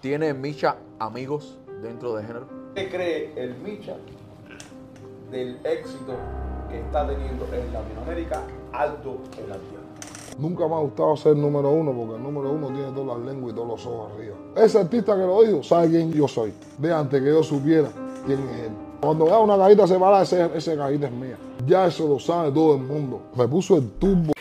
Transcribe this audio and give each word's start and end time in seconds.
¿Tiene 0.00 0.32
Micha 0.32 0.76
amigos 0.98 1.58
dentro 1.82 2.16
de 2.16 2.22
género? 2.22 2.46
¿Qué 2.74 2.88
cree 2.88 3.32
el 3.36 3.54
Micha 3.58 3.96
del 5.30 5.58
éxito 5.62 6.14
que 6.70 6.80
está 6.80 7.06
teniendo 7.06 7.44
en 7.52 7.70
Latinoamérica 7.70 8.42
alto 8.72 9.18
en 9.36 9.48
la 9.50 9.56
tierra? 9.56 9.84
Nunca 10.38 10.66
me 10.66 10.74
ha 10.74 10.78
gustado 10.78 11.14
ser 11.18 11.36
número 11.36 11.68
uno 11.70 11.92
porque 11.92 12.14
el 12.14 12.22
número 12.22 12.50
uno 12.50 12.68
tiene 12.68 12.90
todas 12.92 13.18
las 13.18 13.26
lenguas 13.26 13.52
y 13.52 13.56
todos 13.56 13.68
los 13.68 13.86
ojos 13.86 14.12
arriba. 14.14 14.36
Ese 14.56 14.78
artista 14.78 15.14
que 15.14 15.20
lo 15.20 15.42
dijo 15.42 15.62
sabe 15.62 15.90
quién 15.90 16.10
yo 16.12 16.26
soy. 16.26 16.54
De 16.78 16.90
antes 16.94 17.22
que 17.22 17.28
yo 17.28 17.42
supiera 17.42 17.90
quién 18.24 18.38
es 18.38 18.58
él. 18.60 18.72
Cuando 19.02 19.26
vea 19.26 19.38
una 19.38 19.58
cajita 19.58 19.86
separada, 19.86 20.22
ese, 20.22 20.50
ese 20.54 20.76
cajita 20.78 21.08
es 21.08 21.12
mía. 21.12 21.36
Ya 21.66 21.86
eso 21.86 22.08
lo 22.08 22.18
sabe 22.18 22.50
todo 22.52 22.76
el 22.76 22.82
mundo. 22.82 23.20
Me 23.36 23.46
puso 23.46 23.76
el 23.76 23.90
turbo. 23.98 24.32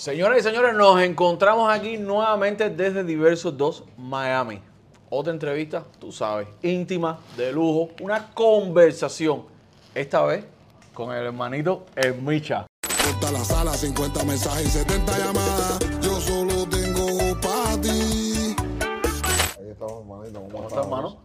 Señoras 0.00 0.38
y 0.38 0.42
señores, 0.42 0.74
nos 0.74 0.98
encontramos 1.02 1.70
aquí 1.70 1.98
nuevamente 1.98 2.70
desde 2.70 3.04
Diversos 3.04 3.54
2 3.54 3.84
Miami. 3.98 4.58
Otra 5.10 5.30
entrevista, 5.30 5.84
tú 5.98 6.10
sabes, 6.10 6.48
íntima, 6.62 7.20
de 7.36 7.52
lujo, 7.52 7.90
una 8.00 8.32
conversación. 8.32 9.44
Esta 9.94 10.24
vez 10.24 10.46
con 10.94 11.14
el 11.14 11.26
hermanito 11.26 11.84
El 11.94 12.14
Micha. 12.14 12.66
Corta 13.04 13.30
la 13.30 13.44
sala, 13.44 13.74
50 13.74 14.24
mensajes 14.24 14.68
y 14.68 14.70
70 14.70 15.18
llamadas. 15.18 15.78
Yo 16.00 16.18
solo 16.18 16.66
tengo 16.66 17.38
para 17.38 17.78
ti. 17.82 18.56
Ahí 19.58 19.68
estamos, 19.68 20.00
hermanito. 20.00 20.48
¿Cómo 20.50 20.66
estás, 20.66 20.82
hermano? 20.86 21.18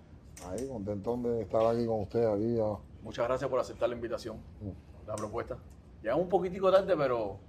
Ahí, 0.50 0.68
contentón 0.68 1.24
de 1.24 1.44
estar 1.44 1.66
aquí 1.66 1.86
con 1.86 2.02
usted, 2.02 2.26
aquí 2.26 2.58
ya. 2.58 2.78
Muchas 3.04 3.26
gracias 3.26 3.50
por 3.50 3.58
aceptar 3.58 3.88
la 3.88 3.96
invitación, 3.96 4.36
la 5.08 5.16
propuesta. 5.16 5.56
Llegamos 6.02 6.24
un 6.26 6.30
poquitico 6.30 6.70
tarde, 6.70 6.94
pero 6.98 7.40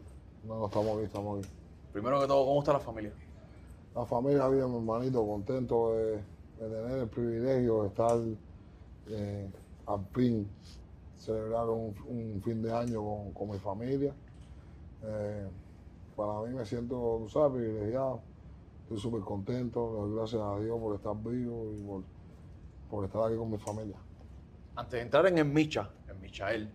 No, 0.47 0.59
no, 0.61 0.67
estamos 0.67 0.97
aquí, 0.97 1.05
estamos 1.07 1.39
aquí. 1.39 1.49
primero 1.93 2.21
que 2.21 2.27
todo, 2.27 2.47
¿cómo 2.47 2.61
está 2.61 2.73
la 2.73 2.81
familia? 2.81 3.13
La 3.95 4.05
familia 4.05 4.49
bien, 4.49 4.71
mi 4.71 4.77
hermanito, 4.77 5.27
contento 5.27 5.95
de, 5.95 6.13
de 6.59 6.69
tener 6.69 6.99
el 6.99 7.09
privilegio 7.09 7.83
de 7.83 7.89
estar 7.89 8.19
eh, 9.09 9.51
al 9.87 10.05
fin 10.13 10.49
celebrar 11.17 11.69
un, 11.69 11.95
un 12.07 12.41
fin 12.45 12.63
de 12.63 12.73
año 12.73 13.03
con, 13.03 13.33
con 13.33 13.51
mi 13.51 13.59
familia. 13.59 14.15
Eh, 15.03 15.49
para 16.15 16.43
mí 16.43 16.55
me 16.55 16.65
siento, 16.65 17.19
tú 17.23 17.29
sabes, 17.29 17.61
privilegiado. 17.61 18.21
Estoy 18.83 18.99
súper 18.99 19.23
contento, 19.23 19.91
le 19.93 20.01
doy 20.01 20.17
gracias 20.17 20.43
a 20.43 20.61
Dios 20.61 20.79
por 20.79 20.95
estar 20.95 21.17
vivo 21.17 21.73
y 21.77 21.83
por, 21.83 22.03
por 22.89 23.05
estar 23.05 23.27
aquí 23.27 23.37
con 23.37 23.51
mi 23.51 23.59
familia. 23.59 23.97
Antes 24.77 24.93
de 24.93 25.01
entrar 25.01 25.27
en 25.27 25.39
el 25.39 25.47
Micha, 25.47 25.91
en 26.09 26.21
Michael, 26.21 26.71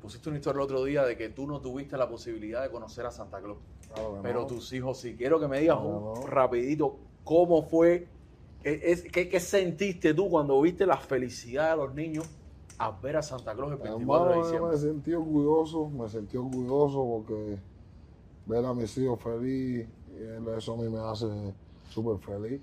pusiste 0.00 0.28
una 0.28 0.38
historia 0.38 0.58
el 0.58 0.64
otro 0.64 0.84
día 0.84 1.04
de 1.04 1.16
que 1.16 1.28
tú 1.28 1.46
no 1.46 1.60
tuviste 1.60 1.96
la 1.96 2.08
posibilidad 2.08 2.62
de 2.62 2.70
conocer 2.70 3.06
a 3.06 3.10
Santa 3.10 3.40
Claus. 3.40 3.58
Claro 3.92 4.18
Pero 4.22 4.40
no. 4.42 4.46
tus 4.46 4.72
hijos 4.72 4.98
sí. 4.98 5.14
Quiero 5.16 5.38
que 5.40 5.48
me 5.48 5.60
digas 5.60 5.78
Claro, 5.78 5.88
un 6.14 6.20
no. 6.22 6.26
rapidito 6.26 6.96
cómo 7.24 7.62
fue, 7.62 8.06
qué, 8.62 8.80
es- 8.84 9.02
qué- 9.02 9.28
qué 9.28 9.40
sentiste 9.40 10.14
tú 10.14 10.28
cuando 10.30 10.60
viste 10.60 10.86
la 10.86 10.96
felicidad 10.96 11.70
de 11.72 11.76
los 11.76 11.94
niños 11.94 12.24
al 12.78 12.94
ver 13.02 13.16
a 13.18 13.22
Santa 13.22 13.54
Claus 13.54 13.72
el 13.72 13.78
24 13.78 14.30
de 14.32 14.38
diciembre. 14.38 14.72
me 14.72 14.78
sentí 14.78 15.12
orgulloso, 15.12 15.88
me 15.90 16.08
sentí 16.08 16.36
orgulloso 16.38 17.04
porque 17.04 17.58
ver 18.46 18.64
a 18.64 18.72
mis 18.74 18.96
hijos 18.98 19.20
feliz, 19.20 19.86
y 20.08 20.50
eso 20.56 20.72
a 20.74 20.76
mí 20.76 20.88
me 20.88 20.98
hace 20.98 21.26
súper 21.90 22.16
feliz. 22.18 22.60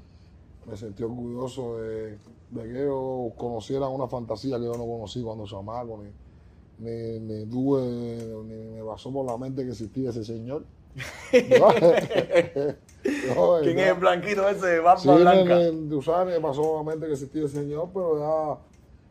Me 0.65 0.75
sentí 0.75 1.03
orgulloso 1.03 1.77
de, 1.77 2.17
de 2.49 2.63
que 2.63 2.83
ellos 2.83 3.31
conocieran 3.37 3.89
una 3.91 4.07
fantasía 4.07 4.57
que 4.57 4.65
yo 4.65 4.73
no 4.73 4.85
conocí 4.85 5.21
cuando 5.21 5.45
chamaco, 5.45 5.99
ni, 6.03 6.09
ni, 6.79 7.19
ni 7.19 7.45
tuve, 7.45 7.81
ni 8.45 8.75
me 8.77 8.83
pasó 8.83 9.11
por 9.11 9.25
la 9.25 9.37
mente 9.37 9.63
que 9.63 9.71
existía 9.71 10.09
ese 10.11 10.23
señor. 10.23 10.63
No, 11.59 11.67
no, 13.35 13.59
¿Quién 13.61 13.79
es 13.79 13.87
el 13.93 13.99
blanquito 13.99 14.47
ese 14.49 14.65
de 14.67 14.79
barba 14.79 14.99
Sí, 15.01 15.07
blanca? 15.09 15.55
me, 15.57 15.71
me, 15.71 15.89
tú 15.89 16.01
sabes, 16.01 16.35
me 16.35 16.41
pasó 16.41 16.61
nuevamente 16.61 17.05
que 17.05 17.13
existía 17.13 17.43
el 17.43 17.49
Señor, 17.49 17.89
pero 17.93 18.17
ya, 18.19 18.59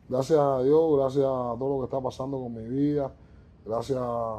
gracias 0.09 0.39
a 0.39 0.61
Dios, 0.63 0.97
gracias 0.97 1.23
a 1.25 1.55
todo 1.57 1.69
lo 1.75 1.79
que 1.79 1.85
está 1.85 2.01
pasando 2.01 2.37
con 2.39 2.53
mi 2.53 2.67
vida, 2.67 3.11
gracias 3.65 3.97
a, 4.01 4.35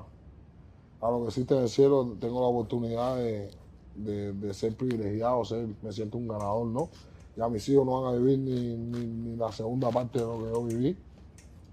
a 1.00 1.10
lo 1.10 1.22
que 1.22 1.28
existe 1.28 1.54
en 1.56 1.62
el 1.62 1.68
cielo, 1.68 2.14
tengo 2.20 2.40
la 2.40 2.46
oportunidad 2.48 3.16
de, 3.16 3.50
de- 3.94 4.32
de 4.32 4.54
ser 4.54 4.74
privilegiado, 4.76 5.44
ser, 5.44 5.66
me 5.82 5.92
siento 5.92 6.18
un 6.18 6.28
ganador, 6.28 6.66
¿no? 6.66 6.88
Ya 7.36 7.48
mis 7.48 7.66
hijos 7.68 7.86
no 7.86 8.02
van 8.02 8.14
a 8.14 8.18
vivir 8.18 8.38
ni, 8.38 8.76
ni- 8.76 9.06
ni 9.06 9.36
la 9.36 9.50
segunda 9.52 9.90
parte 9.90 10.18
de 10.18 10.24
lo 10.26 10.38
que 10.38 10.50
yo 10.52 10.62
viví. 10.64 10.96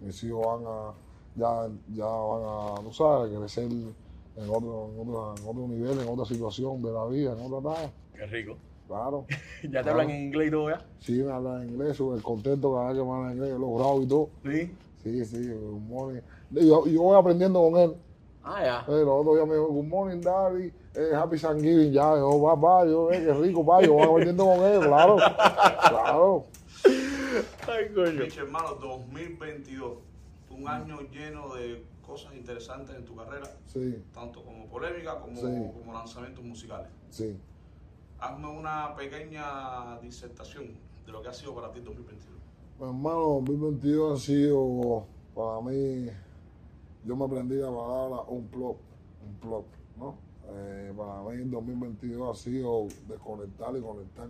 Mis 0.02 0.24
hijos 0.24 0.46
van 0.46 0.64
a, 0.66 0.94
ya, 1.36 1.70
ya 1.94 2.06
van 2.06 2.42
a, 2.44 2.76
tú 2.82 2.92
sabes, 2.94 3.38
crecer 3.38 3.66
en 3.66 4.50
otro, 4.50 4.90
en 4.94 5.00
otro, 5.00 5.36
en 5.38 5.48
otro 5.48 5.68
nivel, 5.68 6.00
en 6.00 6.08
otra 6.08 6.26
situación 6.26 6.82
de 6.82 6.92
la 6.92 7.06
vida, 7.06 7.34
en 7.34 7.54
otra 7.54 7.72
etapa. 7.72 7.92
Qué 8.16 8.26
rico. 8.26 8.58
Claro. 8.88 9.26
¿Ya 9.64 9.84
te 9.84 9.90
hablan 9.90 10.10
en 10.10 10.26
inglés 10.26 10.48
y 10.48 10.52
todo 10.52 10.70
ya? 10.70 10.86
Sí, 11.00 11.24
me 11.24 11.32
hablan 11.32 11.70
inglés, 11.70 11.98
súper 11.98 12.22
contento 12.22 12.74
cada 12.74 12.90
vez 12.90 12.98
que 12.98 13.04
me 13.04 13.12
hablan 13.12 13.34
inglés, 13.34 13.50
yo 13.50 13.58
lo 13.58 13.76
grabo 13.76 14.02
y 14.02 14.08
todo. 14.08 14.30
Sí. 14.44 14.72
Sí, 15.04 15.26
sí, 15.26 15.50
good 15.50 15.82
morning. 15.82 16.22
Yo, 16.52 16.86
yo 16.88 17.02
voy 17.02 17.18
aprendiendo 17.18 17.62
con 17.62 17.80
él. 17.80 17.96
Ah, 18.44 18.64
ya. 18.64 18.94
Eh, 18.94 19.04
los 19.04 19.22
otros 19.22 19.36
días 19.36 19.48
me 19.48 19.56
dijo, 19.56 19.68
good 19.68 19.86
morning, 19.86 20.22
daddy, 20.22 20.72
eh, 20.94 21.16
happy 21.16 21.38
Thanksgiving, 21.38 21.92
ya, 21.92 22.16
yo, 22.16 22.40
va, 22.42 22.54
va, 22.54 22.86
yo, 22.86 23.12
eh, 23.12 23.24
qué 23.26 23.34
rico, 23.34 23.66
va, 23.66 23.82
yo 23.82 23.94
voy 23.94 24.04
aprendiendo 24.04 24.46
con 24.46 24.60
él, 24.64 24.80
claro, 24.82 25.16
claro. 25.90 26.46
Ay, 27.68 27.90
coño. 27.94 28.24
Micha, 28.24 28.42
hermano, 28.42 28.76
2022, 28.76 29.98
un 30.58 30.68
año 30.68 31.00
lleno 31.12 31.54
de 31.56 31.84
cosas 32.06 32.34
interesantes 32.36 32.96
en 32.96 33.06
tu 33.06 33.16
carrera, 33.16 33.48
Sí, 33.66 34.04
tanto 34.14 34.44
como 34.44 34.66
polémica 34.68 35.20
como, 35.20 35.36
Sí. 35.36 35.72
como 35.78 35.94
lanzamientos 35.94 36.44
musicales. 36.44 36.88
sí. 37.10 37.38
Hazme 38.18 38.48
una 38.48 38.96
pequeña 38.96 40.00
disertación 40.00 40.68
de 41.06 41.12
lo 41.12 41.22
que 41.22 41.28
ha 41.28 41.34
sido 41.34 41.54
para 41.54 41.70
ti 41.72 41.80
el 41.80 41.86
2022. 41.86 42.40
Mi 42.80 42.86
hermano, 42.88 43.20
2022 43.46 44.18
ha 44.22 44.26
sido, 44.26 45.06
para 45.36 45.60
mí, 45.62 46.08
yo 47.04 47.16
me 47.18 47.26
aprendí 47.26 47.56
la 47.56 47.68
palabra 47.68 48.22
un 48.30 48.48
plot, 48.48 48.78
un 49.28 49.36
plot, 49.42 49.66
¿no? 49.98 50.16
Eh, 50.48 50.94
para 50.96 51.22
mí 51.24 51.42
el 51.42 51.52
2022 51.52 52.30
ha 52.40 52.42
sido 52.42 52.88
desconectar 53.08 53.76
y 53.76 53.82
conectar. 53.82 54.30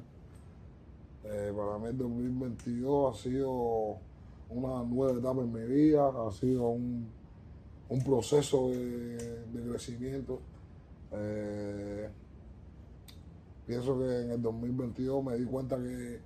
Eh, 1.26 1.54
para 1.56 1.78
mí 1.78 1.88
el 1.88 1.98
2022 1.98 3.16
ha 3.16 3.22
sido 3.24 3.98
una 4.50 4.84
nueva 4.84 5.18
etapa 5.20 5.42
en 5.42 5.52
mi 5.52 5.62
vida, 5.64 6.08
ha 6.08 6.32
sido 6.32 6.70
un, 6.70 7.08
un 7.90 8.04
proceso 8.04 8.70
de, 8.70 9.18
de 9.46 9.70
crecimiento. 9.70 10.40
Eh, 11.12 12.10
pienso 13.66 13.98
que 13.98 14.22
en 14.22 14.32
el 14.32 14.42
2022 14.42 15.24
me 15.24 15.36
di 15.38 15.46
cuenta 15.46 15.78
que 15.78 16.20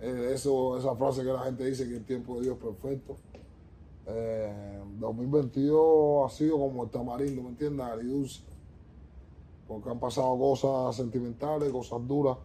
eh, 0.00 0.30
eso, 0.32 0.78
esa 0.78 0.94
frase 0.94 1.22
que 1.22 1.32
la 1.32 1.40
gente 1.44 1.64
dice 1.64 1.88
que 1.88 1.96
el 1.96 2.04
tiempo 2.04 2.36
de 2.36 2.42
Dios 2.42 2.56
es 2.58 2.62
perfecto. 2.64 3.16
Eh, 4.06 4.80
2022 5.00 6.24
ha 6.30 6.34
sido 6.34 6.58
como 6.58 6.84
el 6.84 6.90
tamarindo, 6.90 7.42
¿me 7.42 7.48
entiendes? 7.50 7.84
Agridulce. 7.86 8.42
Porque 9.66 9.90
han 9.90 9.98
pasado 9.98 10.38
cosas 10.38 10.94
sentimentales, 10.94 11.72
cosas 11.72 12.06
duras 12.06 12.38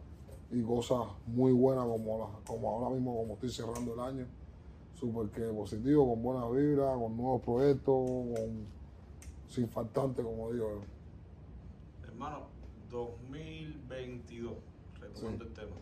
y 0.51 0.61
cosas 0.63 1.01
muy 1.27 1.51
buenas 1.51 1.85
como, 1.85 2.17
la- 2.17 2.45
como 2.45 2.69
ahora 2.69 2.89
mismo, 2.89 3.15
como 3.15 3.33
estoy 3.35 3.49
cerrando 3.51 3.93
el 3.93 3.99
año. 3.99 4.25
Súper 5.01 5.29
que 5.31 5.41
positivo, 5.51 6.07
con 6.07 6.21
buena 6.21 6.47
vibra, 6.47 6.93
con 6.93 7.17
nuevos 7.17 7.41
proyectos, 7.41 7.85
con, 7.87 8.67
sin 9.47 9.67
faltante, 9.67 10.21
como 10.21 10.51
digo. 10.51 10.83
Hermano, 12.03 12.41
2022, 12.91 14.53
retomando 14.99 15.43
Sí. 15.43 15.49
el 15.49 15.53
tema. 15.55 15.75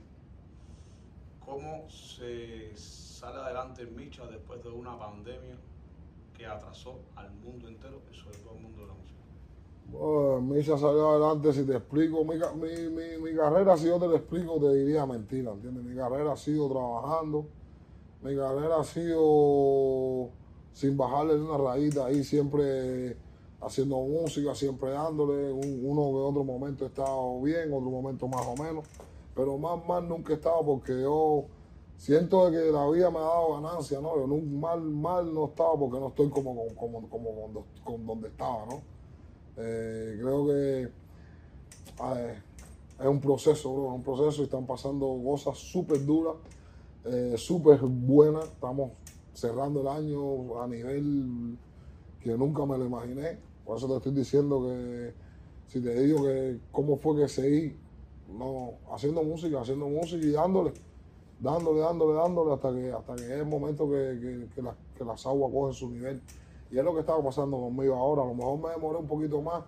¿Cómo 1.46 1.90
se 1.90 2.72
sale 2.78 3.40
adelante 3.40 3.81
en 3.81 3.94
Micha 3.94 4.25
después 4.28 4.63
de 4.63 4.69
una 4.69 4.97
pandemia 4.97 5.58
que 6.34 6.46
atrasó 6.46 7.00
al 7.18 7.29
mundo 7.44 7.68
entero 7.68 8.00
y 8.09 8.16
sobre 8.16 8.38
todo 8.38 8.52
al 8.53 8.62
mundo 8.62 8.84
de 8.84 8.88
la 8.88 8.94
música? 8.94 9.19
Bueno, 9.91 10.40
Misha 10.44 10.78
salió 10.78 11.09
adelante, 11.09 11.52
si 11.52 11.66
te 11.66 11.75
explico, 11.75 12.24
mi, 12.24 12.35
mi, 12.38 12.90
mi, 12.90 13.18
mi 13.22 13.35
carrera, 13.35 13.75
si 13.75 13.88
yo 13.88 14.00
te 14.00 14.08
lo 14.08 14.16
explico, 14.16 14.62
te 14.62 14.74
diría 14.75 15.05
mentira, 15.05 15.52
¿entiendes? 15.52 15.84
Mi 15.84 15.93
carrera 15.97 16.32
ha 16.32 16.38
sido 16.38 16.70
trabajando, 16.70 17.47
mi 18.21 18.35
carrera 18.35 18.79
ha 18.79 18.83
sido 18.83 20.29
sin 20.73 20.97
bajarle 20.97 21.35
una 21.35 21.57
rayita 21.57 22.05
ahí, 22.05 22.23
siempre 22.23 23.17
haciendo 23.61 23.97
música, 23.99 24.55
siempre 24.55 24.91
dándole, 24.91 25.51
un- 25.51 25.81
uno 25.83 26.01
que 26.11 26.17
otro 26.17 26.43
momento 26.43 26.85
he 26.85 26.87
estado 26.87 27.41
bien, 27.41 27.73
otro 27.73 27.89
momento 27.89 28.27
más 28.27 28.45
o 28.45 28.55
menos, 28.61 28.85
pero 29.35 29.57
más, 29.57 29.85
más 29.85 30.03
nunca 30.03 30.33
he 30.33 30.35
estado 30.35 30.66
porque 30.66 31.01
yo 31.01 31.45
siento 31.97 32.49
que 32.51 32.71
la 32.71 32.89
vida 32.89 33.09
me 33.11 33.17
ha 33.17 33.21
dado 33.23 33.61
ganancia, 33.61 33.99
¿no? 33.99 34.16
Yo 34.17 34.27
nunca, 34.27 34.45
mal, 34.67 34.81
mal 34.81 35.33
no 35.33 35.45
he 35.45 35.49
estado 35.49 35.77
porque 35.79 35.99
no 35.99 36.07
estoy 36.09 36.29
como, 36.29 36.55
como, 36.75 37.09
como, 37.09 37.29
con 37.83 38.05
donde 38.05 38.29
estaba, 38.29 38.66
¿no? 38.66 38.81
Eh, 39.57 40.17
creo 40.21 40.45
que 40.47 40.81
eh, 42.16 42.41
es 42.99 43.05
un 43.05 43.19
proceso, 43.19 43.73
bro, 43.73 43.87
es 43.89 43.95
un 43.95 44.03
proceso 44.03 44.41
y 44.41 44.45
están 44.45 44.66
pasando 44.66 45.19
cosas 45.25 45.57
súper 45.57 46.05
duras, 46.05 46.35
eh, 47.05 47.35
súper 47.37 47.79
buenas. 47.79 48.46
Estamos 48.46 48.91
cerrando 49.34 49.81
el 49.81 49.87
año 49.87 50.61
a 50.61 50.67
nivel 50.67 51.57
que 52.22 52.37
nunca 52.37 52.66
me 52.66 52.78
lo 52.78 52.85
imaginé. 52.85 53.37
Por 53.66 53.78
eso 53.78 53.87
te 53.87 53.97
estoy 53.97 54.13
diciendo 54.13 54.61
que 54.63 55.13
si 55.67 55.81
te 55.81 55.99
digo 56.01 56.23
que 56.23 56.59
cómo 56.72 56.97
fue 56.97 57.22
que 57.22 57.28
seguí 57.28 57.75
no, 58.28 58.73
haciendo 58.91 59.23
música, 59.23 59.61
haciendo 59.61 59.87
música 59.87 60.25
y 60.25 60.31
dándole, 60.31 60.73
dándole, 61.40 61.79
dándole, 61.79 62.13
dándole 62.13 62.53
hasta 62.53 62.73
que, 62.73 62.91
hasta 62.91 63.16
que 63.16 63.23
es 63.23 63.40
el 63.40 63.45
momento 63.45 63.90
que, 63.90 64.47
que 64.95 65.05
las 65.05 65.25
aguas 65.25 65.52
cogen 65.52 65.73
su 65.73 65.90
nivel. 65.90 66.22
Y 66.72 66.78
es 66.78 66.84
lo 66.84 66.93
que 66.93 66.99
estaba 66.99 67.23
pasando 67.23 67.57
conmigo 67.57 67.95
ahora. 67.95 68.23
A 68.23 68.25
lo 68.25 68.35
mejor 68.35 68.59
me 68.59 68.69
demoré 68.69 68.99
un 68.99 69.07
poquito 69.07 69.41
más, 69.41 69.63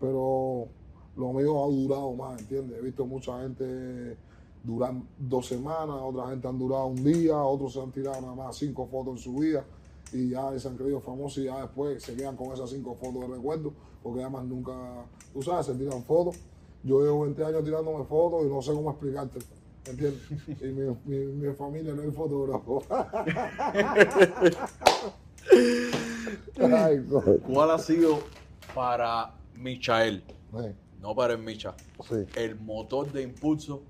pero 0.00 0.68
lo 1.16 1.32
mío 1.32 1.64
ha 1.64 1.68
durado 1.68 2.12
más, 2.14 2.40
¿entiendes? 2.40 2.78
He 2.78 2.82
visto 2.82 3.06
mucha 3.06 3.40
gente 3.42 4.16
durar 4.64 4.94
dos 5.18 5.46
semanas, 5.46 5.96
otra 6.02 6.28
gente 6.28 6.48
han 6.48 6.58
durado 6.58 6.86
un 6.86 7.04
día, 7.04 7.36
otros 7.36 7.74
se 7.74 7.80
han 7.80 7.92
tirado 7.92 8.20
nada 8.20 8.34
más 8.34 8.56
cinco 8.56 8.86
fotos 8.86 9.16
en 9.16 9.18
su 9.18 9.34
vida 9.34 9.64
y 10.12 10.30
ya 10.30 10.58
se 10.58 10.68
han 10.68 10.76
creído 10.76 11.00
famosos 11.00 11.38
y 11.38 11.44
ya 11.44 11.60
después 11.60 12.02
se 12.02 12.16
quedan 12.16 12.36
con 12.36 12.52
esas 12.52 12.70
cinco 12.70 12.94
fotos 12.94 13.28
de 13.28 13.34
recuerdo, 13.34 13.72
porque 14.02 14.22
además 14.22 14.44
nunca, 14.44 14.72
tú 15.32 15.42
sabes, 15.42 15.66
se 15.66 15.74
tiran 15.74 16.02
fotos. 16.02 16.36
Yo 16.82 17.00
llevo 17.02 17.22
20 17.22 17.44
años 17.44 17.64
tirándome 17.64 18.04
fotos 18.04 18.44
y 18.44 18.48
no 18.48 18.60
sé 18.60 18.72
cómo 18.72 18.90
explicarte, 18.90 19.38
¿entiendes? 19.86 20.20
Y 20.60 20.66
mi, 20.66 20.96
mi, 21.04 21.26
mi 21.26 21.54
familia 21.54 21.94
no 21.94 22.02
es 22.02 22.14
fotógrafo. 22.14 22.82
Ay. 26.60 27.06
¿Cuál 27.46 27.70
ha 27.70 27.78
sido 27.78 28.18
para 28.74 29.34
Michael, 29.56 30.22
Sí, 30.52 30.66
no 31.00 31.14
para 31.14 31.34
el 31.34 31.40
Micha, 31.40 31.74
sí. 32.08 32.16
el 32.36 32.58
motor 32.60 33.10
de 33.12 33.22
impulso 33.22 33.82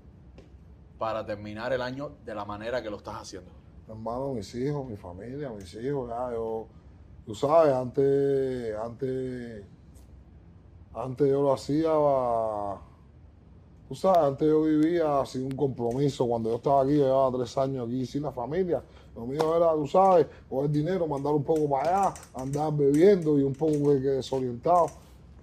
para 0.97 1.25
terminar 1.25 1.73
el 1.73 1.81
año 1.81 2.11
de 2.23 2.35
la 2.35 2.45
manera 2.45 2.81
que 2.81 2.89
lo 2.89 2.97
estás 2.97 3.15
haciendo? 3.15 3.65
hermano, 3.87 4.33
mis 4.33 4.53
hijos, 4.55 4.87
mi 4.87 4.97
familia, 4.97 5.49
mis 5.51 5.73
hijos, 5.75 6.09
ya 6.09 6.31
yo, 6.31 6.67
tú 7.25 7.35
sabes, 7.35 7.73
antes, 7.73 8.75
antes, 8.75 9.63
antes 10.93 11.29
yo 11.29 11.41
lo 11.41 11.53
hacía, 11.53 11.91
tú 13.87 13.95
sabes, 13.95 14.23
antes 14.23 14.47
yo 14.47 14.63
vivía 14.63 15.23
sin 15.25 15.45
un 15.45 15.55
compromiso, 15.55 16.25
cuando 16.25 16.49
yo 16.49 16.55
estaba 16.55 16.81
aquí, 16.81 16.93
llevaba 16.93 17.37
tres 17.37 17.57
años 17.57 17.87
aquí 17.87 18.05
sin 18.05 18.23
la 18.23 18.31
familia, 18.31 18.81
lo 19.15 19.25
mío 19.25 19.55
era, 19.55 19.73
tú 19.73 19.87
sabes, 19.87 20.27
coger 20.49 20.71
dinero, 20.71 21.05
mandar 21.05 21.33
un 21.33 21.43
poco 21.43 21.69
para 21.69 22.07
allá, 22.07 22.13
andar 22.33 22.73
bebiendo 22.73 23.37
y 23.37 23.43
un 23.43 23.53
poco 23.53 23.93
desorientado, 23.93 24.87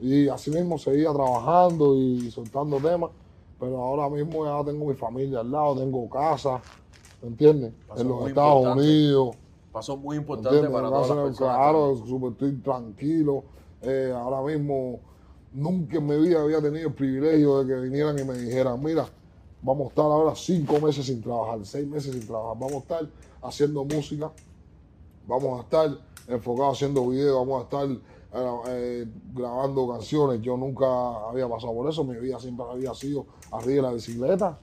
y 0.00 0.28
así 0.28 0.50
mismo 0.50 0.78
seguía 0.78 1.12
trabajando 1.12 1.96
y 1.96 2.28
soltando 2.32 2.78
temas, 2.78 3.10
pero 3.62 3.80
ahora 3.80 4.10
mismo 4.10 4.44
ya 4.44 4.64
tengo 4.64 4.86
mi 4.86 4.94
familia 4.94 5.38
al 5.38 5.48
lado, 5.52 5.76
tengo 5.76 6.10
casa, 6.10 6.60
¿me 7.22 7.28
entiendes? 7.28 7.72
Paso 7.86 8.00
En 8.02 8.08
los 8.08 8.28
Estados 8.28 8.56
importante. 8.56 8.82
Unidos. 8.82 9.36
Paso 9.70 9.96
muy 9.96 10.16
importante 10.16 10.68
para 10.68 10.88
todas 10.88 11.08
las 11.10 11.18
personas. 11.18 11.36
Claro, 11.36 11.96
súper 12.04 12.32
estoy 12.32 12.56
tranquilo. 12.56 13.44
Eh, 13.82 14.12
ahora 14.12 14.42
mismo, 14.42 14.98
nunca 15.52 15.98
en 15.98 16.06
mi 16.08 16.18
vida 16.18 16.42
había 16.42 16.60
tenido 16.60 16.88
el 16.88 16.94
privilegio 16.94 17.62
de 17.62 17.72
que 17.72 17.80
vinieran 17.82 18.18
y 18.18 18.24
me 18.24 18.36
dijeran, 18.36 18.82
mira, 18.82 19.06
vamos 19.62 19.86
a 19.86 19.88
estar 19.90 20.06
ahora 20.06 20.34
cinco 20.34 20.80
meses 20.80 21.06
sin 21.06 21.22
trabajar, 21.22 21.64
seis 21.64 21.86
meses 21.86 22.12
sin 22.12 22.26
trabajar, 22.26 22.58
vamos 22.58 22.74
a 22.74 22.78
estar 22.78 23.08
haciendo 23.42 23.84
música, 23.84 24.32
vamos 25.28 25.60
a 25.60 25.62
estar 25.62 25.88
enfocados 26.26 26.78
haciendo 26.78 27.06
videos, 27.06 27.36
vamos 27.38 27.60
a 27.60 27.62
estar 27.62 27.88
eh, 27.88 28.60
eh, 28.66 29.06
grabando 29.32 29.86
canciones. 29.86 30.42
Yo 30.42 30.56
nunca 30.56 31.28
había 31.28 31.48
pasado 31.48 31.72
por 31.72 31.88
eso, 31.88 32.02
mi 32.02 32.16
vida 32.16 32.40
siempre 32.40 32.66
había 32.68 32.92
sido 32.92 33.24
arriba 33.52 33.76
de 33.76 33.82
la 33.82 33.92
bicicleta. 33.92 34.58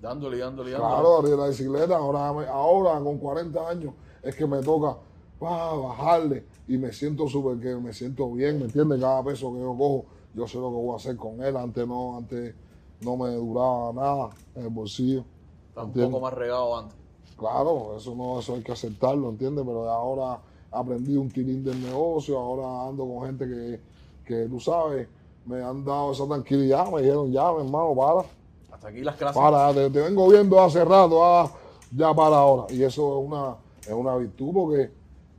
Dándole, 0.00 0.38
dándole, 0.38 0.72
dándole. 0.72 0.92
Claro, 0.92 1.18
arriba 1.18 1.36
de 1.36 1.42
la 1.42 1.48
bicicleta, 1.48 1.96
ahora, 1.96 2.28
ahora 2.50 3.00
con 3.00 3.18
40 3.18 3.68
años 3.68 3.94
es 4.22 4.34
que 4.34 4.46
me 4.46 4.60
toca 4.60 4.96
ah, 5.40 5.76
bajarle 5.82 6.44
y 6.66 6.76
me 6.76 6.92
siento 6.92 7.28
súper 7.28 7.58
que 7.58 7.74
me 7.76 7.92
siento 7.92 8.30
bien, 8.32 8.58
¿me 8.58 8.64
entiendes? 8.64 9.00
Cada 9.00 9.22
peso 9.22 9.52
que 9.52 9.60
yo 9.60 9.74
cojo, 9.76 10.04
yo 10.34 10.46
sé 10.46 10.58
lo 10.58 10.70
que 10.70 10.76
voy 10.76 10.92
a 10.92 10.96
hacer 10.96 11.16
con 11.16 11.42
él. 11.42 11.56
Antes 11.56 11.86
no, 11.86 12.16
antes 12.16 12.54
no 13.00 13.16
me 13.16 13.30
duraba 13.30 13.92
nada 13.92 14.30
en 14.54 14.64
el 14.64 14.70
bolsillo. 14.70 15.24
Está 15.68 15.84
un 15.84 15.92
poco 15.92 16.20
más 16.20 16.32
regado 16.32 16.78
antes. 16.78 16.96
Claro, 17.36 17.96
eso 17.96 18.14
no, 18.14 18.38
eso 18.38 18.54
hay 18.54 18.62
que 18.62 18.72
aceptarlo, 18.72 19.28
¿entiendes? 19.28 19.64
Pero 19.66 19.88
ahora 19.88 20.40
aprendí 20.70 21.16
un 21.16 21.30
tilín 21.30 21.64
del 21.64 21.82
negocio, 21.82 22.38
ahora 22.38 22.88
ando 22.88 23.06
con 23.06 23.26
gente 23.26 23.46
que, 23.46 23.80
que 24.24 24.48
tú 24.48 24.60
sabes, 24.60 25.08
me 25.46 25.62
han 25.62 25.84
dado 25.84 26.12
esa 26.12 26.26
tranquilidad, 26.26 26.90
me 26.90 27.02
dijeron, 27.02 27.30
ya, 27.32 27.52
mi 27.52 27.60
hermano, 27.64 27.94
para. 27.94 28.24
Hasta 28.72 28.88
aquí 28.88 29.00
las 29.02 29.16
clases. 29.16 29.40
Para, 29.40 29.72
te, 29.74 29.90
te 29.90 30.00
vengo 30.00 30.28
viendo 30.28 30.60
hace 30.60 30.84
rato, 30.84 31.24
ah, 31.24 31.50
ya 31.94 32.14
para 32.14 32.36
ahora. 32.38 32.72
Y 32.74 32.82
eso 32.82 33.20
es 33.20 33.26
una, 33.26 33.56
es 33.82 33.92
una 33.92 34.16
virtud 34.16 34.52
porque 34.52 34.90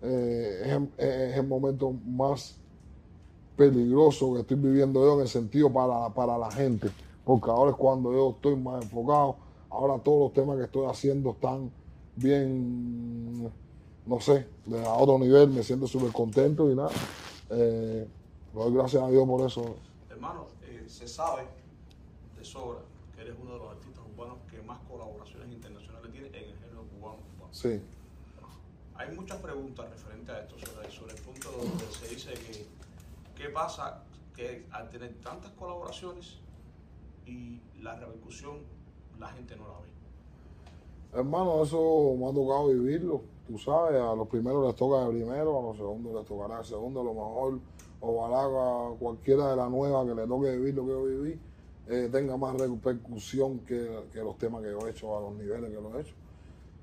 eh, 0.01 0.61
es, 0.65 0.71
el- 0.71 0.89
es 0.97 1.37
el 1.37 1.47
momento 1.47 1.91
más 2.05 2.55
peligroso 3.55 4.33
que 4.33 4.41
estoy 4.41 4.57
viviendo 4.57 5.01
yo 5.03 5.13
en 5.15 5.21
el 5.21 5.27
sentido 5.27 5.71
para, 5.71 6.09
para 6.09 6.37
la 6.37 6.51
gente. 6.51 6.89
Porque 7.23 7.49
ahora 7.49 7.71
es 7.71 7.77
cuando 7.77 8.11
yo 8.13 8.31
estoy 8.31 8.55
más 8.55 8.83
enfocado. 8.83 9.37
Ahora 9.69 9.97
todos 10.03 10.19
los 10.25 10.33
temas 10.33 10.57
que 10.57 10.63
estoy 10.65 10.85
haciendo 10.85 11.31
están 11.31 11.71
bien, 12.15 13.49
no 14.05 14.19
sé, 14.19 14.45
de 14.65 14.85
a 14.85 14.93
otro 14.93 15.17
nivel. 15.19 15.49
Me 15.49 15.63
siento 15.63 15.87
súper 15.87 16.11
contento 16.11 16.69
y 16.71 16.75
nada. 16.75 16.89
Eh, 17.49 18.07
doy 18.53 18.73
gracias 18.73 19.01
a 19.03 19.09
Dios 19.09 19.27
por 19.27 19.41
eso. 19.41 19.75
Hermano, 20.15 20.47
eh, 20.63 20.85
se 20.87 21.09
sabe 21.09 21.43
de 22.37 22.45
sobra 22.45 22.79
que 23.13 23.21
eres 23.21 23.35
uno 23.37 23.51
de 23.51 23.59
los 23.59 23.69
artistas 23.69 24.01
urbanos 24.13 24.37
que 24.49 24.61
más 24.61 24.79
colaboraciones 24.87 25.51
internacionales 25.51 26.09
tiene 26.09 26.27
en 26.27 26.35
el 26.35 26.57
género 26.57 26.83
cubano. 26.83 27.19
urbano. 27.35 27.53
Sí. 27.53 27.81
Hay 28.95 29.13
muchas 29.13 29.41
preguntas 29.41 29.89
referentes 29.89 30.33
a 30.33 30.39
esto, 30.39 30.57
sobre, 30.57 30.89
sobre 30.89 31.15
el 31.15 31.21
punto 31.21 31.51
donde 31.51 31.85
se 31.91 32.07
dice 32.07 32.33
que 32.33 32.65
qué 33.35 33.49
pasa 33.49 34.05
que 34.33 34.65
al 34.71 34.89
tener 34.89 35.15
tantas 35.15 35.51
colaboraciones 35.51 36.37
y 37.25 37.59
la 37.81 37.95
repercusión, 37.95 38.59
la 39.19 39.27
gente 39.27 39.57
no 39.57 39.67
la 39.67 39.79
ve. 39.79 41.19
Hermano, 41.19 41.61
eso 41.61 42.15
me 42.17 42.29
ha 42.29 42.33
tocado 42.33 42.67
vivirlo. 42.67 43.21
Tú 43.45 43.59
sabes, 43.59 44.01
a 44.01 44.15
los 44.15 44.29
primeros 44.29 44.65
les 44.65 44.75
toca 44.77 45.05
de 45.05 45.09
primero, 45.09 45.59
a 45.59 45.61
los 45.61 45.75
segundos 45.75 46.13
les 46.13 46.25
tocará 46.25 46.59
de 46.59 46.63
segundo. 46.63 47.01
A 47.01 47.03
lo 47.03 47.13
mejor, 47.13 47.59
ojalá 47.99 48.45
a 48.45 48.95
cualquiera 48.97 49.49
de 49.51 49.55
la 49.55 49.69
nueva 49.69 50.05
que 50.05 50.15
le 50.15 50.27
toque 50.27 50.51
vivir 50.57 50.75
lo 50.75 50.85
que 50.85 50.91
yo 50.91 51.03
viví, 51.03 51.39
eh, 51.87 52.09
tenga 52.11 52.35
más 52.35 52.57
repercusión 52.57 53.59
que, 53.59 53.87
los 54.15 54.37
temas 54.37 54.63
que 54.63 54.71
yo 54.71 54.87
he 54.87 54.91
hecho, 54.91 55.17
a 55.17 55.21
los 55.21 55.35
niveles 55.35 55.69
que 55.69 55.81
lo 55.81 55.97
he 55.97 56.01
hecho. 56.01 56.15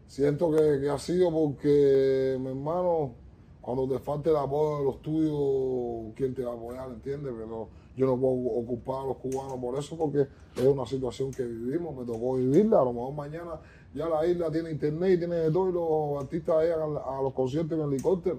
Siento 0.06 0.50
que, 0.53 0.88
ha 0.88 0.99
sido 0.99 1.31
porque, 1.32 2.37
mi 2.38 2.49
hermano, 2.49 3.12
cuando 3.61 3.88
te 3.88 3.99
falte 3.99 4.31
el 4.31 4.37
apoyo 4.37 4.79
de 4.79 4.85
los 4.85 5.03
tuyos, 5.03 6.12
¿quién 6.14 6.35
te 6.35 6.44
va 6.44 6.53
a 6.53 6.55
apoyar? 6.55 6.88
¿Entiendes? 6.91 7.32
Pero 7.37 7.69
yo 7.97 8.06
no 8.06 8.17
puedo 8.17 8.35
ocupar 8.61 9.05
a 9.05 9.06
los 9.06 9.17
cubanos 9.17 9.58
por 9.58 9.79
eso, 9.79 9.97
porque 9.97 10.26
es 10.56 10.65
una 10.65 10.87
situación 10.87 11.32
que 11.32 11.44
vivimos, 11.44 11.97
me 11.97 12.05
tocó 12.05 12.37
vivirla. 12.37 12.81
A 12.81 12.85
lo 12.85 12.93
mejor 12.93 13.15
mañana 13.15 13.61
ya 13.94 14.08
la 14.08 14.27
isla 14.27 14.51
tiene 14.51 14.70
internet 14.70 15.13
y 15.15 15.19
tiene 15.19 15.37
de 15.37 15.51
todo 15.51 15.69
y 15.69 15.72
los 15.72 16.22
artistas 16.22 16.63
llegan 16.63 16.96
a, 16.96 17.19
a 17.19 17.22
los 17.22 17.32
conciertos 17.32 17.79
en 17.79 17.93
helicóptero. 17.93 18.39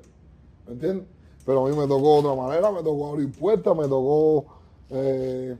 ¿Me 0.67 0.73
entiendes? 0.73 1.07
Pero 1.45 1.65
a 1.65 1.69
mí 1.69 1.75
me 1.75 1.87
tocó 1.87 2.21
de 2.21 2.27
otra 2.27 2.41
manera, 2.41 2.71
me 2.71 2.81
tocó 2.81 3.07
abrir 3.07 3.31
puertas, 3.31 3.75
me 3.75 3.87
tocó 3.87 4.45
eh, 4.89 5.57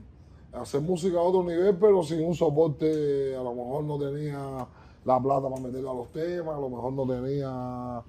hacer 0.52 0.80
música 0.80 1.18
a 1.18 1.22
otro 1.22 1.42
nivel, 1.42 1.76
pero 1.76 2.02
sin 2.02 2.24
un 2.24 2.34
soporte, 2.34 3.36
a 3.36 3.42
lo 3.42 3.54
mejor 3.54 3.84
no 3.84 3.98
tenía 3.98 4.66
la 5.04 5.20
plata 5.20 5.48
para 5.48 5.60
meterle 5.60 5.90
a 5.90 5.94
los 5.94 6.08
temas, 6.08 6.56
a 6.56 6.60
lo 6.60 6.70
mejor 6.70 6.92
no 6.92 7.06
tenía, 7.06 8.02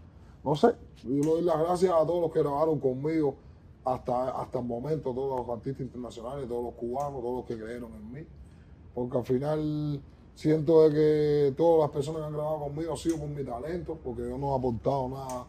no 0.43 0.55
sé, 0.55 0.67
yo 1.03 1.09
le 1.09 1.25
doy 1.25 1.41
las 1.41 1.59
gracias 1.59 1.91
a 1.91 2.05
todos 2.05 2.21
los 2.21 2.31
que 2.31 2.39
grabaron 2.39 2.79
conmigo 2.79 3.35
hasta, 3.83 4.29
hasta 4.41 4.59
el 4.59 4.65
momento, 4.65 5.13
todos 5.13 5.45
los 5.45 5.57
artistas 5.57 5.81
internacionales, 5.81 6.47
todos 6.47 6.63
los 6.63 6.73
cubanos, 6.75 7.21
todos 7.21 7.35
los 7.37 7.45
que 7.45 7.61
creyeron 7.61 7.91
en 7.93 8.11
mí, 8.11 8.27
porque 8.93 9.17
al 9.17 9.25
final 9.25 10.01
siento 10.33 10.87
de 10.87 10.95
que 10.95 11.53
todas 11.57 11.81
las 11.81 11.91
personas 11.91 12.21
que 12.21 12.27
han 12.27 12.33
grabado 12.33 12.59
conmigo 12.59 12.91
han 12.91 12.97
sido 12.97 13.17
por 13.17 13.27
mi 13.27 13.43
talento, 13.43 13.97
porque 14.01 14.21
yo 14.21 14.37
no 14.37 14.53
he 14.53 14.57
aportado 14.57 15.09
nada 15.09 15.45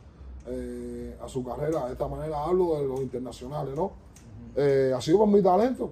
eh, 0.49 1.17
a 1.21 1.29
su 1.29 1.43
carrera, 1.43 1.87
de 1.87 1.93
esta 1.93 2.07
manera 2.07 2.45
hablo 2.45 2.77
de 2.77 2.87
los 2.87 3.01
internacionales, 3.01 3.75
¿no? 3.75 3.93
Eh, 4.55 4.93
ha 4.97 5.01
sido 5.01 5.19
por 5.19 5.29
mi 5.29 5.43
talento, 5.43 5.91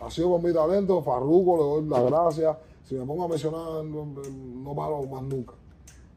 ha 0.00 0.10
sido 0.10 0.30
por 0.30 0.42
mi 0.42 0.52
talento, 0.52 1.02
Farruko, 1.02 1.56
le 1.56 1.62
doy 1.62 1.88
las 1.88 2.10
gracias. 2.10 2.56
Si 2.84 2.94
me 2.94 3.04
pongo 3.04 3.24
a 3.24 3.28
mencionar, 3.28 3.84
no, 3.84 4.06
no 4.06 4.74
paro 4.74 5.02
más 5.04 5.22
nunca. 5.22 5.54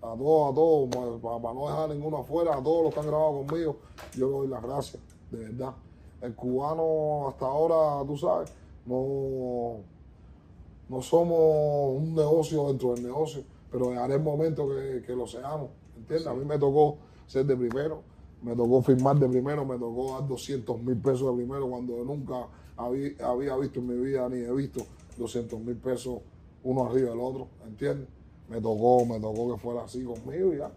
A 0.01 0.15
todos, 0.15 0.51
a 0.51 0.55
todos, 0.55 1.19
para, 1.21 1.39
para 1.39 1.53
no 1.53 1.67
dejar 1.67 1.89
ninguno 1.89 2.17
afuera, 2.17 2.55
a 2.55 2.63
todos 2.63 2.85
los 2.85 2.93
que 2.93 2.99
han 2.99 3.07
grabado 3.07 3.43
conmigo, 3.45 3.77
yo 4.15 4.27
le 4.27 4.31
doy 4.31 4.47
las 4.47 4.63
gracias, 4.63 5.01
de 5.31 5.37
verdad. 5.39 5.73
El 6.21 6.35
cubano 6.35 7.29
hasta 7.29 7.45
ahora, 7.45 8.05
tú 8.05 8.17
sabes, 8.17 8.51
no, 8.85 9.77
no 10.89 11.01
somos 11.01 11.97
un 11.97 12.15
negocio 12.15 12.67
dentro 12.67 12.93
del 12.93 13.03
negocio, 13.03 13.43
pero 13.71 13.91
haré 13.99 14.15
el 14.15 14.21
momento 14.21 14.67
que, 14.69 15.03
que 15.05 15.15
lo 15.15 15.27
seamos, 15.27 15.69
¿entiendes? 15.97 16.27
A 16.27 16.33
mí 16.33 16.45
me 16.45 16.57
tocó 16.57 16.97
ser 17.27 17.45
de 17.45 17.55
primero, 17.55 18.03
me 18.41 18.55
tocó 18.55 18.81
firmar 18.81 19.17
de 19.17 19.27
primero, 19.27 19.65
me 19.65 19.77
tocó 19.77 20.13
dar 20.13 20.27
200 20.27 20.81
mil 20.81 20.97
pesos 20.97 21.29
de 21.31 21.43
primero 21.43 21.67
cuando 21.69 22.03
nunca 22.03 22.47
había, 22.77 23.11
había 23.23 23.55
visto 23.57 23.79
en 23.79 23.87
mi 23.87 23.95
vida 23.95 24.27
ni 24.29 24.37
he 24.37 24.51
visto 24.53 24.85
200 25.17 25.59
mil 25.59 25.75
pesos 25.75 26.19
uno 26.63 26.85
arriba 26.85 27.11
del 27.11 27.19
otro, 27.19 27.47
¿entiendes? 27.65 28.07
Me 28.49 28.59
tocó, 28.59 29.05
me 29.05 29.19
tocó 29.19 29.53
que 29.53 29.61
fuera 29.61 29.83
así 29.83 30.03
conmigo 30.03 30.53
y 30.53 30.57
ya. 30.57 30.71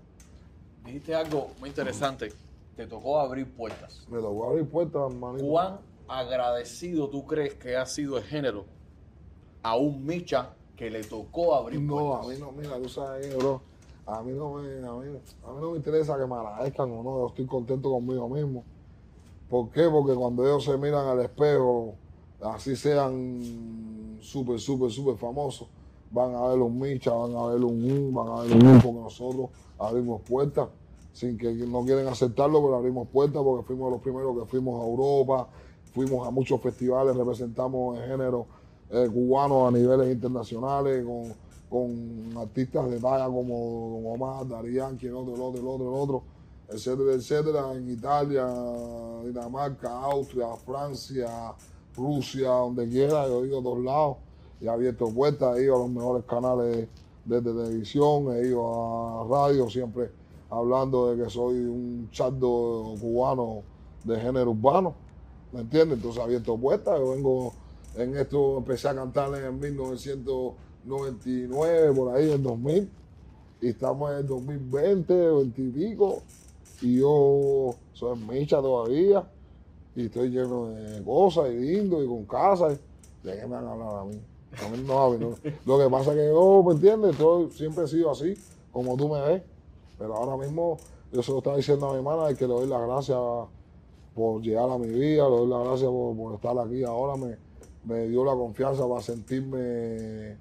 Dijiste 0.84 1.14
algo 1.14 1.48
muy 1.58 1.70
interesante. 1.70 2.32
Te 2.76 2.86
tocó 2.86 3.18
abrir 3.18 3.50
puertas. 3.50 4.06
Me 4.10 4.18
tocó 4.18 4.50
abrir 4.50 4.66
puertas, 4.66 5.10
hermanito. 5.10 5.46
¿Cuán 5.46 5.78
agradecido 6.08 7.08
tú 7.08 7.24
crees 7.26 7.54
que 7.54 7.76
ha 7.76 7.86
sido 7.86 8.18
el 8.18 8.24
género 8.24 8.66
a 9.62 9.76
un 9.76 10.04
Micha 10.04 10.54
que 10.76 10.90
le 10.90 11.02
tocó 11.04 11.54
abrir 11.54 11.80
No, 11.80 12.14
a 12.16 12.26
mí 12.26 12.34
no, 12.38 12.52
mira, 12.52 12.80
tú 12.80 12.88
sabes, 12.88 13.36
bro, 13.36 13.60
a 14.06 14.22
mí 14.22 14.32
no 14.32 14.54
me, 14.54 14.68
a 14.86 14.92
mí, 14.92 15.18
a 15.44 15.52
mí 15.52 15.60
no 15.60 15.70
me 15.70 15.76
interesa 15.76 16.18
que 16.18 16.26
me 16.26 16.34
agradezcan 16.34 16.90
o 16.90 17.02
no, 17.02 17.18
yo 17.20 17.26
estoy 17.28 17.46
contento 17.46 17.90
conmigo 17.90 18.28
mismo. 18.28 18.64
¿Por 19.48 19.70
qué? 19.70 19.88
Porque 19.88 20.14
cuando 20.14 20.44
ellos 20.44 20.64
se 20.64 20.76
miran 20.78 21.06
al 21.06 21.20
espejo, 21.20 21.94
así 22.40 22.74
sean 22.74 24.18
súper, 24.20 24.58
súper, 24.58 24.90
súper 24.90 25.16
famosos, 25.16 25.68
van 26.10 26.34
a 26.34 26.46
ver 26.48 26.58
un 26.58 26.78
Micha, 26.78 27.12
van 27.12 27.36
a 27.36 27.46
ver 27.46 27.62
un 27.62 27.90
U, 27.90 28.12
van 28.12 28.28
a 28.28 28.42
ver 28.42 28.52
un 28.56 28.76
U, 28.76 28.80
porque 28.80 29.00
nosotros 29.00 29.50
abrimos 29.78 30.22
puertas, 30.22 30.68
sin 31.12 31.36
que 31.36 31.52
no 31.52 31.84
quieren 31.84 32.08
aceptarlo, 32.08 32.62
pero 32.62 32.76
abrimos 32.76 33.08
puertas 33.08 33.42
porque 33.42 33.66
fuimos 33.66 33.92
los 33.92 34.00
primeros 34.00 34.38
que 34.38 34.46
fuimos 34.46 34.80
a 34.80 34.86
Europa, 34.86 35.48
fuimos 35.92 36.26
a 36.26 36.30
muchos 36.30 36.60
festivales, 36.60 37.14
representamos 37.14 37.98
el 37.98 38.08
género 38.08 38.46
eh, 38.92 39.08
cubano 39.10 39.66
a 39.66 39.70
niveles 39.70 40.12
internacionales, 40.12 41.02
con, 41.04 41.34
con 41.70 42.36
artistas 42.36 42.90
de 42.90 42.98
talla 43.00 43.24
como 43.24 44.02
Don 44.02 44.14
Omar, 44.14 44.46
Darían, 44.46 44.98
quien 44.98 45.14
otro, 45.14 45.34
el 45.34 45.40
otro, 45.40 45.60
el 45.60 45.66
otro, 45.66 45.88
el 45.88 46.00
otro, 46.00 46.22
etcétera, 46.68 47.12
etcétera, 47.14 47.72
en 47.72 47.90
Italia, 47.90 48.46
Dinamarca, 49.24 49.98
Austria, 49.98 50.48
Francia, 50.66 51.54
Rusia, 51.96 52.48
donde 52.48 52.86
quiera, 52.86 53.26
yo 53.26 53.42
he 53.42 53.48
ido 53.48 53.60
a 53.60 53.62
todos 53.62 53.84
lados 53.84 54.16
y 54.60 54.66
he 54.66 54.68
abierto 54.68 55.08
puertas, 55.08 55.56
he 55.56 55.64
ido 55.64 55.76
a 55.76 55.78
los 55.78 55.90
mejores 55.90 56.24
canales 56.24 56.88
de, 57.24 57.40
televisión, 57.40 58.36
he 58.36 58.48
ido 58.48 59.22
a 59.22 59.26
radio, 59.26 59.70
siempre 59.70 60.10
hablando 60.50 61.10
de 61.14 61.24
que 61.24 61.30
soy 61.30 61.54
un 61.54 62.10
chardo 62.10 62.94
cubano 63.00 63.62
de 64.04 64.20
género 64.20 64.50
urbano, 64.50 64.94
¿me 65.50 65.60
entiendes? 65.60 65.96
Entonces 65.96 66.22
abierto 66.22 66.58
puertas, 66.58 66.98
yo 66.98 67.10
vengo 67.12 67.54
en 67.96 68.16
esto, 68.16 68.58
empecé 68.58 68.88
a 68.88 68.94
cantar 68.94 69.34
en 69.34 69.58
1999, 69.58 71.92
por 71.94 72.14
ahí, 72.14 72.30
en 72.32 72.42
2000, 72.42 72.90
y 73.60 73.68
estamos 73.68 74.10
en 74.12 74.18
el 74.18 74.26
2020, 74.26 75.14
20 75.14 75.62
y 75.62 75.70
pico, 75.70 76.22
y 76.80 77.00
yo 77.00 77.74
soy 77.92 78.18
micha 78.18 78.60
todavía, 78.60 79.28
y 79.94 80.06
estoy 80.06 80.30
lleno 80.30 80.68
de 80.68 81.04
cosas, 81.04 81.50
y 81.50 81.58
lindo, 81.58 82.02
y 82.02 82.06
con 82.06 82.24
casa, 82.24 82.68
¿de 82.68 82.78
qué 83.22 83.46
me 83.46 83.56
van 83.56 83.66
a 83.66 83.72
hablar 83.72 83.98
a 84.00 84.04
mí? 84.04 84.18
A 84.64 84.68
mí 84.68 84.84
no, 84.86 85.00
a. 85.00 85.08
Lo 85.64 85.78
que 85.78 85.88
pasa 85.90 86.12
es 86.12 86.18
que 86.18 86.26
yo, 86.26 86.62
¿me 86.66 86.74
entiendes? 86.74 87.16
Yo 87.18 87.48
siempre 87.50 87.84
he 87.84 87.88
sido 87.88 88.10
así, 88.10 88.34
como 88.70 88.96
tú 88.96 89.08
me 89.08 89.20
ves, 89.22 89.42
pero 89.98 90.14
ahora 90.16 90.36
mismo 90.36 90.76
yo 91.12 91.22
se 91.22 91.30
lo 91.30 91.38
estaba 91.38 91.56
diciendo 91.56 91.88
a 91.88 91.92
mi 91.92 91.98
hermana 91.98 92.34
que 92.34 92.46
le 92.46 92.52
doy 92.52 92.66
las 92.66 92.82
gracias 92.82 93.18
por 94.14 94.42
llegar 94.42 94.70
a 94.70 94.76
mi 94.78 94.88
vida, 94.88 95.28
le 95.28 95.36
doy 95.36 95.48
las 95.48 95.64
gracias 95.64 95.90
por, 95.90 96.16
por 96.16 96.34
estar 96.34 96.58
aquí 96.58 96.84
ahora, 96.84 97.16
me, 97.16 97.36
me 97.84 98.06
dio 98.08 98.24
la 98.24 98.32
confianza 98.32 98.86
para 98.88 99.00
sentirme 99.02 100.36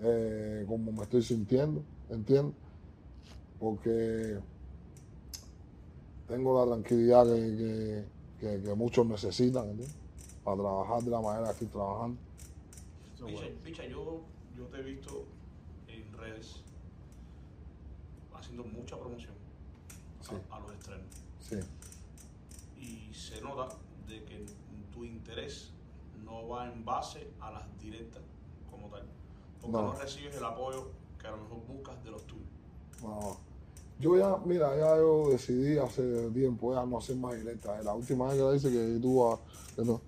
eh, 0.00 0.64
como 0.68 0.92
me 0.92 1.02
estoy 1.02 1.22
sintiendo, 1.22 1.82
¿entiendes? 2.10 2.54
Porque 3.58 4.38
tengo 6.28 6.64
la 6.64 6.72
tranquilidad 6.72 7.24
que, 7.26 7.34
que- 7.34 8.04
que- 8.40 8.62
que 8.62 8.74
muchos 8.74 9.06
necesitan, 9.06 9.68
¿entiendes? 9.70 9.94
Para 10.44 10.56
trabajar 10.58 11.02
de 11.02 11.10
la 11.10 11.20
manera 11.20 11.46
que 11.46 11.52
estoy 11.52 11.68
trabajando. 11.68 12.16
Picha, 13.16 13.24
bueno. 13.32 13.56
Picha, 13.64 13.84
yo, 13.86 14.20
yo 14.56 14.64
te 14.66 14.78
he 14.78 14.82
visto 14.82 15.24
en 15.88 16.12
redes 16.18 16.60
haciendo 18.34 18.64
mucha 18.64 18.98
promoción 18.98 19.32
a, 20.50 20.60
los 20.60 20.72
estrenos. 20.72 21.06
Sí, 21.40 21.56
Y 22.80 23.14
se 23.14 23.40
nota 23.40 23.68
de 24.08 24.22
que 24.24 24.44
tu 24.92 25.04
interés 25.04 25.63
no 26.44 26.54
va 26.54 26.70
en 26.70 26.84
base 26.84 27.28
a 27.40 27.50
las 27.50 27.78
directas 27.78 28.22
como 28.70 28.88
tal. 28.88 29.02
Porque 29.60 29.72
No. 29.76 29.82
no, 29.82 29.94
recibes 29.94 30.36
el 30.36 30.44
apoyo 30.44 30.88
que 31.18 31.26
a 31.26 31.30
lo 31.30 31.38
mejor 31.38 31.58
buscas 31.66 32.04
de 32.04 32.10
los 32.10 32.22
tuyos. 32.26 32.46
no. 33.02 33.54
Yo 34.00 34.16
ya, 34.18 34.36
mira, 34.44 34.76
ya 34.76 34.96
yo 34.96 35.30
decidí 35.30 35.78
hace 35.78 36.28
tiempo 36.30 36.74
ya 36.74 36.84
no 36.84 36.98
hacer 36.98 37.14
más 37.14 37.36
directas. 37.36 37.84
La 37.84 37.94
última 37.94 38.26
vez 38.26 38.36
que 38.36 38.42
la 38.42 38.56
hice 38.56 38.68
que 38.68 39.00
que 39.76 39.84
no. 39.84 40.00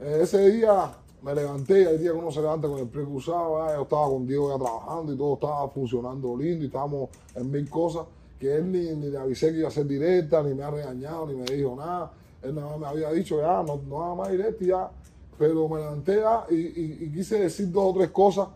Eh, 0.00 0.20
ese 0.22 0.50
día 0.50 0.94
me 1.20 1.34
levanté, 1.34 1.86
hay 1.86 1.98
días 1.98 2.14
que 2.14 2.18
uno 2.18 2.30
se 2.32 2.40
levanta 2.40 2.66
con 2.68 2.78
el 2.78 2.88
pie 2.88 3.04
cruzado, 3.04 3.66
yo 3.74 3.82
estaba 3.82 4.08
con 4.08 4.26
Diego 4.26 4.50
ya 4.50 4.64
trabajando 4.64 5.12
y 5.12 5.16
todo 5.18 5.34
estaba 5.34 5.68
funcionando 5.68 6.36
lindo 6.38 6.64
y 6.64 6.68
estábamos 6.68 7.10
en 7.34 7.50
mil 7.50 7.68
cosas 7.68 8.06
que 8.40 8.56
él 8.56 8.72
ni, 8.72 8.94
ni 8.96 9.10
le 9.10 9.18
avisé 9.18 9.52
que 9.52 9.58
iba 9.58 9.68
a 9.68 9.70
ser 9.70 9.86
directa, 9.86 10.42
ni 10.42 10.54
me 10.54 10.62
ha 10.62 10.70
regañado, 10.70 11.26
ni 11.26 11.34
me 11.34 11.44
dijo 11.44 11.76
nada. 11.76 12.12
Él 12.42 12.54
nada 12.54 12.70
más 12.70 12.78
me 12.80 12.86
había 12.86 13.12
dicho 13.12 13.38
ya, 13.38 13.62
no, 13.62 13.76
no 13.86 14.02
haga 14.04 14.14
más 14.14 14.30
directa 14.30 14.64
y 14.64 14.68
ya. 14.68 14.90
Pero 15.38 15.68
me 15.68 15.80
levanté 15.80 16.16
ya 16.16 16.46
y, 16.50 16.54
y- 16.54 17.12
quise 17.12 17.38
decir 17.38 17.70
dos 17.70 17.94
o 17.94 17.98
tres 17.98 18.10
cosas 18.10 18.48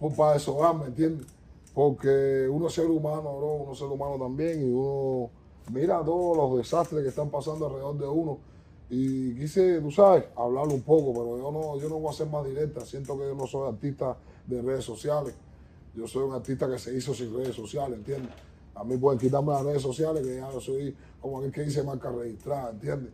pues, 0.00 0.14
para 0.14 0.34
desahogarme, 0.34 0.86
¿entiendes? 0.86 1.26
Porque 1.74 2.48
uno 2.50 2.66
es 2.68 2.72
ser 2.74 2.86
humano, 2.86 3.36
bro, 3.36 3.54
uno 3.62 3.72
es 3.72 3.78
ser 3.78 3.88
humano 3.88 4.16
también 4.18 4.60
y 4.66 4.72
uno 4.72 5.30
mira 5.72 6.02
todos 6.04 6.36
los 6.36 6.58
desastres 6.58 7.02
que 7.02 7.10
están 7.10 7.28
pasando 7.30 7.66
alrededor 7.66 7.98
de 7.98 8.08
uno. 8.08 8.38
Y 8.88 9.34
quise, 9.34 9.80
tú 9.80 9.90
sabes, 9.90 10.24
hablarlo 10.36 10.74
un 10.74 10.82
poco, 10.82 11.12
pero 11.12 11.36
yo 11.38 11.50
no, 11.52 11.78
yo 11.78 11.88
no 11.88 11.98
voy 11.98 12.10
a 12.10 12.12
ser 12.16 12.28
más 12.28 12.44
directa. 12.46 12.84
Siento 12.84 13.18
que 13.18 13.24
yo 13.24 13.34
no 13.34 13.46
soy 13.46 13.68
artista 13.68 14.16
de 14.46 14.62
redes 14.62 14.84
sociales. 14.84 15.34
Yo 15.94 16.06
soy 16.06 16.22
un 16.24 16.32
artista 16.34 16.68
que 16.70 16.78
se 16.78 16.96
hizo 16.96 17.12
sin 17.14 17.34
redes 17.34 17.54
sociales, 17.56 17.98
¿entiendes? 17.98 18.30
A 18.74 18.84
mí 18.84 18.96
pueden 18.96 19.18
quitarme 19.18 19.52
las 19.52 19.64
redes 19.64 19.82
sociales, 19.82 20.24
que 20.24 20.36
ya 20.36 20.50
yo 20.52 20.60
soy 20.60 20.94
como 21.20 21.38
aquel 21.38 21.50
que 21.52 21.62
dice 21.62 21.82
marca 21.82 22.10
registrada, 22.10 22.70
¿entiendes? 22.70 23.12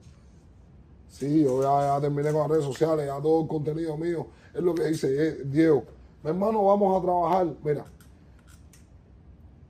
Sí, 1.13 1.45
yo 1.45 1.63
ya, 1.63 1.95
ya 1.95 2.01
terminé 2.01 2.33
con 2.33 2.41
las 2.41 2.51
redes 2.51 2.65
sociales, 2.65 3.07
ya 3.07 3.21
todo 3.21 3.43
el 3.43 3.47
contenido 3.47 3.97
mío 3.99 4.27
es 4.55 4.63
lo 4.63 4.75
que 4.75 4.85
dice 4.85 5.29
eh, 5.29 5.43
Diego. 5.45 5.85
Mi 6.23 6.31
hermano, 6.31 6.65
vamos 6.65 6.99
a 6.99 7.05
trabajar. 7.05 7.55
Mira, 7.63 7.85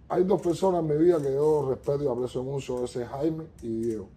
hay 0.08 0.22
dos 0.22 0.40
personas 0.40 0.82
en 0.82 0.86
mi 0.86 1.04
vida 1.04 1.20
que 1.20 1.34
yo 1.34 1.68
respeto 1.68 2.04
y 2.04 2.08
aprecio 2.08 2.44
mucho, 2.44 2.84
ese 2.84 3.02
es 3.02 3.08
Jaime 3.08 3.44
y 3.60 3.82
Diego. 3.82 4.08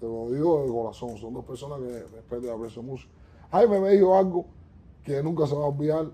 Te 0.00 0.06
lo 0.06 0.30
digo 0.30 0.64
de 0.64 0.70
corazón, 0.70 1.16
son 1.16 1.32
dos 1.32 1.44
personas 1.44 1.78
que 1.80 2.04
respeto 2.14 2.46
y 2.46 2.50
aprecio 2.50 2.82
mucho. 2.82 3.08
Jaime 3.50 3.80
me 3.80 3.90
dijo 3.90 4.16
algo 4.16 4.44
que 5.02 5.22
nunca 5.22 5.46
se 5.46 5.54
va 5.54 5.64
a 5.64 5.68
olvidar, 5.68 6.10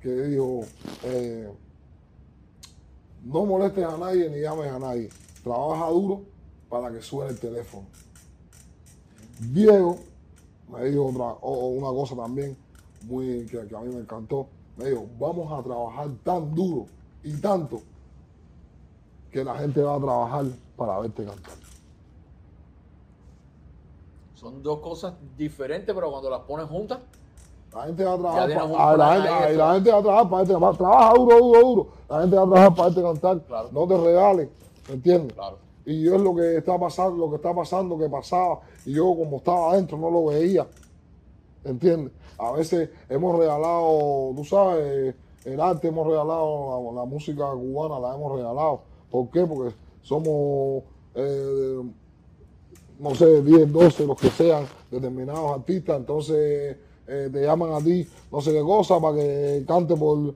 que 0.00 0.10
dijo, 0.10 0.60
eh, 1.04 1.52
no 3.24 3.44
molestes 3.44 3.84
a 3.84 3.98
nadie 3.98 4.30
ni 4.30 4.40
llames 4.40 4.72
a 4.72 4.78
nadie, 4.78 5.10
trabaja 5.42 5.90
duro 5.90 6.22
para 6.70 6.90
que 6.90 7.02
suene 7.02 7.32
el 7.32 7.38
teléfono. 7.38 7.86
Diego 9.40 9.98
me 10.72 10.84
dijo 10.84 11.06
otra, 11.06 11.24
o- 11.24 11.38
o 11.42 11.66
una 11.68 11.88
cosa 11.88 12.16
también 12.16 12.56
muy 13.02 13.46
que, 13.46 13.66
que 13.66 13.76
a 13.76 13.80
mí 13.80 13.94
me 13.94 14.00
encantó. 14.00 14.46
Me 14.76 14.86
dijo, 14.90 15.06
vamos 15.18 15.50
a 15.52 15.62
trabajar 15.62 16.08
tan 16.24 16.54
duro 16.54 16.86
y 17.22 17.32
tanto 17.40 17.80
que 19.30 19.44
la 19.44 19.54
gente 19.58 19.82
va 19.82 19.96
a 19.96 20.00
trabajar 20.00 20.44
para 20.76 20.98
verte 21.00 21.24
cantar. 21.24 21.54
Son 24.34 24.62
dos 24.62 24.80
cosas 24.80 25.14
diferentes, 25.36 25.94
pero 25.94 26.10
cuando 26.10 26.28
las 26.30 26.40
pones 26.40 26.66
juntas, 26.68 26.98
La 27.74 27.84
gente 27.84 28.04
va 28.04 28.14
a 28.14 28.18
trabajar 28.18 28.48
para, 28.48 28.96
la, 28.96 29.38
gente, 29.40 29.56
la 29.56 29.64
va 29.66 29.72
a 29.74 30.02
trabajar 30.02 30.28
para 30.30 30.42
verte 30.42 30.52
cantar. 30.54 30.76
Trabaja 30.76 31.14
duro, 31.14 31.36
duro, 31.38 31.60
duro. 31.60 31.86
La 32.08 32.20
gente 32.20 32.36
va 32.36 32.42
a 32.42 32.46
trabajar 32.46 32.74
para 32.74 32.88
verte 32.88 33.02
cantar. 33.02 33.40
Claro. 33.46 33.68
No 33.72 33.86
te 33.86 33.96
regales, 33.98 34.48
¿me 34.88 34.94
entiendes? 34.94 35.32
claro. 35.34 35.58
Y 35.86 36.02
yo 36.02 36.16
es 36.16 36.20
lo 36.20 36.34
que 36.34 36.56
está 36.56 36.78
pasando, 36.78 37.16
lo 37.16 37.30
que 37.30 37.36
está 37.36 37.54
pasando, 37.54 37.96
que 37.96 38.08
pasaba. 38.08 38.60
Y 38.84 38.94
yo 38.94 39.04
como 39.16 39.36
estaba 39.36 39.72
adentro 39.72 39.96
no 39.96 40.10
lo 40.10 40.26
veía. 40.26 40.66
¿Entiendes? 41.64 42.12
A 42.38 42.52
veces 42.52 42.90
hemos 43.08 43.38
regalado, 43.38 44.32
tú 44.36 44.44
sabes, 44.44 45.14
el 45.44 45.60
arte, 45.60 45.88
hemos 45.88 46.06
regalado 46.08 46.92
la, 46.92 47.04
música 47.04 47.44
cubana, 47.52 48.00
la 48.00 48.16
hemos 48.16 48.36
regalado. 48.36 48.80
¿Por 49.10 49.30
qué? 49.30 49.46
Porque 49.46 49.74
somos, 50.02 50.82
eh, 51.14 51.82
no 52.98 53.14
sé, 53.14 53.42
10, 53.42 53.72
12, 53.72 54.06
los 54.06 54.20
que 54.20 54.30
sean, 54.30 54.66
determinados 54.90 55.52
artistas. 55.52 55.98
Entonces 55.98 56.76
eh, 57.06 57.30
te 57.32 57.42
llaman 57.42 57.72
a 57.72 57.78
ti, 57.78 58.06
no 58.32 58.40
sé 58.40 58.52
qué 58.52 58.60
cosa, 58.60 59.00
para 59.00 59.18
que 59.18 59.64
cante 59.68 59.94
por, 59.94 60.34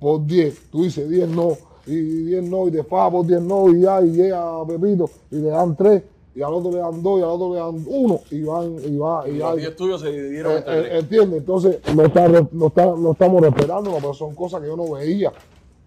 por 0.00 0.26
10. 0.26 0.70
Tú 0.70 0.82
dices 0.82 1.08
10 1.08 1.28
no, 1.28 1.56
y 1.86 1.94
10 2.24 2.44
no, 2.44 2.68
y 2.68 2.72
faja 2.82 3.10
por 3.10 3.26
10 3.26 3.40
no, 3.42 3.68
y 3.72 3.80
ya, 3.82 4.00
y 4.02 4.10
llega 4.12 4.66
Pepito, 4.66 5.08
y 5.30 5.36
le 5.36 5.48
dan 5.48 5.76
3, 5.76 6.02
y 6.34 6.42
al 6.42 6.54
otro 6.54 6.70
le 6.70 6.78
dan 6.78 7.02
2, 7.02 7.18
y 7.20 7.22
al 7.22 7.28
otro 7.30 7.52
le 7.54 7.60
dan 7.60 7.84
1, 7.88 8.20
y 8.30 8.42
van, 8.42 8.76
y 8.84 8.96
va, 8.96 9.28
y 9.28 9.32
Y 9.32 9.38
ya. 9.38 9.48
los 9.50 9.56
10 9.58 9.76
tuyos 9.76 10.00
se 10.00 10.10
dividieron 10.12 10.52
Eh, 10.52 10.56
entre 10.58 10.80
eh. 10.80 10.98
¿Entiendes? 11.00 11.38
Entonces, 11.40 11.78
no, 11.94 12.04
está, 12.04 12.28
no, 12.52 12.66
está, 12.68 12.86
no 12.86 13.12
estamos 13.12 13.42
respetando, 13.42 13.92
pero 13.94 14.14
son 14.14 14.34
cosas 14.34 14.60
que 14.60 14.66
yo 14.68 14.76
no 14.76 14.92
veía. 14.92 15.32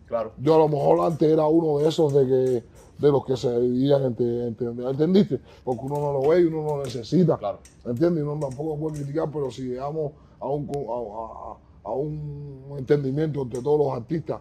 Claro. 0.07 0.31
Yo 0.37 0.55
a 0.55 0.57
lo 0.59 0.67
mejor 0.67 1.05
antes 1.11 1.27
era 1.31 1.45
uno 1.47 1.79
de 1.79 1.87
esos 1.89 2.13
de 2.13 2.25
que 2.27 2.63
de 2.99 3.11
los 3.11 3.25
que 3.25 3.35
se 3.35 3.59
dividían 3.59 4.03
entre, 4.03 4.47
entre- 4.47 4.67
¿entendiste? 4.67 5.39
Porque 5.63 5.81
uno 5.83 5.95
no 5.99 6.13
lo 6.13 6.29
ve 6.29 6.41
y 6.41 6.43
uno 6.45 6.61
no 6.63 6.77
lo 6.77 6.83
necesita. 6.83 7.37
Claro. 7.37 7.57
¿Entiendes? 7.85 8.23
Y 8.23 8.27
uno 8.27 8.39
tampoco 8.47 8.77
puede 8.77 8.97
criticar, 8.97 9.29
pero 9.33 9.49
si 9.49 9.63
llegamos 9.63 10.11
a 10.39 10.47
un, 10.47 10.67
co- 10.67 10.93
a, 10.93 11.89
a- 11.89 11.91
a 11.91 11.95
un 11.95 12.75
entendimiento 12.77 13.41
entre 13.41 13.61
todos 13.61 13.79
los 13.79 13.91
artistas 13.97 14.39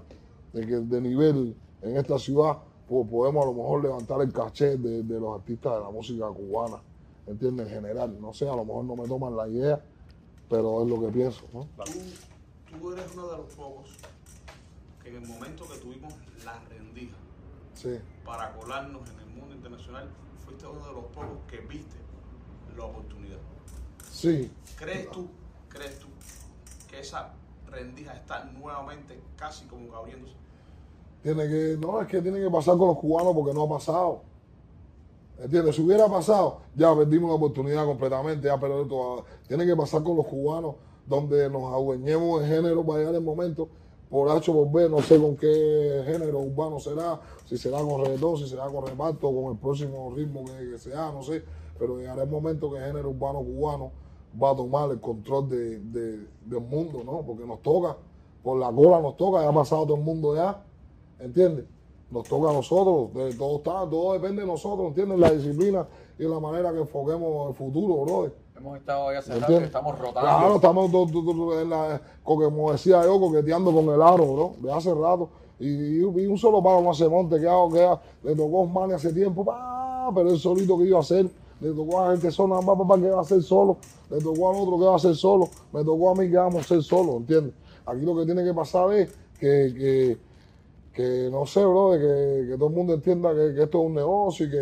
de 0.53 0.67
que 0.67 0.77
de 0.77 1.01
nivel 1.01 1.57
en 1.81 1.97
esta 1.97 2.19
ciudad, 2.19 2.59
pues 2.89 3.09
podemos 3.09 3.43
a 3.45 3.47
lo 3.47 3.55
mejor 3.55 3.83
levantar 3.83 4.21
el 4.21 4.33
caché 4.33 4.77
de, 4.77 5.03
de 5.03 5.21
los 5.21 5.39
artistas 5.41 5.75
de 5.75 5.81
la 5.81 5.91
música 5.91 6.27
cubana, 6.29 6.83
¿entiendes? 7.27 7.69
En 7.69 7.75
general, 7.75 8.21
no 8.21 8.33
sé, 8.35 8.49
a 8.49 8.55
lo 8.57 8.65
mejor 8.65 8.85
no 8.85 8.97
me 8.97 9.09
toman 9.09 9.37
la 9.37 9.49
idea, 9.49 9.83
pero 10.49 10.83
es 10.83 10.89
lo 10.89 11.01
que 11.01 11.09
pienso, 11.13 11.45
¿no? 11.53 11.67
Tú, 11.85 12.79
tú 12.79 12.93
eres 12.93 13.07
uno 13.15 13.29
de 13.29 13.37
los 13.39 13.55
pocos 13.55 13.97
que 15.03 15.09
en 15.09 15.23
el 15.23 15.29
momento 15.29 15.67
que 15.69 15.79
tuvimos 15.79 16.13
la 16.45 16.59
rendija 16.69 17.17
Sí, 17.75 17.99
para 18.25 18.53
colarnos 18.53 19.09
en 19.11 19.19
el 19.21 19.27
mundo 19.27 19.55
internacional, 19.55 20.09
fuiste 20.45 20.67
uno 20.67 20.87
de 20.87 20.93
los 20.93 21.05
pocos 21.07 21.39
que 21.49 21.59
viste 21.59 21.97
la 22.77 22.85
oportunidad. 22.85 23.39
sí. 24.11 24.51
¿Crees 24.77 25.11
tú, 25.11 25.29
crees 25.69 25.99
tú 25.99 26.09
que 26.89 27.01
esa 27.01 27.33
rendija 27.71 28.15
está 28.15 28.45
nuevamente 28.45 29.21
casi 29.37 29.65
como 29.67 29.89
que 29.89 29.97
abriéndose? 29.97 30.35
Tiene 31.23 31.47
que, 31.49 31.77
no, 31.81 32.01
es 32.01 32.09
que 32.09 32.21
tiene 32.21 32.41
que 32.41 32.51
pasar 32.51 32.77
con 32.77 32.89
los 32.89 32.99
cubanos 32.99 33.35
porque 33.35 33.55
no 33.55 33.63
ha 33.65 33.69
pasado. 33.69 34.21
¿Entiendes? 35.43 35.77
Si 35.77 35.83
hubiera 35.83 36.07
pasado, 36.09 36.59
ya 36.77 36.95
perdimos 36.95 37.31
la 37.31 37.37
oportunidad 37.37 37.85
completamente, 37.85 38.47
ya, 38.47 38.59
pero 38.61 38.83
esto, 38.83 39.25
tiene 39.49 39.67
que 39.67 39.75
pasar 39.77 40.03
con 40.03 40.17
los 40.17 40.27
cubanos, 40.27 40.77
donde 41.07 41.49
nos 41.51 41.73
adueñemos 41.73 42.43
de 42.43 42.49
género 42.49 42.85
para 42.85 43.01
llegar 43.01 43.15
el 43.17 43.23
momento, 43.23 43.69
por 44.09 44.29
H 44.31 44.53
por 44.53 44.71
B, 44.71 44.89
no 44.89 45.01
sé 45.01 45.19
con 45.19 45.37
qué 45.37 46.03
género 46.07 46.39
urbano 46.41 46.79
será, 46.79 47.21
si 47.47 47.57
será 47.57 47.79
con 47.79 48.05
reggaetón, 48.05 48.37
si 48.37 48.47
será 48.49 48.67
con 48.67 48.87
reparto, 48.87 49.33
con 49.33 49.53
el 49.53 49.59
próximo 49.59 50.13
ritmo 50.15 50.45
que, 50.45 50.71
que 50.71 50.79
sea, 50.79 51.11
no 51.11 51.23
sé, 51.23 51.43
pero 51.79 51.97
llegará 51.99 52.23
el 52.23 52.29
momento 52.31 52.71
que 52.71 52.79
el 52.79 52.85
género 52.85 53.11
urbano 53.11 53.41
cubano 53.41 53.91
va 54.41 54.51
a 54.51 54.57
tomar 54.57 54.91
el 54.91 55.01
control 55.01 55.49
de, 55.49 55.79
de- 55.81 56.27
del 56.47 56.61
mundo, 56.61 57.03
¿no? 57.05 57.23
Porque 57.27 57.45
nos 57.47 57.61
toca, 57.63 57.97
por 58.45 58.59
la 58.59 58.71
cola 58.71 59.01
nos 59.01 59.17
toca, 59.17 59.43
ya 59.43 59.49
ha 59.49 59.53
pasado 59.55 59.85
todo 59.87 59.97
el 59.97 60.03
mundo 60.03 60.37
ya, 60.37 60.63
¿entiendes? 61.23 61.65
Nos 62.11 62.29
toca 62.29 62.51
a 62.51 62.53
nosotros, 62.53 63.15
de- 63.15 63.35
todo 63.35 63.57
está, 63.57 63.89
todo 63.89 64.13
depende 64.13 64.43
de 64.43 64.49
nosotros, 64.49 64.89
¿entiendes? 64.89 65.19
La 65.19 65.31
disciplina 65.31 65.87
y 66.19 66.25
la 66.25 66.39
manera 66.41 66.73
que 66.73 66.81
enfoquemos 66.81 67.49
el 67.51 67.55
futuro, 67.55 68.05
brother. 68.05 68.35
Hemos 68.57 68.79
estado 68.79 69.09
ahí 69.09 69.17
hace 69.17 69.31
rato, 69.31 69.41
¿Entiendes? 69.43 69.67
estamos 69.69 69.99
rotando. 69.99 70.21
Claro, 70.21 70.55
estamos 70.57 70.93
do- 70.93 71.07
do- 71.07 71.23
do- 71.33 71.61
en 71.61 71.71
la- 71.71 72.01
co- 72.23 72.37
como 72.37 72.71
decía 72.73 73.03
yo, 73.05 73.19
coqueteando 73.19 73.73
con 73.73 73.87
el 73.87 74.03
aro, 74.03 74.27
bro, 74.33 74.53
de 74.61 74.73
hace 74.73 74.93
rato. 74.95 75.31
Y, 75.59 76.01
y- 76.01 76.27
un 76.27 76.37
solo 76.39 76.63
palo 76.63 76.83
no 76.83 76.91
hace 76.91 77.09
monte, 77.09 77.41
que 77.41 77.49
hago, 77.49 77.71
que 77.73 77.83
hago. 77.83 78.01
le 78.25 78.35
tocó 78.37 78.59
a 78.59 78.63
Osmani 78.65 78.93
hace 78.93 79.13
tiempo, 79.13 79.45
pa, 79.45 80.11
pero 80.15 80.31
él 80.31 80.39
solito 80.39 80.77
que 80.79 80.85
iba 80.85 80.99
a 80.99 81.01
hacer. 81.01 81.29
Le 81.61 81.71
tocó 81.73 82.01
a 82.01 82.11
gente 82.11 82.31
sola, 82.33 82.57
nada 82.61 82.67
más 82.67 82.77
papá 82.87 83.01
que 83.01 83.09
va 83.09 83.19
a 83.19 83.23
hacer 83.23 83.41
solo. 83.43 83.77
Le 84.11 84.19
tocó 84.21 84.51
al 84.51 84.57
otro 84.61 84.79
que 84.79 84.85
va 84.85 84.93
a 84.93 84.97
hacer 84.97 85.15
solo. 85.15 85.49
Me 85.73 85.83
tocó 85.85 86.11
a 86.11 86.15
mí 86.17 86.29
que 86.29 86.37
vamos 86.37 86.61
a 86.65 86.69
ser 86.69 86.83
solo, 86.83 87.17
¿entiendes? 87.19 87.55
Aquí 87.87 88.01
lo 88.05 88.17
que 88.17 88.25
tiene 88.27 88.45
que 88.45 88.53
pasar 88.53 88.93
es 88.93 89.09
que, 89.39 89.73
que, 89.77 90.19
que 90.93 91.29
no 91.31 91.47
sé, 91.47 91.61
bro, 91.65 91.93
de 91.93 91.99
que, 91.99 92.51
que 92.51 92.57
todo 92.57 92.69
el 92.69 92.75
mundo 92.75 92.95
entienda 92.95 93.35
que, 93.35 93.63
esto 93.63 93.81
es 93.81 93.87
un 93.87 93.95
negocio 93.95 94.47
y 94.47 94.51
que, 94.51 94.57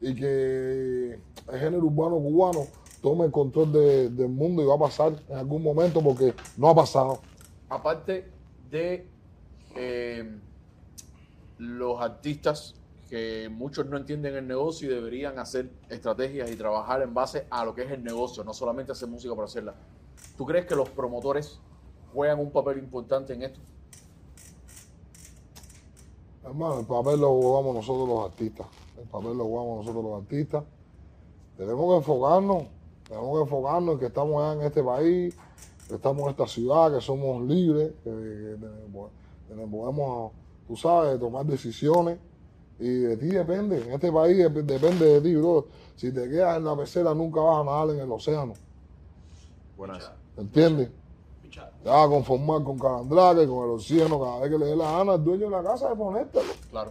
que- 0.00 0.08
y 0.10 0.14
que 0.16 1.12
el 1.52 1.60
género 1.60 1.84
urbano 1.84 2.16
cubano 2.16 2.66
tome 3.00 3.26
el 3.26 3.30
control 3.30 3.72
de- 3.72 4.08
del 4.10 4.28
mundo 4.28 4.62
y 4.62 4.66
va 4.66 4.74
a 4.74 4.78
pasar 4.78 5.12
en 5.28 5.36
algún 5.36 5.62
momento 5.62 6.02
porque 6.02 6.34
no 6.56 6.68
ha 6.68 6.74
pasado. 6.74 7.20
Aparte 7.68 8.28
de 8.70 9.06
eh, 9.76 10.38
los 11.58 12.00
artistas 12.00 12.74
que 13.08 13.48
muchos 13.50 13.86
no 13.86 13.96
entienden 13.96 14.34
el 14.34 14.46
negocio 14.48 14.90
y 14.90 14.94
deberían 14.94 15.38
hacer 15.38 15.70
estrategias 15.88 16.50
y 16.50 16.56
trabajar 16.56 17.02
en 17.02 17.12
base 17.14 17.46
a 17.50 17.64
lo 17.64 17.74
que 17.74 17.82
es 17.82 17.90
el 17.92 18.02
negocio, 18.02 18.42
no 18.42 18.54
solamente 18.54 18.92
hacer 18.92 19.08
música 19.08 19.34
para 19.34 19.44
hacerla. 19.46 19.74
¿Tú 20.36 20.46
crees 20.46 20.66
que 20.66 20.74
los 20.74 20.88
promotores 20.88 21.58
juegan 22.12 22.40
un 22.40 22.50
papel 22.50 22.78
importante 22.78 23.34
en 23.34 23.42
esto? 23.42 23.60
Hermano, 26.44 26.80
el 26.80 26.86
papel 26.86 27.20
lo 27.20 27.28
jugamos 27.28 27.74
nosotros 27.76 28.08
los 28.08 28.24
artistas. 28.24 28.66
El 28.98 29.04
papel 29.08 29.36
lo 29.38 29.44
jugamos 29.44 29.78
nosotros 29.78 30.04
los 30.04 30.22
artistas. 30.22 30.64
Tenemos 31.56 31.90
que 31.90 31.96
enfocarnos, 31.98 32.64
tenemos 33.08 33.36
que 33.36 33.42
enfocarnos 33.42 33.94
en 33.94 34.00
que 34.00 34.06
estamos 34.06 34.42
allá 34.42 34.60
en 34.60 34.66
este 34.66 34.82
país, 34.82 35.36
que 35.88 35.94
estamos 35.94 36.22
en 36.24 36.28
esta 36.30 36.46
ciudad, 36.46 36.92
que 36.92 37.00
somos 37.00 37.42
libres, 37.42 37.92
que, 38.02 38.56
que 39.48 39.66
podemos, 39.66 40.32
tú 40.66 40.76
sabes, 40.76 41.20
tomar 41.20 41.46
decisiones. 41.46 42.18
Y 42.80 42.88
de 42.88 43.16
ti 43.16 43.26
depende, 43.26 43.80
en 43.80 43.92
este 43.92 44.10
país 44.10 44.36
dep- 44.38 44.64
depende 44.64 45.06
de 45.06 45.20
ti, 45.20 45.36
bro. 45.36 45.66
Si 45.94 46.10
te 46.10 46.28
quedas 46.28 46.56
en 46.56 46.64
la 46.64 46.74
pecera, 46.76 47.14
nunca 47.14 47.40
vas 47.40 47.60
a 47.60 47.64
nadar 47.64 47.90
en 47.90 48.00
el 48.00 48.10
océano. 48.10 48.54
Buenas. 49.76 50.10
¿Entiendes? 50.36 50.88
Te 51.82 51.88
vas 51.88 52.06
a 52.06 52.08
conformar 52.08 52.62
con 52.62 52.78
calandraque, 52.78 53.46
con 53.46 53.64
el 53.64 53.70
oxígeno, 53.72 54.20
cada 54.20 54.40
vez 54.40 54.50
que 54.50 54.58
le 54.58 54.66
dé 54.66 54.76
la 54.76 54.92
gana 54.92 55.12
al 55.14 55.24
dueño 55.24 55.46
de 55.46 55.50
la 55.50 55.62
casa 55.62 55.88
de 55.88 55.96
ponértelo. 55.96 56.52
Claro. 56.70 56.90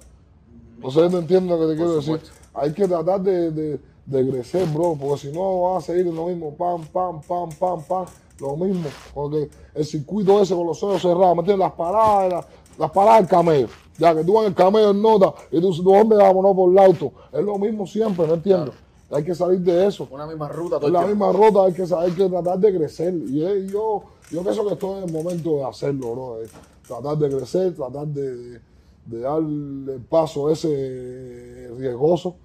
Sé, 0.90 1.10
no 1.10 1.20
entiendo 1.20 1.56
lo 1.56 1.62
que 1.62 1.74
te 1.74 1.78
quiero 1.78 1.96
decir. 1.96 2.20
Hay 2.54 2.74
que 2.74 2.88
tratar 2.88 3.22
de, 3.22 3.52
de, 3.52 3.80
de 4.06 4.30
crecer, 4.30 4.68
bro, 4.68 4.98
porque 5.00 5.22
si 5.22 5.32
no 5.32 5.62
vas 5.62 5.84
a 5.84 5.88
seguir 5.88 6.08
en 6.08 6.16
lo 6.16 6.26
mismo, 6.26 6.54
pam, 6.56 6.86
pam, 6.88 7.22
pam, 7.22 7.50
pam, 7.58 7.82
pam, 7.84 8.06
lo 8.40 8.58
mismo. 8.58 8.90
Porque 9.14 9.50
el 9.76 9.86
circuito 9.86 10.42
ese 10.42 10.56
con 10.56 10.68
los 10.68 10.82
ojos 10.84 11.02
cerrados, 11.02 11.36
¿me 11.36 11.42
entiendes? 11.42 11.68
Las 11.68 11.74
paradas, 11.74 12.34
las, 12.34 12.46
las 12.78 12.92
paradas 12.92 13.20
del 13.22 13.30
camello. 13.30 13.68
Ya 13.98 14.16
que 14.16 14.24
tú 14.24 14.34
vas 14.34 14.44
en 14.44 14.50
el 14.50 14.56
camello 14.56 14.90
en 14.90 15.02
nota 15.02 15.34
y 15.52 15.62
tú, 15.62 15.94
hombre, 15.94 16.18
vámonos 16.18 16.56
por 16.56 16.72
el 16.72 16.80
auto. 16.80 17.12
Es 17.32 17.44
lo 17.44 17.58
mismo 17.58 17.86
siempre, 17.86 18.28
¿no 18.28 18.34
entiendes? 18.34 18.74
Hay 19.12 19.24
que 19.24 19.36
salir 19.36 19.60
de 19.60 19.88
eso. 19.88 20.08
Una 20.10 20.26
misma 20.26 20.48
ruta 20.48 20.78
Es 20.82 20.90
la 20.90 21.06
misma 21.06 21.32
rota, 21.32 21.66
hay 21.66 21.74
que, 21.74 21.84
hay 21.94 22.12
que 22.12 22.30
tratar 22.30 22.58
de 22.58 22.78
crecer. 22.78 23.14
Y 23.14 23.46
eh, 23.46 23.68
yo, 23.70 24.04
yo 24.32 24.42
pienso 24.44 24.66
que 24.68 24.74
estoy 24.74 24.98
en 25.04 25.10
el 25.10 25.12
momento 25.14 25.58
de 25.58 25.64
hacerlo, 25.66 26.42
eh. 26.42 26.48
Tratar 26.88 27.18
de 27.18 27.30
crecer, 27.38 27.76
tratar 27.76 28.08
de, 28.08 28.60
de, 29.06 29.20
darle 29.20 29.94
el 29.96 30.02
paso 30.02 30.50
ese 30.50 31.70
riesgoso. 31.78 32.36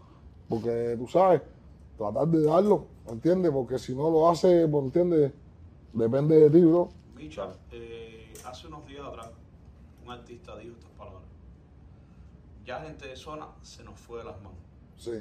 Porque 0.49 0.95
tú 0.99 1.09
sabes, 1.09 1.43
tratar 1.97 2.29
de 2.29 2.43
darlo, 2.43 2.87
¿entiendes? 3.09 3.51
Porque 3.51 3.79
si 3.79 3.95
no 3.95 4.11
lo 4.11 4.29
hace, 4.29 4.63
¿entiendes? 4.63 5.33
Depende 5.93 6.37
de 6.39 6.51
ti, 6.51 6.61
bro. 6.65 6.91
Micha, 7.17 7.49
eh, 7.73 8.33
hace 8.45 8.69
unos 8.69 8.87
días 8.87 9.05
atrás, 9.05 9.31
un 10.05 10.13
artista 10.13 10.57
dijo 10.59 10.75
estas 10.77 10.91
palabras. 10.93 11.23
Ya 12.65 12.81
gente 12.81 13.09
de 13.09 13.17
zona 13.17 13.49
se 13.63 13.83
nos 13.83 13.99
fue 13.99 14.19
de 14.19 14.25
las 14.25 14.37
manos. 14.37 14.59
Sí, 14.97 15.13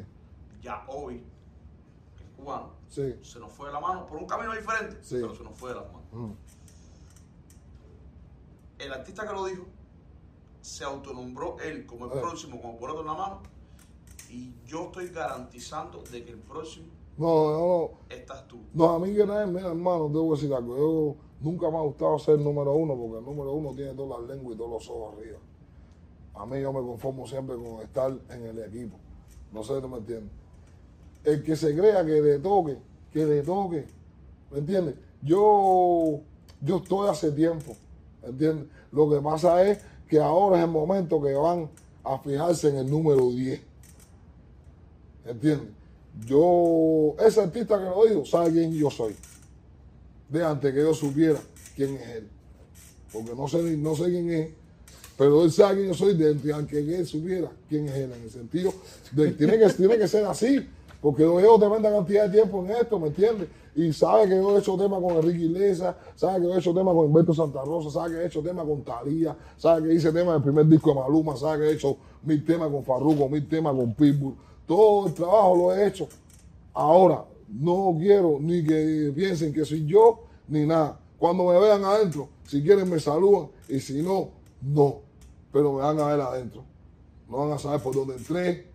Ya 0.61 0.83
hoy, 0.87 1.15
es 1.15 2.29
cubano, 2.37 2.71
sí. 2.89 3.15
se 3.21 3.39
nos 3.39 3.51
fue 3.51 3.67
de 3.67 3.73
la 3.73 3.79
mano 3.79 4.05
por 4.05 4.17
un 4.17 4.25
camino 4.25 4.53
diferente, 4.53 4.97
Sí. 5.01 5.15
pero 5.21 5.33
se 5.35 5.43
nos 5.43 5.55
fue 5.55 5.69
de 5.69 5.75
las 5.75 5.85
manos. 5.87 6.03
Mm. 6.11 6.31
El 8.79 8.91
artista 8.93 9.27
que 9.27 9.33
lo 9.33 9.45
dijo 9.45 9.63
se 10.61 10.83
autonombró 10.83 11.57
él 11.59 11.85
como 11.85 12.05
el 12.05 12.11
próximo, 12.11 12.61
como 12.61 12.77
por 12.77 12.89
otro 12.89 13.01
en 13.01 13.07
la 13.07 13.13
mano, 13.13 13.41
y 14.29 14.53
yo 14.65 14.85
estoy 14.85 15.09
garantizando 15.09 16.01
de 16.11 16.23
que 16.25 16.31
el 16.31 16.39
próximo 16.39 16.87
No, 17.17 17.27
no, 17.27 17.59
no. 17.59 17.89
estás 18.09 18.47
tú. 18.47 18.57
No, 18.73 18.89
a 18.89 18.99
mí 18.99 19.13
que 19.13 19.25
nada, 19.25 19.45
mira, 19.45 19.67
hermano, 19.67 20.07
te 20.07 20.17
voy 20.17 20.29
a 20.29 20.41
decir 20.41 20.53
algo. 20.53 20.75
Yo 20.75 21.15
nunca 21.39 21.69
me 21.69 21.77
ha 21.77 21.81
gustado 21.81 22.17
ser 22.19 22.35
el 22.39 22.43
número 22.43 22.73
uno 22.73 22.95
porque 22.95 23.19
el 23.19 23.25
número 23.25 23.53
uno 23.53 23.73
tiene 23.75 23.93
todas 23.93 24.19
las 24.19 24.29
lenguas 24.29 24.55
y 24.55 24.57
todos 24.57 24.71
los 24.71 24.89
ojos 24.89 25.15
arriba. 25.15 25.37
A 26.33 26.45
mí 26.45 26.59
yo 26.61 26.73
me 26.73 26.81
conformo 26.81 27.25
siempre 27.27 27.55
con 27.55 27.81
estar 27.81 28.11
en 28.29 28.45
el 28.47 28.59
equipo. 28.63 28.97
No 29.53 29.63
sé 29.63 29.75
si 29.75 29.81
tú 29.81 29.87
me 29.87 29.97
entiendes. 29.99 30.31
El 31.23 31.43
que 31.43 31.55
se 31.55 31.73
crea 31.75 32.03
que 32.05 32.21
le 32.21 32.39
toque, 32.39 32.77
que 33.13 33.25
le 33.25 33.41
toque, 33.43 33.85
¿me 34.51 34.57
entiendes? 34.59 34.95
Yo, 35.21 36.19
yo 36.61 36.77
estoy 36.77 37.07
hace 37.07 37.31
tiempo, 37.31 37.71
¿me 37.71 37.75
entiendes? 38.25 38.67
Lo 38.91 39.09
que 39.09 39.19
pasa 39.21 39.63
es 39.69 39.79
que 40.07 40.19
ahora 40.19 40.57
es 40.57 40.63
el 40.63 40.71
momento 40.71 41.21
que 41.21 41.33
van 41.33 41.69
a 42.03 42.19
fijarse 42.19 42.69
en 42.69 42.77
el 42.77 42.89
número 42.89 43.29
10. 43.29 43.61
¿Entiendes? 45.25 45.69
Yo, 46.25 47.15
ese 47.19 47.41
artista 47.41 47.77
que 47.77 47.85
lo 47.85 48.05
dijo, 48.05 48.25
sabe 48.25 48.51
quién 48.51 48.73
yo 48.73 48.89
soy. 48.89 49.15
De 50.29 50.43
antes 50.43 50.73
que 50.73 50.79
yo 50.79 50.93
supiera 50.93 51.39
quién 51.75 51.95
es 51.95 52.09
él. 52.09 52.27
Porque 53.11 53.35
no 53.35 53.47
sé, 53.47 53.61
no 53.77 53.95
sé 53.95 54.05
quién 54.05 54.29
es, 54.31 54.49
pero 55.17 55.43
él 55.43 55.51
sabe 55.51 55.75
quién 55.75 55.87
yo 55.87 55.93
soy 55.93 56.15
de 56.15 56.29
antes 56.29 56.51
aunque 56.53 56.79
él 56.79 57.05
supiera 57.05 57.51
quién 57.69 57.87
es 57.87 57.95
él. 57.95 58.11
En 58.13 58.23
el 58.23 58.31
sentido 58.31 58.73
de 59.11 59.31
tiene 59.31 59.59
que, 59.59 59.69
tiene 59.69 59.97
que 59.97 60.07
ser 60.07 60.25
así. 60.25 60.67
Porque 61.05 61.21
yo 61.21 61.39
llevo 61.39 61.59
tremenda 61.59 61.91
cantidad 61.91 62.23
de 62.27 62.31
tiempo 62.31 62.65
en 62.65 62.71
esto, 62.71 62.99
¿me 62.99 63.09
entiendes? 63.09 63.47
Y 63.75 63.93
sabe 63.93 64.27
que 64.27 64.37
yo 64.37 64.55
he 64.55 64.59
hecho 64.59 64.75
tema 64.75 64.99
con 64.99 65.11
Enrique 65.11 65.45
Iglesias, 65.45 65.95
sabe 66.15 66.39
que 66.39 66.47
yo 66.47 66.55
he 66.55 66.57
hecho 66.57 66.73
tema 66.73 66.91
con 66.93 67.05
Humberto 67.05 67.31
Santa 67.31 67.63
Rosa, 67.63 67.91
sabe 67.91 68.15
que 68.15 68.21
he 68.23 68.25
hecho 68.25 68.41
tema 68.41 68.65
con 68.65 68.81
Talía, 68.81 69.37
sabe 69.55 69.87
que 69.87 69.93
hice 69.93 70.11
tema 70.11 70.33
del 70.33 70.41
primer 70.41 70.65
disco 70.65 70.89
de 70.89 70.95
Maluma, 71.01 71.37
sabe 71.37 71.59
que 71.59 71.69
he 71.69 71.73
hecho 71.75 71.95
mil 72.23 72.43
temas 72.43 72.71
con 72.71 72.83
Farruko, 72.83 73.29
mil 73.29 73.47
temas 73.47 73.75
con 73.75 73.93
Pitbull. 73.93 74.33
Todo 74.65 75.05
el 75.05 75.13
trabajo 75.13 75.55
lo 75.55 75.75
he 75.75 75.85
hecho. 75.85 76.07
Ahora, 76.73 77.23
no 77.49 77.95
quiero 77.99 78.39
ni 78.41 78.65
que 78.65 79.13
piensen 79.15 79.53
que 79.53 79.63
soy 79.63 79.85
yo 79.85 80.21
ni 80.47 80.65
nada. 80.65 80.99
Cuando 81.19 81.43
me 81.43 81.59
vean 81.59 81.85
adentro, 81.85 82.29
si 82.47 82.63
quieren 82.63 82.89
me 82.89 82.99
saludan 82.99 83.49
y 83.69 83.79
si 83.79 84.01
no, 84.01 84.29
no. 84.59 85.01
Pero 85.53 85.71
me 85.73 85.83
van 85.83 85.99
a 85.99 86.07
ver 86.07 86.21
adentro. 86.21 86.63
No 87.29 87.37
van 87.37 87.51
a 87.51 87.59
saber 87.59 87.79
por 87.79 87.93
dónde 87.93 88.15
entré, 88.15 88.73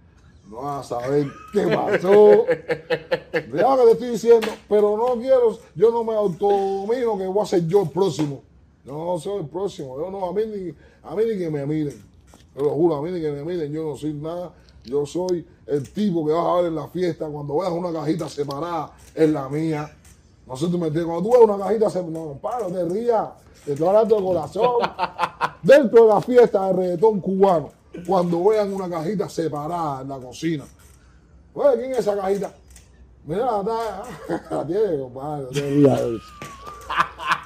no 0.50 0.62
van 0.62 0.80
a 0.80 0.82
saber 0.82 1.28
qué 1.52 1.66
pasó. 1.68 2.10
Lo 3.52 3.76
que 3.76 3.84
te 3.84 3.92
estoy 3.92 4.08
diciendo, 4.10 4.48
pero 4.68 4.96
no 4.96 5.20
quiero, 5.20 5.56
yo 5.76 5.90
no 5.92 6.02
me 6.02 6.14
autodomino 6.14 7.16
que 7.16 7.26
voy 7.26 7.42
a 7.42 7.46
ser 7.46 7.66
yo 7.66 7.82
el 7.82 7.90
próximo. 7.90 8.42
Yo 8.84 8.92
no 8.92 9.18
soy 9.18 9.40
el 9.40 9.46
próximo, 9.46 9.96
yo 9.98 10.10
no, 10.10 10.26
a 10.26 10.32
mí 10.32 10.42
ni, 10.46 10.74
a 11.02 11.14
mí 11.14 11.22
ni 11.24 11.38
que 11.38 11.50
me 11.50 11.64
miren. 11.66 12.02
Yo 12.56 12.62
lo 12.62 12.70
juro, 12.70 12.96
a 12.96 13.02
mí 13.02 13.12
ni 13.12 13.20
que 13.20 13.30
me 13.30 13.44
miren, 13.44 13.72
yo 13.72 13.84
no 13.84 13.96
soy 13.96 14.12
nada. 14.12 14.52
Yo 14.82 15.06
soy 15.06 15.46
el 15.66 15.88
tipo 15.92 16.26
que 16.26 16.32
vas 16.32 16.46
a 16.46 16.54
ver 16.56 16.64
en 16.66 16.74
la 16.74 16.88
fiesta 16.88 17.28
cuando 17.28 17.58
veas 17.58 17.70
una 17.70 17.92
cajita 17.92 18.28
separada, 18.28 18.92
es 19.14 19.30
la 19.30 19.48
mía. 19.48 19.94
No 20.46 20.56
sé, 20.56 20.66
tú 20.66 20.78
me 20.78 20.88
entiendes. 20.88 21.04
Cuando 21.04 21.30
tú 21.30 21.36
ves 21.36 21.48
una 21.48 21.64
cajita, 21.64 21.90
se, 21.90 22.02
no, 22.02 22.38
no 22.42 22.66
te 22.72 22.84
rías. 22.86 23.28
Te 23.64 23.72
estoy 23.74 23.86
hablando 23.86 24.16
de 24.16 24.22
corazón. 24.22 24.76
Dentro 25.62 26.06
de 26.06 26.08
la 26.08 26.20
fiesta 26.20 26.66
de 26.66 26.72
reggaetón 26.72 27.20
cubano, 27.20 27.70
cuando 28.06 28.44
vean 28.44 28.72
una 28.72 28.88
cajita 28.88 29.28
separada 29.28 30.02
en 30.02 30.08
la 30.08 30.18
cocina. 30.18 30.64
Oye, 31.54 31.78
¿quién 31.78 31.92
es 31.92 31.98
esa 31.98 32.16
cajita? 32.16 32.54
Mira, 33.26 33.62
la, 33.62 34.04
la 34.50 34.66
tiene, 34.66 34.98
compadre. 34.98 35.46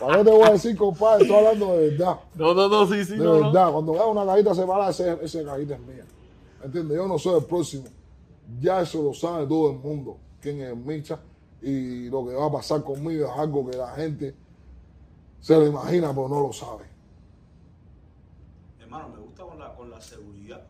¿Para 0.01 0.19
qué 0.19 0.25
te 0.25 0.31
voy 0.31 0.43
a 0.43 0.51
decir, 0.53 0.77
compadre? 0.77 1.25
Estoy 1.25 1.37
hablando 1.37 1.77
de 1.77 1.91
verdad. 1.91 2.21
No, 2.35 2.55
no, 2.55 2.69
no, 2.69 2.87
sí, 2.87 3.05
sí, 3.05 3.13
De 3.13 3.25
no, 3.25 3.35
no. 3.39 3.47
verdad, 3.47 3.73
cuando 3.73 3.93
veas 3.93 4.07
una 4.07 4.27
cajita 4.27 4.55
separada, 4.55 4.91
ese, 4.91 5.19
ese 5.23 5.45
cajita 5.45 5.75
es 5.75 5.81
mía. 5.81 6.05
¿Entiendes? 6.63 6.97
Yo 6.97 7.07
no 7.09 7.19
soy 7.19 7.39
el 7.39 7.45
próximo. 7.45 7.85
Ya 8.61 8.81
eso 8.81 9.03
lo 9.03 9.15
sabe 9.15 9.47
todo 9.47 9.71
el 9.71 9.79
mundo. 9.79 10.19
Quién 10.41 10.61
es 10.61 10.77
Micha. 10.77 11.19
Y 11.63 12.09
lo 12.11 12.27
que 12.27 12.35
va 12.35 12.47
a 12.47 12.53
pasar 12.53 12.83
conmigo 12.83 13.27
es 13.27 13.39
algo 13.39 13.69
que 13.71 13.77
la 13.77 13.89
gente 13.95 14.35
se 15.41 15.55
lo 15.57 15.67
imagina, 15.67 16.09
pero 16.15 16.29
no 16.29 16.41
lo 16.41 16.53
sabe. 16.53 16.85
Hermano, 18.81 19.09
me 19.09 19.17
gusta 19.21 19.24
con 19.85 19.91
la, 19.91 20.01
seguridad 20.01 20.63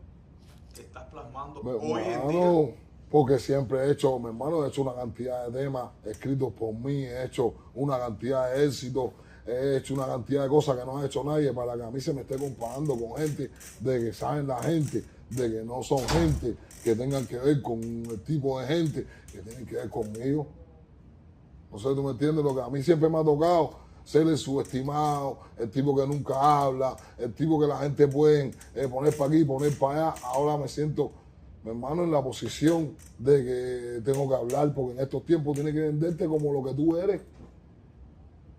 que 0.74 0.83
estás 0.83 1.05
plasmando 1.05 1.61
hoy 1.61 2.03
en 2.03 2.29
día. 2.29 2.74
porque 3.11 3.38
siempre 3.38 3.79
he 3.79 3.92
hecho, 3.92 4.18
mi 4.18 4.27
hermano, 4.27 4.64
he 4.64 4.68
hecho 4.68 4.83
una 4.83 4.94
cantidad 4.94 5.46
de 5.48 5.62
temas 5.62 5.90
escritos 6.05 6.53
por 6.53 6.74
mí, 6.74 7.05
he 7.05 7.24
hecho 7.24 7.55
una 7.74 7.98
cantidad 7.98 8.53
de 8.53 8.66
éxitos, 8.66 9.12
he 9.46 9.77
hecho 9.77 9.94
una 9.94 10.07
cantidad 10.07 10.42
de 10.42 10.48
cosas 10.48 10.77
que 10.77 10.85
no 10.85 10.98
ha 10.98 11.07
hecho 11.07 11.22
nadie 11.22 11.53
para 11.53 11.77
que 11.77 11.83
a 11.83 11.90
mí 11.90 12.00
se 12.00 12.12
me 12.12 12.22
esté 12.22 12.37
comparando 12.37 12.96
con 12.96 13.16
gente 13.16 13.50
de 13.81 14.00
que 14.00 14.12
saben 14.12 14.48
la 14.48 14.61
gente, 14.62 15.05
de 15.31 15.50
que 15.50 15.62
no 15.62 15.83
son 15.83 16.00
gente 16.09 16.57
que 16.83 16.96
tengan 16.96 17.27
que 17.27 17.38
ver 17.38 17.62
con 17.62 17.81
el 17.81 18.20
tipo 18.22 18.61
de 18.61 18.66
gente 18.66 19.07
que 19.31 19.38
tienen 19.38 19.64
que 19.64 19.77
ver 19.77 19.90
conmigo. 19.90 20.46
No 21.70 21.79
sé, 21.79 21.88
tú 21.94 22.03
me 22.03 22.11
entiendes 22.11 22.44
lo 22.44 22.55
que 22.55 22.62
a 22.62 22.68
mí 22.68 22.83
siempre 22.83 23.09
me 23.09 23.18
ha 23.18 23.24
tocado, 23.24 23.79
ser 24.05 24.27
el 24.27 24.37
subestimado, 24.37 25.38
el 25.59 25.71
tipo 25.71 25.97
que 25.97 26.07
nunca 26.07 26.35
habla, 26.38 26.97
el 27.19 27.33
tipo 27.33 27.59
que 27.59 27.67
la 27.67 27.79
gente 27.79 28.07
puede 28.07 28.53
eh, 28.75 28.88
poner 28.88 29.17
para 29.17 29.31
aquí, 29.31 29.45
poner 29.45 29.77
para 29.79 30.09
allá. 30.09 30.21
Ahora 30.25 30.59
me 30.59 30.69
siento, 30.69 31.11
mi 31.62 31.71
hermano, 31.71 32.05
en 32.05 32.12
la 32.12 32.23
posición 32.23 32.95
de 33.19 33.45
que 33.45 34.01
tengo 34.05 34.29
que 34.29 34.35
hablar, 34.35 34.75
porque 34.75 34.93
en 34.93 35.01
estos 35.01 35.25
tiempos 35.25 35.55
tienes 35.55 35.73
que 35.73 35.81
venderte 35.81 36.27
como 36.27 36.53
lo 36.53 36.62
que 36.62 36.75
tú 36.75 36.97
eres. 36.97 37.23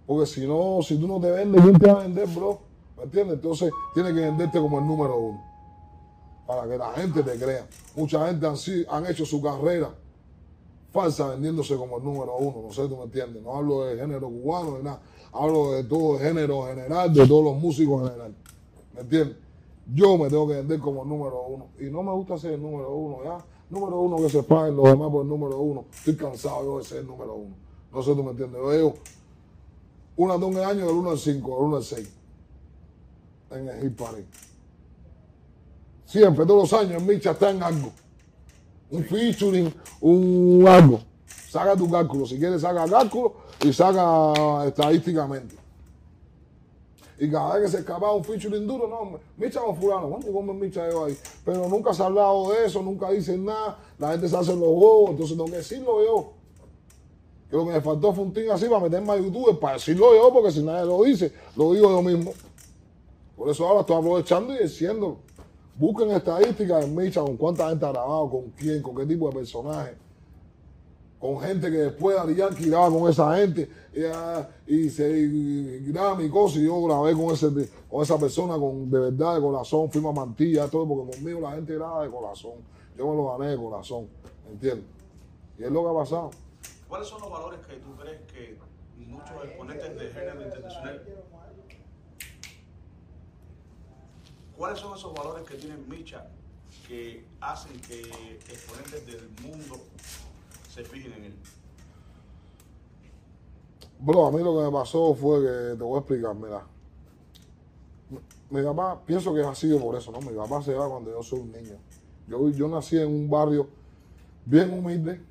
Porque 0.08 0.26
si 0.26 0.48
no, 0.48 0.80
si 0.82 0.98
tú 0.98 1.08
no 1.08 1.20
te 1.20 1.32
vendes, 1.32 1.62
¿quién 1.62 1.80
te 1.80 1.92
va 1.92 2.02
a 2.02 2.04
vender, 2.04 2.28
bro? 2.28 2.60
¿Me 2.98 3.04
entiendes? 3.04 3.36
Entonces 3.36 3.72
tienes 3.94 4.14
que 4.14 4.22
venderte 4.22 4.60
como 4.60 4.80
el 4.80 4.86
número 4.86 5.18
uno. 5.18 5.44
Para 6.46 6.68
que 6.68 6.78
la 6.78 6.92
gente 6.94 7.24
te 7.24 7.38
crea. 7.38 7.68
Mucha 7.96 8.28
gente 8.28 8.46
han, 8.46 8.56
han 8.90 9.06
hecho 9.08 9.26
su 9.26 9.42
carrera 9.42 9.90
falsa 10.96 11.28
vendiéndose 11.28 11.76
como 11.76 11.98
el 11.98 12.06
número 12.06 12.38
uno, 12.38 12.68
no 12.68 12.74
sé, 12.74 12.88
tú 12.88 12.96
me 12.96 13.04
entiendes. 13.04 13.44
No 13.44 13.58
hablo 13.58 13.84
de 13.84 13.98
género 13.98 14.30
cubano 14.30 14.78
ni 14.78 14.84
nada, 14.84 15.02
hablo 15.36 15.71
de 15.74 15.84
todo 15.84 16.17
el 16.17 16.24
género 16.24 16.65
general, 16.65 17.13
de 17.13 17.28
todos 17.28 17.43
los 17.43 17.62
músicos 17.62 18.02
en 18.02 18.08
general. 18.08 18.36
¿Me 18.93 19.02
entiendes? 19.02 19.38
Yo 19.93 20.17
me 20.17 20.30
tengo 20.30 20.48
que 20.48 20.56
vender 20.56 20.80
como 20.80 21.06
número 21.06 21.43
uno. 21.48 21.67
Y 21.80 21.86
no 21.86 22.02
me 22.02 22.12
gusta 22.12 22.38
ser 22.38 22.54
el 22.54 22.62
número 22.62 22.93
uno, 22.95 23.24
¿ya? 23.24 23.38
Número 23.69 24.00
uno 24.00 24.17
que 24.17 24.30
se 24.30 24.43
paguen 24.43 24.76
los 24.76 24.86
demás 24.86 25.12
por 25.12 25.24
el 25.24 25.30
número 25.30 25.60
uno. 25.60 25.86
Estoy 25.93 26.15
cansado 26.15 26.63
yo 26.63 26.78
de 26.80 26.84
ser 26.84 27.00
el 27.00 27.08
número 27.08 27.36
uno. 27.36 27.56
No 27.91 28.02
sé, 28.02 28.15
tú 28.15 28.24
me 28.24 28.32
entiendes. 28.32 28.60
Yo 28.60 28.67
veo 28.67 28.93
una 30.15 30.38
de 30.38 30.45
un 30.45 30.58
año 30.58 30.86
del 30.86 30.95
1 30.95 31.10
al 31.12 31.19
5, 31.19 31.56
del 31.56 31.65
1 31.65 31.78
al 31.78 31.84
6. 31.84 32.13
En 33.52 33.69
el 33.69 33.82
Hit 33.82 33.98
Parade. 33.98 34.26
Siempre, 36.06 36.45
todos 36.45 36.71
los 36.71 36.82
años, 36.82 37.04
Micha 37.04 37.32
está 37.32 37.52
en 37.52 37.62
algo 37.62 37.91
un 38.89 39.04
featuring, 39.04 39.74
un 40.02 40.65
algo. 40.67 41.00
Saca 41.50 41.76
tu 41.76 41.89
cálculo. 41.89 42.26
Si 42.26 42.38
quieres, 42.38 42.62
saca 42.62 42.86
cálculo 42.88 43.36
y 43.65 43.73
saca 43.73 44.67
estadísticamente. 44.67 45.56
Y 47.17 47.32
cada 47.32 47.56
vez 47.56 47.63
que 47.63 47.71
se 47.71 47.78
escapaba 47.80 48.13
un 48.13 48.23
featuring 48.23 48.67
duro, 48.67 48.88
no, 48.88 49.19
Micha 49.38 49.62
con 49.62 49.75
fulano, 49.75 50.10
¿cuánto 50.10 50.32
come 50.32 50.54
Micha 50.54 50.89
yo 50.89 51.06
ahí? 51.06 51.17
Pero 51.43 51.67
nunca 51.67 51.93
se 51.93 52.04
ha 52.04 52.08
hablado 52.08 52.51
de 52.51 52.65
eso, 52.65 52.84
nunca 52.84 53.10
dicen 53.10 53.45
nada, 53.45 53.80
la 53.97 54.12
gente 54.12 54.28
se 54.28 54.36
hace 54.38 54.51
los 54.51 54.60
bobos, 54.60 55.12
entonces 55.12 55.36
tengo 55.36 55.49
que 55.49 55.58
decirlo 55.58 56.04
yo. 56.04 56.32
Que 57.49 57.56
lo 57.56 57.65
que 57.65 57.71
me 57.71 57.82
faltó 57.82 58.13
fue 58.13 58.25
un 58.25 58.34
team 58.34 58.51
así 58.51 58.65
para 58.65 58.82
meterme 58.82 59.13
a 59.13 59.17
YouTube, 59.17 59.60
para 59.60 59.75
decirlo 59.75 60.13
yo, 60.13 60.32
porque 60.32 60.51
si 60.51 60.62
nadie 60.62 60.86
lo 60.86 61.04
dice, 61.04 61.32
lo 61.56 61.73
digo 61.73 61.89
yo 61.89 62.01
mismo. 62.01 62.34
Por 63.38 63.49
eso 63.49 63.67
ahora 63.67 63.82
estoy 63.82 63.95
aprovechando 63.95 64.54
y 64.54 64.60
diciéndolo. 64.60 65.17
Busquen 65.78 66.12
estadísticas 66.12 66.86
en 66.86 66.95
Micha 66.95 67.21
con 67.21 67.38
cuánta 67.38 67.69
gente 67.69 67.86
ha 67.86 67.91
grabado, 67.91 68.30
con 68.30 68.49
quién, 68.58 68.82
con 68.82 68.95
qué 68.95 69.06
tipo 69.06 69.28
de 69.30 69.36
personaje. 69.36 70.05
Con 71.26 71.42
gente 71.42 71.72
que 71.72 71.78
después 71.78 72.16
Ari 72.16 72.36
Yankee 72.36 72.70
graba 72.70 72.88
con 72.92 73.10
esa 73.10 73.36
gente 73.36 73.68
y, 73.96 74.04
ah, 74.04 74.48
y 74.68 74.90
se 74.90 75.10
y 75.10 75.92
graba 75.92 76.14
mi 76.14 76.30
cosa 76.30 76.60
y 76.60 76.66
yo 76.66 76.80
grabé 76.84 77.14
con, 77.14 77.34
ese, 77.34 77.48
con 77.90 78.04
esa 78.04 78.20
persona 78.20 78.60
con, 78.60 78.92
de 78.92 79.00
verdad, 79.00 79.34
de 79.34 79.42
corazón, 79.42 79.90
firma 79.92 80.12
mantilla, 80.12 80.68
todo, 80.70 80.88
porque 80.88 81.18
conmigo 81.18 81.42
la 81.42 81.54
gente 81.54 81.74
graba 81.74 82.04
de 82.04 82.12
corazón. 82.12 82.54
Yo 82.96 83.08
me 83.08 83.16
lo 83.16 83.36
gané 83.36 83.52
de 83.52 83.58
corazón, 83.58 84.08
¿entiendes? 84.52 84.86
Y 85.58 85.64
es 85.64 85.72
lo 85.72 85.82
que 85.82 85.90
ha 85.90 85.94
pasado. 85.94 86.30
¿Cuáles 86.88 87.08
son 87.08 87.22
los 87.22 87.32
valores 87.32 87.60
que 87.66 87.76
tú 87.78 87.96
crees 87.96 88.22
que 88.32 88.60
muchos 89.08 89.46
exponentes 89.46 89.96
de 90.00 90.10
género 90.12 90.44
internacional 90.44 91.02
¿Cuáles 94.56 94.80
son 94.80 94.96
esos 94.96 95.12
valores 95.12 95.44
que 95.48 95.56
tiene 95.56 95.76
Micha 95.88 96.28
que 96.88 97.26
hacen 97.42 97.80
que 97.82 98.02
exponentes 98.48 99.08
del 99.08 99.28
mundo 99.42 99.80
se 100.76 100.84
fijen 100.84 101.14
en 101.14 101.24
él? 101.26 101.34
Bro, 104.00 104.26
a 104.28 104.32
mí 104.32 104.44
lo 104.44 104.58
que 104.58 104.66
me 104.66 104.72
pasó 104.72 105.16
fue 105.16 105.40
que 105.40 105.78
te 105.78 105.84
voy 105.84 105.96
a 105.96 106.00
explicar, 106.00 106.36
mira. 106.36 106.68
Mi 108.50 108.62
papá, 108.62 109.02
pienso 109.06 109.34
que 109.34 109.42
ha 109.42 109.56
sido 109.56 109.80
por 109.80 109.96
eso, 109.96 110.12
¿no? 110.12 110.20
Mi 110.20 110.36
papá 110.36 110.62
se 110.62 110.74
va 110.74 110.90
cuando 110.90 111.12
yo 111.12 111.24
soy 111.24 111.40
un 111.40 111.52
niño. 111.54 111.78
Yo, 112.28 112.50
yo 112.50 112.68
nací 112.68 112.98
en 112.98 113.08
un 113.08 113.30
barrio 113.30 113.70
bien 114.46 114.74
humilde, 114.74 115.22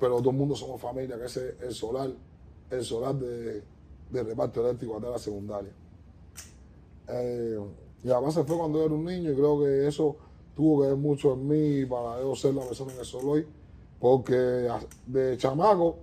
pero 0.00 0.18
todo 0.18 0.30
el 0.30 0.36
mundo 0.36 0.56
somos 0.56 0.80
familia, 0.80 1.16
que 1.16 1.26
es 1.26 1.36
el 1.36 1.72
solar, 1.72 2.10
el 2.70 2.84
solar 2.84 3.14
de, 3.14 3.62
de 4.10 4.22
reparto 4.24 4.66
eléctrico 4.66 4.96
hasta 4.96 5.10
la 5.10 5.18
secundaria. 5.18 5.72
Eh, 7.08 7.58
mi 8.02 8.10
papá 8.10 8.32
se 8.32 8.42
fue 8.42 8.58
cuando 8.58 8.80
yo 8.80 8.86
era 8.86 8.94
un 8.94 9.04
niño 9.04 9.30
y 9.30 9.34
creo 9.34 9.60
que 9.60 9.86
eso 9.86 10.16
tuvo 10.56 10.82
que 10.82 10.88
ver 10.88 10.96
mucho 10.96 11.34
en 11.34 11.46
mí 11.46 11.86
para 11.86 12.20
yo 12.20 12.34
ser 12.34 12.52
la 12.54 12.62
persona 12.62 12.92
que 12.94 13.04
soy 13.04 13.24
hoy, 13.24 13.46
porque 14.02 14.68
de 15.06 15.36
chamaco 15.38 15.96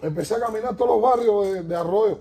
empecé 0.00 0.36
a 0.36 0.38
caminar 0.38 0.76
todos 0.76 0.92
los 0.92 1.02
barrios 1.02 1.52
de, 1.52 1.62
de 1.64 1.74
Arroyo. 1.74 2.20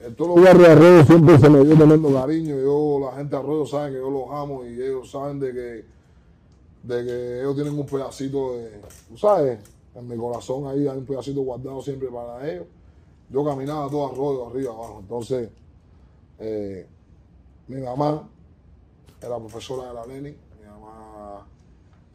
En 0.00 0.14
todos 0.14 0.34
los 0.34 0.42
barrios 0.42 0.66
de 0.66 0.72
Arroyo 0.72 1.04
siempre 1.04 1.38
se 1.38 1.50
me 1.50 1.62
dio 1.62 1.76
tremendo 1.76 2.10
cariño. 2.10 2.58
Yo, 2.58 2.98
la 3.04 3.18
gente 3.18 3.36
de 3.36 3.42
Arroyo 3.42 3.66
sabe 3.66 3.90
que 3.90 3.98
yo 3.98 4.08
los 4.08 4.30
amo 4.30 4.64
y 4.64 4.80
ellos 4.80 5.10
saben 5.10 5.38
de 5.38 5.52
que, 5.52 5.84
de 6.84 7.04
que 7.04 7.40
ellos 7.40 7.54
tienen 7.54 7.78
un 7.78 7.84
pedacito 7.84 8.56
de, 8.56 8.80
tú 9.10 9.18
sabes, 9.18 9.58
en 9.94 10.08
mi 10.08 10.16
corazón 10.16 10.66
ahí 10.66 10.88
hay 10.88 10.96
un 10.96 11.04
pedacito 11.04 11.42
guardado 11.42 11.82
siempre 11.82 12.08
para 12.08 12.50
ellos. 12.50 12.64
Yo 13.28 13.44
caminaba 13.44 13.90
todo 13.90 14.06
Arroyo, 14.06 14.46
arriba, 14.46 14.72
abajo. 14.72 15.00
Entonces, 15.00 15.50
eh, 16.38 16.86
mi 17.68 17.82
mamá 17.82 18.26
era 19.20 19.38
profesora 19.38 19.88
de 19.88 19.94
la 19.94 20.06
Leni. 20.06 20.34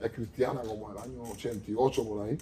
Es 0.02 0.12
cristiana 0.12 0.62
como 0.62 0.92
el 0.92 0.98
año 0.98 1.24
88 1.32 2.04
por 2.08 2.22
ahí. 2.28 2.38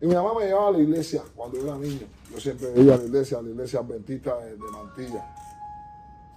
Y 0.00 0.06
mi 0.06 0.14
mamá 0.14 0.34
me 0.38 0.46
llevaba 0.46 0.68
a 0.68 0.72
la 0.72 0.78
iglesia 0.80 1.22
cuando 1.34 1.58
era 1.58 1.76
niño. 1.78 2.06
Yo 2.32 2.40
siempre 2.40 2.68
iba 2.76 2.94
a 2.94 2.98
la 2.98 3.04
iglesia, 3.04 3.38
a 3.38 3.42
la 3.42 3.48
iglesia 3.50 3.80
adventista 3.80 4.36
de, 4.38 4.56
Mantilla. 4.56 5.34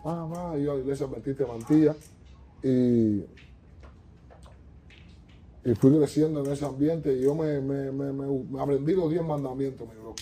Mamá, 0.06 0.58
iba 0.58 0.74
a 0.74 0.76
la 0.76 0.82
iglesia 0.82 1.06
adventista 1.06 1.44
de 1.44 1.52
Mantilla. 1.52 1.96
Y, 2.64 3.18
y 5.70 5.76
fui 5.76 5.98
creciendo 5.98 6.44
en 6.46 6.52
ese 6.52 6.66
ambiente 6.66 7.12
y 7.14 7.22
yo 7.22 7.36
me, 7.36 7.60
me, 7.60 7.92
me, 7.92 8.14
me- 8.14 8.62
aprendí 8.62 8.94
los 8.94 9.10
10 9.10 9.24
mandamientos, 9.24 9.88
mi 9.88 9.96
bro. 10.02 10.16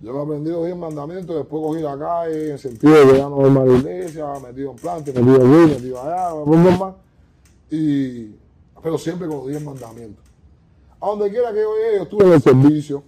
Yo 0.00 0.12
me 0.14 0.22
aprendí 0.22 0.50
los 0.50 0.64
10 0.64 0.76
mandamientos, 0.76 1.36
después 1.36 1.62
cogí 1.62 1.82
la 1.82 1.98
calle, 1.98 2.52
en 2.52 2.58
sentido 2.58 2.94
de 3.12 3.18
ya 3.18 3.28
no 3.28 3.36
más 3.38 3.62
a 3.64 3.66
la 3.66 3.76
iglesia, 3.78 4.26
metido 4.40 4.70
en 4.70 4.76
planta, 4.76 5.12
metido 5.12 5.34
aquí, 5.36 5.74
metido 5.74 6.02
allá, 6.02 6.32
bum. 6.32 6.64
Y 7.70 8.34
pero 8.82 8.98
siempre 8.98 9.26
con 9.26 9.38
los 9.38 9.48
10 9.48 9.62
mandamientos. 9.62 10.24
A 11.00 11.08
donde 11.08 11.30
quiera 11.30 11.52
que 11.52 11.60
yo 11.60 11.70
yo 11.96 12.02
estuve 12.02 12.24
en 12.26 12.32
el 12.32 12.42
servicio, 12.42 13.02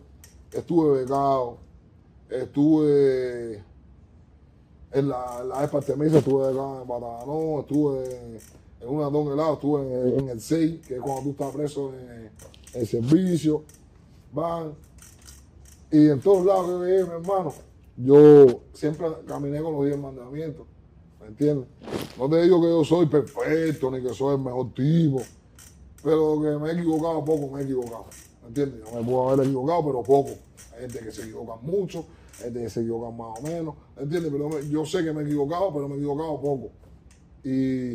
estuve 0.52 1.02
becado, 1.02 1.58
estuve 2.28 3.62
en 4.92 5.08
la, 5.08 5.38
en 5.40 5.48
la 5.48 5.64
Espartemisa, 5.64 6.18
estuve 6.18 6.48
becado 6.48 6.82
en 6.82 6.88
Bataganó, 6.88 7.60
estuve 7.60 8.38
en, 8.80 8.88
una 8.88 9.10
don 9.10 9.32
helado, 9.32 9.54
estuve 9.54 10.18
en, 10.18 10.28
el 10.28 10.40
6, 10.40 10.86
que 10.86 10.96
es 10.96 11.00
cuando 11.00 11.22
tú 11.22 11.30
estás 11.30 11.54
preso 11.54 11.92
en, 11.94 12.30
en 12.74 12.86
servicio, 12.86 13.64
van, 14.32 14.74
y 15.90 16.08
en 16.08 16.20
todos 16.20 16.46
lados 16.46 16.66
que 16.66 16.72
yo 16.72 16.84
llegué, 16.84 17.04
mi 17.04 17.10
hermano, 17.10 17.52
yo 17.96 18.60
siempre 18.72 19.08
caminé 19.26 19.60
con 19.60 19.74
los 19.74 19.84
10 19.84 19.98
mandamientos, 19.98 20.66
¿me 20.66 20.79
entiendes? 21.30 21.68
No 22.18 22.28
te 22.28 22.42
digo 22.42 22.60
que 22.60 22.68
yo 22.68 22.84
soy 22.84 23.06
perfecto, 23.06 23.90
ni 23.90 24.02
que 24.02 24.12
soy 24.14 24.36
el 24.36 24.42
mejor 24.42 24.72
tipo, 24.74 25.22
pero 26.02 26.40
que 26.40 26.48
me 26.58 26.70
he 26.70 26.72
equivocado 26.74 27.24
poco, 27.24 27.48
me 27.48 27.60
he 27.60 27.64
equivocado. 27.64 28.06
¿Me 28.42 28.48
entiendes? 28.48 28.80
Yo 28.84 28.98
me 28.98 29.04
puedo 29.04 29.30
haber 29.30 29.46
equivocado, 29.46 29.84
pero 29.86 30.02
poco. 30.02 30.30
Hay 30.74 30.80
gente 30.82 30.98
que 31.00 31.12
se 31.12 31.22
equivoca 31.22 31.56
mucho, 31.62 32.04
hay 32.38 32.44
gente 32.44 32.62
que 32.62 32.70
se 32.70 32.80
equivoca 32.80 33.10
más 33.10 33.38
o 33.38 33.42
menos, 33.42 33.74
¿entiendes? 33.96 34.32
Pero 34.32 34.60
yo 34.60 34.84
sé 34.84 35.04
que 35.04 35.12
me 35.12 35.22
he 35.22 35.24
equivocado, 35.24 35.72
pero 35.72 35.88
me 35.88 35.94
he 35.94 35.98
equivocado 35.98 36.40
poco. 36.40 36.70
Y, 37.44 37.94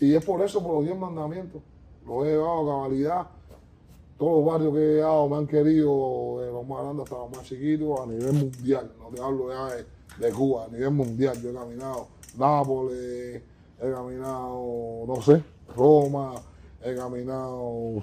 y 0.00 0.14
es 0.14 0.24
por 0.24 0.42
eso, 0.42 0.62
por 0.62 0.74
los 0.76 0.84
10 0.84 0.98
mandamientos. 0.98 1.62
Los 2.06 2.26
he 2.26 2.30
llevado 2.30 2.60
a 2.60 2.74
cabalidad. 2.74 3.26
Todos 4.18 4.38
los 4.38 4.52
barrios 4.52 4.74
que 4.74 4.80
he 4.80 4.94
llegado 4.94 5.28
me 5.28 5.36
han 5.36 5.46
querido, 5.46 6.40
de 6.40 6.52
los 6.52 6.66
más 6.66 6.82
grandes 6.82 7.04
hasta 7.04 7.16
los 7.16 7.30
más 7.30 7.42
chiquitos, 7.44 8.00
a 8.00 8.06
nivel 8.06 8.32
mundial. 8.32 8.92
No 8.98 9.08
te 9.08 9.22
hablo 9.22 9.48
ya 9.50 9.76
de, 9.76 9.97
de 10.18 10.30
Cuba, 10.30 10.64
a 10.64 10.68
nivel 10.68 10.90
mundial. 10.90 11.40
Yo 11.42 11.50
he 11.50 11.54
caminado 11.54 12.08
Nápoles, 12.36 13.42
he 13.80 13.92
caminado, 13.92 15.04
no 15.06 15.22
sé, 15.22 15.42
Roma, 15.74 16.34
he 16.82 16.94
caminado, 16.94 18.02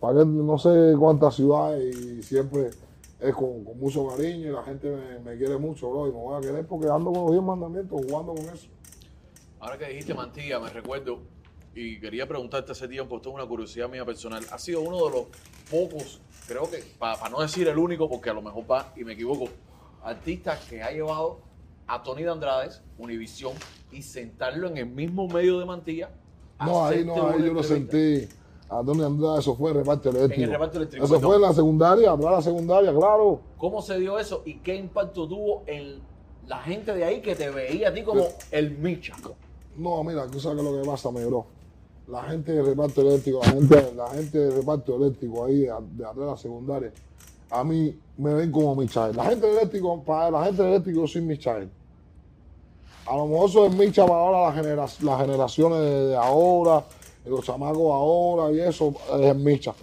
para 0.00 0.24
no 0.24 0.58
sé 0.58 0.94
cuántas 0.98 1.34
ciudades 1.36 1.94
y 1.96 2.22
siempre 2.22 2.70
es 3.20 3.34
con, 3.34 3.64
mucho 3.78 4.06
cariño 4.08 4.48
y 4.48 4.52
la 4.52 4.62
gente 4.62 4.90
me, 5.24 5.36
quiere 5.36 5.58
mucho, 5.58 5.90
bro, 5.90 6.08
y 6.08 6.12
me 6.12 6.18
voy 6.18 6.38
a 6.38 6.40
querer 6.40 6.66
porque 6.66 6.88
ando 6.88 7.12
con 7.12 7.22
los 7.22 7.32
10 7.32 7.42
mandamientos, 7.42 8.00
jugando 8.06 8.34
con 8.34 8.44
eso. 8.46 8.68
Ahora 9.60 9.76
que 9.76 9.88
dijiste 9.88 10.14
mantilla, 10.14 10.58
me 10.58 10.70
recuerdo 10.70 11.20
y 11.74 12.00
quería 12.00 12.26
preguntarte 12.26 12.72
hace 12.72 12.88
tiempo, 12.88 13.16
esto 13.16 13.28
es 13.28 13.34
una 13.34 13.46
curiosidad 13.46 13.88
mía 13.88 14.04
personal. 14.04 14.44
Ha 14.50 14.58
sido 14.58 14.80
uno 14.80 15.04
de 15.04 15.10
los 15.10 15.26
pocos, 15.70 16.20
creo 16.48 16.68
que, 16.70 16.82
para 16.98 17.28
no 17.28 17.40
decir 17.40 17.68
el 17.68 17.78
único, 17.78 18.08
porque 18.08 18.30
a 18.30 18.34
lo 18.34 18.42
mejor 18.42 18.64
va 18.68 18.92
y 18.96 19.04
me 19.04 19.12
equivoco, 19.12 19.48
artista 20.02 20.58
que 20.68 20.82
ha 20.82 20.90
llevado 20.90 21.40
a 21.86 22.02
Tony 22.02 22.22
de 22.22 22.30
Andrades, 22.30 22.82
Univisión, 22.98 23.52
y 23.90 24.02
sentarlo 24.02 24.68
en 24.68 24.76
el 24.76 24.86
mismo 24.86 25.26
medio 25.26 25.58
de 25.58 25.64
mantilla. 25.64 26.10
No, 26.64 26.84
ahí 26.84 27.04
no, 27.04 27.28
ahí 27.28 27.44
yo 27.44 27.52
lo 27.52 27.62
sentí. 27.62 28.28
A 28.68 28.84
Tony 28.84 29.02
Andrade, 29.02 29.40
eso 29.40 29.56
fue 29.56 29.72
el 29.72 29.78
reparto 29.78 30.10
eléctrico. 30.10 30.34
En 30.34 30.42
el 30.44 30.50
reparto 30.50 30.76
eléctrico, 30.76 31.04
Eso 31.04 31.20
fue 31.20 31.34
en 31.34 31.42
la 31.42 31.52
secundaria, 31.52 32.12
atrás 32.12 32.30
de 32.30 32.36
la 32.36 32.42
secundaria, 32.42 32.94
claro. 32.94 33.40
¿Cómo 33.58 33.82
se 33.82 33.98
dio 33.98 34.16
eso 34.16 34.42
y 34.44 34.58
qué 34.58 34.76
impacto 34.76 35.26
tuvo 35.26 35.64
en 35.66 35.98
la 36.46 36.58
gente 36.58 36.94
de 36.94 37.04
ahí 37.04 37.20
que 37.20 37.34
te 37.34 37.50
veía 37.50 37.88
a 37.88 37.92
ti 37.92 38.02
como 38.04 38.24
el 38.52 38.78
Micha? 38.78 39.14
No, 39.76 40.04
mira, 40.04 40.26
tú 40.28 40.38
sabes 40.38 40.62
lo 40.62 40.80
que 40.80 40.88
pasa, 40.88 41.10
mi 41.10 41.24
bro. 41.24 41.46
La 42.06 42.22
gente 42.24 42.52
de 42.52 42.62
reparto 42.62 43.00
eléctrico, 43.00 43.40
la 43.42 43.50
gente, 43.50 43.92
la 43.96 44.08
gente 44.10 44.38
de 44.38 44.50
reparto 44.56 44.96
eléctrico 44.96 45.44
ahí 45.44 45.60
de, 45.60 45.66
de 45.66 46.04
atrás 46.04 46.16
de 46.16 46.26
la 46.26 46.36
secundaria, 46.36 46.92
a 47.50 47.64
mí 47.64 47.98
me 48.18 48.34
ven 48.34 48.50
como 48.52 48.74
Michael. 48.74 49.16
La 49.16 49.24
gente 49.24 49.46
de 49.46 49.52
eléctrico, 49.52 50.02
para 50.02 50.30
la 50.30 50.44
gente 50.44 50.62
de 50.62 50.68
eléctrico 50.70 51.00
yo 51.00 51.06
soy 51.06 51.22
Michael. 51.22 51.70
A 53.06 53.16
lo 53.16 53.26
mejor 53.26 53.50
soy 53.50 53.70
Micha 53.70 54.06
para 54.06 54.20
ahora 54.20 54.40
las, 54.42 54.54
genera- 54.54 54.86
las 55.02 55.20
generaciones 55.20 55.78
de, 55.80 56.06
de 56.08 56.16
ahora, 56.16 56.84
de 57.24 57.30
los 57.30 57.44
chamacos 57.44 57.92
ahora 57.92 58.52
y 58.52 58.60
eso 58.60 58.94
es 59.20 59.36
Micha. 59.36 59.74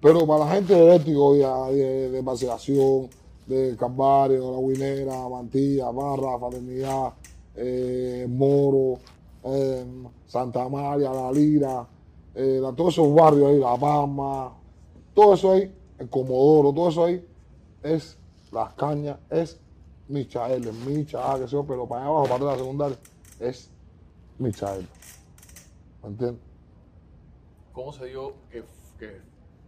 Pero 0.00 0.26
para 0.26 0.46
la 0.46 0.54
gente 0.54 0.74
de 0.74 0.82
eléctrico 0.82 1.36
ya, 1.36 1.66
de, 1.66 2.10
de 2.10 2.20
vacilación, 2.22 3.08
de 3.46 3.76
La 3.78 4.60
Guinera, 4.68 5.28
Mantilla, 5.28 5.90
Barra, 5.90 6.38
Fraternidad, 6.38 7.12
eh, 7.56 8.26
Moro, 8.28 8.98
eh, 9.44 9.84
Santa 10.26 10.68
María, 10.68 11.12
La 11.12 11.30
Lira, 11.30 11.86
eh, 12.34 12.60
todos 12.74 12.94
esos 12.94 13.14
barrios 13.14 13.50
ahí, 13.50 13.58
La 13.58 13.76
Palma, 13.76 14.52
todo 15.14 15.34
eso 15.34 15.52
ahí, 15.52 15.70
el 15.98 16.08
Comodoro, 16.08 16.72
todo 16.72 16.88
eso 16.88 17.04
ahí, 17.04 17.26
es 17.82 18.18
Las 18.50 18.74
Cañas, 18.74 19.18
es 19.30 19.60
Michael, 20.08 20.68
es 20.68 20.74
Micha, 20.74 21.32
ah, 21.32 21.38
que 21.38 21.44
sé 21.44 21.52
yo, 21.52 21.64
pero 21.64 21.86
para 21.86 22.02
allá 22.02 22.10
abajo, 22.10 22.28
para 22.28 22.44
la 22.44 22.56
secundaria, 22.58 22.98
es 23.40 23.70
Michael. 24.38 24.86
¿Me 26.02 26.08
entiendes? 26.08 26.42
¿Cómo 27.72 27.92
se 27.92 28.06
dio 28.06 28.34
que, 28.50 28.64
que 28.98 29.20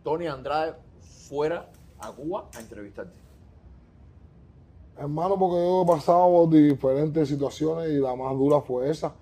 Tony 0.03 0.27
Andrade 0.27 0.75
fuera 1.29 1.71
a 1.99 2.13
Cuba 2.13 2.49
a 2.55 2.61
entrevistarte? 2.61 3.19
Hermano, 4.97 5.39
porque 5.39 5.57
yo 5.57 5.83
he 5.83 5.87
pasado 5.87 6.31
por 6.31 6.51
diferentes 6.51 7.29
situaciones 7.29 7.91
y 7.91 7.99
la 7.99 8.15
más 8.15 8.33
dura 8.37 8.61
fue 8.61 8.91
esa. 8.91 9.13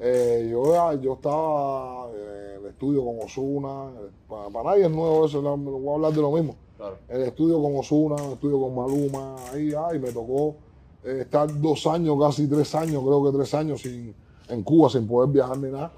Eh, 0.00 0.48
yo, 0.50 0.92
yo 1.00 1.14
estaba 1.14 2.08
en 2.12 2.60
el 2.60 2.66
estudio 2.66 3.04
con 3.04 3.18
Osuna, 3.20 3.90
para, 4.28 4.48
para 4.48 4.70
nadie 4.70 4.84
es 4.84 4.90
nuevo 4.90 5.26
eso, 5.26 5.42
voy 5.42 5.90
a 5.90 5.94
hablar 5.94 6.12
de 6.12 6.20
lo 6.20 6.30
mismo. 6.30 6.54
Claro. 6.76 6.98
El 7.08 7.22
estudio 7.22 7.60
con 7.60 7.76
Osuna, 7.76 8.14
el 8.24 8.32
estudio 8.32 8.60
con 8.60 8.74
Maluma, 8.76 9.36
ahí, 9.52 9.72
ay, 9.76 9.98
me 9.98 10.12
tocó 10.12 10.54
eh, 11.04 11.22
estar 11.22 11.60
dos 11.60 11.86
años, 11.88 12.16
casi 12.20 12.46
tres 12.46 12.72
años, 12.76 13.02
creo 13.02 13.24
que 13.24 13.36
tres 13.36 13.52
años 13.54 13.82
sin, 13.82 14.14
en 14.48 14.62
Cuba 14.62 14.88
sin 14.88 15.06
poder 15.08 15.30
viajar 15.30 15.58
ni 15.58 15.70
nada. 15.72 15.92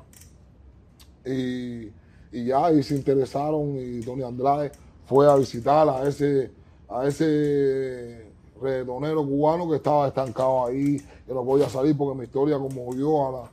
Y, 1.27 1.93
y 2.33 2.45
ya, 2.47 2.73
y 2.73 2.83
se 2.83 2.95
interesaron 2.97 3.77
y 3.77 4.01
Tony 4.01 4.23
Andrade 4.23 4.73
fue 5.05 5.31
a 5.31 5.37
visitar 5.37 5.87
a 5.89 6.09
ese, 6.09 6.51
a 6.89 7.07
ese 7.07 8.33
reggaetonero 8.59 9.27
cubano 9.27 9.69
que 9.69 9.77
estaba 9.77 10.09
estancado 10.09 10.65
ahí, 10.65 10.97
que 11.27 11.35
no 11.35 11.45
podía 11.45 11.69
salir 11.69 11.95
porque 11.95 12.17
mi 12.17 12.25
historia 12.25 12.59
conmovió 12.59 13.29
a 13.29 13.33
la, 13.33 13.51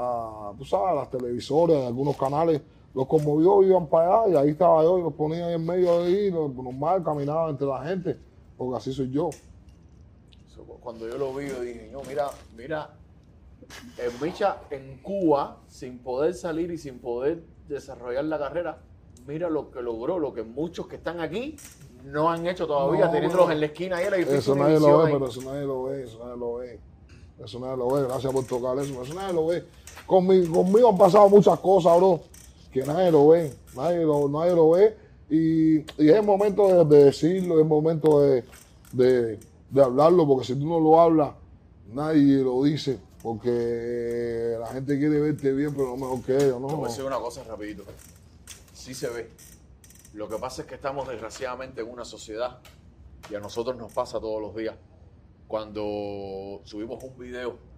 a, 0.00 0.52
tú 0.56 0.64
sabes, 0.64 0.88
a 0.88 0.94
las 0.94 1.10
televisoras, 1.10 1.76
a 1.78 1.86
algunos 1.88 2.16
canales, 2.16 2.60
los 2.94 3.06
conmovió, 3.06 3.62
iban 3.62 3.86
para 3.86 4.22
allá 4.22 4.32
y 4.32 4.36
ahí 4.36 4.50
estaba 4.50 4.82
yo 4.82 4.98
y 4.98 5.02
los 5.02 5.12
ponía 5.14 5.46
ahí 5.46 5.54
en 5.54 5.64
medio 5.64 6.00
de 6.00 6.06
ahí, 6.06 6.30
normal, 6.30 7.02
caminaba 7.04 7.50
entre 7.50 7.66
la 7.66 7.84
gente, 7.84 8.18
porque 8.56 8.76
así 8.76 8.92
soy 8.92 9.10
yo. 9.10 9.30
Cuando 10.80 11.06
yo 11.08 11.18
lo 11.18 11.34
vi, 11.34 11.48
yo 11.48 11.60
dije, 11.60 11.90
no, 11.92 12.00
mira, 12.08 12.30
mira, 12.56 12.90
el 13.98 14.10
Micha 14.20 14.62
en 14.70 14.98
Cuba, 15.02 15.58
sin 15.68 15.98
poder 15.98 16.34
salir 16.34 16.70
y 16.70 16.78
sin 16.78 16.98
poder 16.98 17.42
desarrollar 17.68 18.24
la 18.24 18.38
carrera, 18.38 18.78
mira 19.26 19.50
lo 19.50 19.70
que 19.70 19.82
logró, 19.82 20.18
lo 20.18 20.32
que 20.32 20.42
muchos 20.42 20.86
que 20.86 20.96
están 20.96 21.20
aquí 21.20 21.56
no 22.04 22.30
han 22.30 22.46
hecho 22.46 22.66
todavía, 22.66 23.06
No, 23.06 23.12
teniéndolos 23.12 23.50
en 23.50 23.60
la 23.60 23.66
esquina 23.66 23.98
ahí 23.98 24.06
el 24.06 24.14
edificio 24.14 24.38
Eso 24.38 24.54
nadie 24.56 24.80
lo 24.80 24.98
ve, 24.98 25.06
ahí. 25.06 25.12
pero 25.12 25.26
eso 25.28 25.42
nadie 25.42 25.66
lo 25.66 25.82
ve, 25.84 26.02
eso 26.02 26.18
nadie 26.24 26.36
lo 26.38 26.54
ve. 26.54 26.80
Eso 27.44 27.60
nadie 27.60 27.76
lo 27.76 27.90
ve, 27.90 28.02
gracias 28.02 28.32
por 28.32 28.46
tocar 28.46 28.78
eso, 28.78 29.02
eso 29.02 29.14
nadie 29.14 29.34
lo 29.34 29.46
ve. 29.46 29.64
Conmigo, 30.10 30.52
conmigo 30.64 30.88
han 30.88 30.98
pasado 30.98 31.28
muchas 31.28 31.56
cosas, 31.60 31.96
bro, 31.96 32.20
que 32.72 32.82
nadie 32.82 33.12
lo 33.12 33.28
ve, 33.28 33.54
nadie 33.76 33.98
lo, 34.04 34.28
nadie 34.28 34.56
lo 34.56 34.70
ve. 34.70 34.96
Y, 35.30 35.78
es 35.78 36.16
el 36.16 36.24
momento 36.24 36.66
de, 36.66 36.84
de 36.96 37.04
decirlo, 37.04 37.54
es 37.54 37.60
el 37.60 37.68
momento 37.68 38.20
de, 38.20 38.44
de- 38.90 39.38
de 39.70 39.82
hablarlo, 39.84 40.26
porque 40.26 40.46
si 40.48 40.56
tú 40.56 40.66
no 40.66 40.80
lo 40.80 41.00
hablas, 41.00 41.30
nadie 41.92 42.38
lo 42.42 42.60
dice, 42.64 42.98
porque 43.22 44.56
la 44.58 44.66
gente 44.66 44.98
quiere 44.98 45.20
verte 45.20 45.52
bien, 45.52 45.72
pero 45.74 45.90
no 45.90 45.96
mejor 45.96 46.22
que 46.22 46.34
ellos, 46.34 46.54
Te 46.56 46.60
¿no? 46.60 46.66
voy 46.76 46.86
a 46.86 46.88
decir 46.88 47.04
una 47.04 47.18
cosa 47.20 47.44
rapidito. 47.44 47.84
Sí 48.74 48.94
se 48.94 49.08
ve. 49.10 49.30
Lo 50.14 50.28
que 50.28 50.38
pasa 50.38 50.62
es 50.62 50.66
que 50.68 50.74
estamos 50.74 51.06
desgraciadamente 51.06 51.82
en 51.82 51.88
una 51.88 52.04
sociedad 52.04 52.58
y 53.30 53.36
a 53.36 53.38
nosotros 53.38 53.76
nos 53.76 53.92
pasa 53.92 54.18
todos 54.18 54.42
los 54.42 54.56
días. 54.56 54.74
Cuando 55.46 56.62
subimos 56.64 57.00
un 57.04 57.16
video, 57.16 57.69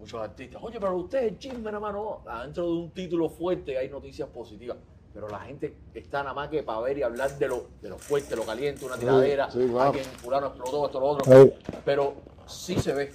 muchos 0.00 0.20
artistas, 0.20 0.60
oye, 0.64 0.80
pero 0.80 0.96
usted 0.96 1.24
es 1.24 1.38
chisme, 1.38 1.68
hermano. 1.70 2.20
Adentro 2.26 2.64
de 2.64 2.72
un 2.72 2.90
título 2.90 3.28
fuerte 3.28 3.76
hay 3.78 3.88
noticias 3.88 4.28
positivas. 4.28 4.78
Pero 5.12 5.28
la 5.28 5.40
gente 5.40 5.74
está 5.92 6.22
nada 6.22 6.34
más 6.34 6.48
que 6.48 6.62
para 6.62 6.80
ver 6.80 6.98
y 6.98 7.02
hablar 7.02 7.36
de 7.36 7.48
lo, 7.48 7.64
de 7.82 7.88
lo 7.88 7.98
fuerte, 7.98 8.36
lo 8.36 8.44
caliente, 8.44 8.84
una 8.84 8.94
Sí, 8.94 9.00
tiradera, 9.00 9.50
sí, 9.50 9.58
claro. 9.68 9.80
alguien 9.90 10.04
fulano 10.04 10.46
explotó, 10.48 10.86
esto, 10.86 11.00
lo 11.00 11.06
otro. 11.06 11.52
Pero 11.84 12.14
sí 12.46 12.76
se 12.76 12.92
ve. 12.94 13.12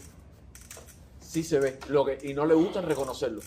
Sí 1.21 1.41
se 1.43 1.59
ve. 1.59 1.79
Lo 1.89 2.03
que, 2.05 2.17
y 2.23 2.33
no 2.33 2.45
le 2.45 2.53
gusta 2.53 2.81
reconocerlo. 2.81 3.41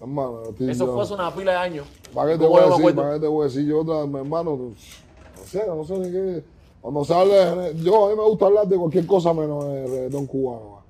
Hermano, 0.00 0.42
Eso 0.58 0.92
fue 0.92 1.02
hace 1.02 1.14
una 1.14 1.34
pila 1.34 1.52
de 1.52 1.58
años. 1.58 1.86
¿Para 2.12 2.28
qué 2.32 2.38
te 2.38 2.44
¿Cómo 2.44 2.50
voy 2.50 2.60
a 2.60 2.64
decir? 2.64 2.78
acuerdo? 2.80 3.02
¿Para 3.02 3.14
qué 3.14 3.20
te 3.20 3.26
voy 3.26 3.40
a 3.42 3.44
decir 3.48 3.66
yo 3.66 3.80
otra, 3.80 4.06
mi 4.06 4.18
hermano? 4.18 4.56
No 4.56 5.44
sé, 5.46 5.66
no 5.66 5.84
sé 5.84 5.98
ni 5.98 6.10
qué. 6.10 6.44
Cuando 6.80 7.04
se 7.04 7.14
habla 7.14 7.54
de- 7.54 7.74
yo 7.82 8.06
a 8.06 8.10
mí 8.10 8.16
me 8.16 8.24
gusta 8.24 8.46
hablar 8.46 8.66
de 8.66 8.76
cualquier 8.76 9.06
cosa 9.06 9.32
menos 9.32 9.64
de 9.66 9.86
reggaetón 9.86 10.26
cubano. 10.26 10.83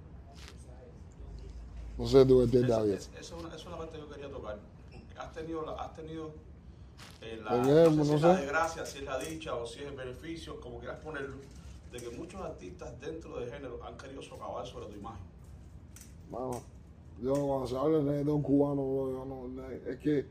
No 1.98 2.06
sé 2.06 2.24
tú 2.26 2.38
qué 2.38 2.44
entiendes, 2.44 2.70
Esa, 2.70 2.78
Javier. 2.80 2.96
es- 2.98 3.10
es 3.20 3.32
una, 3.32 3.54
es 3.54 3.66
una 3.66 3.78
parte 3.78 3.96
que 3.96 4.02
yo 4.02 4.08
quería 4.08 4.30
tocar. 4.30 4.58
Has 5.16 5.32
tenido, 5.32 5.64
la- 5.64 5.72
has 5.72 5.94
tenido 5.94 6.30
eh, 7.20 7.40
la, 7.42 7.56
¿En 7.56 7.62
qué? 7.64 7.70
no 7.70 7.90
sé 7.90 7.90
si 7.90 7.96
No 8.10 8.16
es 8.16 8.22
la 8.22 8.34
sé. 8.34 8.40
desgracia, 8.42 8.86
si 8.86 8.98
es 8.98 9.04
la 9.04 9.18
dicha 9.18 9.54
o 9.54 9.66
si 9.66 9.80
es 9.80 9.86
el 9.86 9.96
beneficio, 9.96 10.60
como 10.60 10.78
quieras 10.78 10.98
ponerlo, 11.02 11.36
de 11.92 11.98
que 11.98 12.10
muchos 12.10 12.40
artistas 12.40 13.00
dentro 13.00 13.38
de 13.38 13.46
género 13.50 13.80
han 13.84 13.96
querido 13.96 14.20
socavar 14.22 14.66
sobre 14.66 14.86
tu 14.86 14.96
imagen. 14.98 15.24
Mano, 16.30 16.62
yo 17.22 17.32
cuando 17.34 17.66
se 17.66 17.76
habla 17.76 17.98
de 17.98 18.04
reggaetón 18.10 18.42
cubano, 18.42 18.82
bro, 18.82 19.12
yo 19.12 19.24
no, 19.24 19.64
es 19.90 19.98
que, 20.00 20.26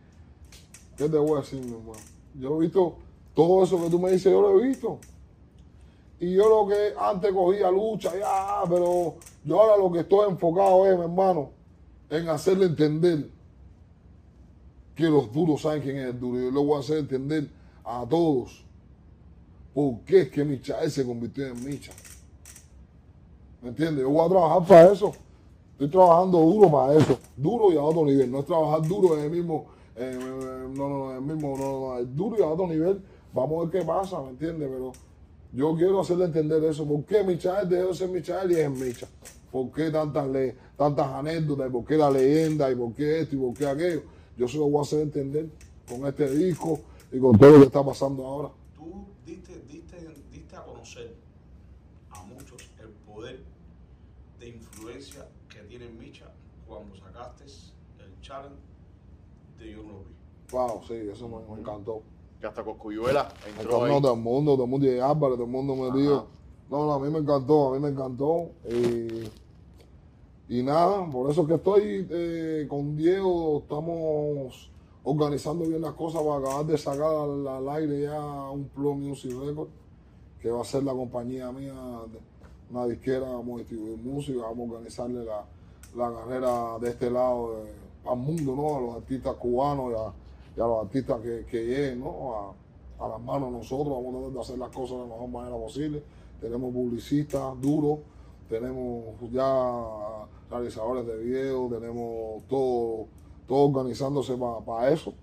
¿qué 0.98 1.10
te 1.10 1.18
voy 1.18 1.38
a 1.38 1.42
decir, 1.42 1.64
mi 1.64 1.72
hermano? 1.72 2.00
Yo 2.36 2.58
he 2.58 2.60
visto 2.60 2.98
todo 3.34 3.64
eso 3.64 3.82
que 3.82 3.90
tú 3.90 4.00
me 4.00 4.12
dices, 4.12 4.32
yo 4.32 4.42
lo 4.42 4.60
he 4.60 4.68
visto. 4.68 5.00
Y 6.24 6.36
yo 6.36 6.48
lo 6.48 6.68
que 6.70 6.94
antes 6.98 7.34
cogía 7.34 7.70
lucha, 7.70 8.18
ya, 8.18 8.62
pero 8.70 9.16
yo 9.44 9.62
ahora 9.62 9.76
lo 9.76 9.92
que 9.92 10.00
estoy 10.00 10.30
enfocado 10.30 10.86
es, 10.88 10.98
mi 10.98 11.04
hermano, 11.04 11.50
en 12.10 12.30
hacerle 12.30 12.68
entender 12.68 13.28
que 14.96 15.04
los 15.04 15.34
duros 15.34 15.64
saben 15.64 15.82
quién 15.82 15.98
es 15.98 16.06
el 16.12 16.20
duro. 16.22 16.40
Yo 16.40 16.50
lo 16.50 16.64
voy 16.64 16.78
a 16.78 16.80
hacer 16.80 17.00
entender 17.00 17.50
a 17.84 18.06
todos 18.10 18.64
por 19.74 20.00
qué 20.06 20.22
es 20.22 20.32
que 20.32 20.46
Michael 20.46 20.90
se 20.90 21.06
convirtió 21.06 21.46
en 21.46 21.62
Micha. 21.62 21.92
¿Me 23.62 23.70
entiendes? 23.70 24.04
Yo 24.04 24.10
voy 24.10 24.26
a 24.26 24.30
trabajar 24.30 24.66
para 24.66 24.94
eso. 24.94 25.12
Estoy 25.74 25.90
trabajando 25.90 26.38
duro 26.40 26.72
para 26.72 26.94
eso. 26.94 27.20
Duro 27.36 27.74
y 27.74 27.76
a 27.76 27.82
otro 27.82 28.06
nivel. 28.06 28.32
No 28.32 28.40
es 28.40 28.46
trabajar 28.46 28.88
duro 28.88 29.18
en 29.18 29.26
el 29.26 29.30
mismo, 29.30 29.66
eh, 29.98 30.18
no, 30.74 30.88
no, 30.88 31.00
no, 31.00 31.16
el 31.16 31.22
mismo, 31.22 31.58
no, 31.58 31.66
no, 31.66 31.80
no, 31.80 31.98
es 32.00 32.16
duro 32.16 32.38
y 32.40 32.42
a 32.42 32.48
otro 32.48 32.66
nivel 32.66 33.04
Vamos 33.34 33.58
a 33.58 33.70
ver 33.70 33.82
qué 33.82 33.86
pasa, 33.86 34.22
¿me 34.22 34.30
entiendes? 34.30 34.70
Pero 34.72 34.94
yo 35.54 35.76
quiero 35.76 36.00
hacerle 36.02 36.26
entender 36.26 36.64
eso. 36.64 36.86
¿Por 36.88 37.04
qué 37.06 37.24
Michael 37.24 37.70
dejó 37.70 37.88
de 37.90 37.94
ser 37.94 38.10
Michael 38.10 38.52
y 38.52 38.56
es 38.56 38.70
Micha? 38.72 39.08
¿Por 39.52 39.72
qué 39.72 39.92
tantas, 39.92 40.28
le- 40.28 40.56
tantas 40.76 41.08
anécdotas? 41.08 41.68
¿Y 41.70 41.72
por 41.72 41.86
qué 41.86 41.96
la 41.98 42.10
leyenda? 42.10 42.72
¿Y 42.72 42.76
por 42.76 42.94
qué 42.94 43.20
esto? 43.22 43.36
¿Y 43.36 43.40
por 43.40 43.54
qué 43.54 43.68
aquello? 43.68 44.02
Yo 44.36 44.48
se 44.48 44.58
lo 44.58 44.68
voy 44.68 44.80
a 44.80 44.82
hacer 44.82 45.02
entender 45.02 45.48
con 45.88 46.06
este 46.08 46.30
disco 46.32 46.80
y 47.12 47.20
con 47.20 47.38
todo 47.38 47.52
lo 47.52 47.60
que 47.60 47.66
está 47.66 47.86
pasando 47.86 48.26
ahora. 48.26 48.50
Tú 48.76 49.06
diste, 49.26 49.62
diste, 49.70 49.98
diste 50.32 50.56
a 50.56 50.64
conocer 50.64 51.14
a 52.10 52.24
muchos 52.24 52.62
el 52.82 52.90
poder 53.06 53.40
de 54.40 54.48
influencia 54.50 55.28
que 55.50 55.60
tiene 55.70 55.88
Micha 55.90 56.26
cuando 56.68 56.96
sacaste 56.96 57.44
el 57.44 58.20
challenge 58.22 58.58
de 59.60 59.72
Yo. 59.72 59.84
Wow, 60.52 60.82
sí, 60.88 60.96
eso 61.12 61.28
me, 61.30 61.38
me 61.54 61.62
encantó. 61.62 62.02
Que 62.44 62.48
hasta 62.48 62.62
Coscuyuela 62.62 63.30
entró 63.58 63.86
ahí. 63.86 64.02
todo 64.02 64.16
el 64.16 64.20
mundo, 64.20 64.56
todo 64.56 64.66
el 64.66 64.70
mundo, 64.70 64.86
y 64.86 65.00
Álvaro, 65.00 65.36
todo 65.36 65.46
el 65.46 65.50
mundo 65.50 65.78
me 65.78 65.98
dijo. 65.98 66.14
Ajá. 66.16 66.26
No, 66.70 66.88
no, 66.88 66.94
a 66.96 67.00
mí 67.00 67.10
me 67.10 67.20
encantó, 67.20 67.70
a 67.70 67.74
mí 67.74 67.80
me 67.80 67.88
encantó. 67.88 68.50
Y, 68.70 70.58
y 70.60 70.62
nada, 70.62 71.10
por 71.10 71.32
eso 71.32 71.48
que 71.48 71.54
estoy 71.54 72.06
eh, 72.10 72.68
con 72.70 72.98
Diego, 72.98 73.60
estamos 73.60 74.70
organizando 75.06 75.64
bien 75.64 75.82
las 75.82 75.94
cosas 75.94 76.22
para 76.22 76.40
acabar 76.40 76.66
de 76.66 76.78
sacar 76.78 77.16
al, 77.16 77.48
al 77.48 77.70
aire 77.78 78.02
ya 78.02 78.22
un 78.52 78.66
Plum 78.66 79.08
Music 79.08 79.32
Record, 79.42 79.70
que 80.42 80.52
va 80.52 80.64
a 80.64 80.66
ser 80.66 80.84
la 80.84 80.92
compañía 80.92 81.50
mía, 81.54 81.74
una 82.70 82.86
disquera, 82.88 83.22
vamos 83.22 83.56
a 83.56 83.60
distribuir 83.60 83.98
música, 84.00 84.42
vamos 84.42 84.68
a 84.68 84.74
organizarle 84.74 85.24
la, 85.24 85.46
la 85.96 86.14
carrera 86.14 86.78
de 86.82 86.90
este 86.90 87.10
lado 87.10 87.64
eh, 87.64 87.74
al 88.06 88.18
mundo, 88.18 88.54
¿no? 88.54 88.76
A 88.76 88.82
los 88.82 88.96
artistas 88.98 89.34
cubanos 89.36 89.94
y 89.94 89.96
a, 89.96 90.23
y 90.56 90.62
a 90.62 90.66
los 90.66 90.86
artistas 90.86 91.20
que, 91.22 91.46
que 91.50 91.66
lleguen, 91.66 92.00
¿no? 92.02 92.36
A, 92.36 92.54
a 93.06 93.08
las 93.08 93.22
manos 93.22 93.52
nosotros, 93.52 93.90
vamos 93.90 94.16
a 94.16 94.18
tratar 94.18 94.34
de 94.34 94.40
hacer 94.40 94.58
las 94.60 94.70
cosas 94.70 94.98
de 94.98 95.04
la 95.04 95.14
mejor 95.14 95.30
manera 95.30 95.56
posible. 95.58 96.04
Tenemos 96.40 96.74
publicistas 96.74 97.62
duros, 97.62 98.00
tenemos 98.50 99.04
ya 99.32 100.26
realizadores 100.50 101.06
de 101.06 101.18
video, 101.18 101.68
tenemos 101.70 102.44
todo, 102.48 103.08
todo 103.48 103.70
organizándose 103.70 104.38
para 104.66 104.92
eso. 104.92 105.14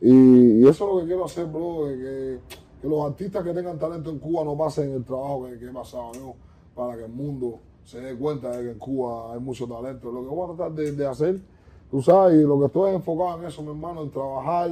Y, 0.00 0.66
eso 0.66 0.70
es 0.70 0.80
lo 0.80 1.00
que 1.00 1.06
quiero 1.06 1.24
hacer, 1.24 1.46
bro, 1.46 1.86
que, 1.86 2.38
que 2.82 2.88
los 2.88 3.04
artistas 3.04 3.44
que 3.44 3.52
tengan 3.52 3.78
talento 3.78 4.10
en 4.10 4.18
Cuba 4.18 4.44
no 4.44 4.56
pasen 4.56 4.92
el 4.92 5.04
trabajo 5.04 5.46
que, 5.46 5.64
he 5.64 5.72
pasado 5.72 6.12
yo, 6.12 6.34
para 6.74 6.96
que 6.96 7.04
el 7.04 7.12
mundo 7.12 7.60
se 7.84 8.00
dé 8.00 8.16
cuenta 8.16 8.50
de 8.50 8.64
que 8.64 8.70
en 8.72 8.78
Cuba 8.78 9.32
hay 9.32 9.40
mucho 9.40 9.66
talento. 9.66 10.12
Lo 10.12 10.22
que 10.22 10.28
voy 10.28 10.52
a 10.52 10.56
tratar 10.56 10.72
de 10.72 11.06
hacer, 11.06 11.40
tú 11.90 12.02
sabes, 12.02 12.42
lo 12.42 12.58
que 12.60 12.66
estoy 12.66 12.94
enfocado 12.94 13.40
en 13.40 13.46
eso, 13.46 13.62
mi 13.62 13.70
hermano, 13.70 14.02
en 14.02 14.10
trabajar, 14.10 14.70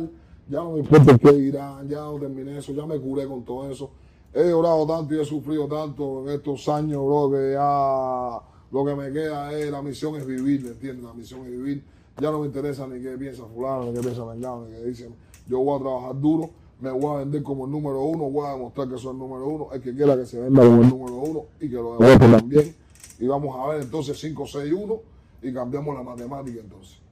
ya 0.48 0.58
no 0.58 0.72
me 0.72 0.80
importa 0.80 1.18
qué 1.18 1.32
dirán, 1.32 1.88
ya 1.88 2.00
no 2.00 2.18
terminé 2.18 2.58
eso, 2.58 2.72
ya 2.72 2.86
me 2.86 2.98
curé 2.98 3.26
con 3.26 3.42
todo 3.44 3.70
eso. 3.70 3.90
He 4.32 4.48
llorado 4.50 4.86
tanto 4.86 5.14
y 5.14 5.20
he 5.20 5.24
sufrido 5.24 5.66
tanto 5.66 6.22
en 6.22 6.34
estos 6.34 6.68
años, 6.68 7.04
bro, 7.04 7.30
que 7.30 7.52
ya 7.52 8.40
lo 8.70 8.84
que 8.84 8.94
me 8.94 9.12
queda 9.12 9.52
es, 9.58 9.70
la 9.70 9.80
misión 9.82 10.16
es 10.16 10.26
vivir, 10.26 10.62
¿me 10.62 10.70
entiendes? 10.70 11.04
La 11.04 11.14
misión 11.14 11.40
es 11.40 11.50
vivir. 11.50 11.84
Ya 12.20 12.30
no 12.30 12.40
me 12.40 12.46
interesa 12.46 12.86
ni 12.86 13.00
qué 13.00 13.16
piensa 13.16 13.44
fulano, 13.44 13.86
ni 13.86 13.94
qué 13.94 14.00
piensa 14.00 14.24
Mengano, 14.24 14.66
ni 14.66 14.74
qué 14.74 14.84
dicen. 14.84 15.14
Yo 15.48 15.60
voy 15.60 15.78
a 15.78 15.82
trabajar 15.82 16.20
duro, 16.20 16.50
me 16.80 16.90
voy 16.90 17.14
a 17.14 17.18
vender 17.18 17.42
como 17.42 17.66
el 17.66 17.70
número 17.70 18.02
uno, 18.02 18.30
voy 18.30 18.46
a 18.46 18.52
demostrar 18.52 18.88
que 18.88 18.98
soy 18.98 19.12
el 19.12 19.18
número 19.18 19.46
uno. 19.46 19.68
El 19.72 19.80
que 19.80 19.94
quiera 19.94 20.16
que 20.16 20.26
se 20.26 20.40
venda 20.40 20.62
como 20.62 20.82
el 20.82 20.88
número 20.88 21.16
uno 21.16 21.42
y 21.60 21.68
que 21.68 21.76
lo 21.76 21.96
demuestre 21.96 22.28
también. 22.28 22.76
Y 23.18 23.26
vamos 23.26 23.56
a 23.58 23.68
ver 23.68 23.82
entonces 23.82 24.18
5, 24.18 24.46
6, 24.46 24.72
1 24.72 25.00
y 25.42 25.52
cambiamos 25.52 25.94
la 25.94 26.02
matemática 26.02 26.60
entonces. 26.60 27.05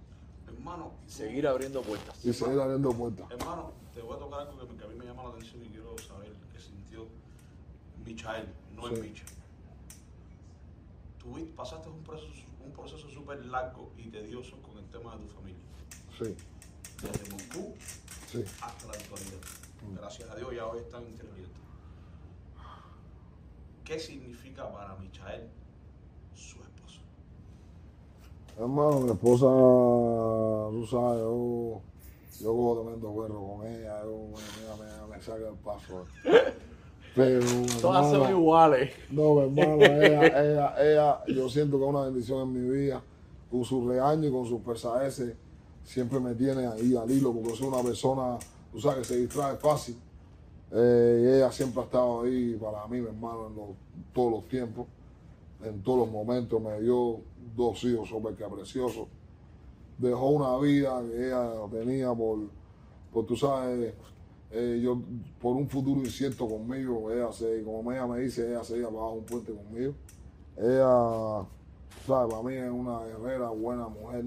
Hermano, 0.64 0.92
Seguir 1.06 1.46
abriendo 1.46 1.82
puertas. 1.82 2.24
Y 2.24 2.32
seguir 2.32 2.58
abriendo 2.58 2.90
puertas. 2.92 3.30
hermano, 3.30 3.72
te 3.92 4.00
voy 4.00 4.16
a 4.16 4.18
tocar 4.18 4.40
algo 4.40 4.66
que, 4.66 4.76
que 4.78 4.84
a 4.84 4.86
mí 4.86 4.94
me 4.94 5.04
llama 5.04 5.24
la 5.24 5.28
atención 5.28 5.62
y 5.62 5.68
quiero 5.68 5.94
saber 5.98 6.32
qué 6.54 6.58
sintió 6.58 7.06
Michael, 8.02 8.48
no 8.74 8.88
Sí. 8.88 8.94
es 8.94 9.00
Micha. 9.02 9.24
Tú 11.18 11.36
pasaste 11.54 11.90
un 11.90 12.02
proceso 12.02 12.32
un 12.64 12.72
proceso 12.72 13.06
súper 13.10 13.44
largo 13.44 13.92
y 13.98 14.04
tedioso 14.08 14.56
con 14.62 14.78
el 14.78 14.86
tema 14.86 15.14
de 15.16 15.26
tu 15.26 15.34
familia. 15.34 15.60
Sí, 16.18 16.34
Desde 17.02 17.30
Moscú 17.30 17.74
sí. 18.32 18.42
hasta 18.62 18.86
la 18.86 18.92
actualidad. 18.94 19.40
Gracias 20.00 20.30
a 20.30 20.34
Dios 20.36 20.54
ya 20.54 20.64
hoy 20.66 20.78
están 20.78 21.04
interabiertos. 21.06 21.60
¿Qué 23.84 24.00
significa 24.00 24.72
para 24.72 24.96
Michael 24.96 25.46
su 26.34 26.56
esposa? 26.62 26.73
Hermano, 28.58 29.00
mi 29.00 29.10
esposa, 29.10 29.46
tú 30.70 30.86
sabes, 30.88 31.20
yo, 31.20 31.80
yo 32.40 32.52
cojo 32.54 32.82
tremendo 32.82 33.12
perro 33.14 33.40
con 33.56 33.66
ella, 33.66 34.00
yo, 34.04 34.16
mira, 34.28 34.76
me, 35.08 35.16
me 35.16 35.22
saca 35.22 35.48
el 35.48 35.54
paso. 35.64 36.04
Pero, 37.16 37.40
Todas 37.80 38.10
son 38.10 38.30
iguales. 38.30 38.92
No, 39.10 39.34
mi 39.34 39.40
hermano, 39.60 39.82
ella, 39.84 40.26
ella, 40.44 40.74
ella, 40.78 41.24
yo 41.28 41.48
siento 41.48 41.78
que 41.78 41.84
es 41.84 41.90
una 41.90 42.02
bendición 42.02 42.42
en 42.42 42.52
mi 42.52 42.70
vida. 42.70 43.02
Con 43.50 43.64
su 43.64 43.88
regaño 43.88 44.28
y 44.28 44.32
con 44.32 44.46
sus 44.46 44.60
pesadeces, 44.62 45.34
siempre 45.84 46.18
me 46.18 46.34
tiene 46.34 46.66
ahí 46.66 46.96
al 46.96 47.08
hilo, 47.10 47.32
porque 47.32 47.56
soy 47.56 47.68
una 47.68 47.82
persona, 47.82 48.36
tú 48.72 48.80
sabes, 48.80 48.98
que 48.98 49.04
se 49.14 49.16
distrae 49.18 49.56
fácil. 49.56 49.96
Eh, 50.72 51.20
y 51.24 51.36
ella 51.36 51.52
siempre 51.52 51.80
ha 51.82 51.84
estado 51.84 52.22
ahí 52.22 52.56
para 52.60 52.86
mí, 52.88 53.00
mi 53.00 53.06
hermano, 53.06 53.46
en 53.48 53.56
los- 53.56 53.76
todos 54.12 54.32
los 54.32 54.44
tiempos, 54.48 54.86
en 55.62 55.80
todos 55.82 56.00
los 56.00 56.10
momentos. 56.10 56.60
Me 56.60 56.80
dio 56.80 57.18
dos 57.56 57.82
hijos 57.84 58.08
súper 58.08 58.34
que 58.34 58.44
preciosos. 58.44 59.08
Dejó 59.98 60.30
una 60.30 60.56
vida 60.58 61.00
que 61.02 61.26
ella 61.26 61.50
tenía 61.70 62.12
por, 62.12 62.40
por 63.12 63.26
tú 63.26 63.36
sabes, 63.36 63.94
eh, 64.50 64.80
yo, 64.82 65.00
por 65.40 65.56
un 65.56 65.68
futuro 65.68 66.00
incierto 66.00 66.48
conmigo. 66.48 67.10
Ella 67.10 67.32
se, 67.32 67.62
como 67.62 67.90
ella 67.92 68.06
me 68.06 68.20
dice, 68.20 68.48
ella 68.50 68.62
se 68.64 68.78
iba 68.78 68.90
bajo 68.90 69.12
un 69.14 69.24
puente 69.24 69.52
conmigo. 69.52 69.94
Ella, 70.56 71.46
¿sabes? 72.06 72.32
Para 72.32 72.42
mí 72.42 72.54
es 72.54 72.70
una 72.70 73.00
guerrera, 73.00 73.48
buena 73.50 73.88
mujer, 73.88 74.24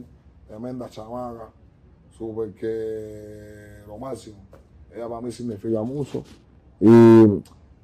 tremenda 0.48 0.90
chamaca, 0.90 1.50
súper 2.18 2.54
que 2.54 3.88
lo 3.88 3.98
máximo. 3.98 4.38
Ella 4.94 5.08
para 5.08 5.22
mí 5.22 5.32
significa 5.32 5.82
mucho. 5.84 6.24
Y, 6.80 6.90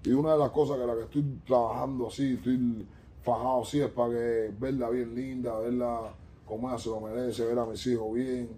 y 0.09 0.13
una 0.13 0.33
de 0.33 0.39
las 0.39 0.51
cosas 0.51 0.77
que 0.77 0.85
la 0.85 0.95
que 0.95 1.03
estoy 1.03 1.23
trabajando 1.45 2.07
así, 2.07 2.33
estoy 2.33 2.85
fajado 3.23 3.61
así, 3.61 3.81
es 3.81 3.89
para 3.89 4.11
que 4.11 4.51
verla 4.59 4.89
bien 4.89 5.15
linda, 5.15 5.57
verla 5.59 6.13
como 6.45 6.69
ella 6.69 6.77
se 6.77 6.89
lo 6.89 6.99
merece, 6.99 7.45
ver 7.45 7.57
a 7.57 7.65
mis 7.65 7.85
hijos 7.87 8.13
bien, 8.13 8.49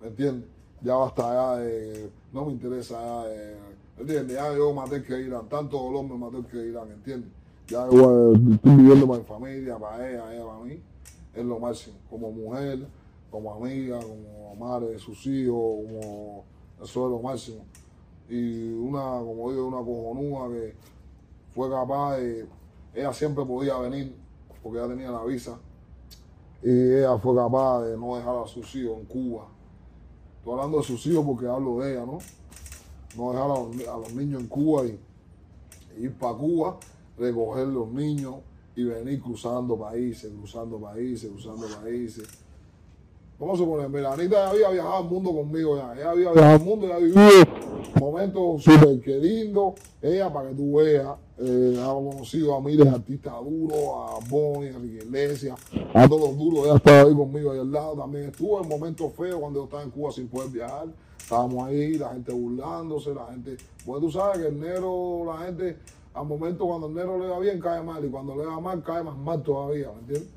¿me 0.00 0.08
entiendes? 0.08 0.48
Ya 0.80 0.94
basta 0.94 1.22
ya 1.22 1.56
de, 1.62 2.10
no 2.32 2.46
me 2.46 2.52
interesa 2.52 3.00
ya 3.00 3.28
de, 3.28 3.56
¿me 3.96 4.02
entiendes? 4.02 4.36
Ya 4.36 4.54
yo 4.54 4.72
maté 4.72 5.02
que 5.02 5.20
irán, 5.20 5.48
tanto 5.48 5.78
dolor 5.78 6.04
me 6.04 6.16
maté 6.16 6.46
que 6.50 6.56
irán, 6.56 6.90
¿entiendes? 6.90 7.30
Ya 7.68 7.88
yo 7.90 8.34
eh, 8.34 8.38
estoy 8.54 8.76
viviendo 8.76 9.06
para 9.06 9.18
mi 9.20 9.24
familia, 9.24 9.78
para 9.78 10.10
ella, 10.10 10.34
ella 10.34 10.46
para 10.46 10.58
mí, 10.60 10.80
es 11.34 11.44
lo 11.44 11.58
máximo, 11.58 11.96
como 12.08 12.30
mujer, 12.30 12.86
como 13.30 13.52
amiga, 13.52 14.00
como 14.00 14.56
madre 14.56 14.92
de 14.92 14.98
sus 14.98 15.26
hijos, 15.26 15.84
como, 15.86 16.44
eso 16.82 17.04
es 17.06 17.10
lo 17.10 17.18
máximo. 17.20 17.64
Y 18.28 18.72
una, 18.72 19.18
como 19.18 19.50
digo, 19.50 19.66
una 19.66 19.78
cojonúa 19.78 20.48
que 20.50 20.74
fue 21.54 21.68
capaz 21.68 22.16
de, 22.16 22.46
ella 22.94 23.12
siempre 23.12 23.44
podía 23.44 23.76
venir, 23.78 24.14
porque 24.62 24.78
ella 24.78 24.88
tenía 24.88 25.10
la 25.10 25.24
visa, 25.24 25.58
y 26.62 26.70
ella 26.70 27.18
fue 27.18 27.34
capaz 27.36 27.82
de 27.82 27.96
no 27.96 28.16
dejar 28.16 28.36
a 28.42 28.46
sus 28.46 28.74
hijos 28.74 28.98
en 28.98 29.04
Cuba. 29.06 29.46
Estoy 30.38 30.52
hablando 30.54 30.78
de 30.78 30.84
sus 30.84 31.06
hijos 31.06 31.24
porque 31.24 31.46
hablo 31.46 31.80
de 31.80 31.92
ella, 31.92 32.06
¿no? 32.06 32.18
No 33.16 33.32
dejar 33.32 33.50
a 33.50 33.98
los, 33.98 34.12
niños 34.14 34.40
en 34.40 34.48
Cuba 34.48 34.86
y, 34.86 34.98
y 35.96 36.04
ir 36.04 36.14
para 36.14 36.36
Cuba, 36.36 36.78
recoger 37.18 37.66
los 37.68 37.88
niños 37.88 38.36
y 38.76 38.84
venir 38.84 39.20
cruzando 39.20 39.78
países, 39.78 40.32
cruzando 40.32 40.78
países, 40.78 41.30
cruzando 41.30 41.66
países. 41.80 42.28
¿Cómo 43.44 43.58
se 43.58 43.64
pone? 43.64 43.86
Mira, 43.90 44.14
Anita 44.14 44.48
había 44.48 44.70
viajado 44.70 44.96
al 44.96 45.04
mundo 45.04 45.30
conmigo 45.30 45.76
ya. 45.76 45.92
Ella 45.92 46.12
había 46.12 46.32
viajado 46.32 46.54
al 46.54 46.62
mundo, 46.62 46.88
ya 46.88 46.96
vivido 46.96 47.20
momentos 48.00 48.62
súper 48.62 48.98
que 49.00 49.18
lindos. 49.18 49.74
Ella, 50.00 50.32
para 50.32 50.48
que 50.48 50.54
tú 50.54 50.76
veas, 50.76 51.10
eh, 51.36 51.78
ha 51.78 51.92
conocido 51.92 52.54
a 52.54 52.62
miles 52.62 52.86
de 52.86 52.94
artistas 52.96 53.34
duros, 53.44 53.78
a 53.78 54.30
Bonnie, 54.30 54.70
a 54.70 54.76
Enrique 54.76 55.04
Iglesias, 55.04 55.60
a 55.92 56.08
todos 56.08 56.30
los 56.30 56.38
duros. 56.38 56.64
Ella 56.64 56.76
estaba 56.76 57.00
ahí 57.02 57.14
conmigo 57.14 57.52
ahí 57.52 57.58
al 57.58 57.70
lado. 57.70 57.96
También 57.96 58.30
estuvo 58.30 58.62
en 58.62 58.66
momentos 58.66 59.12
feos 59.12 59.38
cuando 59.38 59.60
yo 59.60 59.64
estaba 59.64 59.82
en 59.82 59.90
Cuba 59.90 60.10
sin 60.10 60.26
poder 60.26 60.48
viajar. 60.48 60.86
Estábamos 61.18 61.68
ahí, 61.68 61.98
la 61.98 62.14
gente 62.14 62.32
burlándose, 62.32 63.14
la 63.14 63.26
gente. 63.26 63.58
Pues 63.84 64.00
tú 64.00 64.10
sabes 64.10 64.38
que 64.38 64.48
el 64.48 64.58
negro, 64.58 65.24
la 65.26 65.44
gente, 65.44 65.76
al 66.14 66.24
momento 66.24 66.66
cuando 66.66 66.86
el 66.86 66.94
negro 66.94 67.18
le 67.18 67.26
va 67.26 67.38
bien, 67.40 67.60
cae 67.60 67.82
mal. 67.82 68.02
Y 68.02 68.08
cuando 68.08 68.36
le 68.36 68.46
va 68.46 68.58
mal, 68.58 68.82
cae 68.82 69.02
más 69.02 69.18
mal 69.18 69.42
todavía, 69.42 69.90
¿me 69.92 70.00
entiendes? 70.00 70.30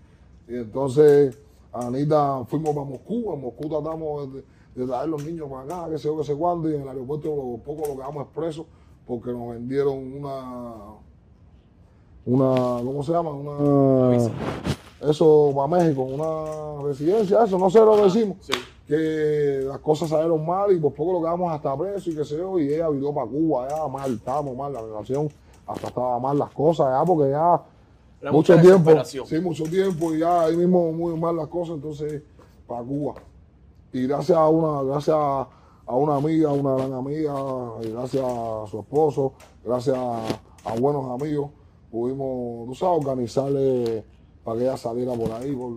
Y 0.49 0.55
entonces, 0.55 1.37
Anita, 1.79 2.43
fuimos 2.45 2.73
para 2.75 2.85
Moscú. 2.85 3.33
En 3.33 3.41
Moscú 3.41 3.69
tratamos 3.69 4.33
de, 4.33 4.43
de 4.75 4.87
traer 4.87 5.09
los 5.09 5.23
niños 5.25 5.49
para 5.49 5.63
acá, 5.63 5.89
que 5.89 5.97
sé 5.97 6.07
yo, 6.07 6.17
que 6.17 6.23
sé 6.23 6.35
cuándo. 6.35 6.69
Y 6.69 6.75
en 6.75 6.81
el 6.81 6.87
aeropuerto, 6.89 7.27
lo 7.27 7.57
poco 7.63 7.87
lo 7.87 7.95
quedamos 7.95 8.23
expresos 8.23 8.65
porque 9.05 9.31
nos 9.31 9.49
vendieron 9.49 9.97
una. 10.13 10.73
Una. 12.25 12.83
¿Cómo 12.83 13.03
se 13.03 13.11
llama? 13.11 13.31
Una. 13.31 14.31
Eso 14.99 15.53
para 15.55 15.67
México, 15.67 16.01
una 16.01 16.81
residencia, 16.83 17.43
eso, 17.43 17.59
no 17.59 17.69
sé 17.69 17.79
lo 17.79 17.95
que 17.97 18.01
decimos. 18.03 18.37
Sí. 18.41 18.53
que 18.87 19.61
las 19.67 19.79
cosas 19.79 20.09
salieron 20.09 20.43
mal 20.45 20.71
y 20.71 20.79
por 20.79 20.93
poco 20.93 21.13
lo 21.13 21.21
quedamos 21.21 21.53
hasta 21.53 21.77
preso 21.77 22.09
y 22.09 22.15
qué 22.15 22.25
sé 22.25 22.37
yo, 22.37 22.57
y 22.57 22.73
ella 22.73 22.89
vino 22.89 23.13
para 23.13 23.27
Cuba, 23.27 23.67
ya 23.69 23.87
mal, 23.87 24.13
estábamos 24.13 24.55
mal, 24.55 24.73
la 24.73 24.81
relación, 24.81 25.29
hasta 25.67 25.87
estaba 25.87 26.19
mal 26.19 26.39
las 26.39 26.49
cosas, 26.51 26.87
ya, 26.89 27.05
porque 27.05 27.29
ya 27.29 27.61
Era 28.21 28.31
mucho 28.31 28.59
tiempo, 28.59 28.91
sí, 29.03 29.39
mucho 29.39 29.63
tiempo, 29.65 30.13
y 30.13 30.19
ya 30.19 30.43
ahí 30.43 30.57
mismo 30.57 30.91
muy 30.91 31.17
mal 31.19 31.35
las 31.35 31.47
cosas, 31.47 31.75
entonces, 31.75 32.23
para 32.65 32.83
Cuba. 32.83 33.15
Y 33.93 34.07
gracias 34.07 34.37
a 34.37 34.47
una, 34.47 34.83
gracias 34.83 35.15
a, 35.17 35.47
a 35.85 35.95
una 35.95 36.15
amiga, 36.15 36.51
una 36.51 36.75
gran 36.75 36.93
amiga, 36.93 37.33
y 37.83 37.89
gracias 37.91 38.23
a 38.23 38.65
su 38.69 38.79
esposo, 38.79 39.33
gracias 39.63 39.95
a, 39.95 40.23
a 40.65 40.75
buenos 40.79 41.09
amigos, 41.21 41.51
pudimos, 41.91 42.67
tú 42.67 42.75
sabes, 42.75 43.05
organizarle 43.05 44.03
para 44.43 44.59
que 44.59 44.65
ella 44.65 44.77
saliera 44.77 45.13
por 45.13 45.31
ahí, 45.31 45.53
por, 45.55 45.73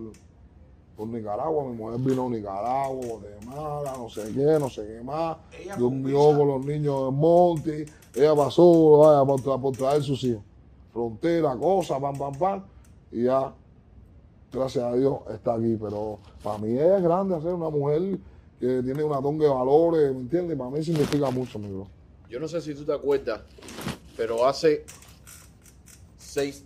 por 0.95 1.07
Nicaragua. 1.07 1.65
Mi 1.65 1.75
mujer 1.75 1.99
vino 1.99 2.27
a 2.27 2.29
Nicaragua, 2.29 3.05
Guatemala, 3.05 3.93
no 3.97 4.09
sé 4.09 4.31
qué, 4.33 4.57
no 4.59 4.69
sé 4.69 4.85
qué 4.87 5.03
más. 5.03 5.37
Ella 5.59 5.75
Durmió 5.75 6.37
con 6.37 6.47
los 6.47 6.65
niños 6.65 7.05
del 7.05 7.11
monte. 7.13 7.85
Ella 8.15 8.35
pasó 8.35 8.97
vaya, 8.99 9.57
por 9.57 9.75
traer 9.75 10.03
sus 10.03 10.23
hijos. 10.23 10.43
Frontera, 10.91 11.55
cosas, 11.55 11.99
pam, 11.99 12.17
pam, 12.17 12.33
pam. 12.37 12.63
Y 13.11 13.23
ya, 13.23 13.53
gracias 14.51 14.83
a 14.83 14.93
Dios, 14.95 15.19
está 15.33 15.55
aquí. 15.55 15.77
Pero 15.79 16.19
para 16.43 16.57
mí 16.57 16.77
es 16.77 17.01
grande 17.01 17.35
hacer 17.35 17.53
una 17.53 17.69
mujer 17.69 18.17
que 18.59 18.81
tiene 18.83 19.03
una 19.03 19.21
tonga 19.21 19.45
de 19.45 19.53
valores, 19.53 20.13
¿me 20.13 20.21
entiendes? 20.21 20.57
Para 20.57 20.69
mí 20.69 20.83
significa 20.83 21.29
mucho, 21.31 21.57
mi 21.59 21.67
bro. 21.71 21.87
Yo 22.29 22.39
no 22.39 22.47
sé 22.47 22.61
si 22.61 22.73
tú 22.75 22.85
te 22.85 22.93
acuerdas, 22.93 23.41
pero 24.15 24.45
hace 24.45 24.85
seis, 26.17 26.63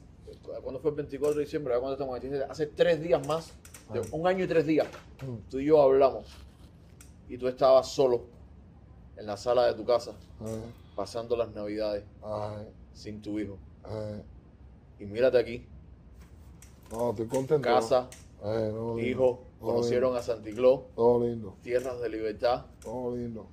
¿cuándo 0.61 0.80
fue 0.80 0.91
el 0.91 0.97
24 0.97 1.36
de 1.38 1.45
diciembre? 1.45 1.73
¿Cuándo 1.80 1.93
estamos? 1.93 2.19
Hace 2.49 2.67
tres 2.67 3.01
días 3.01 3.26
más, 3.28 3.51
Ay. 3.89 4.01
un 4.11 4.28
año 4.28 4.43
y 4.43 4.47
tres 4.47 4.65
días, 4.65 4.88
Mm. 5.26 5.49
tú 5.49 5.59
y 5.59 5.65
yo 5.65 5.82
hablamos 5.82 6.28
y 7.30 7.38
tú 7.38 7.47
estabas 7.47 7.88
solo 7.88 8.21
en 9.17 9.26
la 9.26 9.38
sala 9.38 9.65
de 9.67 9.73
tu 9.73 9.86
casa, 9.86 10.11
Ay, 10.41 10.61
pasando 10.95 11.36
las 11.38 11.49
navidades 11.55 12.03
ay, 12.21 12.67
sin 12.93 13.21
tu 13.21 13.39
hijo. 13.39 13.57
Ay. 13.89 14.23
Y 14.99 15.05
mírate 15.05 15.38
aquí, 15.38 15.65
No, 16.91 17.09
estoy 17.11 17.27
contento. 17.27 17.61
casa, 17.67 18.09
Ay, 18.43 18.71
no, 18.71 18.95
lindo. 18.95 18.99
hijo, 19.01 19.43
conocieron 19.59 20.11
lindo. 20.13 20.19
a 20.19 20.23
Santi 20.23 20.53
Claus, 20.53 20.81
Todo 20.95 21.25
lindo, 21.27 21.57
tierras 21.63 21.99
de 22.01 22.09
libertad. 22.09 22.65
todo 22.81 23.15
lindo. 23.15 23.47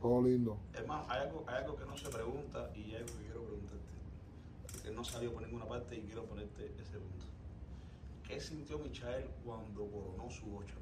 Todo 0.00 0.22
lindo. 0.22 0.58
Es 0.74 0.86
más, 0.86 1.08
hay 1.08 1.22
algo, 1.22 1.44
hay 1.46 1.64
algo 1.64 1.76
que 1.76 1.86
no 1.86 1.96
se 1.96 2.08
pregunta 2.10 2.70
y 2.74 2.80
hay 2.90 2.96
algo 2.96 3.06
que 3.18 3.24
quiero 3.24 3.42
preguntarte. 3.42 4.82
Que 4.82 4.90
no 4.90 5.02
salió 5.04 5.32
por 5.32 5.42
ninguna 5.42 5.66
parte 5.66 5.96
y 5.96 6.02
quiero 6.02 6.24
ponerte 6.26 6.66
ese 6.78 6.98
punto. 6.98 7.24
¿Qué 8.28 8.38
sintió 8.40 8.78
Michael 8.78 9.24
cuando 9.44 9.86
coronó 9.86 10.30
su 10.30 10.44
ocho, 10.56 10.74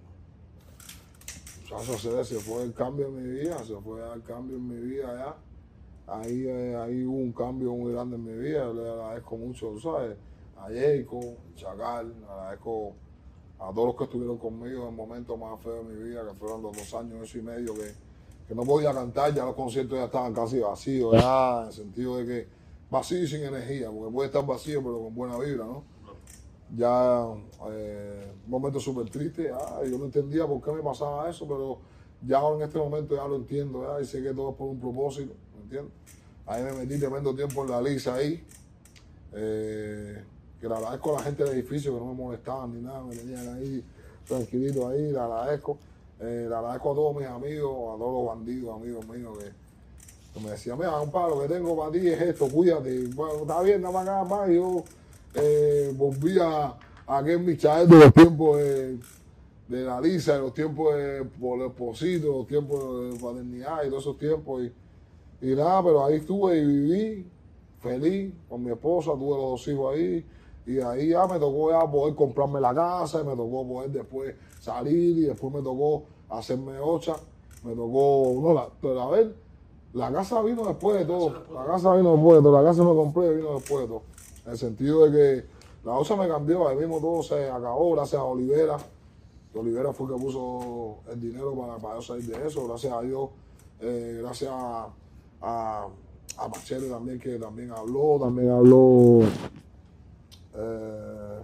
hermano? 1.71 1.95
Se 2.25 2.41
fue 2.41 2.65
el 2.65 2.75
cambio 2.75 3.07
en 3.07 3.17
mi 3.17 3.41
vida, 3.41 3.59
se 3.65 3.77
fue 3.77 4.01
el 4.13 4.23
cambio 4.23 4.57
en 4.57 4.69
mi 4.69 4.77
vida 4.77 5.15
ya. 5.15 5.37
Ahí, 6.07 6.47
eh, 6.47 6.77
ahí 6.77 7.05
hubo 7.05 7.17
un 7.17 7.33
cambio 7.33 7.73
muy 7.73 7.93
grande 7.93 8.17
en 8.17 8.25
mi 8.25 8.33
vida, 8.33 8.73
le 8.73 8.89
agradezco 8.91 9.37
mucho, 9.37 9.79
¿sabes? 9.81 10.17
A 10.57 10.69
Jacob, 10.69 11.37
Chacal, 11.55 12.13
agradezco 12.29 12.93
a 13.59 13.73
todos 13.73 13.89
los 13.89 13.97
que 13.97 14.05
estuvieron 14.05 14.39
conmigo 14.39 14.83
en 14.83 14.89
el 14.89 14.95
momento 14.95 15.37
más 15.37 15.61
feo 15.61 15.85
de 15.85 15.95
mi 15.95 16.03
vida, 16.03 16.27
que 16.29 16.35
fueron 16.35 16.63
los 16.63 16.77
dos 16.77 16.95
años, 16.95 17.23
eso 17.23 17.39
y 17.39 17.43
medio, 17.43 17.75
que, 17.75 17.93
que 18.49 18.55
no 18.55 18.63
podía 18.65 18.93
cantar, 18.93 19.33
ya 19.33 19.45
los 19.45 19.55
conciertos 19.55 19.99
ya 19.99 20.05
estaban 20.05 20.35
casi 20.35 20.59
vacíos, 20.59 21.15
ya, 21.21 21.61
en 21.63 21.67
el 21.69 21.73
sentido 21.73 22.17
de 22.19 22.27
que 22.27 22.49
vacío 22.91 23.23
y 23.23 23.27
sin 23.27 23.45
energía, 23.45 23.91
porque 23.91 24.13
puede 24.13 24.27
estar 24.27 24.45
vacío 24.45 24.83
pero 24.83 25.01
con 25.01 25.15
buena 25.15 25.39
vibra, 25.39 25.65
¿no? 25.65 25.93
ya 26.77 27.27
eh, 27.71 28.33
un 28.45 28.51
momento 28.51 28.81
súper 28.81 29.09
triste, 29.11 29.51
yo 29.89 29.99
no 29.99 30.07
entendía 30.07 30.47
por 30.47 30.61
qué 30.63 30.73
me 30.73 30.83
pasaba 30.83 31.29
eso, 31.29 31.47
pero 31.47 31.79
ya 32.27 32.41
en 32.49 32.63
este 32.63 32.79
momento 32.79 33.15
ya 33.15 33.27
lo 33.27 33.37
entiendo, 33.37 33.83
ya, 33.83 34.01
y 34.01 34.07
sé 34.07 34.23
que 34.23 34.33
todo 34.33 34.51
es 34.51 34.57
por 34.57 34.69
un 34.69 34.81
propósito, 34.81 35.35
¿me 35.63 35.65
entiendes? 35.65 35.93
Ahí 36.47 36.63
me 36.63 36.73
metí 36.73 36.99
tremendo 36.99 37.35
tiempo 37.35 37.65
en 37.65 37.71
la 37.71 37.81
lisa 37.81 38.15
ahí, 38.15 38.43
eh, 39.33 40.23
que 40.61 40.69
le 40.69 40.75
agradezco 40.75 41.15
a 41.15 41.19
la 41.19 41.25
gente 41.25 41.45
del 41.45 41.53
edificio 41.55 41.93
que 41.95 42.01
no 42.01 42.07
me 42.07 42.15
molestaban 42.15 42.75
ni 42.75 42.81
nada, 42.81 43.03
me 43.03 43.15
tenían 43.15 43.57
ahí 43.57 43.85
tranquilito 44.27 44.89
ahí, 44.89 45.13
le 45.13 45.19
agradezco, 45.19 45.79
eh, 46.21 46.47
le 46.49 46.55
agradezco 46.55 46.93
a 46.93 46.95
todos 46.95 47.17
mis 47.17 47.27
amigos, 47.27 47.95
a 47.95 47.99
todos 47.99 48.25
los 48.25 48.37
bandidos, 48.37 48.77
amigos 48.77 49.09
míos 49.09 49.39
que, 49.39 49.45
que 50.35 50.45
me 50.45 50.51
decían, 50.51 50.79
mira, 50.79 51.01
un 51.01 51.11
palo 51.11 51.41
que 51.43 51.49
tengo 51.49 51.77
para 51.77 51.93
ti 51.93 52.09
es 52.09 52.21
esto, 52.21 52.49
cuídate, 52.49 53.07
bueno, 53.15 53.43
está 53.43 53.63
bien, 53.63 53.81
nada 53.81 53.95
más, 53.95 54.05
nada 54.05 54.25
más, 54.25 54.49
yo 54.51 54.85
eh, 55.35 55.93
volví 55.97 56.39
a, 56.41 56.75
a 57.07 57.19
aquel 57.19 57.41
Michael 57.41 57.89
de 57.89 57.97
los 57.97 58.13
tiempos 58.13 58.59
de, 58.59 58.99
de 59.69 59.85
la 59.85 60.01
Lisa, 60.01 60.35
de 60.35 60.41
los 60.41 60.55
tiempos 60.55 60.95
de 60.97 61.23
Esposito, 61.67 62.27
los 62.39 62.47
tiempos 62.47 63.13
de 63.13 63.19
paternidad 63.19 63.85
y 63.85 63.89
todos 63.89 64.03
esos 64.03 64.19
tiempos. 64.19 64.65
Y, 64.65 64.73
y 65.43 65.55
nada, 65.57 65.83
pero 65.83 66.05
ahí 66.05 66.17
estuve 66.17 66.59
y 66.59 66.65
viví 66.65 67.27
feliz 67.81 68.33
con 68.49 68.63
mi 68.63 68.71
esposa, 68.71 69.11
tuve 69.13 69.37
los 69.37 69.51
dos 69.51 69.69
hijos 69.69 69.95
ahí. 69.95 70.25
Y 70.65 70.79
ahí 70.79 71.09
ya 71.09 71.27
me 71.27 71.41
tocó 71.41 71.73
ya 71.73 71.91
poder 71.91 72.15
comprarme 72.15 72.61
la 72.61 72.73
casa, 72.73 73.21
y 73.21 73.25
me 73.25 73.35
tocó 73.35 73.67
poder 73.67 73.91
después 73.91 74.37
salir 74.61 75.19
y 75.19 75.23
después 75.23 75.53
me 75.53 75.61
tocó 75.61 76.05
hacerme 76.29 76.79
ocha, 76.79 77.17
me 77.65 77.75
tocó, 77.75 78.35
no, 78.41 78.55
la, 78.55 78.69
pero 78.81 79.03
a 79.03 79.11
ver, 79.11 79.35
la 79.93 80.13
casa 80.13 80.41
vino 80.43 80.65
después 80.65 81.01
de 81.01 81.05
todo, 81.05 81.43
la 81.53 81.67
casa 81.67 81.95
vino 81.97 82.13
después 82.13 82.37
de 82.37 82.43
todo, 82.43 82.63
la 82.63 82.69
casa 82.69 82.85
me 82.85 82.95
compré 82.95 83.35
vino 83.35 83.55
después 83.55 83.81
de 83.81 83.89
todo, 83.89 84.03
en 84.47 84.53
el 84.53 84.59
sentido 84.59 85.07
de 85.07 85.11
que 85.11 85.47
la 85.85 85.99
ocha 85.99 86.15
me 86.15 86.29
cambió, 86.29 86.69
ahí 86.69 86.77
mismo 86.77 87.01
todo 87.01 87.25
se 87.25 87.51
acabó 87.51 87.93
gracias 87.93 88.21
a 88.21 88.25
Olivera, 88.25 88.79
Olivera 89.53 89.93
fue 89.93 90.07
el 90.07 90.15
que 90.15 90.23
puso 90.23 90.99
el 91.11 91.21
dinero 91.21 91.55
para, 91.55 91.77
para 91.79 91.97
yo 91.97 92.03
salir 92.03 92.25
de 92.25 92.47
eso, 92.47 92.67
gracias 92.69 92.93
a 92.93 93.03
Dios, 93.03 93.31
eh, 93.81 94.21
gracias 94.23 94.51
a, 94.53 94.89
a, 95.43 95.87
a 96.39 96.49
Machete 96.49 96.89
también, 96.89 97.19
que 97.19 97.39
también 97.39 97.73
habló, 97.73 98.19
también 98.21 98.51
habló 98.51 99.21
eh, 100.55 101.41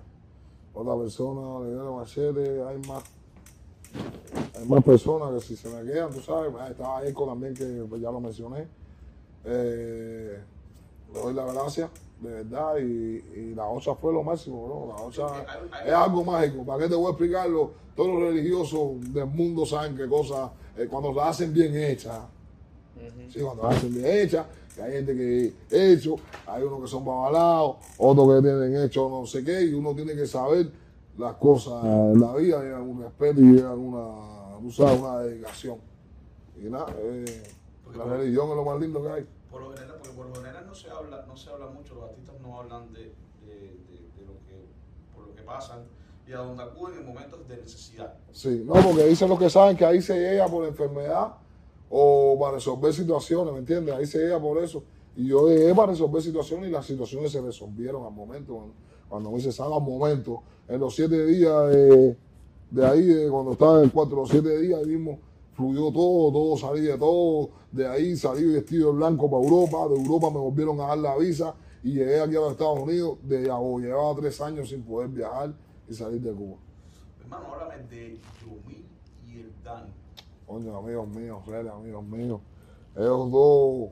otra 0.74 0.96
persona, 0.96 1.40
Olivera 1.40 1.90
Machete, 1.90 2.62
hay 2.62 2.78
más, 2.86 3.02
hay 4.58 4.68
más 4.68 4.84
personas 4.84 5.34
que 5.34 5.40
si 5.40 5.56
se 5.56 5.68
me 5.68 5.82
quedan, 5.90 6.10
tú 6.12 6.20
sabes, 6.20 6.54
ahí 6.60 6.70
estaba 6.70 7.06
Eco 7.06 7.26
también, 7.26 7.54
que 7.54 7.84
pues, 7.88 8.00
ya 8.00 8.10
lo 8.10 8.20
mencioné. 8.20 8.66
Eh, 9.44 10.38
le 11.12 11.20
doy 11.20 11.34
las 11.34 11.52
gracias, 11.54 11.90
de 12.20 12.30
verdad, 12.30 12.76
y, 12.78 13.24
y 13.34 13.54
la 13.54 13.66
ocha 13.66 13.94
fue 13.94 14.12
lo 14.12 14.22
máximo, 14.22 14.68
¿no? 14.68 14.94
La 14.94 15.02
ocha 15.02 15.26
es 15.86 15.92
algo 15.92 16.22
mágico. 16.22 16.64
¿Para 16.64 16.82
qué 16.82 16.88
te 16.88 16.94
voy 16.94 17.06
a 17.06 17.10
explicarlo? 17.10 17.70
Todos 17.96 18.10
los 18.10 18.22
religiosos 18.24 19.12
del 19.12 19.26
mundo 19.26 19.64
saben 19.64 19.96
qué 19.96 20.06
cosas, 20.06 20.50
eh, 20.76 20.86
cuando 20.88 21.12
la 21.12 21.30
hacen 21.30 21.52
bien 21.52 21.74
hechas, 21.76 22.20
Sí, 23.30 23.40
cuando 23.40 23.66
hacen 23.66 23.94
bien 23.94 24.06
hechas, 24.06 24.46
que 24.74 24.82
hay 24.82 24.92
gente 24.92 25.14
que 25.14 25.54
hecho, 25.70 26.16
hay 26.46 26.62
unos 26.62 26.80
que 26.82 26.86
son 26.88 27.04
babalados, 27.04 27.76
otros 27.98 28.36
que 28.36 28.42
tienen 28.48 28.76
hecho 28.82 29.08
no 29.08 29.26
sé 29.26 29.44
qué, 29.44 29.62
y 29.64 29.74
uno 29.74 29.94
tiene 29.94 30.14
que 30.14 30.26
saber 30.26 30.70
las 31.18 31.34
cosas 31.34 31.84
en 31.84 32.20
la 32.20 32.34
vida, 32.36 32.62
llevan 32.62 32.82
un 32.82 33.02
respeto 33.02 33.40
y 33.40 33.52
llevan 33.54 33.78
una, 33.78 34.58
tú 34.60 34.70
sabes, 34.70 35.00
una 35.00 35.18
dedicación. 35.20 35.76
Y 36.56 36.64
nada, 36.70 36.86
eh, 36.98 37.42
la 37.96 38.04
religión 38.04 38.50
es 38.50 38.56
lo 38.56 38.64
más 38.64 38.80
lindo 38.80 39.02
que 39.02 39.08
hay. 39.10 39.26
Por 39.50 39.62
lo 39.62 39.70
general, 39.72 39.96
porque 39.98 40.16
por 40.16 40.26
lo 40.28 40.34
general 40.36 40.64
no 40.66 40.74
se 40.74 40.90
habla, 40.90 41.24
no 41.26 41.36
se 41.36 41.50
habla 41.50 41.66
mucho, 41.66 41.94
los 41.94 42.04
artistas 42.04 42.34
no 42.40 42.60
hablan 42.60 42.92
de, 42.92 43.00
de, 43.00 43.54
de- 43.54 44.08
de 44.16 44.26
lo 44.26 44.32
que, 44.46 44.64
por 45.14 45.26
lo 45.26 45.34
que 45.34 45.42
pasan 45.42 45.80
y 46.26 46.32
a 46.32 46.38
donde 46.38 46.62
acuden 46.62 46.98
en 47.00 47.06
momentos 47.06 47.48
de 47.48 47.56
necesidad. 47.56 48.14
Sí, 48.32 48.62
no, 48.64 48.74
porque 48.74 49.06
dicen 49.06 49.28
los 49.28 49.38
que 49.38 49.48
saben 49.50 49.76
que 49.76 49.84
ahí 49.86 50.02
se 50.02 50.14
llega 50.18 50.46
por 50.46 50.66
enfermedad 50.66 51.32
o 51.90 52.36
para 52.38 52.54
resolver 52.54 52.92
situaciones, 52.92 53.52
¿me 53.52 53.60
entiendes? 53.60 53.94
Ahí 53.94 54.06
se 54.06 54.18
llega 54.18 54.40
por 54.40 54.62
eso. 54.62 54.82
Y 55.16 55.26
yo 55.26 55.48
llegué 55.48 55.74
para 55.74 55.92
resolver 55.92 56.22
situaciones 56.22 56.68
y 56.68 56.72
las 56.72 56.86
situaciones 56.86 57.32
se 57.32 57.40
resolvieron 57.40 58.04
al 58.04 58.12
momento. 58.12 58.54
Cuando, 58.54 58.74
cuando 59.08 59.30
me 59.30 59.40
salga 59.40 59.76
al 59.76 59.82
momento, 59.82 60.42
en 60.68 60.80
los 60.80 60.94
siete 60.94 61.26
días 61.26 61.68
de, 61.70 62.16
de 62.70 62.86
ahí, 62.86 63.02
de 63.02 63.30
cuando 63.30 63.52
estaba 63.52 63.82
en 63.82 63.90
cuatro, 63.90 64.16
los 64.16 64.28
siete 64.28 64.60
días, 64.60 64.78
ahí 64.78 64.86
mismo 64.86 65.18
fluyó 65.54 65.90
todo, 65.90 66.30
todo 66.30 66.56
salí 66.56 66.82
de 66.82 66.96
todo. 66.96 67.50
De 67.72 67.86
ahí 67.86 68.16
salí 68.16 68.44
vestido 68.44 68.92
de 68.92 68.98
blanco 68.98 69.28
para 69.28 69.42
Europa, 69.42 69.88
de 69.88 70.00
Europa 70.00 70.30
me 70.30 70.38
volvieron 70.38 70.80
a 70.80 70.86
dar 70.86 70.98
la 70.98 71.16
visa 71.16 71.54
y 71.82 71.94
llegué 71.94 72.20
aquí 72.20 72.36
a 72.36 72.40
los 72.40 72.52
Estados 72.52 72.78
Unidos. 72.78 73.18
De, 73.22 73.42
llevaba 73.42 74.14
tres 74.14 74.40
años 74.40 74.68
sin 74.68 74.82
poder 74.82 75.08
viajar 75.08 75.52
y 75.88 75.94
salir 75.94 76.20
de 76.20 76.32
Cuba. 76.32 76.58
Hermano, 77.20 77.54
háblame 77.54 77.82
de 77.88 78.20
Yomil 78.40 78.86
y 79.26 79.40
el 79.40 79.52
Dani. 79.64 79.90
Coño, 80.48 80.78
amigos 80.78 81.08
míos, 81.08 81.46
reales 81.46 81.70
amigos 81.70 82.04
míos. 82.04 82.40
Ellos 82.96 83.30
dos, 83.30 83.90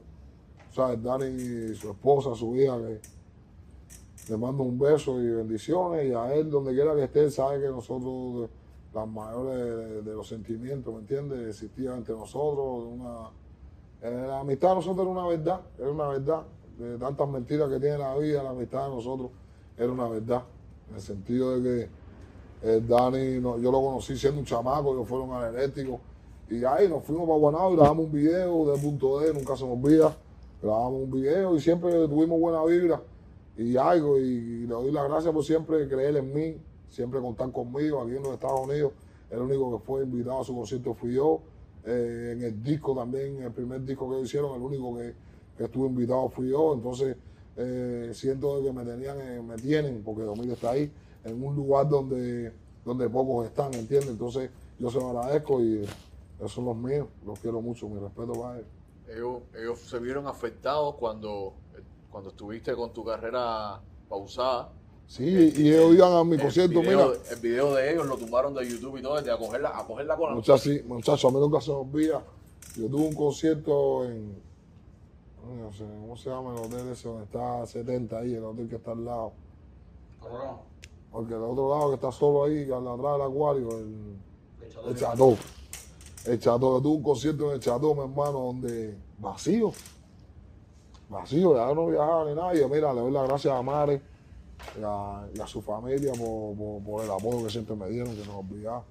¿sabes? 0.73 1.03
Dani 1.03 1.27
y 1.27 1.75
su 1.75 1.91
esposa, 1.91 2.35
su 2.35 2.57
hija, 2.57 2.79
que 2.79 2.99
le 4.31 4.37
mando 4.39 4.63
un 4.63 4.79
beso 4.79 5.21
y 5.21 5.29
bendiciones. 5.29 6.09
Y 6.09 6.15
a 6.15 6.35
él, 6.35 6.51
donde 6.51 6.73
quiera 6.73 6.95
que 6.95 7.05
esté, 7.05 7.31
sabe 7.31 7.61
que 7.61 7.69
nosotros, 7.69 8.49
las 8.95 9.07
mayores 9.07 10.03
de, 10.03 10.13
los 10.15 10.27
sentimientos, 10.27 10.95
¿me 10.95 11.01
entiendes? 11.01 11.47
Existían 11.47 11.99
entre 11.99 12.15
nosotros. 12.15 12.87
Una, 12.87 13.31
eh, 14.01 14.25
la 14.27 14.41
amistad 14.41 14.71
de 14.71 14.75
nosotros 14.77 15.07
era 15.07 15.11
una 15.11 15.29
verdad, 15.29 15.61
era 15.79 15.91
una 15.91 16.09
verdad. 16.09 16.43
De 16.79 16.97
tantas 16.97 17.29
mentiras 17.29 17.69
que 17.69 17.79
tiene 17.79 17.99
la 17.99 18.17
vida, 18.17 18.43
la 18.43 18.51
amistad 18.51 18.89
de 18.89 18.95
nosotros 18.95 19.31
era 19.77 19.93
una 19.93 20.09
verdad. 20.09 20.43
En 20.89 20.95
el 20.95 21.03
sentido 21.03 21.61
de 21.61 21.63
que 22.63 22.71
El 22.77 22.89
Dani, 22.89 23.41
no, 23.41 23.59
yo 23.59 23.71
lo 23.71 23.83
conocí 23.83 24.17
siendo 24.17 24.41
un 24.41 24.47
chamaco, 24.47 24.95
ellos 24.95 25.07
fueron 25.07 25.33
al 25.33 25.55
eléctrico. 25.55 26.01
Y 26.49 26.65
ahí 26.65 26.89
nos 26.89 27.03
fuimos 27.03 27.27
para 27.27 27.39
Guanado 27.39 27.73
y 27.73 27.77
grabamos 27.77 28.07
un 28.07 28.13
video 28.13 28.73
de 28.73 28.81
punto 28.81 29.19
D, 29.19 29.35
nunca 29.35 29.57
se 29.57 29.65
me 29.65 29.73
olvida. 29.73 30.17
Grabamos 30.63 31.03
un 31.03 31.11
video 31.11 31.57
y 31.57 31.61
siempre 31.61 31.91
tuvimos 32.07 32.39
buena 32.39 32.65
vibra 32.65 33.03
y 33.57 33.77
algo. 33.77 34.19
Y, 34.19 34.61
le 34.61 34.75
doy 34.75 34.93
las 34.93 35.09
gracias 35.09 35.33
por 35.33 35.45
siempre 35.45 35.89
creer 35.89 36.17
en 36.17 36.33
mí, 36.33 36.57
siempre 36.89 37.21
contar 37.21 37.51
conmigo 37.51 38.01
aquí 38.01 38.17
en 38.17 38.23
los 38.23 38.35
Estados 38.35 38.61
Unidos. 38.61 38.93
El 39.31 39.41
único 39.41 39.77
que 39.77 39.85
fue 39.85 40.05
invitado 40.05 40.41
a 40.41 40.45
su 40.45 40.55
concierto 40.55 40.95
fui 40.95 41.15
yo. 41.15 41.41
Eh, 41.85 42.33
en 42.37 42.43
el 42.43 42.63
disco 42.63 42.95
también, 42.95 43.43
el 43.43 43.53
primer 43.53 43.85
disco 43.85 44.11
que 44.11 44.21
hicieron, 44.21 44.55
el 44.55 44.63
único 44.63 44.97
que, 44.97 45.15
que 45.59 45.65
estuve 45.65 45.89
invitado 45.89 46.29
fui 46.29 46.51
yo. 46.51 46.75
Entonces, 46.75 47.17
eh, 47.57 48.11
siento 48.13 48.63
que 48.63 48.73
me 48.73 48.85
tenían, 48.85 49.21
eh, 49.21 49.43
me 49.43 49.57
tienen, 49.57 50.03
porque 50.05 50.23
Domingo 50.23 50.53
está 50.53 50.71
ahí, 50.71 50.93
en 51.25 51.43
un 51.43 51.57
lugar 51.57 51.89
donde, 51.89 52.53
donde 52.85 53.09
pocos 53.09 53.47
están, 53.47 53.73
¿entiendes? 53.75 54.11
Entonces, 54.11 54.51
yo 54.79 54.91
se 54.91 54.99
lo 54.99 55.09
agradezco 55.09 55.61
y 55.61 55.85
esos 56.39 56.53
son 56.53 56.65
los 56.67 56.77
míos, 56.77 57.09
los 57.25 57.39
quiero 57.41 57.61
mucho, 57.61 57.89
mi 57.89 57.99
respeto 58.01 58.33
para 58.33 58.57
ellos. 58.59 58.69
Ellos, 59.09 59.39
ellos 59.59 59.81
se 59.81 59.99
vieron 60.01 60.27
afectados 60.27 60.97
cuando, 60.97 61.55
cuando 62.11 62.31
estuviste 62.31 62.75
con 62.75 62.93
tu 62.93 63.05
carrera 63.05 63.81
pausada. 64.09 64.71
Sí, 65.07 65.25
y 65.57 65.69
ellos 65.73 65.95
iban 65.95 66.13
a 66.13 66.25
mi 66.25 66.37
concierto, 66.37 66.81
video- 66.81 67.11
mira. 67.11 67.21
El 67.31 67.41
video 67.41 67.75
de 67.75 67.93
ellos 67.93 68.07
lo 68.07 68.17
tumbaron 68.17 68.53
de 68.55 68.69
YouTube 68.69 68.97
y 68.99 69.03
todo, 69.03 69.23
de 69.23 69.31
a 69.31 69.39
cogerla, 69.39 69.79
a 69.79 69.87
cogerla 69.87 70.17
con 70.17 70.31
la 70.31 70.35
Muchachos, 70.35 70.69
muchachos, 70.87 71.25
a 71.31 71.35
mí 71.35 71.41
nunca 71.41 71.61
se 71.61 71.71
me 71.71 71.77
olvida. 71.77 72.25
Yo 72.77 72.89
tuve 72.89 73.07
un 73.07 73.15
concierto 73.15 74.05
en. 74.05 74.45
No 75.61 75.73
sé, 75.73 75.85
¿cómo 75.85 76.17
se 76.17 76.29
llama 76.29 76.55
el 76.55 76.59
hotel 76.65 76.89
ese 76.89 77.09
donde 77.09 77.23
está 77.25 77.65
70 77.65 78.19
ahí, 78.19 78.35
el 78.35 78.43
hotel 78.43 78.69
que 78.69 78.75
está 78.77 78.91
al 78.91 79.05
lado? 79.05 79.33
Colorado. 80.21 80.59
Porque 81.13 81.35
el 81.35 81.41
otro 81.43 81.71
lado 81.71 81.89
que 81.91 81.95
está 81.95 82.11
solo 82.11 82.45
ahí, 82.45 82.65
al 82.69 82.87
atrás 82.89 83.13
del 83.13 83.23
acuario, 83.23 83.69
el, 83.79 84.17
el 84.89 84.97
Chateau. 84.97 85.37
El 86.27 86.41
Chateau, 86.41 86.75
yo 86.75 86.81
tuve 86.83 86.97
un 86.97 87.03
concierto 87.03 87.49
en 87.49 87.55
el 87.55 87.61
Chateau, 87.61 87.95
mi 87.95 88.01
hermano, 88.01 88.33
donde 88.33 88.97
vacío. 89.19 89.73
Vacío, 91.09 91.55
ya 91.55 91.73
no 91.73 91.87
viajaba 91.87 92.25
ni 92.29 92.35
nadie. 92.35 92.67
Mira, 92.67 92.93
le 92.93 93.01
doy 93.01 93.13
las 93.13 93.29
gracias 93.29 93.55
a 93.55 93.63
Mare 93.63 94.03
y 94.77 94.83
a, 94.83 95.29
y 95.33 95.49
su 95.49 95.63
familia 95.63 96.13
por, 96.15 97.05
el 97.05 97.11
apoyo 97.11 97.45
que 97.45 97.51
siempre 97.51 97.77
me 97.77 97.89
dieron, 97.89 98.17
que 98.17 98.27
no 98.27 98.39
olvidar. 98.39 98.83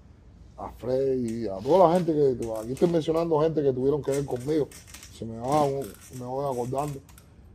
A 0.57 0.69
Frey 0.69 1.43
y 1.43 1.47
a 1.47 1.57
toda 1.57 1.89
la 1.89 1.95
gente 1.95 2.13
que. 2.13 2.53
Aquí 2.61 2.71
estoy 2.71 2.89
mencionando 2.89 3.41
gente 3.41 3.61
que 3.61 3.73
tuvieron 3.73 4.01
que 4.01 4.11
ver 4.11 4.25
conmigo. 4.25 4.69
Se 5.13 5.25
me 5.25 5.37
va, 5.37 5.67
me 5.67 6.25
voy 6.25 6.45
acordando. 6.49 7.01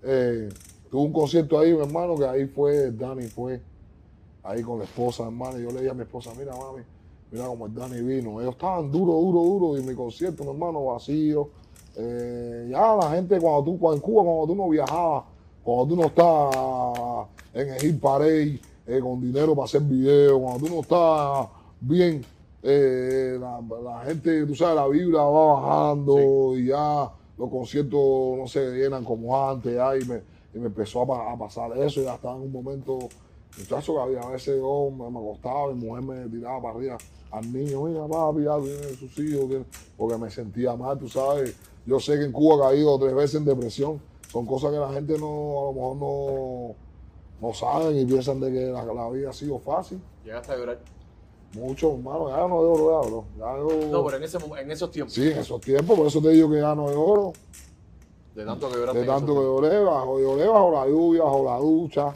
Eh, 0.03 0.51
tuve 0.91 1.03
un 1.03 1.13
concierto 1.13 1.59
ahí, 1.59 1.73
mi 1.73 1.81
hermano, 1.81 2.17
que 2.17 2.27
ahí 2.27 2.47
fue, 2.47 2.91
Dani 2.91 3.29
fue 3.29 3.63
ahí 4.43 4.63
con 4.63 4.79
la 4.79 4.85
esposa, 4.85 5.25
hermano. 5.25 5.59
y 5.59 5.63
Yo 5.63 5.71
le 5.71 5.79
dije 5.79 5.91
a 5.91 5.95
mi 5.95 6.03
esposa, 6.03 6.33
mira, 6.39 6.55
mami, 6.55 6.83
mira 7.31 7.47
cómo 7.47 7.67
el 7.67 7.75
Dani 7.75 8.01
vino. 8.03 8.41
Ellos 8.41 8.55
estaban 8.55 8.91
duro, 8.91 9.13
duro, 9.15 9.41
duro. 9.43 9.79
Y 9.79 9.83
mi 9.83 9.95
concierto, 9.95 10.45
mi 10.45 10.51
hermano, 10.51 10.87
vacío. 10.87 11.49
Eh, 11.97 12.69
ya 12.71 12.95
la 12.97 13.11
gente, 13.11 13.39
cuando 13.41 13.65
tú, 13.65 13.79
cuando 13.79 13.97
en 13.97 14.01
Cuba, 14.03 14.23
cuando 14.25 14.47
tú 14.47 14.55
no 14.55 14.69
viajabas, 14.69 15.25
cuando 15.63 15.87
tú 15.87 15.97
no 15.97 16.07
estás 16.07 17.27
en 17.53 17.69
el 17.75 17.81
hit 17.81 18.01
parade, 18.01 18.61
eh, 18.87 19.01
con 19.01 19.21
dinero 19.21 19.55
para 19.55 19.65
hacer 19.65 19.83
videos, 19.83 20.41
cuando 20.41 20.67
tú 20.67 20.75
no 20.75 20.81
estás 20.81 21.49
bien, 21.81 22.25
eh, 22.63 23.37
la, 23.41 23.61
la 23.83 24.01
gente, 24.05 24.47
tú 24.47 24.55
sabes, 24.55 24.77
la 24.77 24.87
vibra 24.89 25.23
va 25.23 25.55
bajando 25.61 26.57
y 26.57 26.67
ya 26.67 27.11
los 27.39 27.51
conciertos 27.51 28.01
no 28.39 28.47
se 28.47 28.71
llenan 28.73 29.05
como 29.05 29.49
antes, 29.49 29.75
ya, 29.75 29.97
y 29.97 30.05
me, 30.05 30.23
y 30.55 30.59
me 30.59 30.67
empezó 30.67 31.03
a, 31.03 31.07
pa- 31.07 31.33
a 31.33 31.37
pasar 31.39 31.77
eso, 31.79 32.01
y 32.01 32.05
ya 32.05 32.15
estaba 32.15 32.37
en 32.37 32.43
un 32.43 32.53
momento, 32.53 32.99
muchacho, 33.59 33.95
que 33.95 34.01
había 34.01 34.21
a 34.21 34.31
veces 34.31 34.59
yo 34.59 34.91
me, 34.91 35.11
me 35.11 35.19
acostaba, 35.19 35.73
mi 35.73 35.87
mujer 35.87 36.05
me 36.05 36.29
tiraba 36.29 36.61
para 36.63 36.75
arriba 36.77 36.99
al 37.31 37.53
niño, 37.53 37.83
mira 37.85 38.07
papi, 38.07 38.43
ya 38.45 38.59
tiene 38.59 38.95
sus 38.97 39.19
hijos, 39.19 39.49
tiene-", 39.49 39.65
porque 39.97 40.17
me 40.19 40.31
sentía 40.31 40.75
mal, 40.77 40.99
tú 40.99 41.09
sabes, 41.09 41.55
yo 41.87 41.99
sé 42.01 42.19
que 42.19 42.25
en 42.25 42.33
Cuba 42.33 42.57
he 42.57 42.71
caído 42.75 42.99
tres 42.99 43.15
veces 43.15 43.35
en 43.37 43.45
depresión, 43.45 44.01
son 44.31 44.47
cosas 44.47 44.71
que 44.73 44.79
la 44.79 44.93
gente 44.93 45.19
no, 45.19 45.27
a 45.27 45.65
lo 45.67 45.73
mejor 45.73 45.97
no, 45.97 47.49
no 47.49 47.55
saben 47.55 47.99
y 47.99 48.05
piensan 48.05 48.41
de 48.41 48.53
que 48.53 48.67
la, 48.67 48.85
la 48.85 49.09
vida 49.11 49.31
ha 49.31 49.33
sido 49.33 49.59
fácil. 49.59 50.01
Llegaste 50.25 50.53
a 50.53 50.57
llorar. 50.57 50.79
Mucho, 51.53 51.93
hermano, 51.95 52.29
ya 52.29 52.37
no 52.47 52.63
lloro, 52.63 53.03
ya, 53.03 53.09
bro. 53.09 53.25
Ya 53.39 53.57
yo- 53.57 53.89
No, 53.91 54.05
pero 54.05 54.19
en, 54.19 54.23
ese, 54.23 54.39
en 54.61 54.71
esos 54.71 54.91
tiempos, 54.93 55.15
Sí, 55.15 55.27
en 55.29 55.39
esos 55.39 55.61
tiempos, 55.61 55.99
por 55.99 56.07
eso 56.07 56.21
te 56.23 56.29
digo 56.29 56.49
que 56.51 56.61
ya 56.61 56.75
no 56.77 56.89
lloro. 56.93 57.33
de 58.37 58.45
tanto 58.45 58.69
que 58.71 58.77
lloraste. 58.77 59.01
De 59.01 59.07
tanto 59.07 59.35
que 59.35 59.41
lloré, 59.41 59.81
bajo, 59.83 60.21
lloré 60.21 60.47
bajo 60.47 60.71
la 60.71 60.87
lluvia, 60.87 61.25
bajo 61.25 61.45
la 61.45 61.57
ducha. 61.59 62.13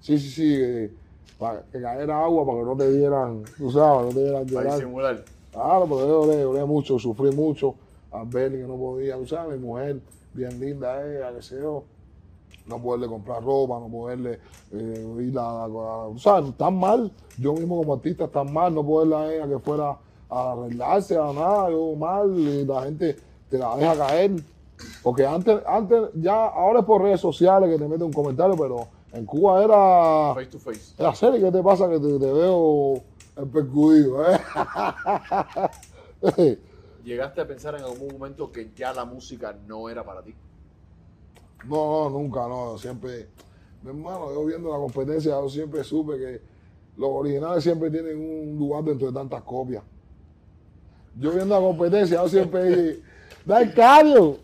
Sí, 0.00 0.18
sí, 0.18 0.30
sí, 0.30 0.54
eh, 0.60 0.92
para 1.38 1.62
que 1.62 1.80
cayera 1.80 2.24
agua, 2.24 2.44
para 2.44 2.58
que 2.58 2.64
no 2.64 2.76
te 2.76 2.92
dieran, 2.92 3.42
tú 3.56 3.70
sabes, 3.70 4.06
no 4.06 4.12
te 4.12 4.20
dieran 4.24 4.46
Para 4.46 4.60
llorar. 4.62 4.74
disimular. 4.78 5.24
Claro, 5.52 5.84
pero 5.88 6.00
yo 6.06 6.24
lloré, 6.26 6.42
lloré 6.42 6.64
mucho, 6.64 6.98
sufrí 6.98 7.30
mucho. 7.30 7.74
A 8.10 8.24
ver 8.24 8.52
que 8.52 8.58
no 8.58 8.76
podía, 8.76 9.16
tú 9.16 9.26
sabes, 9.26 9.58
mi 9.58 9.66
mujer, 9.66 10.00
bien 10.34 10.58
linda 10.60 11.00
ella, 11.06 11.32
que 11.34 11.42
sé 11.42 11.56
yo. 11.60 11.84
No 12.66 12.78
poderle 12.78 13.06
comprar 13.06 13.42
ropa, 13.42 13.78
no 13.80 13.88
poderle 13.88 14.38
eh, 14.72 15.16
ir 15.20 15.38
a, 15.38 15.64
a- 15.64 16.08
tú 16.12 16.18
sabes, 16.18 16.54
tan 16.56 16.78
mal. 16.78 17.10
Yo 17.38 17.54
mismo 17.54 17.78
como 17.78 17.94
artista 17.94 18.28
tan 18.28 18.52
mal, 18.52 18.74
no 18.74 18.84
poderle 18.84 19.16
a 19.16 19.34
ella 19.34 19.48
que 19.48 19.58
fuera 19.58 19.96
a 20.30 20.52
arreglarse, 20.52 21.16
a 21.16 21.32
nada, 21.32 21.70
yo 21.70 21.94
mal, 21.96 22.36
y 22.38 22.64
la 22.66 22.82
gente 22.82 23.16
te 23.48 23.56
la 23.58 23.76
deja 23.76 23.96
caer. 23.96 24.32
Porque 25.02 25.24
antes, 25.26 25.60
antes, 25.66 26.10
ya, 26.14 26.46
ahora 26.48 26.80
es 26.80 26.84
por 26.84 27.02
redes 27.02 27.20
sociales 27.20 27.70
que 27.70 27.78
te 27.82 27.88
meten 27.88 28.04
un 28.06 28.12
comentario, 28.12 28.54
pero 28.56 28.86
en 29.12 29.26
Cuba 29.26 29.64
era. 29.64 30.34
Face 30.34 30.50
to 30.50 30.58
face. 30.58 30.94
La 30.98 31.14
serie, 31.14 31.40
¿qué 31.40 31.50
te 31.50 31.62
pasa? 31.62 31.88
Que 31.88 31.98
te, 31.98 32.18
te 32.18 32.32
veo 32.32 33.02
percudido, 33.52 34.24
¿eh? 34.30 34.38
¿Llegaste 37.04 37.40
a 37.40 37.46
pensar 37.46 37.74
en 37.76 37.82
algún 37.82 38.08
momento 38.12 38.50
que 38.50 38.72
ya 38.74 38.92
la 38.92 39.04
música 39.04 39.56
no 39.66 39.88
era 39.88 40.04
para 40.04 40.22
ti? 40.22 40.34
No, 41.66 42.10
no, 42.10 42.10
nunca, 42.10 42.46
no. 42.48 42.76
Siempre, 42.78 43.28
mi 43.82 43.90
hermano, 43.90 44.32
yo 44.34 44.44
viendo 44.44 44.70
la 44.70 44.78
competencia, 44.78 45.32
yo 45.32 45.48
siempre 45.48 45.84
supe 45.84 46.18
que 46.18 46.40
los 46.96 47.10
originales 47.10 47.62
siempre 47.62 47.90
tienen 47.90 48.18
un 48.18 48.58
lugar 48.58 48.84
dentro 48.84 49.08
de 49.08 49.14
tantas 49.14 49.42
copias. 49.42 49.82
Yo 51.18 51.32
viendo 51.32 51.54
la 51.54 51.60
competencia, 51.60 52.22
yo 52.22 52.28
siempre 52.28 52.64
dije, 52.64 53.02
¡Dale 53.44 53.72
cario! 53.72 54.38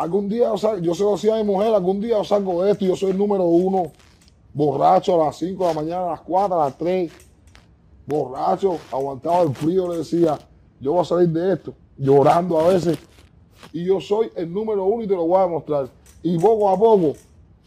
Algún 0.00 0.30
día, 0.30 0.50
yo, 0.80 0.94
se 0.94 1.02
lo 1.02 1.12
decía 1.12 1.34
a 1.34 1.36
mi 1.36 1.44
mujer, 1.44 1.74
algún 1.74 2.00
día 2.00 2.16
yo 2.16 2.24
salgo 2.24 2.64
de 2.64 2.70
esto 2.70 2.86
y 2.86 2.88
yo 2.88 2.96
soy 2.96 3.10
el 3.10 3.18
número 3.18 3.44
uno, 3.44 3.92
borracho 4.54 5.20
a 5.20 5.26
las 5.26 5.36
5 5.36 5.62
de 5.62 5.74
la 5.74 5.74
mañana, 5.78 6.06
a 6.06 6.10
las 6.12 6.20
4, 6.22 6.58
a 6.58 6.64
las 6.64 6.78
3, 6.78 7.12
borracho, 8.06 8.78
aguantado 8.90 9.42
el 9.42 9.54
frío, 9.54 9.92
le 9.92 9.98
decía, 9.98 10.38
yo 10.80 10.92
voy 10.92 11.02
a 11.02 11.04
salir 11.04 11.28
de 11.28 11.52
esto, 11.52 11.74
llorando 11.98 12.58
a 12.58 12.68
veces, 12.68 12.98
y 13.74 13.84
yo 13.84 14.00
soy 14.00 14.30
el 14.36 14.50
número 14.50 14.86
uno 14.86 15.02
y 15.02 15.06
te 15.06 15.14
lo 15.14 15.26
voy 15.26 15.38
a 15.38 15.42
demostrar. 15.42 15.90
Y 16.22 16.38
poco 16.38 16.70
a 16.70 16.78
poco 16.78 17.12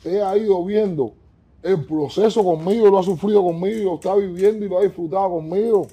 he 0.04 0.40
ido 0.40 0.66
viendo 0.66 1.14
el 1.62 1.86
proceso 1.86 2.44
conmigo, 2.44 2.88
lo 2.88 2.98
ha 2.98 3.04
sufrido 3.04 3.44
conmigo, 3.44 3.92
lo 3.92 3.96
está 3.98 4.16
viviendo 4.16 4.66
y 4.66 4.70
lo 4.70 4.80
ha 4.80 4.82
disfrutado 4.82 5.30
conmigo. 5.30 5.86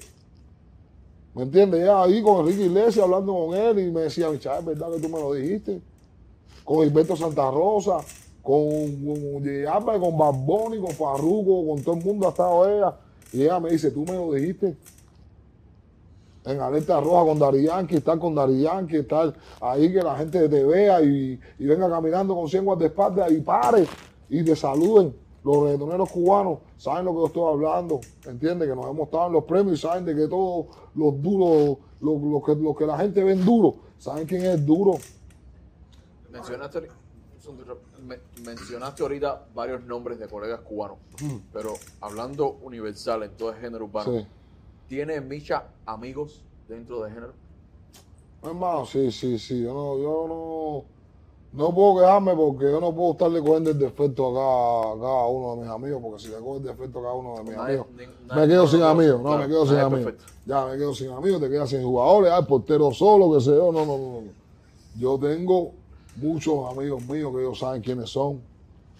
¿Me 1.35 1.43
entiendes? 1.43 1.85
Ya 1.85 2.01
ahí 2.01 2.19
con 2.23 2.39
Enrique 2.39 2.63
Iglesias 2.63 3.05
hablando 3.05 3.31
con 3.31 3.55
él 3.55 3.77
y 3.77 3.91
me 3.91 4.01
decía, 4.01 4.27
mi 4.31 4.37
es 4.37 4.65
verdad 4.65 4.91
que 4.91 4.99
tú 5.01 5.07
me 5.07 5.19
lo 5.19 5.35
dijiste. 5.35 5.90
Con 6.63 6.83
Gilberto 6.83 7.15
Santa 7.15 7.49
Rosa, 7.51 7.97
con, 8.43 8.69
con 9.05 10.01
con 10.01 10.17
Barboni, 10.17 10.79
con 10.79 10.91
Farruko, 10.91 11.67
con 11.67 11.83
todo 11.83 11.95
el 11.95 12.03
mundo 12.03 12.27
ha 12.27 12.29
estado 12.29 12.69
ella. 12.69 12.95
Y 13.33 13.43
ella 13.43 13.59
me 13.59 13.71
dice, 13.71 13.91
tú 13.91 14.01
me 14.01 14.13
lo 14.13 14.31
dijiste 14.33 14.75
en 16.45 16.59
alerta 16.59 16.99
roja 16.99 17.25
con 17.25 17.39
Dari 17.39 17.63
Yankee, 17.63 17.97
estar 17.97 18.17
con 18.17 18.33
Dari 18.33 18.61
Yankee, 18.61 18.97
estar 18.97 19.33
ahí 19.59 19.91
que 19.91 20.01
la 20.01 20.15
gente 20.17 20.49
te 20.49 20.63
vea 20.63 21.01
y, 21.01 21.39
y 21.59 21.65
venga 21.65 21.89
caminando 21.89 22.35
con 22.35 22.47
100 22.47 22.79
de 22.79 22.85
espalda 22.87 23.29
y 23.29 23.41
pare 23.41 23.85
y 24.29 24.43
te 24.43 24.55
saluden. 24.55 25.13
Los 25.43 25.63
reggaetoneros 25.63 26.09
cubanos 26.11 26.59
saben 26.77 27.05
lo 27.05 27.13
que 27.13 27.17
yo 27.17 27.25
estoy 27.27 27.53
hablando, 27.53 27.99
¿entiendes? 28.27 28.69
Que 28.69 28.75
nos 28.75 28.85
hemos 28.85 29.05
estado 29.05 29.27
en 29.27 29.33
los 29.33 29.43
premios 29.43 29.79
y 29.79 29.81
saben 29.81 30.05
de 30.05 30.15
que 30.15 30.27
todos 30.27 30.67
los 30.93 31.19
duros, 31.21 31.77
los, 31.99 32.21
los 32.21 32.43
que, 32.43 32.55
los 32.55 32.77
que 32.77 32.85
la 32.85 32.97
gente 32.97 33.23
ven 33.23 33.43
duro, 33.43 33.75
saben 33.97 34.27
quién 34.27 34.45
es 34.45 34.63
duro. 34.63 34.93
Mencionaste, 36.31 36.87
mencionaste 38.43 39.03
ahorita 39.03 39.47
varios 39.53 39.83
nombres 39.83 40.19
de 40.19 40.27
colegas 40.27 40.61
cubanos, 40.61 40.97
pero 41.51 41.73
hablando 41.99 42.57
universal 42.63 43.23
en 43.23 43.31
todo 43.35 43.51
el 43.51 43.57
género 43.57 43.85
urbano, 43.85 44.11
Sí. 44.19 44.27
¿tiene 44.87 45.19
Micha 45.21 45.65
amigos 45.85 46.43
dentro 46.67 47.03
de 47.03 47.09
género? 47.11 47.33
Hermano, 48.43 48.85
sí, 48.85 49.11
sí, 49.11 49.37
sí. 49.37 49.61
Yo 49.61 49.73
no, 49.73 49.97
yo 49.99 50.25
no, 51.53 51.59
no 51.63 51.75
puedo 51.75 51.99
quejarme 51.99 52.35
porque 52.35 52.65
yo 52.71 52.79
no 52.79 52.93
puedo 52.95 53.11
estarle 53.11 53.39
cogiendo 53.39 53.69
el 53.71 53.77
defecto 53.79 54.27
a 54.29 54.33
cada, 54.33 54.93
a 54.93 54.99
cada 54.99 55.27
uno 55.27 55.55
de 55.55 55.61
mis 55.61 55.69
amigos, 55.69 56.01
porque 56.01 56.19
si 56.23 56.27
le 56.29 56.37
cojo 56.37 56.57
el 56.57 56.63
defecto 56.63 56.99
a 56.99 57.01
cada 57.03 57.13
uno 57.13 57.35
de 57.37 57.43
mis 57.43 57.53
Nadie- 57.53 57.79
amigos, 57.79 57.87
me 58.35 58.47
quedo 58.47 58.67
sin 58.67 58.81
amigos, 58.81 59.17
no, 59.21 59.23
claro, 59.27 59.41
me 59.43 59.47
quedo 59.47 59.65
sin 59.67 59.77
amigos. 59.77 60.05
perfecto. 60.13 60.33
Ya 60.45 60.65
me 60.65 60.77
quedo 60.77 60.93
sin 60.95 61.11
amigos, 61.11 61.41
te 61.41 61.49
quedas 61.49 61.69
sin 61.69 61.83
jugadores, 61.83 62.31
hay 62.31 62.43
portero 62.45 62.91
solo, 62.93 63.33
que 63.35 63.41
sé 63.43 63.51
yo, 63.51 63.71
no, 63.71 63.85
no, 63.85 63.97
no. 63.97 64.21
Yo 64.97 65.17
tengo 65.19 65.71
muchos 66.17 66.71
amigos 66.71 67.01
míos 67.07 67.31
que 67.33 67.41
ellos 67.41 67.59
saben 67.59 67.81
quiénes 67.81 68.09
son. 68.09 68.39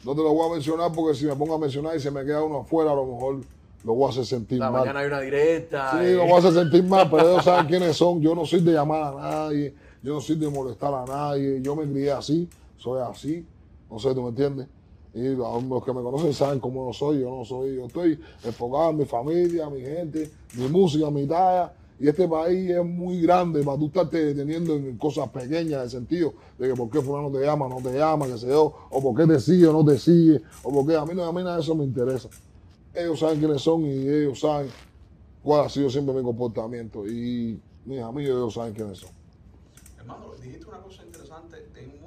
No 0.03 0.15
te 0.15 0.21
los 0.23 0.31
voy 0.33 0.49
a 0.49 0.53
mencionar 0.53 0.91
porque 0.91 1.15
si 1.15 1.25
me 1.25 1.35
pongo 1.35 1.55
a 1.55 1.59
mencionar 1.59 1.95
y 1.95 1.99
se 1.99 2.09
me 2.09 2.23
queda 2.25 2.43
uno 2.43 2.59
afuera, 2.61 2.91
a 2.91 2.95
lo 2.95 3.05
mejor 3.05 3.41
lo 3.83 3.93
voy 3.93 4.07
a 4.07 4.09
hacer 4.09 4.25
sentir 4.25 4.59
La 4.59 4.71
mal. 4.71 4.81
mañana 4.81 4.99
hay 5.01 5.07
una 5.07 5.19
directa. 5.21 5.91
Sí, 6.03 6.13
lo 6.13 6.23
voy 6.23 6.31
a 6.33 6.37
hacer 6.37 6.53
sentir 6.53 6.83
mal, 6.83 7.09
pero 7.09 7.29
ellos 7.31 7.43
saben 7.43 7.67
quiénes 7.67 7.95
son. 7.97 8.21
Yo 8.21 8.33
no 8.33 8.45
soy 8.45 8.61
de 8.61 8.73
llamar 8.73 9.13
a 9.15 9.21
nadie, 9.21 9.73
yo 10.01 10.13
no 10.15 10.21
soy 10.21 10.35
de 10.37 10.49
molestar 10.49 10.93
a 10.93 11.05
nadie. 11.05 11.61
Yo 11.61 11.75
me 11.75 11.83
crié 11.91 12.11
así, 12.11 12.47
soy 12.77 13.01
así. 13.01 13.45
No 13.89 13.99
sé, 13.99 14.13
¿tú 14.15 14.23
me 14.23 14.29
entiendes? 14.29 14.67
Y 15.13 15.23
los 15.35 15.83
que 15.83 15.93
me 15.93 16.01
conocen 16.01 16.33
saben 16.33 16.59
cómo 16.59 16.87
yo 16.87 16.93
soy. 16.93 17.19
Yo 17.19 17.29
no 17.29 17.43
soy, 17.45 17.75
yo 17.75 17.85
estoy 17.85 18.19
enfocado 18.43 18.91
en 18.91 18.97
mi 18.97 19.05
familia, 19.05 19.69
mi 19.69 19.81
gente, 19.81 20.31
mi 20.55 20.67
música, 20.67 21.11
mi 21.11 21.27
talla. 21.27 21.73
Y 22.01 22.07
este 22.07 22.27
país 22.27 22.69
es 22.71 22.83
muy 22.83 23.21
grande 23.21 23.63
para 23.63 23.77
tú 23.77 23.85
estarte 23.85 24.25
deteniendo 24.25 24.75
en 24.75 24.97
cosas 24.97 25.29
pequeñas, 25.29 25.73
en 25.73 25.81
el 25.81 25.89
sentido 25.89 26.33
de 26.57 26.69
que 26.69 26.73
por 26.73 26.89
qué 26.89 26.99
fulano 26.99 27.29
te 27.31 27.45
llama, 27.45 27.69
no 27.69 27.77
te 27.77 27.95
llama, 27.95 28.25
que 28.25 28.39
sé 28.39 28.47
yo, 28.47 28.73
o 28.89 29.01
por 29.01 29.15
qué 29.15 29.31
te 29.31 29.39
sigue 29.39 29.67
o 29.67 29.73
no 29.73 29.85
te 29.85 29.99
sigue, 29.99 30.41
o 30.63 30.71
por 30.73 30.87
qué 30.87 30.95
a 30.95 31.05
mí, 31.05 31.13
no, 31.13 31.23
a 31.23 31.31
mí 31.31 31.43
nada 31.43 31.57
de 31.57 31.61
eso 31.61 31.75
me 31.75 31.83
interesa. 31.83 32.27
Ellos 32.93 33.19
saben 33.19 33.37
quiénes 33.37 33.61
son 33.61 33.85
y 33.85 34.09
ellos 34.09 34.39
saben 34.39 34.67
cuál 35.43 35.65
ha 35.65 35.69
sido 35.69 35.91
siempre 35.91 36.15
mi 36.15 36.23
comportamiento. 36.23 37.07
Y 37.07 37.59
mis 37.85 38.01
amigos, 38.01 38.35
ellos 38.35 38.53
saben 38.55 38.73
quiénes 38.73 38.97
son. 38.97 39.11
Hermano, 39.99 40.33
dijiste 40.41 40.65
una 40.65 40.79
cosa 40.79 41.03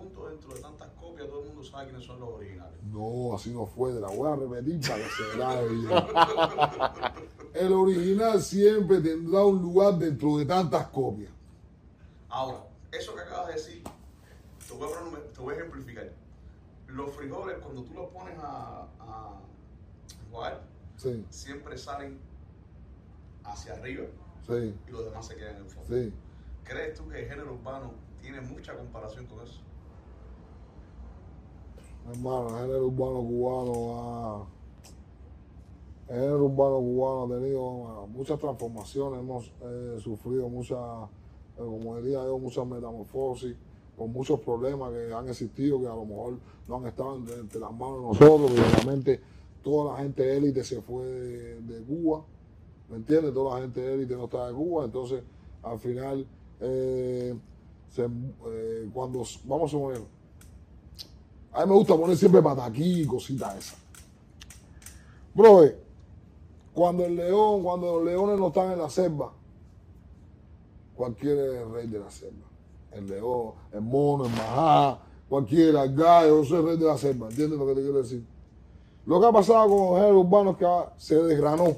dentro 0.05 0.55
de 0.55 0.61
tantas 0.61 0.89
copias, 0.91 1.29
todo 1.29 1.41
el 1.43 1.49
mundo 1.49 1.63
sabe 1.65 1.87
quiénes 1.91 2.05
son 2.07 2.21
los 2.21 2.29
originales. 2.31 2.75
No, 2.93 3.35
así 3.35 3.51
no 3.51 3.67
fue, 3.67 3.93
te 3.93 4.01
la 4.01 4.09
voy 4.09 4.31
a 4.31 4.37
repetir 4.37 4.81
para 4.81 4.97
que 4.97 5.11
se 5.11 5.37
grabe. 5.37 7.15
El 7.55 7.73
original 7.73 8.43
siempre 8.43 9.01
tendrá 9.01 9.45
un 9.45 9.61
lugar 9.63 9.95
dentro 9.99 10.37
de 10.39 10.47
tantas 10.47 10.89
copias. 10.89 11.31
Ahora, 12.29 12.65
eso 12.93 13.15
que 13.15 13.21
acabas 13.21 13.49
de 13.49 13.53
decir, 13.55 13.83
te 14.67 14.75
voy 14.75 14.93
a, 14.93 14.97
poner- 14.99 15.33
te 15.33 15.41
voy 15.41 15.55
a 15.55 15.57
ejemplificar. 15.59 16.13
Los 16.89 17.11
frijoles, 17.15 17.59
cuando 17.59 17.83
tú 17.83 17.95
los 17.95 18.11
pones 18.11 18.39
a, 18.39 18.87
a 19.01 19.41
jugar, 20.31 20.63
Sí, 20.97 21.25
siempre 21.31 21.77
salen 21.77 22.19
hacia 23.45 23.75
arriba 23.75 24.05
sí, 24.47 24.75
y 24.89 24.91
los 24.91 25.05
demás 25.05 25.27
se 25.27 25.35
quedan 25.37 25.57
en 25.57 25.63
el 25.65 25.69
fondo. 25.69 25.89
sí. 25.95 26.13
¿Crees 26.65 26.95
tú 26.97 27.07
que 27.09 27.21
el 27.23 27.29
género 27.29 27.53
urbano 27.55 27.93
tiene 28.23 28.41
mucha 28.41 28.75
comparación 28.75 29.27
con 29.27 29.41
eso? 29.45 29.61
Hermano, 32.11 32.49
el 32.49 32.67
género 32.67 32.87
urbano 32.87 33.21
cubano 33.21 33.99
ha. 33.99 34.47
El 36.09 36.21
género 36.21 36.45
urbano 36.45 36.79
cubano 36.79 37.25
ha 37.25 37.39
tenido 37.39 37.89
ah, 37.89 38.07
muchas 38.07 38.39
transformaciones, 38.39 39.21
hemos 39.21 39.53
eh, 39.63 39.97
sufrido 40.01 40.49
muchas, 40.51 40.79
eh, 40.79 41.09
como 41.57 41.97
diría 41.97 42.23
yo, 42.25 42.39
muchas 42.39 42.67
metamorfosis, 42.67 43.57
con 43.97 44.13
muchos 44.13 44.41
problemas 44.41 44.93
que 44.93 45.13
han 45.15 45.29
existido, 45.29 45.81
que 45.81 45.87
a 45.87 45.95
lo 45.95 46.05
mejor 46.05 46.39
no 46.69 46.77
han 46.77 46.87
estado 46.87 47.17
entre, 47.17 47.59
las 47.59 47.73
manos 47.73 48.19
de 48.19 48.27
nosotros, 48.27 48.51
y 48.51 48.61
obviamente 48.61 49.21
toda 49.63 49.93
la 49.93 50.03
gente 50.03 50.37
élite 50.37 50.63
se 50.63 50.83
fue 50.83 51.05
de, 51.05 51.83
Cuba, 51.85 52.23
¿me 52.91 52.97
entiendes? 52.97 53.33
Toda 53.33 53.57
la 53.57 53.63
gente 53.63 53.95
élite 53.95 54.15
no 54.15 54.25
está 54.25 54.49
de 54.49 54.55
Cuba, 54.55 54.85
entonces 54.85 55.23
al 55.63 55.79
final, 55.79 56.27
eh, 56.61 57.35
eh, 57.97 58.91
cuando 58.93 59.23
vamos 59.45 59.73
a 59.73 59.79
poner, 59.79 60.01
a 61.55 61.61
mí 61.61 61.71
me 61.71 61.77
gusta 61.77 61.97
poner 61.97 62.17
siempre 62.17 62.43
pataquí 62.43 63.03
y 63.03 63.07
cositas 63.07 63.57
esas. 63.57 63.79
Bro, 65.33 65.63
cuando 66.73 67.05
el 67.05 67.15
león, 67.15 67.63
cuando 67.63 67.95
los 67.95 68.05
leones 68.05 68.39
no 68.39 68.49
están 68.49 68.73
en 68.73 68.79
la 68.81 68.91
selva, 68.91 69.33
cualquiera 70.97 71.45
es 71.47 71.63
el 71.63 71.73
rey 71.73 71.87
de 71.87 71.99
la 72.01 72.11
selva. 72.11 72.49
El 72.91 73.09
león, 73.09 73.53
el 73.73 73.81
mono, 73.81 74.27
el 74.27 74.33
majá, 74.33 74.99
cualquiera, 75.29 75.85
el 75.85 75.95
gallo, 75.95 76.43
yo 76.43 76.45
soy 76.45 76.59
el 76.59 76.67
rey 76.67 76.77
de 76.77 76.87
la 76.87 76.99
selva. 76.99 77.29
¿Entiendes 77.29 77.59
lo 77.59 77.67
que 77.67 77.75
te 77.75 77.83
quiero 77.83 78.03
decir? 78.03 78.25
Lo 79.07 79.21
que 79.21 79.27
ha 79.27 79.33
pasado 79.33 79.69
con 79.69 79.79
los 79.79 80.01
géneros 80.01 80.25
urbanos 80.25 80.55
es 80.55 80.59
que 80.59 80.67
se 80.97 81.15
desgranó. 81.23 81.77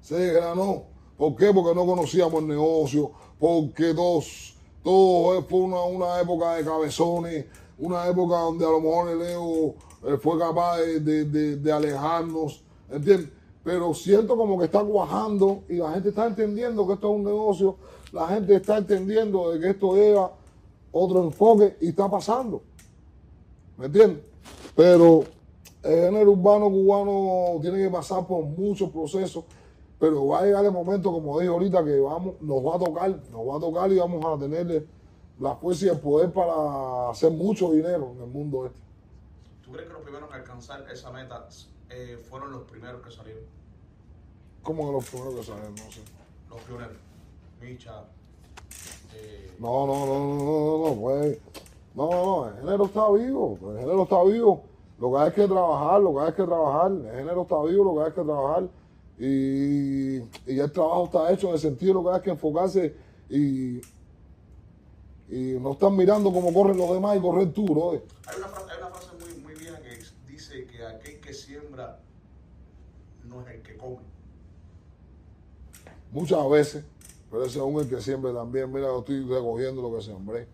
Se 0.00 0.14
desgranó. 0.16 0.84
¿Por 1.18 1.36
qué? 1.36 1.52
Porque 1.52 1.74
no 1.74 1.84
conocíamos 1.84 2.40
el 2.42 2.48
negocio, 2.48 3.12
porque 3.38 3.92
todos, 3.92 4.56
todo 4.82 5.42
fue 5.42 5.60
una, 5.60 5.82
una 5.82 6.20
época 6.20 6.54
de 6.54 6.64
cabezones, 6.64 7.46
una 7.82 8.06
época 8.06 8.36
donde 8.38 8.64
a 8.64 8.70
lo 8.70 8.80
mejor 8.80 9.08
el 9.10 9.18
Leo 9.18 9.74
eh, 10.06 10.16
fue 10.20 10.38
capaz 10.38 10.78
de, 10.78 11.00
de- 11.24 11.56
de- 11.56 11.72
alejarnos, 11.72 12.62
¿entiendes? 12.90 13.28
Pero 13.64 13.92
siento 13.94 14.36
como 14.36 14.58
que 14.58 14.64
está 14.66 14.82
cuajando 14.84 15.62
y 15.68 15.74
la 15.76 15.92
gente 15.92 16.08
está 16.10 16.26
entendiendo 16.26 16.86
que 16.86 16.94
esto 16.94 17.10
es 17.10 17.16
un 17.16 17.24
negocio, 17.24 17.76
la 18.12 18.28
gente 18.28 18.56
está 18.56 18.78
entendiendo 18.78 19.50
de 19.52 19.60
que 19.60 19.70
esto 19.70 19.94
lleva 19.94 20.32
otro 20.92 21.22
enfoque 21.24 21.76
y 21.80 21.88
está 21.88 22.10
pasando. 22.10 22.62
¿Me 23.76 23.86
entiendes? 23.86 24.22
Pero 24.76 25.24
el 25.82 26.04
género 26.06 26.32
urbano 26.32 26.70
cubano 26.70 27.60
tiene 27.60 27.78
que 27.78 27.90
pasar 27.90 28.26
por 28.26 28.44
muchos 28.44 28.90
procesos, 28.90 29.44
pero 29.98 30.26
va 30.26 30.40
a 30.40 30.44
llegar 30.44 30.64
el 30.64 30.72
momento, 30.72 31.12
como 31.12 31.38
dije 31.38 31.52
ahorita, 31.52 31.84
que 31.84 31.98
vamos, 32.00 32.34
nos 32.40 32.64
va 32.64 32.76
a 32.76 32.78
tocar, 32.78 33.10
nos 33.30 33.48
va 33.48 33.56
a 33.56 33.60
tocar 33.60 33.92
y 33.92 33.96
vamos 33.98 34.24
a 34.24 34.38
tener 34.38 34.86
la 35.42 35.56
fuerza 35.56 35.86
y 35.86 35.88
el 35.88 35.98
poder 35.98 36.32
para 36.32 37.10
hacer 37.10 37.32
mucho 37.32 37.72
dinero 37.72 38.12
en 38.16 38.22
el 38.22 38.28
mundo 38.28 38.66
este. 38.66 38.78
¿Tú 39.64 39.72
crees 39.72 39.88
que 39.88 39.92
los 39.92 40.02
primeros 40.02 40.28
en 40.30 40.34
alcanzar 40.36 40.86
esa 40.90 41.10
meta 41.10 41.48
eh, 41.90 42.16
fueron 42.30 42.52
los 42.52 42.62
primeros 42.62 43.02
que 43.02 43.10
salieron? 43.10 43.42
Como 44.62 44.86
que 44.86 44.92
los 44.92 45.08
primeros 45.10 45.34
que 45.34 45.42
salen, 45.42 45.74
no 45.74 45.90
sé. 45.90 46.00
Los 46.48 46.60
pioneros. 46.60 46.96
Micha. 47.60 48.04
eh, 49.14 49.56
No, 49.58 49.86
no, 49.86 50.06
no, 50.06 50.18
no, 50.18 50.34
no, 50.36 50.44
no, 50.44 50.88
no, 50.94 51.00
pues, 51.00 51.38
no, 51.94 52.10
no, 52.10 52.24
no, 52.24 52.48
el 52.48 52.54
género 52.56 52.84
está 52.86 53.10
vivo, 53.10 53.58
el 53.72 53.78
género 53.80 54.02
está 54.04 54.22
vivo. 54.24 54.62
Lo 54.98 55.12
que 55.12 55.18
hay 55.18 55.32
que 55.32 55.46
trabajar, 55.48 56.00
lo 56.00 56.14
que 56.14 56.20
hay 56.20 56.32
que 56.32 56.44
trabajar, 56.44 56.92
el 56.92 57.10
género 57.16 57.42
está 57.42 57.62
vivo, 57.64 57.84
lo 57.84 57.94
que 58.00 58.06
hay 58.06 58.12
que 58.12 58.22
trabajar. 58.22 58.68
Y, 59.18 60.16
y 60.50 60.56
ya 60.56 60.64
el 60.64 60.72
trabajo 60.72 61.04
está 61.06 61.32
hecho 61.32 61.48
en 61.48 61.54
el 61.54 61.60
sentido 61.60 61.92
de 61.92 62.02
lo 62.02 62.10
que 62.10 62.16
hay 62.16 62.22
que 62.22 62.30
enfocarse 62.30 62.94
y, 63.28 63.80
y 65.32 65.58
no 65.58 65.72
estar 65.72 65.90
mirando 65.90 66.30
cómo 66.30 66.52
corren 66.52 66.76
los 66.76 66.90
demás 66.92 67.16
y 67.16 67.20
correr 67.20 67.50
tú, 67.54 67.64
bro. 67.64 67.92
Hay 67.92 68.36
una 68.36 68.48
frase, 68.48 68.70
hay 68.70 68.78
una 68.82 68.90
frase 68.90 69.08
muy, 69.18 69.42
muy 69.42 69.54
vieja 69.54 69.80
que 69.80 69.98
dice 70.30 70.66
que 70.66 70.84
aquel 70.84 71.20
que 71.20 71.32
siembra 71.32 72.00
no 73.24 73.40
es 73.40 73.54
el 73.54 73.62
que 73.62 73.78
come. 73.78 73.96
Muchas 76.10 76.50
veces, 76.50 76.84
pero 77.30 77.44
ese 77.44 77.58
es 77.58 77.64
un 77.64 77.80
el 77.80 77.88
que 77.88 78.02
siempre 78.02 78.30
también, 78.34 78.70
mira, 78.70 78.88
yo 78.88 78.98
estoy 78.98 79.24
recogiendo 79.24 79.80
lo 79.80 79.96
que 79.96 80.02
sembré. 80.02 80.46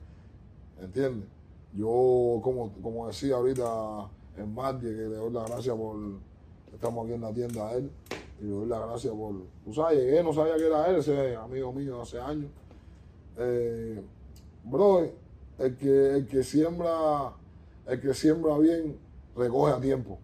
¿Entiendes? 0.81 1.29
Yo, 1.75 2.41
como, 2.41 2.73
como 2.81 3.09
decía 3.09 3.35
ahorita 3.35 4.09
en 4.37 4.55
Marty, 4.55 4.87
que 4.87 4.93
le 4.93 5.17
doy 5.17 5.33
las 5.33 5.51
gracias 5.51 5.75
por. 5.75 5.97
Estamos 6.73 7.05
aquí 7.05 7.15
en 7.15 7.21
la 7.21 7.33
tienda 7.33 7.69
a 7.69 7.73
él. 7.73 7.91
Y 8.41 8.45
le 8.45 8.51
doy 8.51 8.69
las 8.69 8.87
gracias 8.87 9.13
por. 9.13 9.35
Tú 9.65 9.75
sabes, 9.75 9.99
llegué, 9.99 10.23
no 10.23 10.33
sabía 10.33 10.55
que 10.55 10.67
era 10.67 10.87
él, 10.87 10.97
ese 10.97 11.35
amigo 11.35 11.73
mío 11.73 12.01
hace 12.01 12.21
años. 12.21 12.49
Eh, 13.39 14.01
bro, 14.71 15.09
el 15.59 15.77
que, 15.77 16.11
el 16.17 16.27
que 16.27 16.43
siembra, 16.43 17.33
el 17.87 18.01
que 18.01 18.15
siembra 18.15 18.57
bien, 18.59 18.97
recoge 19.37 19.73
a 19.73 19.81
tiempo. 19.81 20.19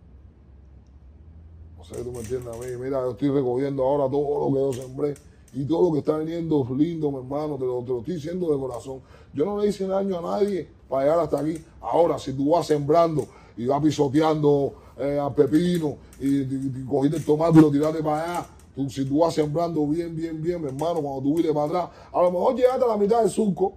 No 1.78 1.84
sé 1.84 2.03
tú 2.03 2.12
me 2.12 2.20
entiendes 2.20 2.55
a 2.55 2.59
mí. 2.59 2.66
Mira, 2.78 3.01
yo 3.03 3.11
estoy 3.12 3.30
recogiendo 3.30 3.82
ahora 3.84 4.11
todo 4.11 4.49
lo 4.49 4.55
que 4.72 4.78
yo 4.78 4.82
sembré 4.86 5.14
y 5.53 5.64
todo 5.64 5.88
lo 5.88 5.92
que 5.92 5.99
está 6.01 6.18
viniendo 6.18 6.66
lindo, 6.76 7.11
mi 7.11 7.18
hermano. 7.18 7.57
Te 7.57 7.64
lo, 7.64 7.82
te 7.82 7.88
lo 7.90 7.99
estoy 8.01 8.14
diciendo 8.14 8.51
de 8.53 8.59
corazón. 8.59 9.01
Yo 9.32 9.45
no 9.45 9.59
le 9.61 9.68
hice 9.68 9.86
daño 9.86 10.18
a 10.18 10.22
nadie 10.22 10.68
para 10.88 11.03
llegar 11.05 11.18
hasta 11.20 11.40
aquí. 11.40 11.62
Ahora, 11.80 12.18
si 12.18 12.32
tú 12.32 12.51
vas 12.51 12.66
sembrando 12.66 13.26
y 13.57 13.66
vas 13.66 13.82
pisoteando 13.82 14.72
eh, 14.99 15.18
al 15.18 15.34
pepino 15.34 15.97
y, 16.20 16.42
y- 16.42 16.84
cogiste 16.88 17.18
el 17.18 17.24
tomate 17.24 17.59
y 17.59 17.62
lo 17.62 17.70
tiraste 17.70 18.03
para 18.03 18.22
allá, 18.40 18.47
si 18.88 19.05
tú 19.05 19.18
vas 19.18 19.34
sembrando 19.34 19.86
bien, 19.86 20.16
bien, 20.16 20.40
bien, 20.42 20.61
mi 20.61 20.68
hermano, 20.68 21.01
cuando 21.01 21.20
tú 21.22 21.34
vienes 21.34 21.53
para 21.53 21.66
atrás, 21.66 21.88
a 22.12 22.22
lo 22.22 22.30
mejor 22.30 22.57
llegaste 22.57 22.84
a 22.84 22.88
la 22.88 22.97
mitad 22.97 23.20
del 23.20 23.30
surco, 23.30 23.74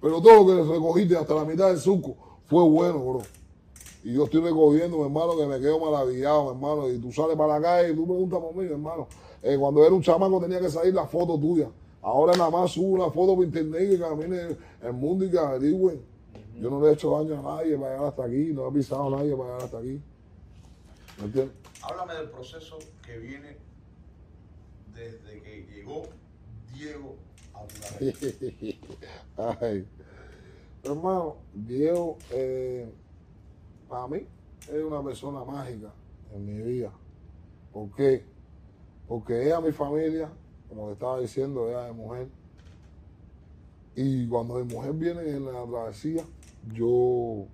pero 0.00 0.20
todo 0.20 0.44
lo 0.44 0.46
que 0.46 0.72
recogiste 0.72 1.16
hasta 1.16 1.34
la 1.34 1.44
mitad 1.44 1.68
del 1.68 1.78
surco 1.78 2.16
fue 2.46 2.62
bueno, 2.64 2.98
bro. 2.98 3.22
Y 4.02 4.14
yo 4.14 4.24
estoy 4.24 4.40
recogiendo, 4.40 4.96
mi 4.96 5.04
hermano, 5.04 5.36
que 5.36 5.46
me 5.46 5.60
quedo 5.60 5.78
maravillado, 5.78 6.44
mi 6.44 6.50
hermano. 6.50 6.90
Y 6.90 6.98
tú 6.98 7.12
sales 7.12 7.36
para 7.36 7.58
la 7.58 7.60
calle 7.60 7.92
y 7.92 7.94
tú 7.94 8.06
preguntas 8.06 8.40
por 8.40 8.54
mí, 8.54 8.64
mi 8.64 8.72
hermano. 8.72 9.06
Eh, 9.42 9.56
cuando 9.58 9.84
era 9.84 9.94
un 9.94 10.02
chamaco 10.02 10.40
tenía 10.40 10.60
que 10.60 10.70
salir 10.70 10.94
la 10.94 11.06
foto 11.06 11.38
tuya. 11.38 11.68
Ahora 12.02 12.32
nada 12.32 12.50
más 12.50 12.70
subo 12.70 12.94
una 12.94 13.10
foto 13.10 13.36
por 13.36 13.44
internet 13.44 13.90
que 13.90 13.98
camine 13.98 14.56
el 14.82 14.92
mundo 14.94 15.24
y 15.24 15.30
que 15.30 15.38
averigüen. 15.38 16.00
Yo 16.58 16.70
no 16.70 16.80
le 16.80 16.90
he 16.90 16.92
hecho 16.92 17.10
daño 17.10 17.38
a 17.38 17.56
nadie 17.56 17.76
para 17.76 17.92
llegar 17.92 18.08
hasta 18.08 18.24
aquí, 18.24 18.52
no 18.52 18.68
he 18.68 18.72
pisado 18.72 19.06
a 19.06 19.18
nadie 19.18 19.36
para 19.36 19.44
llegar 19.44 19.62
hasta 19.62 19.78
aquí. 19.78 20.00
¿Me 21.18 21.24
entiendes? 21.24 21.54
Háblame 21.82 22.14
del 22.14 22.30
proceso 22.30 22.78
que 23.04 23.18
viene 23.18 23.56
desde 24.94 25.42
que 25.42 25.66
llegó 25.72 26.02
Diego. 26.74 27.16
Ay. 29.36 29.86
Hermano, 30.82 31.36
Diego, 31.52 32.16
eh, 32.30 32.90
para 33.88 34.06
mí, 34.08 34.26
es 34.62 34.82
una 34.82 35.02
persona 35.02 35.44
mágica 35.44 35.92
en 36.34 36.46
mi 36.46 36.62
vida. 36.62 36.90
¿Por 37.72 37.90
qué? 37.90 38.24
Porque 39.06 39.44
ella, 39.44 39.60
mi 39.60 39.72
familia, 39.72 40.30
como 40.68 40.86
te 40.86 40.92
estaba 40.94 41.20
diciendo, 41.20 41.68
ella 41.68 41.88
es 41.88 41.94
mujer. 41.94 42.28
Y 43.94 44.26
cuando 44.28 44.54
mi 44.54 44.72
mujer 44.72 44.92
viene 44.92 45.28
en 45.28 45.44
la 45.44 45.64
travesía, 45.66 46.24
yo, 46.72 47.46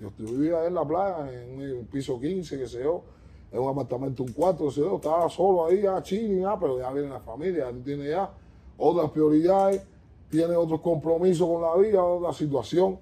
yo 0.00 0.10
vivía 0.18 0.66
en 0.66 0.74
la 0.74 0.86
playa, 0.86 1.32
en 1.32 1.60
el 1.60 1.86
piso 1.86 2.20
15, 2.20 2.58
que 2.58 2.66
sé 2.66 2.82
yo, 2.82 3.04
en 3.52 3.60
un 3.60 3.70
apartamento, 3.70 4.22
un 4.22 4.32
cuarto, 4.32 4.68
yo 4.68 4.96
estaba 4.96 5.30
solo 5.30 5.66
ahí, 5.66 5.82
ya 5.82 6.02
chilling, 6.02 6.42
ya, 6.42 6.58
pero 6.58 6.78
ya 6.78 6.92
viene 6.92 7.08
la 7.08 7.20
familia, 7.20 7.66
ya 7.66 7.72
tú 7.72 7.80
tienes 7.80 8.08
ya 8.10 8.30
otras 8.76 9.10
prioridades, 9.10 9.82
tienes 10.30 10.56
otros 10.56 10.80
compromisos 10.80 11.48
con 11.48 11.62
la 11.62 11.76
vida, 11.76 12.04
otra 12.04 12.32
situación. 12.32 12.98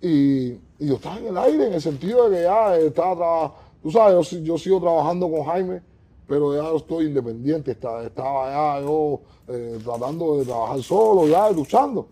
Y, 0.00 0.52
yo 0.78 0.96
estaba 0.96 1.18
en 1.18 1.28
el 1.28 1.38
aire, 1.38 1.66
en 1.68 1.74
el 1.74 1.80
sentido 1.80 2.28
de 2.28 2.38
que 2.38 2.42
ya 2.42 2.76
estaba, 2.76 3.14
traba- 3.14 3.54
tú 3.80 3.90
sabes, 3.90 4.30
yo, 4.42 4.58
sigo 4.58 4.80
trabajando 4.80 5.30
con 5.30 5.44
Jaime, 5.44 5.80
pero 6.26 6.54
ya 6.54 6.76
estoy 6.76 7.06
independiente, 7.06 7.70
estaba, 7.70 8.04
estaba 8.04 8.50
ya 8.50 8.84
yo 8.84 9.20
eh, 9.46 9.78
tratando 9.84 10.38
de 10.38 10.44
trabajar 10.44 10.82
solo, 10.82 11.28
ya 11.28 11.50
luchando. 11.50 12.08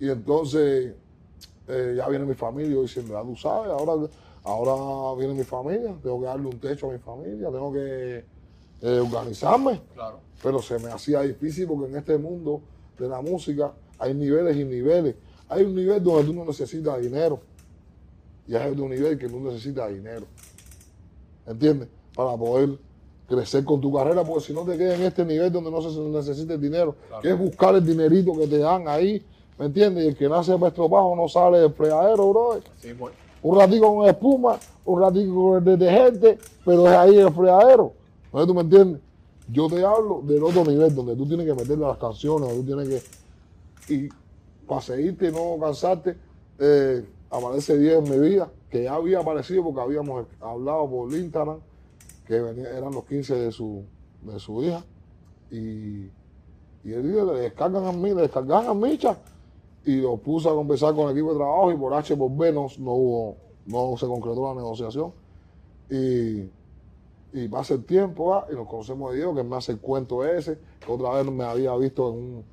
Y 0.00 0.08
entonces 0.10 0.94
eh, 1.68 1.94
ya 1.96 2.08
viene 2.08 2.24
mi 2.24 2.34
familia, 2.34 2.72
yo 2.72 2.82
diciendo, 2.82 3.14
ya 3.14 3.22
tú 3.22 3.36
sabes, 3.36 3.70
ahora, 3.70 4.08
ahora 4.42 5.16
viene 5.16 5.34
mi 5.34 5.44
familia, 5.44 5.94
tengo 6.02 6.20
que 6.20 6.26
darle 6.26 6.48
un 6.48 6.58
techo 6.58 6.88
a 6.88 6.92
mi 6.92 6.98
familia, 6.98 7.48
tengo 7.50 7.72
que 7.72 8.24
eh, 8.82 9.00
organizarme. 9.00 9.80
Claro. 9.94 10.20
Pero 10.42 10.62
se 10.62 10.78
me 10.78 10.90
hacía 10.90 11.20
difícil 11.22 11.66
porque 11.66 11.90
en 11.90 11.96
este 11.98 12.16
mundo 12.16 12.60
de 12.98 13.08
la 13.08 13.20
música 13.20 13.72
hay 13.98 14.14
niveles 14.14 14.56
y 14.56 14.64
niveles. 14.64 15.14
Hay 15.48 15.64
un 15.64 15.74
nivel 15.74 16.02
donde 16.02 16.24
tú 16.24 16.32
no 16.32 16.44
necesitas 16.44 17.00
dinero 17.00 17.40
y 18.46 18.54
hay 18.54 18.70
otro 18.70 18.88
nivel 18.88 19.18
que 19.18 19.28
tú 19.28 19.38
necesitas 19.40 19.90
dinero. 19.92 20.26
¿Entiendes? 21.46 21.88
Para 22.14 22.36
poder 22.36 22.70
crecer 23.28 23.64
con 23.64 23.80
tu 23.80 23.92
carrera, 23.92 24.24
porque 24.24 24.46
si 24.46 24.52
no 24.52 24.62
te 24.64 24.76
quedas 24.76 24.98
en 24.98 25.06
este 25.06 25.24
nivel 25.24 25.52
donde 25.52 25.70
no 25.70 25.80
se 25.82 25.98
necesita 26.00 26.54
el 26.54 26.60
dinero, 26.60 26.96
Claro. 27.08 27.22
que 27.22 27.30
es 27.30 27.38
buscar 27.38 27.74
el 27.76 27.84
dinerito 27.86 28.32
que 28.36 28.46
te 28.46 28.58
dan 28.58 28.88
ahí, 28.88 29.24
¿me 29.58 29.66
entiendes? 29.66 30.04
Y 30.04 30.08
el 30.08 30.16
que 30.16 30.28
nace 30.28 30.52
para 30.54 30.68
estropajo 30.68 31.14
no 31.14 31.28
sale 31.28 31.58
del 31.58 31.72
fregadero, 31.72 32.30
bro. 32.30 32.60
Sí, 32.80 32.92
bueno. 32.92 33.14
Un 33.42 33.58
ratico 33.58 33.94
con 33.96 34.08
espuma, 34.08 34.58
un 34.84 35.00
ratico 35.00 35.34
con 35.34 35.58
el 35.58 35.64
detergente, 35.78 36.38
pero 36.64 36.86
es 36.88 36.92
ahí 36.96 37.18
el 37.18 37.32
fregadero. 37.32 37.92
¿No 38.32 38.46
tú 38.46 38.54
me 38.54 38.60
entiendes? 38.60 39.00
Yo 39.48 39.68
te 39.68 39.84
hablo 39.84 40.22
del 40.24 40.42
otro 40.44 40.64
nivel, 40.64 40.94
donde 40.94 41.16
tú 41.16 41.26
tienes 41.26 41.46
que 41.46 41.54
meterle 41.54 41.84
las 41.84 41.98
canciones, 41.98 42.48
donde 42.48 42.62
tú 42.62 42.66
tienes 42.66 42.88
que. 43.88 43.94
Y 43.94 44.08
para 44.66 44.80
seguirte 44.80 45.28
y 45.28 45.32
no 45.32 45.58
cansarte, 45.60 46.16
eh, 46.58 47.04
aparece 47.30 47.76
10 47.76 47.98
en 47.98 48.10
mi 48.10 48.28
vida, 48.28 48.48
que 48.70 48.84
ya 48.84 48.94
había 48.94 49.18
aparecido 49.18 49.64
porque 49.64 49.80
habíamos 49.80 50.26
hablado 50.40 50.88
por 50.88 51.12
Instagram, 51.12 51.58
que 52.26 52.36
eran 52.36 52.94
los 52.94 53.04
15 53.04 53.34
de 53.34 53.50
su, 53.50 53.82
de 54.22 54.38
su 54.38 54.62
hija. 54.62 54.84
Y, 55.50 56.08
y 56.84 56.92
él 56.92 57.12
dijo, 57.12 57.32
le 57.32 57.40
descargan 57.40 57.84
a 57.84 57.92
mí, 57.92 58.10
le 58.10 58.22
descargan 58.22 58.66
a 58.66 58.74
Micha. 58.74 59.18
Y 59.84 59.96
lo 59.96 60.16
puse 60.18 60.48
a 60.48 60.52
conversar 60.52 60.94
con 60.94 61.06
el 61.06 61.16
equipo 61.16 61.32
de 61.32 61.38
trabajo 61.38 61.72
y 61.72 61.76
por 61.76 61.94
H 61.94 62.16
por 62.16 62.36
B 62.36 62.52
no, 62.52 62.68
no 62.78 62.92
hubo, 62.92 63.36
no 63.66 63.96
se 63.96 64.06
concretó 64.06 64.46
la 64.46 64.54
negociación. 64.54 65.12
Y, 65.90 66.48
y 67.32 67.48
pasa 67.48 67.74
el 67.74 67.84
tiempo 67.84 68.42
y 68.50 68.54
nos 68.54 68.66
conocemos 68.68 69.12
de 69.12 69.18
Dios, 69.18 69.36
que 69.36 69.42
me 69.42 69.56
hace 69.56 69.72
el 69.72 69.78
cuento 69.80 70.24
ese, 70.24 70.58
que 70.84 70.90
otra 70.92 71.10
vez 71.10 71.26
me 71.30 71.44
había 71.44 71.74
visto 71.76 72.08
en, 72.10 72.14
un- 72.18 72.44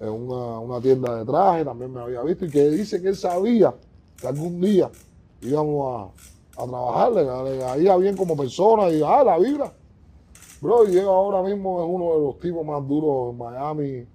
en 0.00 0.08
una, 0.10 0.58
una 0.60 0.80
tienda 0.80 1.16
de 1.16 1.24
traje, 1.24 1.64
también 1.64 1.92
me 1.92 2.00
había 2.00 2.22
visto, 2.22 2.44
y 2.44 2.50
que 2.50 2.68
dice 2.70 3.00
que 3.00 3.08
él 3.08 3.16
sabía 3.16 3.74
que 4.20 4.26
algún 4.26 4.60
día 4.60 4.90
íbamos 5.40 6.12
a, 6.56 6.62
a 6.62 6.66
trabajarle, 6.66 7.52
le 7.52 7.58
caía 7.60 7.96
bien 7.96 8.16
como 8.16 8.36
persona 8.36 8.88
y 8.90 9.02
ah, 9.04 9.22
la 9.24 9.38
vibra. 9.38 9.72
Bro, 10.60 10.84
él 10.86 10.98
ahora 11.00 11.42
mismo 11.42 11.82
es 11.82 11.88
uno 11.88 12.14
de 12.14 12.26
los 12.26 12.38
tipos 12.40 12.64
más 12.64 12.86
duros 12.86 13.32
en 13.32 13.38
Miami, 13.38 14.06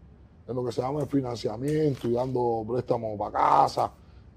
en 0.47 0.55
lo 0.55 0.65
que 0.65 0.71
se 0.71 0.81
llama 0.81 1.01
el 1.01 1.07
financiamiento 1.07 2.07
y 2.07 2.13
dando 2.13 2.65
préstamos 2.67 3.17
para 3.17 3.31
casa. 3.31 3.91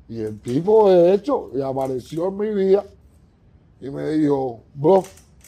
Y 0.09 0.20
el 0.20 0.39
tipo, 0.41 0.91
de 0.91 1.14
hecho, 1.14 1.51
apareció 1.64 2.29
en 2.29 2.37
mi 2.37 2.51
vida 2.51 2.85
y 3.81 3.91
me 3.91 4.11
dijo, 4.11 4.61
bro, 4.75 5.03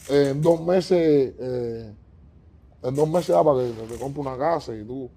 eh, 0.09 0.29
en 0.31 0.41
dos 0.41 0.61
meses, 0.61 1.33
eh, 1.39 1.93
en 2.83 2.95
dos 2.95 3.09
meses 3.09 3.29
da 3.29 3.43
para 3.43 3.59
que 3.65 3.71
te 3.93 3.99
compre 3.99 4.21
una 4.21 4.37
casa 4.37 4.75
y 4.75 4.83
tú. 4.83 5.09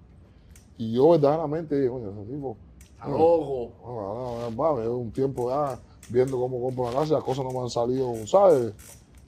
Y 0.77 0.93
yo 0.93 1.09
verdaderamente 1.11 1.75
dije, 1.75 1.89
coño, 1.89 2.09
ese 2.11 2.31
tipo, 2.31 2.57
ah, 2.99 4.49
va, 4.59 4.81
llevo 4.81 4.97
un 4.97 5.11
tiempo 5.11 5.49
ya 5.49 5.79
viendo 6.09 6.37
cómo 6.39 6.61
compro 6.61 6.83
una 6.85 6.93
casa, 6.99 7.13
las 7.15 7.23
cosas 7.23 7.45
no 7.45 7.51
me 7.51 7.59
han 7.59 7.69
salido, 7.69 8.13
¿sabes? 8.27 8.73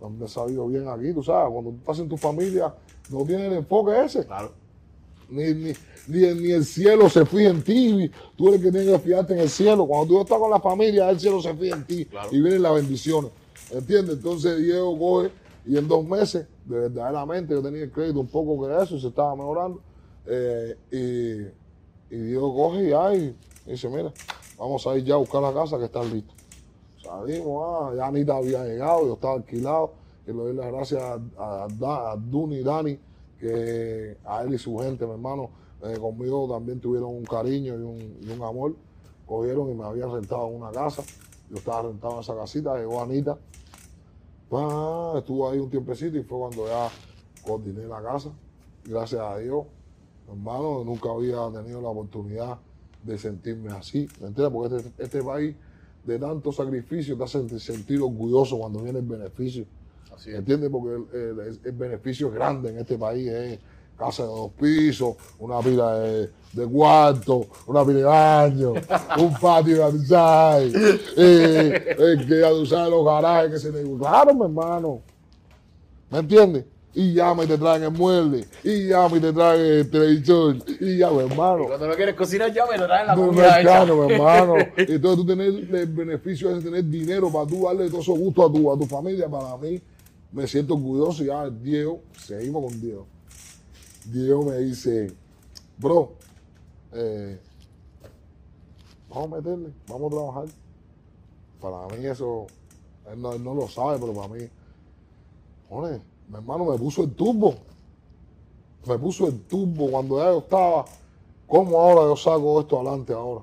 No 0.01 0.09
me 0.09 0.23
han 0.23 0.29
salido 0.29 0.67
bien 0.67 0.87
aquí, 0.87 1.13
tú 1.13 1.23
sabes, 1.23 1.51
cuando 1.51 1.71
tú 1.71 1.77
estás 1.77 1.99
en 1.99 2.09
tu 2.09 2.17
familia, 2.17 2.73
no 3.09 3.23
tienes 3.25 3.51
el 3.51 3.57
enfoque 3.59 4.03
ese. 4.03 4.25
Claro. 4.25 4.51
Ni, 5.29 5.53
ni, 5.53 5.73
ni, 6.07 6.23
el- 6.25 6.43
ni 6.43 6.51
el 6.51 6.65
cielo 6.65 7.09
se 7.09 7.25
fija 7.25 7.49
en 7.49 7.63
ti, 7.63 8.11
tú 8.35 8.49
eres 8.49 8.59
el 8.59 8.65
que 8.65 8.71
tienes 8.77 8.93
que 8.93 8.99
fijarte 8.99 9.33
en 9.33 9.39
el 9.39 9.49
cielo. 9.49 9.85
Cuando 9.87 10.07
tú 10.07 10.21
estás 10.21 10.37
con 10.37 10.49
la 10.51 10.59
familia, 10.59 11.09
el 11.09 11.19
cielo 11.19 11.41
se 11.41 11.53
fija 11.55 11.75
en 11.75 11.85
ti 11.87 12.05
Claro. 12.05 12.29
y 12.31 12.41
vienen 12.41 12.61
las 12.61 12.73
bendiciones. 12.75 13.31
¿Entiendes? 13.71 14.17
Entonces 14.17 14.57
Diego 14.57 14.97
coge 14.99 15.31
y 15.65 15.77
en 15.77 15.87
dos 15.87 16.05
meses, 16.05 16.47
de 16.65 16.79
verdaderamente, 16.79 17.53
yo 17.53 17.61
tenía 17.61 17.83
el 17.83 17.91
crédito 17.91 18.19
un 18.19 18.27
poco 18.27 18.65
que 18.67 18.83
eso 18.83 18.95
y 18.95 19.01
se 19.01 19.07
estaba 19.07 19.35
mejorando. 19.35 19.81
eh, 20.25 20.77
y, 20.91 22.15
y 22.15 22.19
Diego 22.19 22.53
coge 22.55 22.89
y 22.89 23.35
y 23.65 23.71
dice, 23.71 23.89
mira, 23.89 24.11
vamos 24.57 24.85
a 24.87 24.97
ir 24.97 25.03
ya 25.05 25.15
a 25.15 25.17
buscar 25.17 25.41
la 25.41 25.53
casa 25.53 25.77
que 25.77 25.85
está 25.85 26.03
lista. 26.03 26.33
Salimos, 27.01 27.63
ah, 27.65 27.93
ya 27.95 28.07
Anita 28.07 28.35
había 28.37 28.63
llegado, 28.65 29.07
yo 29.07 29.13
estaba 29.13 29.35
alquilado. 29.35 29.93
Y 30.25 30.31
le 30.31 30.37
doy 30.37 30.53
las 30.53 30.67
gracias 30.67 31.01
a, 31.01 31.65
a 31.65 32.15
Duni 32.17 32.57
y 32.57 32.63
Dani, 32.63 32.99
que 33.39 34.17
a 34.25 34.43
él 34.43 34.53
y 34.53 34.57
su 34.57 34.77
gente, 34.77 35.05
mi 35.05 35.11
hermano, 35.13 35.49
eh, 35.83 35.97
conmigo 35.99 36.47
también 36.49 36.79
tuvieron 36.79 37.09
un 37.09 37.25
cariño 37.25 37.75
y 37.75 37.81
un, 37.81 38.17
y 38.21 38.31
un 38.31 38.43
amor. 38.43 38.75
Cogieron 39.25 39.69
y 39.69 39.73
me 39.73 39.85
habían 39.85 40.11
rentado 40.11 40.45
una 40.47 40.71
casa. 40.71 41.03
Yo 41.49 41.57
estaba 41.57 41.83
rentado 41.83 42.13
en 42.15 42.19
esa 42.19 42.35
casita, 42.35 42.77
llegó 42.77 43.01
Anita. 43.01 43.37
Pa, 44.53 45.17
estuvo 45.17 45.49
ahí 45.49 45.57
un 45.57 45.67
tiempecito 45.71 46.15
y 46.15 46.21
fue 46.21 46.37
cuando 46.37 46.67
ya 46.67 46.87
coordiné 47.43 47.87
la 47.87 48.03
casa. 48.03 48.29
Gracias 48.85 49.19
a 49.19 49.39
Dios, 49.39 49.65
hermano, 50.29 50.83
nunca 50.83 51.09
había 51.09 51.37
tenido 51.51 51.81
la 51.81 51.87
oportunidad 51.87 52.59
de 53.01 53.17
sentirme 53.17 53.71
así. 53.71 54.07
¿Me 54.21 54.27
entiendes? 54.27 54.53
Porque 54.53 54.75
este, 54.77 55.03
este 55.03 55.23
país 55.23 55.55
de 56.05 56.19
tanto 56.19 56.51
sacrificio 56.51 57.17
te 57.17 57.23
hace 57.23 57.39
sentir- 57.59 57.99
orgulloso 58.01 58.59
cuando 58.59 58.83
viene 58.83 58.99
el 58.99 59.05
beneficio. 59.05 59.65
Así 60.15 60.29
¿Me 60.29 60.35
es. 60.35 60.39
entiendes? 60.41 60.69
Porque 60.69 61.03
el, 61.17 61.39
el- 61.39 61.59
el 61.63 61.71
beneficio 61.71 62.27
es 62.27 62.33
grande 62.35 62.69
en 62.69 62.77
este 62.77 62.95
país. 62.95 63.27
Es 63.27 63.59
casa 63.97 64.23
de 64.23 64.29
dos 64.29 64.51
pisos, 64.59 65.15
una 65.39 65.59
pila 65.59 65.95
de, 65.99 66.29
de 66.53 66.65
cuarto, 66.67 67.47
una 67.67 67.83
pila 67.85 67.97
de 67.97 68.03
baño, 68.03 68.73
un 69.17 69.33
patio 69.33 69.77
de 69.77 69.83
amistad, 69.83 70.63
eh, 70.63 70.71
eh, 71.17 72.25
que 72.27 72.39
ya 72.39 72.49
tú 72.49 72.65
sabes 72.65 72.89
los 72.89 73.05
garajes 73.05 73.51
que 73.51 73.59
se 73.59 73.71
le... 73.71 73.97
Claro, 73.97 74.33
mi 74.33 74.43
hermano. 74.43 75.01
¿Me 76.09 76.19
entiendes? 76.19 76.65
Y 76.95 77.13
llama 77.13 77.43
y 77.43 77.47
te 77.47 77.57
traen 77.57 77.83
el 77.83 77.91
mueble, 77.91 78.45
y 78.63 78.87
llama 78.87 79.17
y 79.17 79.19
te 79.19 79.33
traen 79.33 79.61
el 79.61 79.89
televisor, 79.89 80.57
y 80.79 80.85
mi 80.85 81.01
hermano. 81.01 81.65
Cuando 81.65 81.87
no 81.87 81.95
quieres 81.95 82.13
cocinar, 82.13 82.53
ya 82.53 82.67
me 82.67 82.77
lo 82.77 82.85
traen 82.85 83.07
la 83.07 83.15
comida 83.15 83.63
caro, 83.63 84.05
mi 84.05 84.13
hermano. 84.13 84.55
Entonces 84.77 85.15
tú 85.15 85.25
tener 85.25 85.47
el 85.47 85.87
beneficio 85.87 86.55
de 86.55 86.61
tener 86.61 86.83
dinero 86.85 87.31
para 87.31 87.47
tú 87.47 87.63
darle 87.63 87.89
todo 87.89 88.01
esos 88.01 88.19
gustos 88.19 88.47
a 88.47 88.53
tu, 88.53 88.71
a 88.71 88.77
tu 88.77 88.85
familia, 88.85 89.27
para 89.27 89.57
mí, 89.57 89.81
me 90.31 90.45
siento 90.45 90.75
orgulloso 90.75 91.23
y 91.23 91.27
ya 91.27 91.49
Diego, 91.49 92.01
seguimos 92.15 92.63
con 92.63 92.79
Diego. 92.79 93.07
Diego 94.05 94.43
me 94.43 94.57
dice, 94.57 95.13
bro, 95.77 96.13
eh, 96.93 97.39
vamos 99.09 99.31
a 99.31 99.35
meterle, 99.35 99.73
vamos 99.87 100.11
a 100.11 100.15
trabajar. 100.15 100.45
Para 101.61 101.95
mí 101.95 102.05
eso, 102.05 102.47
él 103.11 103.21
no, 103.21 103.33
él 103.33 103.43
no 103.43 103.53
lo 103.53 103.67
sabe, 103.67 103.97
pero 103.99 104.13
para 104.13 104.27
mí, 104.27 104.47
joder, 105.69 106.01
mi 106.27 106.35
hermano 106.35 106.65
me 106.65 106.77
puso 106.77 107.03
el 107.03 107.11
turbo. 107.13 107.55
Me 108.85 108.97
puso 108.97 109.27
el 109.27 109.39
turbo 109.43 109.89
cuando 109.89 110.17
ya 110.17 110.25
yo 110.25 110.39
estaba 110.39 110.85
¿Cómo 111.53 111.79
ahora 111.79 112.01
yo 112.01 112.15
saco 112.15 112.61
esto 112.61 112.79
adelante 112.79 113.13
ahora? 113.13 113.41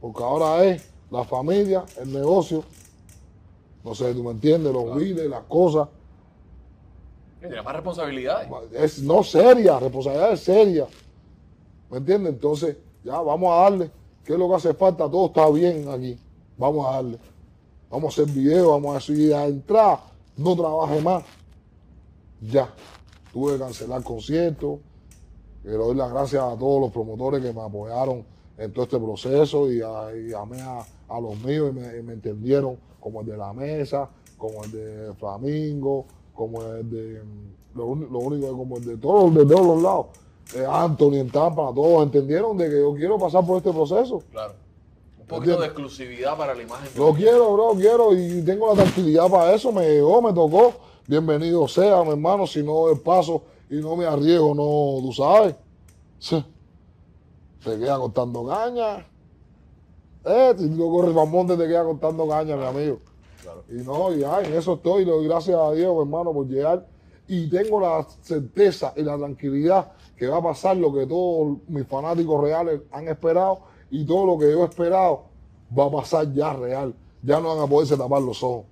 Porque 0.00 0.22
ahora 0.22 0.64
es 0.64 0.88
la 1.10 1.24
familia, 1.24 1.84
el 2.00 2.12
negocio, 2.12 2.62
no 3.82 3.92
sé, 3.92 4.14
tú 4.14 4.22
me 4.22 4.30
entiendes, 4.30 4.72
los 4.72 4.94
biles, 4.94 5.28
las 5.28 5.42
cosas. 5.46 5.88
Tiene 7.40 7.62
más 7.62 7.74
responsabilidades. 7.74 8.48
Es 8.72 9.02
no 9.02 9.24
seria, 9.24 9.78
responsabilidad 9.78 10.32
es 10.32 10.40
seria. 10.40 10.86
¿Me 11.90 11.98
entiendes? 11.98 12.34
Entonces, 12.34 12.76
ya 13.02 13.18
vamos 13.20 13.50
a 13.52 13.62
darle. 13.62 13.90
¿Qué 14.24 14.34
es 14.34 14.38
lo 14.38 14.48
que 14.48 14.54
hace 14.56 14.74
falta? 14.74 15.10
Todo 15.10 15.26
está 15.26 15.48
bien 15.50 15.88
aquí. 15.88 16.18
Vamos 16.58 16.86
a 16.86 16.90
darle. 16.96 17.18
Vamos 17.90 18.18
a 18.18 18.22
hacer 18.22 18.34
videos, 18.34 18.68
vamos 18.68 18.90
a 18.90 18.94
decir 18.94 19.34
a 19.34 19.46
entrar, 19.46 19.98
no 20.36 20.54
trabaje 20.54 21.00
más. 21.00 21.24
Ya. 22.40 22.72
Tuve 23.32 23.54
que 23.54 23.58
cancelar 23.58 24.02
conciertos. 24.04 24.78
Le 25.64 25.72
doy 25.72 25.94
las 25.96 26.10
gracias 26.10 26.42
a 26.42 26.56
todos 26.56 26.80
los 26.80 26.92
promotores 26.92 27.42
que 27.42 27.52
me 27.52 27.62
apoyaron 27.62 28.24
en 28.56 28.72
todo 28.72 28.84
este 28.84 28.98
proceso 28.98 29.70
y, 29.72 29.80
a, 29.80 30.14
y 30.14 30.32
a, 30.32 30.86
a 31.08 31.20
los 31.20 31.38
míos 31.40 31.72
y 31.74 32.02
me 32.02 32.12
entendieron, 32.12 32.78
como 33.00 33.22
el 33.22 33.26
de 33.26 33.36
la 33.36 33.52
mesa, 33.52 34.08
como 34.36 34.64
el 34.64 34.70
de 34.70 35.14
Flamingo, 35.14 36.06
como 36.40 36.62
el 36.62 36.90
de. 36.90 37.22
Lo, 37.74 37.94
lo 37.94 38.18
único 38.18 38.46
es 38.46 38.52
como 38.52 38.78
el 38.78 38.84
de 38.84 38.96
todos, 38.96 39.34
de 39.34 39.44
todos 39.44 39.66
los 39.66 39.82
lados. 39.82 40.06
Eh, 40.54 40.64
Anthony 40.66 41.16
en 41.16 41.30
Tampa, 41.30 41.70
todos 41.74 42.02
entendieron 42.02 42.56
de 42.56 42.70
que 42.70 42.80
yo 42.80 42.94
quiero 42.94 43.18
pasar 43.18 43.46
por 43.46 43.58
este 43.58 43.70
proceso. 43.70 44.22
Claro. 44.30 44.54
Un 45.20 45.26
poquito 45.26 45.60
de 45.60 45.66
exclusividad 45.66 46.36
para 46.38 46.54
la 46.54 46.62
imagen. 46.62 46.88
Lo 46.96 47.12
quiero, 47.12 47.52
bro, 47.52 47.74
quiero 47.74 48.16
y 48.16 48.42
tengo 48.42 48.74
la 48.74 48.82
tranquilidad 48.82 49.30
para 49.30 49.54
eso. 49.54 49.70
Me 49.70 49.82
llegó, 49.82 50.22
me 50.22 50.32
tocó. 50.32 50.72
bienvenido 51.06 51.68
sea, 51.68 52.02
mi 52.04 52.10
hermano, 52.10 52.46
si 52.46 52.62
no 52.62 52.88
el 52.88 52.98
paso 52.98 53.42
y 53.68 53.76
no 53.76 53.94
me 53.94 54.06
arriesgo, 54.06 54.54
no, 54.54 55.06
tú 55.06 55.12
sabes. 55.12 55.54
Sí. 56.18 56.42
Te 57.62 57.78
queda 57.78 57.98
cortando 57.98 58.46
caña. 58.46 59.06
Eh, 60.24 60.54
si 60.58 60.70
tú 60.70 60.90
corres 60.90 61.14
para 61.14 61.26
monte, 61.26 61.56
te 61.56 61.68
queda 61.68 61.84
cortando 61.84 62.26
caña, 62.26 62.56
mi 62.56 62.64
amigo. 62.64 62.98
Claro. 63.42 63.64
Y 63.68 63.74
no, 63.82 64.12
ya, 64.12 64.40
en 64.42 64.52
eso 64.54 64.74
estoy, 64.74 65.04
le 65.04 65.12
doy 65.12 65.26
gracias 65.26 65.56
a 65.56 65.72
Dios, 65.72 65.94
hermano, 65.98 66.32
por 66.32 66.46
llegar. 66.46 66.86
Y 67.26 67.48
tengo 67.48 67.80
la 67.80 68.06
certeza 68.22 68.92
y 68.96 69.02
la 69.02 69.16
tranquilidad 69.16 69.92
que 70.16 70.26
va 70.26 70.38
a 70.38 70.42
pasar 70.42 70.76
lo 70.76 70.92
que 70.92 71.06
todos 71.06 71.58
mis 71.68 71.86
fanáticos 71.86 72.42
reales 72.42 72.82
han 72.90 73.08
esperado 73.08 73.60
y 73.90 74.04
todo 74.04 74.26
lo 74.26 74.38
que 74.38 74.50
yo 74.50 74.62
he 74.62 74.66
esperado 74.66 75.24
va 75.76 75.86
a 75.86 75.90
pasar 75.90 76.32
ya 76.32 76.52
real. 76.52 76.94
Ya 77.22 77.40
no 77.40 77.54
van 77.54 77.64
a 77.64 77.66
poderse 77.68 77.96
tapar 77.96 78.20
los 78.22 78.42
ojos. 78.42 78.64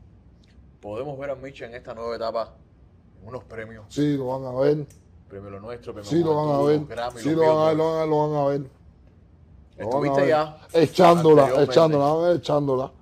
Podemos 0.80 1.18
ver 1.18 1.30
a 1.30 1.34
Mitch 1.36 1.62
en 1.62 1.74
esta 1.74 1.94
nueva 1.94 2.16
etapa 2.16 2.54
en 3.22 3.28
unos 3.28 3.44
premios. 3.44 3.84
Sí, 3.88 4.16
lo 4.16 4.26
van 4.38 4.44
a 4.54 4.58
ver. 4.58 4.86
Premio 5.28 5.50
Lo 5.50 5.60
Nuestro, 5.60 5.92
Premio 5.92 6.08
Sí, 6.10 6.20
lo 6.22 6.34
van 6.34 6.54
a 6.54 6.62
ver. 6.62 6.86
Grammy, 6.86 7.20
Sí, 7.20 7.30
lo 7.30 7.40
van 7.54 7.58
a 7.58 7.66
ver, 7.68 7.76
lo 7.76 7.84
van 7.84 7.96
a 7.96 8.00
ver, 8.00 8.08
lo 8.08 8.28
van 8.28 8.36
a 8.40 8.44
ver. 8.46 8.62
Estuviste 9.76 10.28
ya 10.28 10.58
Echándola, 10.72 11.42
anteriormente. 11.44 12.38
echándola, 12.40 12.92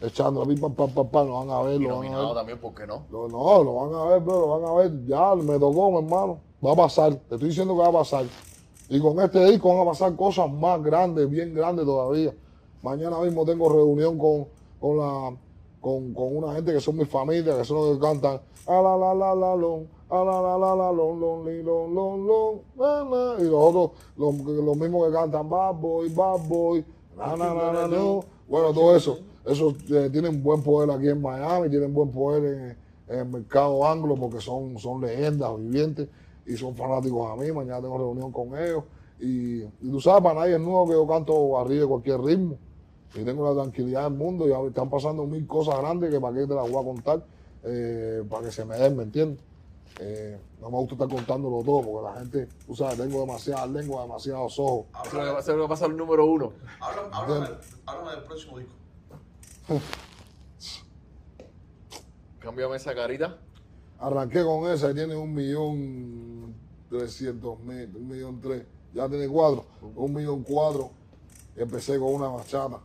van 0.00 0.36
a 0.36 0.60
pam, 0.60 0.74
pam, 0.74 0.90
pam, 0.90 1.08
pam, 1.08 1.26
lo 1.26 1.34
van 1.34 1.50
a 1.50 1.62
ver, 1.62 1.80
Y 1.80 1.84
lo 1.84 1.88
van 1.88 1.92
a 1.92 1.96
nominado 1.96 2.26
ver. 2.26 2.34
también, 2.36 2.60
¿por 2.60 2.74
qué 2.74 2.86
no? 2.86 3.02
Lo- 3.10 3.28
no, 3.28 3.64
lo 3.64 3.74
van 3.74 3.94
a 3.94 4.04
ver, 4.10 4.20
bro, 4.20 4.40
lo 4.40 4.48
van 4.60 4.64
a 4.64 4.72
ver. 4.74 5.06
Ya 5.06 5.34
me 5.34 5.58
tocó, 5.58 5.90
mi 5.90 5.98
hermano. 5.98 6.38
Va 6.64 6.72
a 6.72 6.76
pasar. 6.76 7.14
Te 7.14 7.34
estoy 7.34 7.48
diciendo 7.48 7.74
que 7.74 7.80
va 7.82 7.88
a 7.88 7.92
pasar. 7.92 8.24
Y 8.88 9.00
con 9.00 9.20
este 9.20 9.44
disco 9.46 9.68
van 9.68 9.80
a 9.86 9.90
pasar 9.90 10.16
cosas 10.16 10.50
más 10.50 10.82
grandes, 10.82 11.28
bien 11.28 11.54
grandes 11.54 11.84
todavía. 11.84 12.34
Mañana 12.82 13.18
mismo 13.20 13.44
tengo 13.44 13.68
reunión 13.68 14.16
con, 14.18 14.46
con 14.80 14.96
la 14.98 15.36
con, 15.80 16.12
con 16.14 16.36
una 16.36 16.54
gente 16.54 16.72
que 16.72 16.80
son 16.80 16.96
mi 16.96 17.04
familia, 17.04 17.56
que 17.56 17.64
son 17.64 17.76
los 17.76 17.96
que 17.96 18.00
cantan 18.00 18.40
a 18.66 18.82
la 18.82 18.96
la 18.96 19.14
la 19.14 19.34
la 19.34 19.56
lon, 19.56 19.86
a 20.10 20.16
la 20.24 20.40
la 20.42 20.58
la 20.58 20.74
la 20.76 20.92
lon, 20.92 21.20
lon, 21.20 21.44
li, 21.46 21.62
lon, 21.62 21.94
lon, 21.94 22.26
lon, 22.26 22.60
na, 22.76 23.04
na. 23.04 23.34
y 23.40 23.44
los 23.44 23.54
otros, 23.62 23.90
los, 24.16 24.34
los 24.36 24.76
mismos 24.76 25.06
que 25.06 25.12
cantan 25.12 25.48
bad 25.48 25.74
boy, 25.74 26.08
bad 26.10 26.48
boy, 26.48 26.84
na, 27.16 27.36
na, 27.36 27.54
na, 27.54 27.72
na, 27.72 27.86
no. 27.88 28.24
Bueno, 28.48 28.72
todo 28.72 28.96
eso, 28.96 29.18
eso 29.44 29.76
eh, 29.90 30.08
tienen 30.10 30.42
buen 30.42 30.62
poder 30.62 30.90
aquí 30.90 31.08
en 31.08 31.20
Miami, 31.20 31.68
tienen 31.68 31.92
buen 31.92 32.10
poder 32.10 32.76
en, 33.08 33.18
el 33.18 33.26
mercado 33.26 33.86
anglo 33.86 34.16
porque 34.16 34.40
son, 34.40 34.78
son 34.78 35.00
leyendas 35.00 35.56
vivientes 35.58 36.08
y 36.46 36.56
son 36.56 36.74
fanáticos 36.74 37.30
a 37.30 37.36
mí. 37.36 37.52
Mañana 37.52 37.80
tengo 37.80 37.98
reunión 37.98 38.32
con 38.32 38.58
ellos. 38.58 38.84
Y, 39.20 39.62
tú 39.62 40.00
sabes, 40.00 40.22
para 40.22 40.40
nadie 40.40 40.54
es 40.54 40.60
nuevo 40.60 40.86
que 40.86 40.92
yo 40.92 41.06
canto 41.06 41.58
arriba 41.58 41.82
de 41.82 41.88
cualquier 41.88 42.20
ritmo. 42.20 42.58
Y 43.14 43.24
tengo 43.24 43.52
la 43.52 43.62
tranquilidad 43.62 44.04
del 44.04 44.18
mundo 44.18 44.46
y 44.46 44.68
están 44.68 44.90
pasando 44.90 45.26
mil 45.26 45.46
cosas 45.46 45.78
grandes 45.78 46.10
que 46.10 46.20
para 46.20 46.36
qué 46.36 46.46
te 46.46 46.54
las 46.54 46.70
voy 46.70 46.82
a 46.82 46.84
contar, 46.84 47.24
eh, 47.64 48.22
para 48.28 48.44
que 48.44 48.52
se 48.52 48.64
me 48.64 48.76
den, 48.76 48.96
¿me 48.96 49.02
entiendes? 49.04 49.40
Eh, 50.00 50.38
no 50.60 50.70
me 50.70 50.76
gusta 50.78 50.94
estar 50.94 51.08
contándolo 51.08 51.62
todo 51.62 51.82
porque 51.82 52.08
la 52.12 52.18
gente, 52.20 52.48
tú 52.66 52.74
sabes, 52.74 52.98
tengo 52.98 53.20
demasiadas 53.20 53.70
lenguas, 53.70 54.04
demasiados 54.06 54.58
ojos. 54.58 54.86
Háblame, 54.92 55.30
va- 55.30 55.64
a 55.64 55.68
pasar 55.68 55.90
el 55.90 55.96
número 55.96 56.26
uno. 56.26 56.52
háblame- 56.80 57.08
háblame 57.12 57.46
del- 57.48 57.58
háblame 57.86 58.10
del 58.16 58.24
próximo 58.24 58.58
disco. 58.58 58.74
Cámbiame 62.40 62.76
esa 62.76 62.94
carita. 62.94 63.38
Arranqué 63.98 64.42
con 64.44 64.70
esa 64.70 64.90
y 64.90 64.94
tiene 64.94 65.16
un 65.16 65.34
millón 65.34 66.54
trescientos 66.88 67.58
mil, 67.60 67.94
un 67.96 68.08
millón 68.08 68.40
tres. 68.40 68.64
Ya 68.94 69.08
tiene 69.08 69.28
cuatro, 69.28 69.64
un 69.96 70.14
millón 70.14 70.42
cuatro. 70.44 70.90
Empecé 71.56 71.98
con 71.98 72.14
una 72.14 72.28
bachata. 72.28 72.80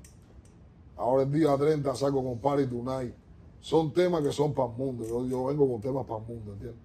Ahora 0.98 1.24
el 1.24 1.32
día 1.32 1.56
30 1.56 1.96
saco 1.96 2.24
con 2.24 2.40
Party 2.40 2.66
Tonight. 2.68 3.14
Son 3.62 3.94
temas 3.94 4.22
que 4.24 4.32
son 4.32 4.54
para 4.54 4.70
el 4.72 4.76
mundo. 4.78 5.06
Yo, 5.08 5.26
yo 5.26 5.46
vengo 5.46 5.72
con 5.72 5.80
temas 5.82 6.06
para 6.06 6.20
el 6.20 6.26
mundo, 6.28 6.54
¿entiendes? 6.54 6.82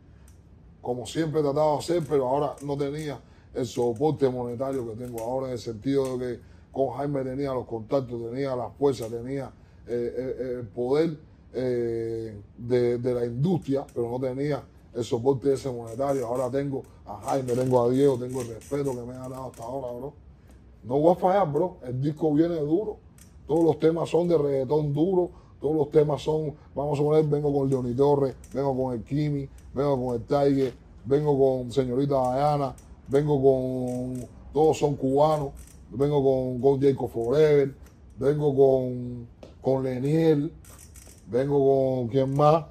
Como 0.89 1.05
siempre 1.05 1.41
he 1.41 1.43
tratado 1.43 1.73
de 1.73 1.79
hacer, 1.81 2.03
pero 2.09 2.27
ahora 2.27 2.57
no 2.65 2.75
tenía 2.75 3.21
el 3.53 3.67
soporte 3.67 4.27
monetario 4.31 4.89
que 4.89 4.97
tengo 4.97 5.21
ahora 5.21 5.49
en 5.49 5.53
el 5.53 5.59
sentido 5.59 6.17
de 6.17 6.37
que 6.37 6.43
con 6.73 6.97
Jaime 6.97 7.23
tenía 7.25 7.53
los 7.53 7.67
contactos, 7.67 8.19
tenía 8.31 8.57
la 8.57 8.71
fuerza, 8.71 9.07
tenía 9.07 9.53
eh, 9.87 10.15
eh, 10.17 10.57
el 10.61 10.67
poder 10.69 11.19
eh, 11.53 12.41
de, 12.57 12.97
de 12.97 13.15
la 13.15 13.27
industria, 13.27 13.85
pero 13.93 14.11
no 14.11 14.19
tenía 14.19 14.65
el 14.95 15.05
soporte 15.05 15.53
ese 15.53 15.71
monetario. 15.71 16.27
Ahora 16.27 16.51
tengo 16.51 16.83
a 17.05 17.21
Jaime, 17.21 17.53
tengo 17.53 17.83
a 17.83 17.91
Diego, 17.91 18.17
tengo 18.17 18.41
el 18.41 18.49
respeto 18.49 18.93
que 18.93 19.03
me 19.03 19.15
han 19.15 19.31
dado 19.31 19.49
hasta 19.49 19.65
ahora, 19.65 19.93
bro. 19.93 20.15
No 20.85 21.01
voy 21.01 21.13
a 21.13 21.17
fallar, 21.17 21.53
bro. 21.53 21.77
El 21.83 22.01
disco 22.01 22.33
viene 22.33 22.55
duro. 22.61 22.97
Todos 23.47 23.63
los 23.63 23.79
temas 23.79 24.09
son 24.09 24.27
de 24.27 24.39
reggaetón 24.39 24.95
duro. 24.95 25.33
Todos 25.61 25.77
los 25.77 25.91
temas 25.91 26.23
son, 26.23 26.55
vamos 26.75 26.99
a 26.99 27.03
poner, 27.03 27.25
vengo 27.27 27.53
con 27.53 27.69
Leoni 27.69 27.93
Torres, 27.93 28.37
vengo 28.55 28.85
con 28.85 28.95
el 28.95 29.03
Kimi, 29.03 29.49
vengo 29.75 30.07
con 30.07 30.15
el 30.17 30.23
Tiger, 30.23 30.75
vengo 31.05 31.39
con 31.39 31.73
señorita 31.73 32.35
Diana, 32.35 32.75
vengo 33.09 33.43
con, 33.43 34.29
todos 34.53 34.79
son 34.79 34.97
cubanos, 34.97 35.51
vengo 35.91 36.23
con, 36.23 36.61
con 36.61 36.81
Jacob 36.81 37.11
Forever, 37.11 37.75
vengo 38.19 38.55
con, 38.55 39.29
con 39.61 39.85
Leniel, 39.85 40.53
vengo 41.27 41.59
con, 41.59 42.09
¿quién 42.09 42.35
más? 42.37 42.65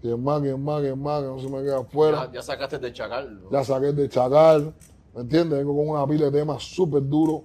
¿Quién 0.00 0.22
más? 0.22 0.40
¿Quién 0.42 0.64
más? 0.64 0.80
¿Quién 0.80 1.00
más? 1.00 1.22
Que 1.22 1.28
no 1.28 1.38
se 1.38 1.48
me 1.48 1.62
queda 1.62 1.78
afuera. 1.78 2.26
Ya, 2.26 2.32
ya 2.32 2.42
sacaste 2.42 2.78
de 2.80 2.92
Chacal. 2.92 3.40
¿no? 3.40 3.50
Ya 3.52 3.64
saqué 3.64 3.92
de 3.92 4.08
Chacal, 4.08 4.74
¿me 5.14 5.20
entiendes? 5.20 5.58
Vengo 5.58 5.76
con 5.76 5.88
una 5.88 6.06
pila 6.06 6.26
de 6.26 6.40
temas 6.40 6.62
súper 6.62 7.08
duros, 7.08 7.42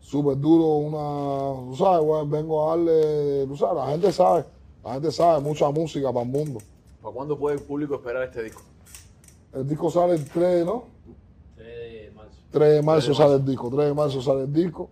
súper 0.00 0.38
duro, 0.38 0.66
una, 0.76 1.70
tú 1.70 1.76
sabes, 1.76 2.04
güey, 2.04 2.26
vengo 2.26 2.62
a 2.70 2.76
darle, 2.76 3.46
tú 3.46 3.56
sabes, 3.56 3.76
la 3.76 3.86
gente 3.86 4.12
sabe, 4.12 4.44
la 4.84 4.92
gente 4.92 5.10
sabe, 5.10 5.40
mucha 5.40 5.70
música 5.70 6.12
para 6.12 6.26
el 6.26 6.30
mundo. 6.30 6.60
¿Para 7.04 7.14
cuándo 7.16 7.38
puede 7.38 7.56
el 7.58 7.62
público 7.62 7.96
esperar 7.96 8.22
este 8.22 8.42
disco? 8.44 8.62
El 9.52 9.68
disco 9.68 9.90
sale 9.90 10.14
el 10.14 10.24
3, 10.24 10.64
¿no? 10.64 10.84
3 11.54 11.66
de 12.06 12.10
marzo. 12.16 12.38
3 12.50 12.72
de 12.76 12.82
marzo 12.82 13.08
de 13.10 13.14
sale 13.14 13.34
el 13.34 13.44
disco, 13.44 13.68
3 13.70 13.86
de 13.88 13.94
marzo 13.94 14.22
sale 14.22 14.40
el 14.44 14.52
disco. 14.54 14.88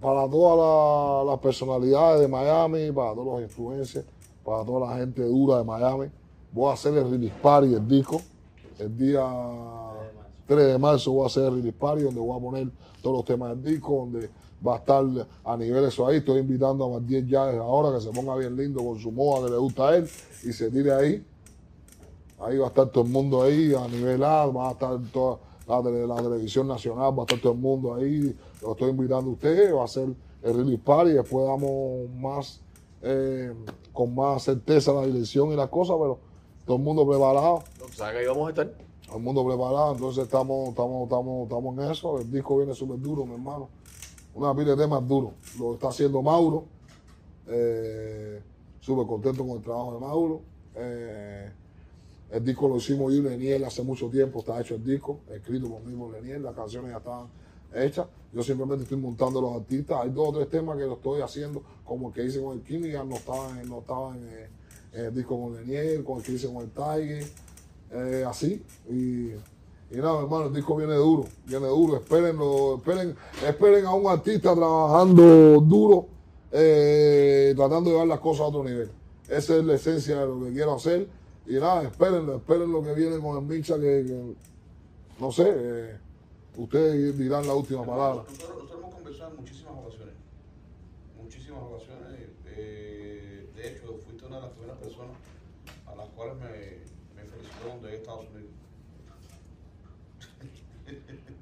Para 0.00 0.30
todas 0.30 0.56
la- 1.26 1.32
las 1.32 1.40
personalidades 1.40 2.20
de 2.20 2.28
Miami, 2.28 2.92
para 2.92 3.12
todos 3.14 3.26
los 3.26 3.42
influencers, 3.42 4.06
para 4.44 4.64
toda 4.64 4.86
la 4.88 4.96
gente 4.98 5.20
dura 5.24 5.58
de 5.58 5.64
Miami, 5.64 6.06
voy 6.52 6.70
a 6.70 6.74
hacer 6.74 6.96
el 6.96 7.10
release 7.10 7.34
party 7.42 7.68
del 7.70 7.88
disco. 7.88 8.20
El 8.78 8.96
día 8.96 9.26
3 10.46 10.66
de 10.68 10.78
marzo 10.78 11.10
voy 11.10 11.24
a 11.24 11.26
hacer 11.26 11.42
el 11.46 11.54
release 11.56 11.76
party 11.76 12.02
donde 12.04 12.20
voy 12.20 12.38
a 12.38 12.40
poner 12.40 12.68
todos 13.02 13.16
los 13.16 13.24
temas 13.24 13.48
del 13.50 13.64
disco, 13.74 13.96
donde 13.96 14.30
va 14.64 14.74
a 14.76 14.78
estar 14.78 15.04
a 15.44 15.56
nivel 15.56 15.82
eso 15.86 16.06
ahí. 16.06 16.18
Estoy 16.18 16.38
invitando 16.38 16.84
a 16.84 17.00
Martín 17.00 17.26
ya 17.26 17.46
desde 17.46 17.58
ahora 17.58 17.96
que 17.98 18.00
se 18.00 18.10
ponga 18.12 18.36
bien 18.36 18.54
lindo 18.56 18.80
con 18.84 18.96
su 18.96 19.10
moda 19.10 19.46
que 19.46 19.50
le 19.54 19.58
gusta 19.58 19.88
a 19.88 19.96
él 19.96 20.08
y 20.44 20.52
se 20.52 20.70
tire 20.70 20.92
ahí. 20.92 21.26
Ahí 22.42 22.58
va 22.58 22.66
a 22.66 22.68
estar 22.68 22.88
todo 22.88 23.04
el 23.04 23.10
mundo 23.10 23.42
ahí 23.42 23.72
a 23.74 23.86
nivel 23.88 24.22
A, 24.24 24.46
va 24.46 24.68
a 24.68 24.72
estar 24.72 24.98
toda 25.12 25.38
la, 25.68 25.80
tele- 25.82 26.06
la 26.06 26.16
televisión 26.16 26.66
nacional, 26.68 27.16
va 27.18 27.22
a 27.22 27.26
estar 27.26 27.40
todo 27.40 27.52
el 27.52 27.58
mundo 27.58 27.94
ahí. 27.94 28.36
Lo 28.60 28.72
estoy 28.72 28.90
invitando 28.90 29.30
a 29.30 29.32
ustedes, 29.34 29.74
va 29.74 29.84
a 29.84 29.88
ser 29.88 30.08
el 30.42 30.54
release 30.56 30.82
party 30.84 31.12
después 31.12 31.46
damos 31.46 32.10
más, 32.18 32.60
eh, 33.02 33.52
con 33.92 34.14
más 34.14 34.42
certeza 34.42 34.92
la 34.92 35.06
dirección 35.06 35.52
y 35.52 35.56
las 35.56 35.68
cosas, 35.68 35.96
pero 36.00 36.18
todo 36.66 36.76
el 36.78 36.82
mundo 36.82 37.06
preparado, 37.06 37.62
¿No? 37.80 37.88
¿Sabes 37.94 38.14
que 38.14 38.18
ahí 38.20 38.26
vamos 38.26 38.46
a 38.46 38.50
estar? 38.50 38.72
todo 39.06 39.16
el 39.18 39.22
mundo 39.22 39.44
preparado, 39.46 39.92
entonces 39.92 40.24
estamos, 40.24 40.70
estamos, 40.70 41.02
estamos, 41.04 41.42
estamos 41.44 41.78
en 41.78 41.90
eso. 41.90 42.18
El 42.18 42.30
disco 42.32 42.56
viene 42.56 42.74
súper 42.74 42.98
duro, 43.00 43.24
mi 43.26 43.34
hermano. 43.34 43.68
Una 44.34 44.54
pila 44.54 44.70
de 44.74 44.82
temas 44.82 45.06
duros. 45.06 45.32
Lo 45.58 45.74
está 45.74 45.88
haciendo 45.88 46.22
Mauro. 46.22 46.64
Eh, 47.46 48.40
súper 48.80 49.06
contento 49.06 49.46
con 49.46 49.58
el 49.58 49.62
trabajo 49.62 49.94
de 49.94 50.00
Mauro. 50.00 50.40
Eh, 50.76 51.50
el 52.32 52.42
disco 52.42 52.66
lo 52.66 52.78
hicimos 52.78 53.12
yo 53.12 53.18
y 53.18 53.22
Leniel 53.22 53.64
hace 53.64 53.82
mucho 53.82 54.08
tiempo, 54.08 54.38
está 54.38 54.58
hecho 54.58 54.74
el 54.76 54.82
disco, 54.82 55.20
escrito 55.30 55.68
conmigo 55.68 56.10
Leniel, 56.10 56.42
las 56.42 56.54
canciones 56.54 56.90
ya 56.90 56.96
estaban 56.96 57.26
hechas. 57.74 58.06
Yo 58.32 58.42
simplemente 58.42 58.84
estoy 58.84 58.96
montando 58.96 59.42
los 59.42 59.54
artistas. 59.54 60.00
Hay 60.02 60.08
dos 60.08 60.30
o 60.30 60.32
tres 60.32 60.48
temas 60.48 60.78
que 60.78 60.84
lo 60.84 60.94
estoy 60.94 61.20
haciendo, 61.20 61.62
como 61.84 62.08
el 62.08 62.14
que 62.14 62.24
hice 62.24 62.42
con 62.42 62.56
el 62.56 62.62
Kimi, 62.62 62.90
ya 62.90 63.04
no 63.04 63.16
estaban, 63.16 63.68
no 63.68 63.80
estaban 63.80 64.16
en, 64.16 64.48
en 64.98 65.04
el 65.04 65.14
disco 65.14 65.38
con 65.38 65.54
Leniel, 65.54 66.02
con 66.02 66.18
el 66.18 66.22
que 66.22 66.32
hice 66.32 66.46
con 66.50 66.62
el 66.62 66.70
Tiger, 66.70 67.24
eh, 67.92 68.24
así. 68.26 68.64
Y, 68.88 69.32
y 69.90 69.96
nada, 69.96 70.22
hermano, 70.22 70.46
el 70.46 70.54
disco 70.54 70.74
viene 70.74 70.94
duro, 70.94 71.26
viene 71.44 71.66
duro. 71.66 71.96
Espérenlo, 71.96 72.76
esperen, 72.76 73.14
esperen 73.46 73.84
a 73.84 73.92
un 73.92 74.06
artista 74.06 74.54
trabajando 74.54 75.60
duro, 75.60 76.06
eh, 76.50 77.52
tratando 77.54 77.90
de 77.90 77.96
llevar 77.96 78.08
las 78.08 78.20
cosas 78.20 78.40
a 78.40 78.44
otro 78.46 78.64
nivel. 78.64 78.90
Esa 79.28 79.58
es 79.58 79.64
la 79.64 79.74
esencia 79.74 80.20
de 80.20 80.26
lo 80.26 80.42
que 80.44 80.52
quiero 80.52 80.74
hacer. 80.74 81.06
Y 81.46 81.54
nada, 81.54 81.82
espérenlo, 81.82 82.36
esperen 82.36 82.70
lo 82.70 82.82
que 82.82 82.92
viene 82.94 83.18
con 83.18 83.36
el 83.36 83.42
Micha, 83.42 83.74
que, 83.76 84.04
que 84.06 84.34
no 85.18 85.32
sé, 85.32 85.44
eh, 85.54 85.98
ustedes 86.56 87.18
dirán 87.18 87.46
la 87.46 87.54
última 87.54 87.84
palabra. 87.84 88.22
Nosotros, 88.28 88.48
nosotros 88.62 88.78
hemos 88.80 88.94
conversado 88.94 89.30
en 89.32 89.36
muchísimas 89.40 89.72
ocasiones. 89.72 90.14
Muchísimas 91.20 91.62
ocasiones. 91.62 92.20
eh, 92.46 93.50
de 93.56 93.68
hecho, 93.68 93.98
fuiste 94.06 94.26
una 94.26 94.36
de 94.36 94.42
las 94.42 94.50
primeras 94.52 94.78
personas 94.78 95.16
a 95.86 95.94
las 95.96 96.08
cuales 96.10 96.34
me, 96.36 97.22
me 97.22 97.28
felicitó 97.28 97.66
cuando 97.66 97.86
llegué 97.86 97.96
a 97.96 98.00
Estados 98.00 98.26
Unidos. 98.30 98.50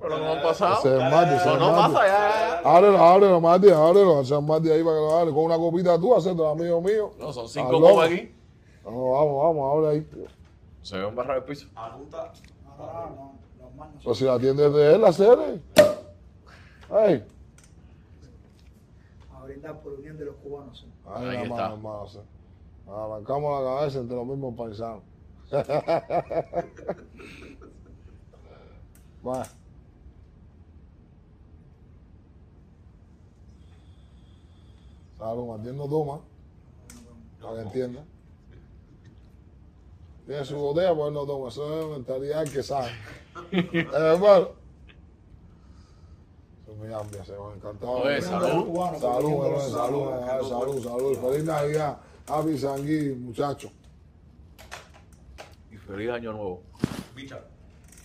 Pero 0.01 0.19
no 0.19 0.33
han 0.33 0.43
pasado. 0.43 1.01
Marty, 1.11 1.35
ese 1.35 1.45
No, 1.47 1.53
es 1.55 1.61
no 1.61 1.73
Marty. 1.73 1.93
pasa 1.95 2.07
ya. 2.07 2.59
Ábrelo, 2.65 2.99
ábrelo, 2.99 3.41
Marty, 3.41 3.69
ábrelo, 3.71 4.21
es 4.23 4.31
Marty 4.31 4.71
ahí 4.71 4.83
para 4.83 4.97
que 4.97 5.01
lo 5.03 5.19
abre. 5.19 5.35
Con 5.35 5.45
una 5.45 5.57
copita 5.59 6.01
tú, 6.01 6.15
hacerte 6.15 6.47
amigo 6.47 6.81
mío. 6.81 7.13
No, 7.19 7.33
son 7.33 7.47
cinco 7.49 7.79
copas 7.81 8.07
aquí. 8.11 8.33
Vamos, 8.91 9.13
vamos, 9.13 9.43
vamos, 9.45 9.77
habla 9.77 9.89
ahí. 9.91 10.05
Se 10.83 10.99
ve 10.99 11.07
un 11.07 11.15
barra 11.15 11.35
del 11.35 11.45
piso. 11.45 11.69
Apunta. 11.77 12.33
No, 12.65 12.77
no, 12.77 13.35
no, 13.61 13.71
más 13.77 13.89
Pues 14.03 14.19
si 14.19 14.25
la 14.25 14.35
atiende 14.35 14.69
de 14.69 14.95
él, 14.95 15.01
la 15.01 15.13
serie. 15.13 15.61
Ay, 16.91 17.25
A 19.33 19.45
brindar 19.45 19.81
por 19.81 19.93
unión 19.93 20.19
de 20.19 20.25
los 20.25 20.35
cubanos. 20.37 20.81
sí. 20.81 20.87
ay, 21.07 21.37
Ahí 21.37 21.49
la 21.49 21.55
está. 21.55 21.77
sí. 22.09 22.19
Arrancamos 22.89 23.63
la 23.63 23.71
cabeza 23.77 24.01
entre 24.01 24.17
los 24.17 24.27
mismos 24.27 24.55
paisanos. 24.57 25.03
Va. 29.27 29.47
Salud, 35.19 35.59
no 35.59 35.89
toma, 35.89 36.21
para 37.41 37.55
que 37.57 37.61
entienda. 37.63 38.05
Tiene 40.31 40.45
su 40.45 40.55
botella, 40.55 40.95
pues 40.95 41.09
él 41.09 41.15
no 41.15 41.27
toma. 41.27 41.49
Eso 41.49 41.81
es 41.81 41.87
mentalidad 41.99 42.45
que 42.47 42.63
sabe. 42.63 42.91
Eh, 43.53 43.85
hermano. 43.85 44.51
Eso 46.63 46.77
me 46.81 46.89
llama, 46.89 47.11
se 47.25 47.33
me 47.33 47.55
encantado. 47.57 47.91
Oye, 47.95 48.23
salud. 48.23 48.77
Salud, 49.01 49.01
salud, 49.01 50.13
eh, 50.13 50.49
salud, 50.49 50.85
salud. 50.85 51.19
Feliz 51.19 51.45
Navidad. 51.45 51.99
Happy 52.29 52.57
Sangui, 52.57 53.11
muchachos. 53.17 53.73
Y 55.73 55.77
feliz 55.79 56.11
año 56.11 56.33
nuevo. 56.33 56.63
Bicha, 57.17 57.41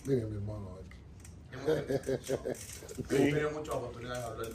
Miren, 0.04 0.28
mi 0.30 0.36
hermano. 0.36 0.78
eh. 1.68 2.18
hemos 2.98 3.08
tenido 3.08 3.50
muchas 3.56 3.74
oportunidades 3.76 4.18
de 4.24 4.26
hablar 4.30 4.48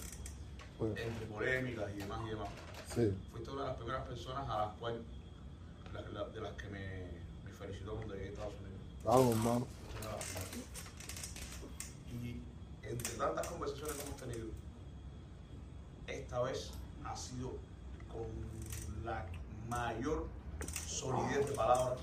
Pues, 0.77 0.91
entre 0.99 1.25
polémicas 1.27 1.85
y 1.95 1.97
demás 1.99 2.19
y 2.25 2.29
demás. 2.31 2.49
Sí, 2.93 3.13
Fuiste 3.31 3.49
una 3.49 3.61
de 3.61 3.67
las 3.69 3.77
primeras 3.77 4.07
personas 4.09 4.49
a 4.49 4.57
las 4.65 4.77
cuales, 4.77 4.99
la- 5.93 6.01
la- 6.01 6.27
de 6.27 6.41
las 6.41 6.53
que 6.55 6.67
me, 6.67 7.10
me 7.61 7.67
felicitó 7.67 7.95
cuando 7.95 8.13
llegué 8.15 8.27
a 8.27 8.29
Estados 8.31 8.53
Unidos. 8.59 8.81
claro, 9.03 9.31
hermano. 9.31 9.67
Y 12.11 12.41
entre 12.87 13.13
tantas 13.13 13.47
conversaciones 13.47 13.95
que 13.95 14.03
hemos 14.03 14.21
tenido, 14.21 14.47
esta 16.07 16.41
vez 16.41 16.71
ha 17.05 17.15
sido 17.15 17.51
con 18.11 18.25
la 19.05 19.25
mayor 19.69 20.25
solidez 20.87 21.47
de 21.47 21.53
palabras 21.53 21.99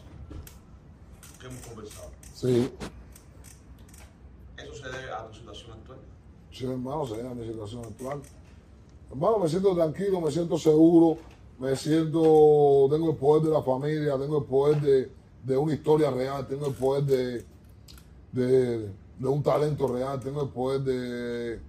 que 1.40 1.46
hemos 1.46 1.66
conversado. 1.66 2.10
Sí, 2.34 2.72
Eso 4.56 4.74
se 4.74 4.88
debe 4.88 5.12
a 5.12 5.26
tu 5.28 5.34
situación 5.34 5.72
actual. 5.72 5.98
sí, 6.52 6.64
hermano, 6.64 7.06
se 7.06 7.22
mi 7.22 7.46
situación 7.46 7.84
actual. 7.84 8.22
Hermano, 9.10 9.38
me 9.38 9.48
siento 9.48 9.74
tranquilo, 9.74 10.20
me 10.20 10.30
siento 10.30 10.58
seguro, 10.58 11.18
me 11.58 11.74
siento, 11.76 12.88
tengo 12.90 13.10
el 13.10 13.16
poder 13.16 13.44
de 13.44 13.50
la 13.50 13.62
familia, 13.62 14.18
tengo 14.18 14.38
el 14.38 14.44
poder 14.44 14.80
de, 14.80 15.17
de 15.44 15.56
una 15.56 15.74
historia 15.74 16.10
real, 16.10 16.46
tengo 16.46 16.66
el 16.66 16.74
poder 16.74 17.04
de, 17.04 17.44
de, 18.32 18.78
de 19.18 19.28
un 19.28 19.42
talento 19.42 19.88
real, 19.88 20.20
tengo 20.20 20.42
el 20.42 20.48
poder 20.48 20.80
de, 20.82 21.60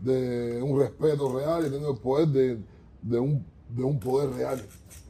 de 0.00 0.62
un 0.62 0.78
respeto 0.78 1.36
real 1.36 1.66
y 1.66 1.70
tengo 1.70 1.90
el 1.92 1.98
poder 1.98 2.28
de, 2.28 2.58
de 3.02 3.18
un, 3.18 3.44
de 3.68 3.82
un 3.82 3.98
poder 3.98 4.30
real. 4.30 4.62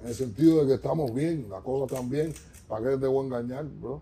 En 0.02 0.08
el 0.08 0.14
sentido 0.14 0.60
de 0.60 0.66
que 0.68 0.74
estamos 0.74 1.12
bien, 1.14 1.46
las 1.50 1.62
cosas 1.62 1.92
están 1.92 2.08
bien, 2.08 2.32
¿para 2.68 2.90
qué 2.90 2.96
te 2.96 3.06
voy 3.06 3.24
a 3.24 3.26
engañar, 3.26 3.64
bro? 3.80 4.00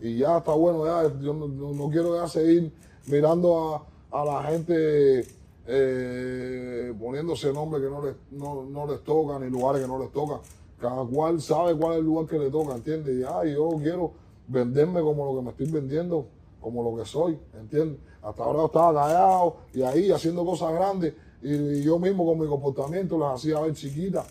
Y 0.00 0.18
ya 0.18 0.38
está 0.38 0.52
bueno, 0.52 0.86
ya, 0.86 1.02
yo 1.20 1.34
no, 1.34 1.46
no- 1.46 1.90
quiero 1.90 2.26
seguir 2.26 2.72
mirando 3.06 3.74
a, 3.76 3.86
a 4.18 4.24
la 4.24 4.42
gente 4.44 5.26
eh, 5.66 6.94
poniéndose 6.98 7.52
nombres 7.52 7.82
que 7.82 7.90
no 7.90 8.04
les, 8.04 8.14
no, 8.30 8.64
no 8.64 8.86
les 8.90 9.04
tocan 9.04 9.42
ni 9.42 9.50
lugares 9.50 9.82
que 9.82 9.88
no 9.88 9.98
les 9.98 10.10
tocan. 10.10 10.38
Cada 10.80 11.04
cual 11.04 11.40
sabe 11.40 11.74
cuál 11.76 11.92
es 11.92 11.98
el 11.98 12.04
lugar 12.06 12.26
que 12.26 12.38
le 12.38 12.50
toca, 12.50 12.74
¿entiendes? 12.74 13.16
Y 13.16 13.20
ya, 13.20 13.44
yo 13.44 13.68
quiero 13.82 14.12
venderme 14.48 15.00
como 15.00 15.26
lo 15.26 15.38
que 15.38 15.44
me 15.44 15.50
estoy 15.50 15.70
vendiendo, 15.70 16.26
como 16.60 16.82
lo 16.82 16.96
que 16.96 17.04
soy, 17.08 17.38
¿entiendes? 17.54 17.98
Hasta 18.22 18.42
ahora 18.42 18.64
estaba 18.64 19.02
callado 19.02 19.56
y 19.74 19.82
ahí 19.82 20.10
haciendo 20.10 20.44
cosas 20.44 20.72
grandes 20.72 21.14
y, 21.42 21.54
y 21.54 21.82
yo 21.82 21.98
mismo 21.98 22.26
con 22.26 22.38
mi 22.38 22.46
comportamiento 22.46 23.18
las 23.18 23.34
hacía 23.34 23.60
ver 23.60 23.74
chiquitas. 23.74 24.26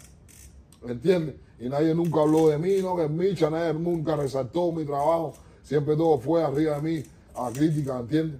¿entiendes? 0.87 1.35
Y 1.59 1.67
nadie 1.69 1.93
nunca 1.93 2.21
habló 2.21 2.47
de 2.47 2.57
mí, 2.57 2.81
¿no? 2.81 2.95
Que 2.95 3.05
es 3.05 3.09
Micha, 3.09 3.49
nadie 3.49 3.73
nunca 3.73 4.15
resaltó 4.15 4.71
mi 4.71 4.85
trabajo, 4.85 5.33
siempre 5.63 5.95
todo 5.95 6.17
fue 6.17 6.43
arriba 6.43 6.79
de 6.79 6.81
mí, 6.81 7.03
a 7.35 7.51
crítica, 7.51 7.99
¿entiendes? 7.99 8.39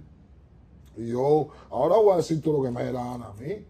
Y 0.96 1.08
yo 1.08 1.48
ahora 1.70 1.96
voy 1.96 2.14
a 2.14 2.16
decir 2.18 2.40
todo 2.42 2.58
lo 2.58 2.62
que 2.62 2.70
me 2.70 2.84
dé 2.84 2.92
la 2.92 3.04
gana 3.04 3.26
a 3.26 3.32
mí, 3.34 3.64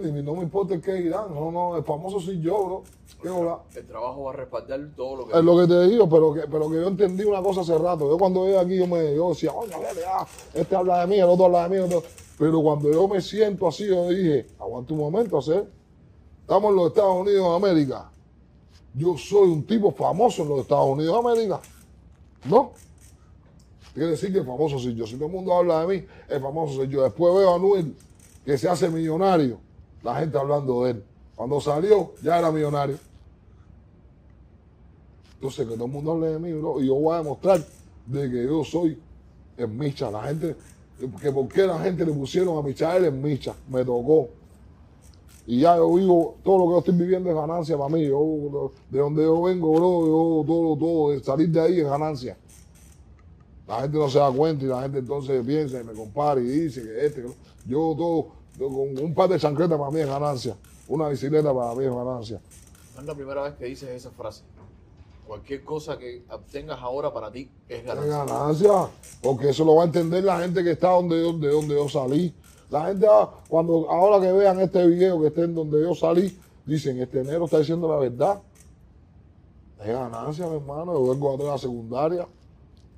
no 0.00 0.34
me 0.34 0.42
importa 0.42 0.74
el 0.74 0.80
que 0.80 0.92
dirán, 0.94 1.34
no, 1.34 1.50
no, 1.50 1.76
el 1.76 1.84
famoso 1.84 2.20
soy 2.20 2.40
yo, 2.40 2.64
bro. 2.64 2.82
¿Qué? 3.22 3.78
El 3.78 3.86
trabajo 3.86 4.24
va 4.24 4.32
a 4.32 4.36
respaldar 4.36 4.80
todo 4.96 5.16
lo 5.16 5.26
que. 5.28 5.38
Es 5.38 5.44
lo 5.44 5.56
que 5.58 5.66
te 5.66 5.86
digo, 5.88 6.08
pero 6.08 6.34
que, 6.34 6.40
pero 6.42 6.68
que 6.68 6.76
yo 6.76 6.88
entendí 6.88 7.24
una 7.24 7.42
cosa 7.42 7.60
hace 7.60 7.76
rato. 7.78 8.08
Yo 8.08 8.18
cuando 8.18 8.44
llegué 8.44 8.58
aquí, 8.58 8.76
yo 8.78 8.86
me 8.86 9.14
yo 9.14 9.28
decía, 9.30 9.52
oye, 9.52 9.70
ya, 9.70 10.26
este 10.54 10.74
habla 10.74 11.00
de 11.00 11.06
mí, 11.06 11.16
el 11.16 11.24
otro 11.24 11.46
habla 11.46 11.68
de 11.68 11.78
mí. 11.78 11.84
otro". 11.84 12.02
Pero 12.38 12.62
cuando 12.62 12.90
yo 12.90 13.06
me 13.06 13.20
siento 13.20 13.68
así, 13.68 13.86
yo 13.86 14.08
dije, 14.08 14.46
aguanta 14.58 14.92
un 14.92 15.00
momento, 15.00 15.38
hacer. 15.38 15.70
Estamos 16.40 16.70
en 16.70 16.76
los 16.76 16.86
Estados 16.88 17.16
Unidos 17.20 17.48
de 17.48 17.68
América. 17.68 18.10
Yo 18.94 19.16
soy 19.16 19.48
un 19.48 19.64
tipo 19.64 19.92
famoso 19.92 20.42
en 20.42 20.48
los 20.48 20.60
Estados 20.60 20.88
Unidos 20.88 21.22
de 21.22 21.30
América. 21.30 21.60
¿No? 22.44 22.72
Quiere 23.94 24.10
decir 24.10 24.32
que 24.32 24.38
el 24.38 24.46
famoso 24.46 24.78
soy 24.78 24.94
yo. 24.94 25.06
Si 25.06 25.14
todo 25.14 25.26
el 25.26 25.32
mundo 25.32 25.54
habla 25.54 25.86
de 25.86 25.86
mí, 25.86 26.06
el 26.28 26.40
famoso 26.40 26.74
soy 26.74 26.88
yo. 26.88 27.02
Después 27.02 27.34
veo 27.34 27.52
a 27.52 27.56
Anuel, 27.56 27.94
que 28.44 28.58
se 28.58 28.68
hace 28.68 28.88
millonario. 28.88 29.58
La 30.02 30.16
gente 30.16 30.36
hablando 30.38 30.84
de 30.84 30.92
él. 30.92 31.04
Cuando 31.36 31.60
salió, 31.60 32.12
ya 32.22 32.38
era 32.38 32.50
millonario. 32.50 32.98
Entonces, 35.34 35.66
que 35.66 35.74
todo 35.74 35.86
el 35.86 35.90
mundo 35.90 36.12
hable 36.12 36.28
de 36.28 36.38
mí, 36.38 36.52
bro, 36.52 36.80
y 36.80 36.86
yo 36.86 36.94
voy 36.94 37.14
a 37.14 37.18
demostrar 37.18 37.64
de 38.06 38.30
que 38.30 38.44
yo 38.44 38.62
soy 38.64 38.98
el 39.56 39.68
Micha. 39.68 40.10
La 40.10 40.22
gente, 40.22 40.56
que 41.20 41.32
por 41.32 41.48
qué 41.48 41.66
la 41.66 41.78
gente 41.80 42.04
le 42.04 42.12
pusieron 42.12 42.58
a 42.58 42.62
Michael 42.62 43.06
en 43.06 43.22
Micha, 43.22 43.54
me 43.68 43.84
tocó. 43.84 44.28
Y 45.46 45.60
ya 45.60 45.76
yo 45.76 45.92
vivo, 45.94 46.36
todo 46.44 46.58
lo 46.58 46.64
que 46.66 46.70
yo 46.70 46.78
estoy 46.78 46.94
viviendo 46.94 47.28
es 47.28 47.34
ganancia 47.34 47.76
para 47.76 47.88
mí. 47.88 48.06
Yo, 48.06 48.70
de 48.88 48.98
donde 48.98 49.22
yo 49.24 49.42
vengo, 49.42 49.72
bro, 49.72 50.06
yo 50.06 50.44
todo, 50.46 50.76
todo, 50.76 51.24
salir 51.24 51.48
de 51.48 51.60
ahí 51.60 51.80
es 51.80 51.86
ganancia. 51.86 52.36
La 53.66 53.80
gente 53.80 53.98
no 53.98 54.08
se 54.08 54.18
da 54.18 54.30
cuenta 54.30 54.64
y 54.64 54.68
la 54.68 54.82
gente 54.82 54.98
entonces 54.98 55.44
piensa 55.44 55.80
y 55.80 55.84
me 55.84 55.92
compara 55.92 56.40
y 56.40 56.44
dice 56.44 56.82
que 56.82 57.06
este, 57.06 57.22
que 57.22 57.28
yo 57.66 57.94
todo, 57.96 58.28
con 58.68 58.98
un 59.04 59.14
par 59.14 59.28
de 59.28 59.38
chancletas 59.38 59.78
para 59.78 59.90
mí 59.90 60.00
es 60.00 60.06
ganancia. 60.06 60.56
Una 60.88 61.08
bicicleta 61.08 61.54
para 61.54 61.74
mí 61.74 61.84
es 61.84 61.94
ganancia. 61.94 62.40
No 62.94 63.00
es 63.00 63.06
la 63.06 63.14
primera 63.14 63.42
vez 63.42 63.54
que 63.54 63.64
dices 63.66 63.88
esa 63.90 64.10
frase. 64.10 64.42
Cualquier 65.26 65.64
cosa 65.64 65.96
que 65.98 66.24
obtengas 66.30 66.78
ahora 66.80 67.12
para 67.12 67.30
ti 67.30 67.48
es 67.68 67.78
Es 67.80 67.84
ganancia. 67.86 68.24
ganancia, 68.24 68.72
porque 69.22 69.50
eso 69.50 69.64
lo 69.64 69.76
va 69.76 69.82
a 69.82 69.86
entender 69.86 70.24
la 70.24 70.40
gente 70.40 70.62
que 70.62 70.72
está 70.72 70.90
donde 70.90 71.20
yo, 71.22 71.32
de 71.32 71.48
donde 71.48 71.74
yo 71.74 71.88
salí. 71.88 72.34
La 72.70 72.86
gente 72.86 73.06
cuando 73.48 73.90
ahora 73.90 74.20
que 74.24 74.32
vean 74.32 74.60
este 74.60 74.86
video 74.86 75.20
que 75.20 75.28
estén 75.28 75.54
donde 75.54 75.80
yo 75.80 75.94
salí, 75.94 76.36
dicen, 76.66 77.00
este 77.00 77.20
enero 77.20 77.44
está 77.46 77.58
diciendo 77.58 77.88
la 77.88 77.96
verdad. 77.96 78.40
Es 79.80 79.88
ganancia, 79.88 80.46
mi 80.46 80.56
hermano. 80.56 80.92
Yo 80.94 81.12
vengo 81.12 81.36
de 81.36 81.44
la 81.44 81.58
secundaria, 81.58 82.26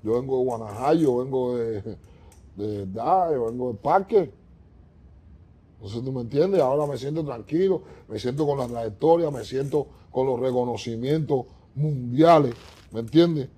yo 0.03 0.13
vengo 0.21 0.39
de 0.39 0.45
Guanajuato, 0.45 0.95
yo 0.95 1.17
vengo 1.19 1.57
de, 1.57 1.83
de 2.57 2.79
verdad, 2.85 3.33
yo 3.33 3.47
vengo 3.47 3.69
del 3.69 3.77
parque. 3.79 4.33
Entonces 5.85 6.03
tú 6.03 6.13
me 6.13 6.23
entiendes, 6.23 6.63
ahora 6.63 6.91
me 6.91 6.97
siento 6.97 7.23
tranquilo, 7.23 7.83
me 8.09 8.19
siento 8.19 8.47
con 8.47 8.57
la 8.57 8.67
trayectoria, 8.67 9.31
me 9.31 9.45
siento 9.45 9.87
con 10.11 10.27
los 10.27 10.41
reconocimientos 10.41 11.45
mundiales, 11.75 12.55
¿me 12.91 13.01
entiendes? 13.01 13.51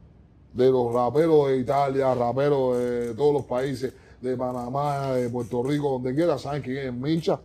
de 0.53 0.69
los 0.69 0.93
raperos 0.93 1.49
de 1.51 1.59
Italia, 1.59 2.13
raperos 2.17 2.79
de 2.79 3.15
todos 3.15 3.33
los 3.33 3.45
países, 3.45 3.93
de 4.21 4.37
Panamá, 4.37 5.13
de 5.13 5.31
Puerto 5.31 5.63
Rico, 5.63 5.89
donde 5.91 6.17
quiera, 6.17 6.37
saben 6.37 6.63
quién 6.63 6.79
es 6.79 6.93
Micha. 6.93 7.39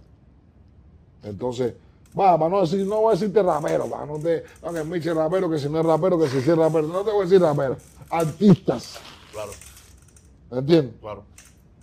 Entonces, 1.21 1.75
va, 2.19 2.39
para 2.39 2.49
no 2.49 2.61
decir, 2.61 2.83
no 2.87 3.01
voy 3.01 3.11
a 3.11 3.19
decirte 3.19 3.43
rapero, 3.43 3.85
para 3.85 4.07
no 4.07 4.17
te, 4.17 4.45
no 4.63 4.73
que 4.73 4.83
Micha 4.83 5.11
es 5.11 5.15
rapero, 5.15 5.47
que 5.47 5.59
si 5.59 5.69
no 5.69 5.79
es 5.81 5.85
rapero, 5.85 6.17
que 6.17 6.27
si 6.27 6.41
sí 6.41 6.49
es 6.49 6.57
rapero, 6.57 6.87
no 6.87 7.03
te 7.03 7.11
voy 7.11 7.21
a 7.21 7.23
decir 7.25 7.39
rapero, 7.39 7.77
artistas, 8.09 8.97
Claro, 9.31 9.51
¿me 10.49 10.57
entiendes? 10.57 10.95
claro. 10.99 11.23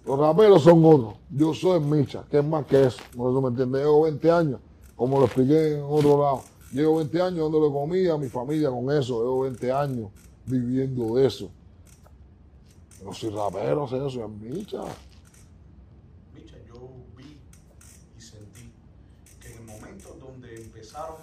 Los 0.09 0.19
raperos 0.19 0.63
son 0.63 0.83
otros, 0.87 1.17
yo 1.29 1.53
soy 1.53 1.81
Micha, 1.81 2.25
que 2.31 2.39
es 2.39 2.45
más 2.45 2.65
que 2.65 2.87
eso, 2.87 2.99
no 3.15 3.29
eso 3.29 3.43
me 3.43 3.49
entiendes, 3.49 3.83
llevo 3.83 4.05
20 4.05 4.31
años, 4.31 4.61
como 4.97 5.19
lo 5.19 5.27
expliqué 5.27 5.75
en 5.75 5.83
otro 5.83 6.23
lado, 6.23 6.45
llevo 6.73 6.97
20 6.97 7.21
años 7.21 7.41
dándole 7.41 7.71
comida 7.71 8.15
a 8.15 8.17
mi 8.17 8.31
familia 8.31 8.71
con 8.71 8.91
eso, 8.91 9.21
llevo 9.21 9.41
20 9.43 9.71
años 9.71 10.11
viviendo 10.47 11.17
de 11.17 11.27
eso. 11.27 11.51
No 13.05 13.13
soy 13.13 13.29
rapero, 13.29 13.87
soy 13.87 14.09
eso, 14.09 14.25
es 14.25 14.31
Micha. 14.31 14.81
Micha, 16.35 16.57
yo 16.67 16.89
vi 17.15 17.39
y 18.17 18.21
sentí 18.23 18.73
que 19.39 19.53
en 19.53 19.59
el 19.59 19.65
momento 19.67 20.17
donde 20.19 20.57
empezaron 20.57 21.17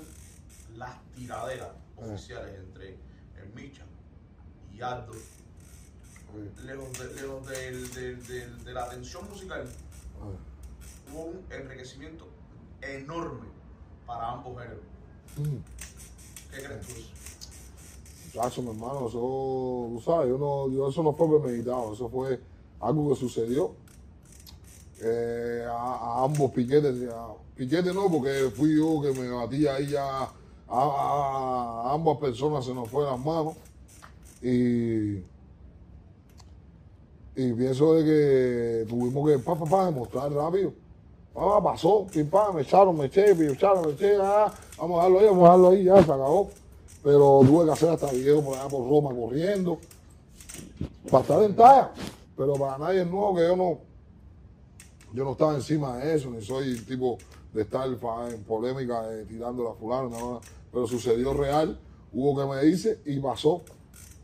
las 0.77 0.91
tiraderas 1.15 1.69
oficiales 1.97 2.53
entre 2.59 2.89
el 2.89 3.51
Micha 3.55 3.83
y 4.71 4.79
Aldo, 4.79 5.13
lejos 6.65 6.91
de, 6.99 7.13
lejos 7.21 7.47
la 8.73 8.89
tensión 8.89 9.29
musical, 9.29 9.67
hubo 11.11 11.23
un 11.25 11.41
enriquecimiento 11.49 12.27
enorme 12.81 13.47
para 14.05 14.31
ambos 14.31 14.53
géneros. 14.61 14.83
Mm. 15.37 16.53
¿Qué 16.55 16.63
crees 16.63 16.87
tú? 16.87 16.93
eso? 18.47 18.61
Mi 18.61 18.69
hermano, 18.69 19.07
eso, 19.07 19.89
tú 19.93 20.01
sabes, 20.03 20.29
yo 20.29 20.37
no, 20.37 20.69
yo, 20.69 20.89
eso 20.89 21.03
no 21.03 21.13
fue 21.13 21.39
premeditado, 21.39 21.93
eso 21.93 22.09
fue 22.09 22.39
algo 22.79 23.09
que 23.09 23.19
sucedió. 23.19 23.73
Eh, 25.01 25.65
a, 25.67 25.73
a 25.73 26.23
ambos 26.23 26.51
piquetes, 26.51 27.09
a- 27.11 27.33
piquete 27.55 27.93
no, 27.93 28.09
porque 28.09 28.49
fui 28.55 28.77
yo 28.77 29.01
que 29.01 29.11
me 29.19 29.29
batí 29.29 29.67
ahí 29.67 29.87
ya, 29.87 30.03
a, 30.23 30.29
a- 30.69 31.89
a 31.89 31.93
ambas 31.93 32.17
personas 32.17 32.65
se 32.65 32.73
nos 32.73 32.89
fue 32.89 33.03
las 33.05 33.19
manos. 33.19 33.55
Y, 34.41 35.17
y 37.35 37.51
pienso 37.53 37.93
de 37.95 38.05
que 38.05 38.85
tuvimos 38.87 39.29
que, 39.29 39.39
pa, 39.39 39.85
demostrar 39.85 40.31
rápido. 40.31 40.73
Pasó, 41.33 42.07
pim, 42.07 42.29
me 42.53 42.61
echaron, 42.61 42.97
me 42.97 43.05
eché, 43.05 43.35
me 43.35 43.47
echaron, 43.47 43.85
me 43.85 43.91
eché, 43.91 44.15
ah, 44.21 44.53
vamos 44.77 44.99
a 44.99 45.09
dejarlo 45.09 45.19
ahí, 45.19 45.25
vamos 45.25 45.43
a 45.43 45.43
dejarlo 45.43 45.69
ahí, 45.69 45.83
ya 45.83 45.95
se 45.97 46.11
acabó. 46.11 46.49
Pero 47.03 47.41
tuve 47.45 47.65
que 47.65 47.71
hacer 47.71 47.89
hasta 47.89 48.11
video 48.11 48.41
por 48.41 48.57
allá 48.57 48.69
por 48.69 48.89
Roma 48.89 49.13
corriendo, 49.13 49.77
para 51.11 51.21
estar 51.21 51.43
en 51.43 51.55
talla. 51.55 51.91
Pero 52.37 52.53
para 52.53 52.77
nadie 52.77 53.01
es 53.01 53.07
nuevo 53.07 53.35
que 53.35 53.41
yo 53.41 53.55
no, 53.55 53.79
yo 55.13 55.23
no 55.25 55.31
estaba 55.33 55.55
encima 55.55 55.97
de 55.97 56.15
eso, 56.15 56.29
ni 56.29 56.41
soy 56.41 56.79
tipo 56.79 57.17
de 57.53 57.63
estar 57.63 57.87
en 57.87 58.43
polémica 58.43 59.03
eh, 59.13 59.25
tirando 59.27 59.69
a 59.69 59.75
fulano, 59.75 60.09
no, 60.09 60.41
pero 60.71 60.87
sucedió 60.87 61.33
real, 61.33 61.77
hubo 62.13 62.37
que 62.37 62.55
me 62.55 62.63
dice 62.63 62.99
y 63.05 63.19
pasó, 63.19 63.61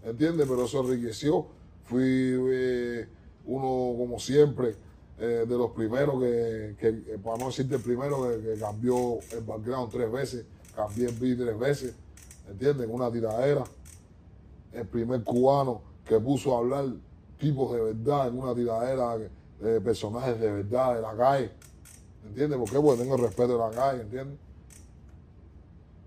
¿entiendes? 0.03 0.47
Pero 0.49 0.65
eso 0.65 0.79
enriqueció. 0.79 1.45
Fui 1.91 2.05
eh, 2.05 3.05
uno, 3.47 3.97
como 3.97 4.17
siempre, 4.17 4.77
eh, 5.19 5.45
de 5.45 5.57
los 5.57 5.71
primeros 5.71 6.21
que, 6.21 6.77
eh, 6.79 7.19
para 7.21 7.37
no 7.37 7.47
decirte 7.47 7.75
el 7.75 7.81
primero, 7.81 8.29
que, 8.29 8.57
cambió 8.57 9.19
el 9.29 9.41
background 9.41 9.91
tres 9.91 10.09
veces, 10.09 10.45
cambié 10.73 11.09
el 11.09 11.15
beat 11.15 11.37
tres 11.37 11.59
veces, 11.59 11.93
¿entiendes? 12.49 12.87
En 12.87 12.95
una 12.95 13.11
tiradera. 13.11 13.65
El 14.71 14.87
primer 14.87 15.21
cubano 15.21 15.81
que 16.05 16.17
puso 16.17 16.55
a 16.55 16.59
hablar 16.59 16.85
tipos 17.37 17.73
de 17.73 17.81
verdad 17.81 18.29
en 18.29 18.39
una 18.39 18.55
tiradera, 18.55 19.17
personajes 19.83 20.39
de 20.39 20.49
verdad 20.49 20.95
de 20.95 21.01
la 21.01 21.13
calle. 21.13 21.51
¿Entiendes? 22.25 22.57
¿Por 22.57 22.69
qué? 22.69 22.79
Porque 22.79 23.03
tengo 23.03 23.17
respeto 23.17 23.51
de 23.51 23.59
la 23.59 23.69
calle, 23.69 24.03
¿entiendes? 24.03 24.39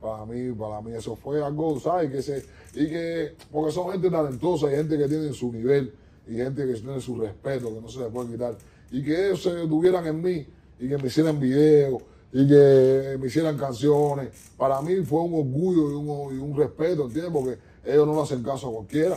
Para 0.01 0.24
mí, 0.24 0.51
para 0.53 0.80
mí 0.80 0.93
eso 0.93 1.14
fue 1.14 1.45
algo, 1.45 1.78
¿sabes? 1.78 2.11
Que 2.11 2.22
se, 2.22 2.47
y 2.74 2.88
que, 2.88 3.34
porque 3.52 3.72
son 3.72 3.92
gente 3.92 4.10
talentosa 4.10 4.72
y 4.72 4.76
gente 4.76 4.98
que 4.98 5.08
tiene 5.08 5.32
su 5.32 5.52
nivel 5.52 5.94
y 6.26 6.36
gente 6.36 6.66
que 6.66 6.74
tiene 6.74 7.00
su 7.00 7.16
respeto, 7.20 7.72
que 7.74 7.80
no 7.80 7.88
se 7.88 8.00
le 8.00 8.06
puede 8.06 8.32
quitar. 8.32 8.56
Y 8.90 9.02
que 9.02 9.26
ellos 9.26 9.42
se 9.42 9.50
tuvieran 9.66 10.06
en 10.06 10.22
mí 10.22 10.46
y 10.80 10.88
que 10.88 10.98
me 10.98 11.06
hicieran 11.06 11.38
videos 11.38 12.02
y 12.32 12.48
que 12.48 13.16
me 13.20 13.28
hicieran 13.28 13.56
canciones. 13.56 14.30
Para 14.56 14.82
mí 14.82 14.96
fue 15.04 15.20
un 15.20 15.34
orgullo 15.34 15.90
y 15.90 15.94
un, 15.94 16.36
y 16.36 16.38
un 16.38 16.56
respeto, 16.56 17.06
¿entiendes? 17.06 17.32
Porque 17.32 17.58
ellos 17.84 18.06
no 18.06 18.14
le 18.14 18.22
hacen 18.22 18.42
caso 18.42 18.68
a 18.68 18.72
cualquiera. 18.72 19.16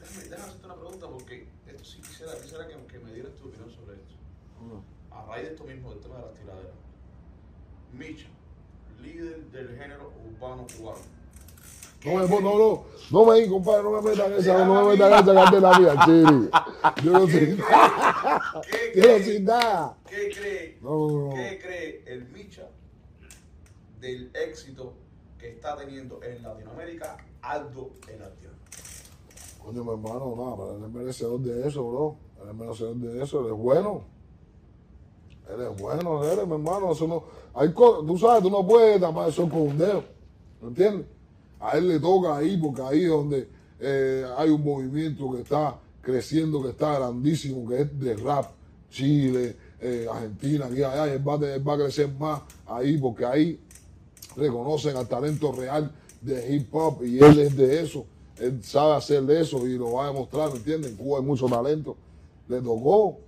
Déjame, 0.00 0.28
déjame 0.28 0.42
hacerte 0.42 0.66
una 0.66 0.74
pregunta 0.74 1.06
porque 1.08 1.46
esto 1.68 1.84
sí 1.84 2.00
quisiera, 2.00 2.32
quisiera 2.40 2.66
que, 2.66 2.74
que 2.86 2.98
me 2.98 3.12
dieras 3.12 3.32
tu 3.34 3.48
opinión 3.48 3.70
sobre 3.70 3.94
esto. 3.94 4.14
A 5.10 5.26
raíz 5.26 5.44
de 5.46 5.50
esto 5.52 5.64
mismo, 5.64 5.90
del 5.90 6.00
tema 6.00 6.16
de 6.16 6.22
las 6.22 6.34
tiraderas. 6.34 6.72
Micha, 7.92 8.26
líder 9.00 9.44
del 9.52 9.68
género 9.78 10.12
urbano 10.34 10.66
cubano. 10.76 11.21
No 12.04 12.14
me, 12.14 12.40
no, 12.40 12.58
no, 12.58 12.84
no 13.12 13.24
me 13.26 13.40
di, 13.40 13.48
compadre, 13.48 13.82
no 13.84 13.90
me 13.92 14.10
metan 14.10 14.32
esa, 14.32 14.64
no 14.64 14.84
me 14.86 14.92
metan 14.92 15.12
esa 15.12 15.34
candela 15.34 15.78
mía, 15.78 15.94
chiri. 16.04 16.50
Yo 17.04 17.12
no 17.12 17.26
sé. 17.28 17.56
¿Qué 18.92 18.92
Yo 18.94 19.02
no 19.02 19.02
cree, 19.02 19.24
sé 19.24 19.40
nada. 19.40 19.96
¿Qué 20.08 20.30
cree, 20.30 20.78
No, 20.82 20.90
no, 20.90 21.28
no. 21.28 21.34
qué 21.34 21.58
cree 21.62 22.02
el 22.06 22.28
Micha 22.30 22.68
del 24.00 24.32
éxito 24.34 24.94
que 25.38 25.50
está 25.50 25.76
teniendo 25.76 26.20
en 26.24 26.42
Latinoamérica 26.42 27.18
Aldo 27.40 27.90
el 28.08 28.20
Haitiano? 28.20 28.56
Coño, 29.64 29.84
mi 29.84 29.90
hermano, 29.92 30.34
nada, 30.36 30.56
pero 30.56 30.76
él 30.76 30.84
es 30.84 30.90
merecedor 30.90 31.40
de 31.40 31.68
eso, 31.68 31.88
bro. 31.88 32.16
Él 32.42 32.48
es 32.48 32.54
merecedor 32.56 32.96
de 32.96 33.22
eso, 33.22 33.40
él 33.40 33.46
es 33.46 33.58
bueno. 33.58 34.04
Él 35.54 35.60
es 35.60 35.80
bueno, 35.80 36.24
él 36.24 36.38
es, 36.38 36.46
mi 36.48 36.54
hermano. 36.54 36.90
Eso 36.90 37.06
no, 37.06 37.24
hay 37.54 37.72
cosas, 37.72 38.04
tú 38.06 38.18
sabes, 38.18 38.42
tú 38.42 38.50
no 38.50 38.66
puedes 38.66 39.00
tapar 39.00 39.28
el 39.28 39.32
sol 39.32 39.48
con 39.48 39.60
un 39.62 39.78
dedo. 39.78 40.02
¿Me 40.60 40.68
entiendes? 40.68 41.06
A 41.62 41.78
él 41.78 41.88
le 41.88 42.00
toca 42.00 42.36
ahí, 42.36 42.56
porque 42.56 42.82
ahí 42.82 43.04
es 43.04 43.08
donde 43.08 43.48
eh, 43.78 44.26
hay 44.36 44.50
un 44.50 44.62
movimiento 44.62 45.32
que 45.32 45.42
está 45.42 45.78
creciendo, 46.00 46.62
que 46.62 46.70
está 46.70 46.98
grandísimo, 46.98 47.68
que 47.68 47.82
es 47.82 48.00
de 48.00 48.16
rap. 48.16 48.50
Chile, 48.90 49.56
eh, 49.80 50.06
Argentina, 50.12 50.66
aquí 50.66 50.82
allá, 50.82 51.12
él 51.14 51.26
va, 51.26 51.34
a- 51.34 51.78
crecer 51.78 52.12
más 52.18 52.42
ahí, 52.66 52.98
porque 52.98 53.24
ahí 53.24 53.58
reconocen 54.36 54.96
al 54.96 55.08
talento 55.08 55.50
real 55.52 55.90
de 56.20 56.54
hip 56.54 56.74
hop 56.74 57.02
y 57.02 57.18
él 57.18 57.38
es 57.40 57.56
de 57.56 57.82
eso. 57.82 58.04
Él 58.38 58.62
sabe 58.62 58.94
hacer 58.94 59.22
de 59.22 59.40
eso 59.40 59.66
y 59.66 59.78
lo 59.78 59.92
va 59.92 60.04
a 60.04 60.06
demostrar, 60.08 60.50
¿me 60.50 60.56
entiendes? 60.56 60.90
En 60.90 60.96
Cuba 60.96 61.20
hay 61.20 61.24
mucho 61.24 61.46
talento. 61.46 61.96
Le 62.48 62.60
tocó. 62.60 63.18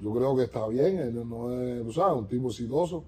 Yo 0.00 0.12
creo 0.12 0.36
que 0.36 0.44
está 0.44 0.66
bien. 0.68 0.98
Él 0.98 1.28
no 1.28 1.52
es, 1.52 1.94
sabes, 1.94 2.18
un 2.18 2.28
tipo 2.28 2.48
exitoso. 2.48 3.04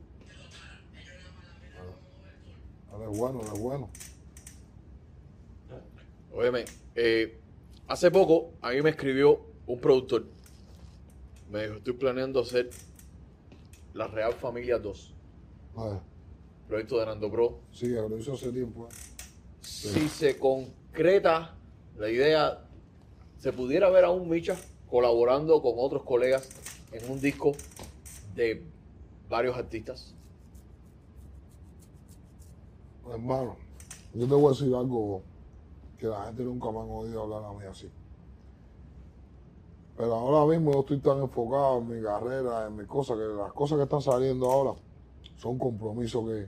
Él 2.94 3.10
es 3.10 3.18
bueno, 3.18 3.40
él 3.40 3.48
es 3.52 3.60
bueno. 3.60 3.88
Óyeme, 6.36 6.66
eh, 6.94 7.40
hace 7.88 8.10
poco 8.10 8.52
a 8.60 8.70
mí 8.72 8.82
me 8.82 8.90
escribió 8.90 9.40
un 9.66 9.80
productor. 9.80 10.26
Me 11.50 11.62
dijo, 11.62 11.74
estoy 11.76 11.94
planeando 11.94 12.40
hacer 12.40 12.68
La 13.94 14.06
Real 14.06 14.34
Familia 14.34 14.78
2, 14.78 15.14
A 15.76 15.84
ver, 15.88 15.98
proyecto 16.68 16.98
de 16.98 17.06
Nando 17.06 17.30
Pro. 17.30 17.60
sí, 17.72 17.88
lo 17.88 18.18
hizo 18.18 18.34
hace 18.34 18.52
tiempo. 18.52 18.86
¿eh? 18.86 18.94
Si 19.62 20.10
se 20.10 20.38
concreta 20.38 21.56
la 21.96 22.10
idea, 22.10 22.68
se 23.38 23.50
pudiera 23.50 23.88
ver 23.88 24.04
a 24.04 24.10
un 24.10 24.28
Micha 24.28 24.56
colaborando 24.90 25.62
con 25.62 25.72
otros 25.78 26.02
colegas 26.02 26.50
en 26.92 27.10
un 27.10 27.18
disco 27.18 27.52
de 28.34 28.62
varios 29.30 29.56
artistas. 29.56 30.14
Hermano, 33.10 33.56
yo 34.12 34.26
te 34.26 34.34
voy 34.34 34.46
a 34.46 34.50
decir 34.50 34.74
algo 34.74 35.22
que 35.98 36.06
la 36.06 36.24
gente 36.26 36.42
nunca 36.44 36.70
me 36.70 36.80
han 36.80 36.90
oído 36.90 37.22
hablar 37.22 37.44
a 37.44 37.52
mí 37.52 37.64
así. 37.70 37.90
Pero 39.96 40.14
ahora 40.14 40.44
mismo 40.52 40.72
yo 40.72 40.80
estoy 40.80 40.98
tan 40.98 41.20
enfocado 41.20 41.78
en 41.78 41.88
mi 41.88 42.02
carrera, 42.02 42.66
en 42.66 42.76
mis 42.76 42.86
cosas, 42.86 43.16
que 43.16 43.24
las 43.24 43.52
cosas 43.52 43.78
que 43.78 43.84
están 43.84 44.02
saliendo 44.02 44.50
ahora 44.50 44.72
son 45.38 45.58
compromisos 45.58 46.22
que, 46.24 46.46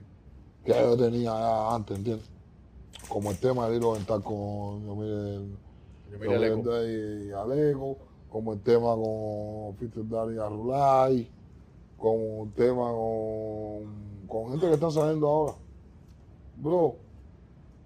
que 0.63 0.79
yo 0.79 0.95
tenía 0.95 1.73
antes, 1.73 1.97
¿entiendes? 1.97 2.29
Como 3.07 3.31
el 3.31 3.39
tema 3.39 3.67
de 3.67 3.77
ir 3.77 3.83
a 3.83 3.97
estar 3.97 4.21
con 4.21 4.85
yo 4.85 4.95
mire, 4.95 5.47
Yo 6.11 6.19
mira 6.19 6.35
el 6.35 6.43
eco. 6.43 6.85
y 6.85 7.31
Aleco, 7.31 7.97
como 8.29 8.53
el 8.53 8.61
tema 8.61 8.93
con 8.95 9.75
Peter 9.77 10.03
y 10.05 10.37
Arulay, 10.37 11.31
como 11.97 12.43
el 12.43 12.53
tema 12.53 12.91
con, 12.91 14.27
con 14.27 14.51
gente 14.51 14.67
que 14.67 14.73
está 14.73 14.91
saliendo 14.91 15.27
ahora. 15.27 15.53
Bro, 16.57 16.95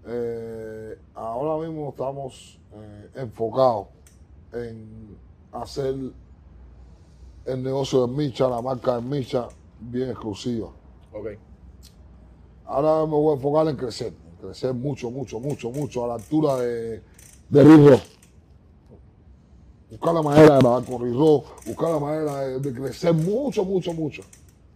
eh, 0.05 0.97
ahora 1.13 1.65
mismo 1.65 1.89
estamos 1.89 2.59
eh, 2.73 3.09
enfocados 3.15 3.87
en 4.51 5.17
hacer 5.51 5.95
el 7.45 7.63
negocio 7.63 8.07
de 8.07 8.13
Micha, 8.13 8.47
la 8.47 8.61
marca 8.61 8.95
de 8.95 9.01
Micha, 9.01 9.47
bien 9.79 10.09
exclusiva. 10.09 10.69
Ok. 11.11 11.27
Ahora 12.65 13.05
me 13.05 13.11
voy 13.11 13.33
a 13.33 13.35
enfocar 13.35 13.67
en 13.67 13.75
crecer, 13.75 14.13
en 14.13 14.35
crecer 14.47 14.73
mucho, 14.73 15.11
mucho, 15.11 15.39
mucho, 15.39 15.69
mucho, 15.69 16.05
a 16.05 16.07
la 16.07 16.13
altura 16.15 16.57
de, 16.57 17.01
de. 17.49 18.01
Buscar 19.89 20.13
la 20.15 20.21
manera 20.23 20.55
de 20.55 20.59
grabar 20.61 20.83
con 20.85 21.03
Rirro, 21.03 21.43
buscar 21.67 21.91
la 21.91 21.99
manera 21.99 22.39
de, 22.39 22.59
de 22.59 22.73
crecer 22.73 23.13
mucho, 23.13 23.63
mucho, 23.63 23.93
mucho. 23.93 24.23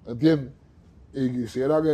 ¿Entiendes? 0.06 0.54
Y 1.20 1.32
quisiera 1.32 1.82
que, 1.82 1.90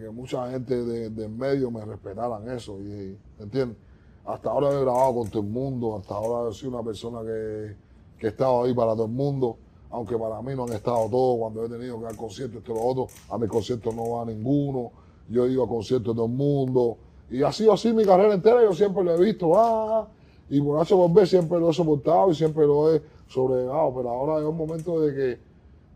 que- 0.00 0.10
mucha 0.10 0.48
gente 0.50 0.84
de- 0.84 1.10
del 1.10 1.30
medio 1.30 1.70
me 1.70 1.84
respetaran 1.84 2.48
eso. 2.50 2.78
Y, 2.80 3.16
¿Entiendes? 3.40 3.76
Hasta 4.24 4.50
ahora 4.50 4.70
he 4.70 4.80
grabado 4.82 5.14
con 5.16 5.28
todo 5.30 5.42
el 5.42 5.48
mundo, 5.48 5.96
hasta 5.96 6.14
ahora 6.14 6.48
he 6.48 6.54
sido 6.54 6.70
una 6.70 6.82
persona 6.84 7.22
que, 7.22 7.74
que 8.18 8.26
he 8.26 8.30
estado 8.30 8.62
ahí 8.62 8.72
para 8.72 8.92
todo 8.92 9.06
el 9.06 9.10
mundo, 9.10 9.56
aunque 9.90 10.16
para 10.16 10.40
mí 10.42 10.54
no 10.54 10.62
han 10.62 10.72
estado 10.74 11.08
todos 11.10 11.38
cuando 11.40 11.64
he 11.64 11.68
tenido 11.68 11.98
que 11.98 12.04
dar 12.04 12.14
conciertos, 12.16 12.58
esto 12.58 12.72
lo 12.72 12.82
otro, 12.84 13.06
a 13.30 13.36
mis 13.36 13.48
conciertos 13.50 13.92
no 13.96 14.10
va 14.10 14.24
ninguno, 14.24 14.92
yo 15.28 15.44
he 15.44 15.50
ido 15.50 15.64
a 15.64 15.68
conciertos 15.68 16.14
de 16.14 16.18
todo 16.18 16.26
el 16.26 16.32
mundo, 16.32 16.98
y 17.30 17.42
ha 17.42 17.50
sido 17.50 17.72
así 17.72 17.92
mi 17.92 18.04
carrera 18.04 18.32
entera, 18.34 18.62
yo 18.62 18.72
siempre 18.72 19.02
lo 19.02 19.16
he 19.16 19.20
visto, 19.24 19.58
ah, 19.58 20.06
y 20.48 20.60
por 20.60 20.80
H 20.80 20.94
por 20.94 21.12
B 21.12 21.26
siempre 21.26 21.58
lo 21.58 21.70
he 21.70 21.74
soportado 21.74 22.30
y 22.30 22.34
siempre 22.36 22.64
lo 22.64 22.94
he 22.94 23.02
sobrellevado, 23.26 23.92
pero 23.96 24.08
ahora 24.10 24.38
es 24.38 24.44
un 24.44 24.56
momento 24.56 25.00
de 25.00 25.12
que, 25.14 25.40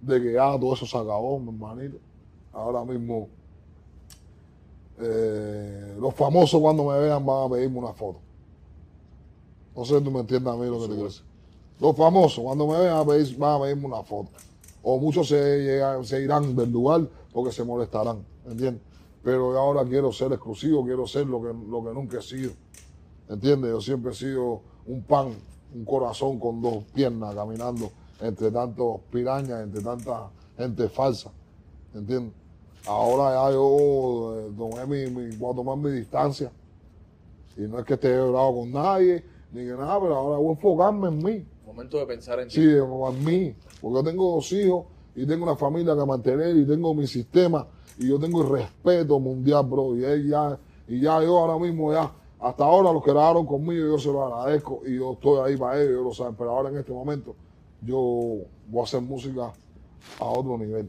de 0.00 0.20
que 0.20 0.32
ya 0.32 0.58
todo 0.58 0.74
eso 0.74 0.84
se 0.84 0.96
acabó, 0.98 1.38
mi 1.38 1.50
hermanito. 1.50 1.98
Ahora 2.56 2.84
mismo, 2.84 3.28
eh, 4.98 5.94
los 6.00 6.14
famosos 6.14 6.58
cuando 6.60 6.84
me 6.84 6.98
vean 6.98 7.24
van 7.24 7.44
a 7.46 7.50
pedirme 7.54 7.78
una 7.78 7.92
foto. 7.92 8.20
No 9.76 9.84
sé 9.84 9.98
si 9.98 10.04
tú 10.04 10.10
me 10.10 10.20
entiendes 10.20 10.52
a 10.52 10.56
mí 10.56 10.64
lo 10.66 10.76
que 10.80 10.86
te 10.86 10.88
quiero 10.94 11.04
decir. 11.04 11.22
Los 11.78 11.94
famosos 11.94 12.42
cuando 12.42 12.66
me 12.66 12.78
vean 12.80 13.06
pedir- 13.06 13.36
van 13.36 13.60
a 13.60 13.62
pedirme 13.64 13.86
una 13.86 14.02
foto. 14.02 14.30
O 14.82 14.98
muchos 14.98 15.28
se, 15.28 15.36
llegan- 15.64 16.02
se 16.04 16.22
irán 16.22 16.56
del 16.56 16.72
lugar 16.72 17.06
porque 17.32 17.52
se 17.52 17.62
molestarán, 17.62 18.24
¿entiendes? 18.46 18.80
Pero 19.22 19.52
yo 19.52 19.58
ahora 19.58 19.84
quiero 19.84 20.10
ser 20.12 20.32
exclusivo, 20.32 20.82
quiero 20.84 21.06
ser 21.06 21.26
lo 21.26 21.42
que, 21.42 21.48
lo 21.48 21.84
que 21.84 21.92
nunca 21.92 22.18
he 22.18 22.22
sido. 22.22 22.52
¿entiendes? 23.28 23.70
Yo 23.72 23.80
siempre 23.80 24.12
he 24.12 24.14
sido 24.14 24.62
un 24.86 25.02
pan, 25.02 25.28
un 25.74 25.84
corazón 25.84 26.38
con 26.38 26.62
dos 26.62 26.84
piernas 26.94 27.34
caminando 27.34 27.90
entre 28.20 28.50
tantos 28.50 29.00
pirañas, 29.10 29.62
entre 29.64 29.82
tanta 29.82 30.30
gente 30.56 30.88
falsa, 30.88 31.32
¿entiendes? 31.92 32.32
Ahora 32.86 33.34
ya 33.34 33.52
yo 33.52 34.38
eh, 34.38 34.52
tomé 34.56 34.86
mi, 34.86 35.10
mi- 35.10 35.36
voy 35.36 35.52
a 35.52 35.56
tomar 35.56 35.76
mi 35.76 35.90
distancia 35.90 36.52
y 37.56 37.62
no 37.62 37.78
es 37.78 37.84
que 37.84 37.94
esté 37.94 38.16
bravo 38.20 38.60
con 38.60 38.72
nadie 38.72 39.24
ni 39.52 39.64
que 39.64 39.72
nada, 39.72 40.00
pero 40.00 40.14
ahora 40.16 40.38
voy 40.38 40.48
a 40.48 40.52
enfocarme 40.52 41.08
en 41.08 41.18
mí. 41.18 41.46
Momento 41.66 41.98
de 41.98 42.06
pensar 42.06 42.38
en 42.40 42.48
ti. 42.48 42.54
Sí, 42.56 42.62
en 42.62 43.24
mí, 43.24 43.54
porque 43.80 43.96
yo 43.96 44.04
tengo 44.04 44.34
dos 44.36 44.52
hijos 44.52 44.84
y 45.14 45.26
tengo 45.26 45.44
una 45.44 45.56
familia 45.56 45.96
que 45.96 46.04
mantener 46.04 46.56
y 46.56 46.66
tengo 46.66 46.94
mi 46.94 47.06
sistema 47.06 47.66
y 47.98 48.08
yo 48.08 48.18
tengo 48.18 48.42
el 48.42 48.48
respeto 48.50 49.18
mundial, 49.18 49.64
bro. 49.66 49.96
Y, 49.96 50.04
él 50.04 50.28
ya, 50.28 50.58
y 50.86 51.00
ya 51.00 51.22
yo 51.22 51.38
ahora 51.38 51.58
mismo 51.58 51.92
ya, 51.92 52.12
hasta 52.38 52.64
ahora 52.64 52.92
los 52.92 53.02
que 53.02 53.10
grabaron 53.10 53.46
conmigo 53.46 53.86
yo 53.88 53.98
se 53.98 54.12
lo 54.12 54.22
agradezco 54.24 54.82
y 54.86 54.96
yo 54.96 55.12
estoy 55.14 55.38
ahí 55.40 55.56
para 55.56 55.76
ellos, 55.80 55.90
ellos 55.90 56.04
lo 56.04 56.12
saben, 56.12 56.34
pero 56.36 56.50
ahora 56.50 56.68
en 56.68 56.76
este 56.76 56.92
momento 56.92 57.34
yo 57.80 57.96
voy 58.68 58.80
a 58.80 58.84
hacer 58.84 59.00
música 59.00 59.52
a 60.20 60.24
otro 60.24 60.58
nivel, 60.58 60.88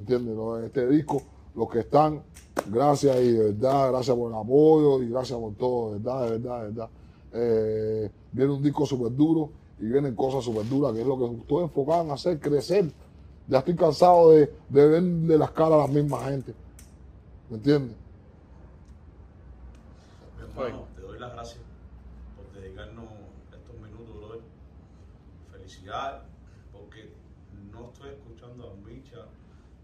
¿entiendes? 0.00 0.36
Este 0.64 0.86
disco, 0.88 1.22
los 1.56 1.70
que 1.70 1.80
están, 1.80 2.22
gracias 2.66 3.16
y 3.16 3.32
de 3.32 3.44
verdad, 3.52 3.90
gracias 3.90 4.14
por 4.14 4.30
el 4.30 4.38
apoyo 4.38 5.02
y 5.02 5.08
gracias 5.08 5.38
por 5.38 5.54
todo, 5.54 5.94
de 5.94 5.98
verdad, 5.98 6.24
de 6.24 6.30
verdad, 6.30 6.60
de 6.60 6.66
verdad. 6.66 6.88
Eh, 7.32 8.10
viene 8.30 8.52
un 8.52 8.62
disco 8.62 8.84
súper 8.84 9.16
duro 9.16 9.50
y 9.80 9.86
vienen 9.86 10.14
cosas 10.14 10.44
súper 10.44 10.68
duras, 10.68 10.92
que 10.92 11.00
es 11.00 11.06
lo 11.06 11.18
que 11.18 11.34
estoy 11.34 11.64
enfocado 11.64 12.02
en 12.02 12.10
hacer 12.10 12.38
crecer. 12.38 12.92
Ya 13.48 13.58
estoy 13.58 13.74
cansado 13.74 14.30
de, 14.30 14.52
de 14.68 14.86
ver 14.86 15.02
de 15.02 15.38
las 15.38 15.50
caras 15.52 15.72
a 15.72 15.86
la 15.86 15.88
misma 15.88 16.24
gente. 16.24 16.54
¿Me 17.48 17.56
entiendes? 17.56 17.96
Mi 20.36 20.44
hermano, 20.44 20.84
te 20.94 21.02
doy 21.02 21.18
las 21.18 21.32
gracias 21.32 21.60
por 22.36 22.60
dedicarnos 22.60 23.04
estos 23.52 23.76
minutos, 23.80 24.16
brother. 24.16 24.40
Felicidades, 25.52 26.22
porque 26.72 27.12
no 27.72 27.90
estoy 27.92 28.10
escuchando 28.10 28.70
a 28.70 28.86
Micha. 28.86 29.26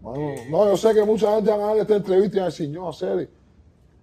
No, 0.03 0.65
yo 0.65 0.75
sé 0.75 0.93
que 0.93 1.03
mucha 1.03 1.33
gente 1.35 1.49
van 1.49 1.61
a 1.61 1.73
ver 1.73 1.81
esta 1.81 1.95
entrevista 1.95 2.35
y 2.35 2.39
van 2.39 2.43
a 2.43 2.51
decir, 2.51 2.77
hacer, 2.77 3.29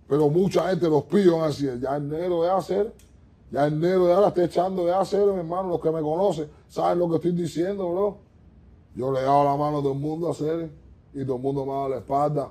pero 0.09 0.31
mucha 0.31 0.69
gente 0.71 0.89
los 0.89 1.05
pide 1.05 1.31
van 1.31 1.43
a 1.43 1.47
decir, 1.49 1.79
ya 1.79 1.97
el 1.97 2.09
negro 2.09 2.43
de 2.43 2.51
hacer, 2.51 2.93
ya 3.51 3.67
el 3.67 3.79
negro 3.79 4.07
de 4.07 4.15
ahora 4.15 4.29
está 4.29 4.45
echando 4.45 4.87
de 4.87 4.95
hacer, 4.95 5.27
mi 5.27 5.39
hermano, 5.41 5.69
los 5.69 5.81
que 5.81 5.91
me 5.91 6.01
conocen, 6.01 6.49
saben 6.69 6.99
lo 6.99 7.09
que 7.11 7.17
estoy 7.17 7.33
diciendo, 7.33 7.91
bro. 7.91 8.31
Yo 8.95 9.13
le 9.13 9.21
he 9.21 9.23
dado 9.23 9.45
la 9.45 9.57
mano 9.57 9.79
a 9.79 9.83
todo 9.83 9.93
el 9.93 9.99
mundo 9.99 10.29
a 10.29 10.31
hacer 10.33 10.71
y 11.13 11.25
todo 11.25 11.37
el 11.37 11.43
mundo 11.43 11.67
me 11.67 11.73
ha 11.73 11.75
dado 11.77 11.89
la 11.91 11.97
espalda. 11.99 12.51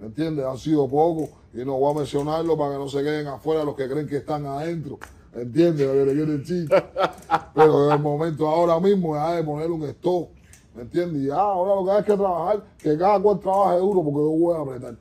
¿Me 0.00 0.06
entiendes? 0.06 0.46
Han 0.46 0.56
sido 0.56 0.88
pocos 0.88 1.30
y 1.52 1.58
no 1.64 1.78
voy 1.78 1.92
a 1.92 1.98
mencionarlo 1.98 2.56
para 2.56 2.72
que 2.72 2.78
no 2.78 2.88
se 2.88 3.02
queden 3.02 3.26
afuera 3.26 3.64
los 3.64 3.74
que 3.74 3.88
creen 3.88 4.06
que 4.06 4.18
están 4.18 4.46
adentro. 4.46 4.98
¿Entiendes? 5.34 5.88
Pero 7.54 7.86
en 7.86 7.92
el 7.92 7.98
momento 8.00 8.46
ahora 8.46 8.78
mismo 8.80 9.16
es 9.16 9.36
de 9.36 9.42
poner 9.42 9.70
un 9.70 9.82
stop. 9.84 10.28
¿Me 10.78 10.84
entiendes? 10.84 11.22
Y 11.22 11.26
ya, 11.26 11.34
ahora 11.34 11.74
lo 11.74 11.84
que 11.84 11.90
hay 11.90 12.04
que 12.04 12.14
trabajar, 12.14 12.62
que 12.78 12.96
cada 12.96 13.20
cual 13.20 13.40
trabaje 13.40 13.80
duro 13.80 14.04
porque 14.04 14.18
yo 14.20 14.30
voy 14.30 14.56
a 14.56 14.60
apretar. 14.60 14.96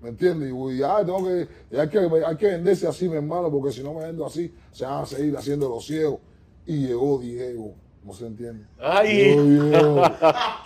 ¿Me 0.00 0.10
entiendes? 0.10 0.54
Y 0.54 0.78
ya 0.78 1.04
tengo 1.04 1.24
que, 1.24 1.48
hay 1.76 1.88
que, 1.88 1.98
hay 2.24 2.36
que 2.36 2.46
venderse 2.46 2.86
así, 2.86 3.08
mi 3.08 3.16
hermano, 3.16 3.50
porque 3.50 3.72
si 3.72 3.82
no 3.82 3.94
me 3.94 4.04
vendo 4.04 4.24
así, 4.24 4.54
se 4.70 4.84
van 4.84 5.02
a 5.02 5.06
seguir 5.06 5.36
haciendo 5.36 5.68
los 5.68 5.84
ciegos. 5.84 6.20
Y 6.66 6.86
llegó 6.86 7.18
Diego, 7.18 7.74
no 8.04 8.12
se 8.12 8.26
entiende. 8.28 8.64
Ay. 8.78 9.34
Se 9.34 9.34
jodió, 9.34 10.04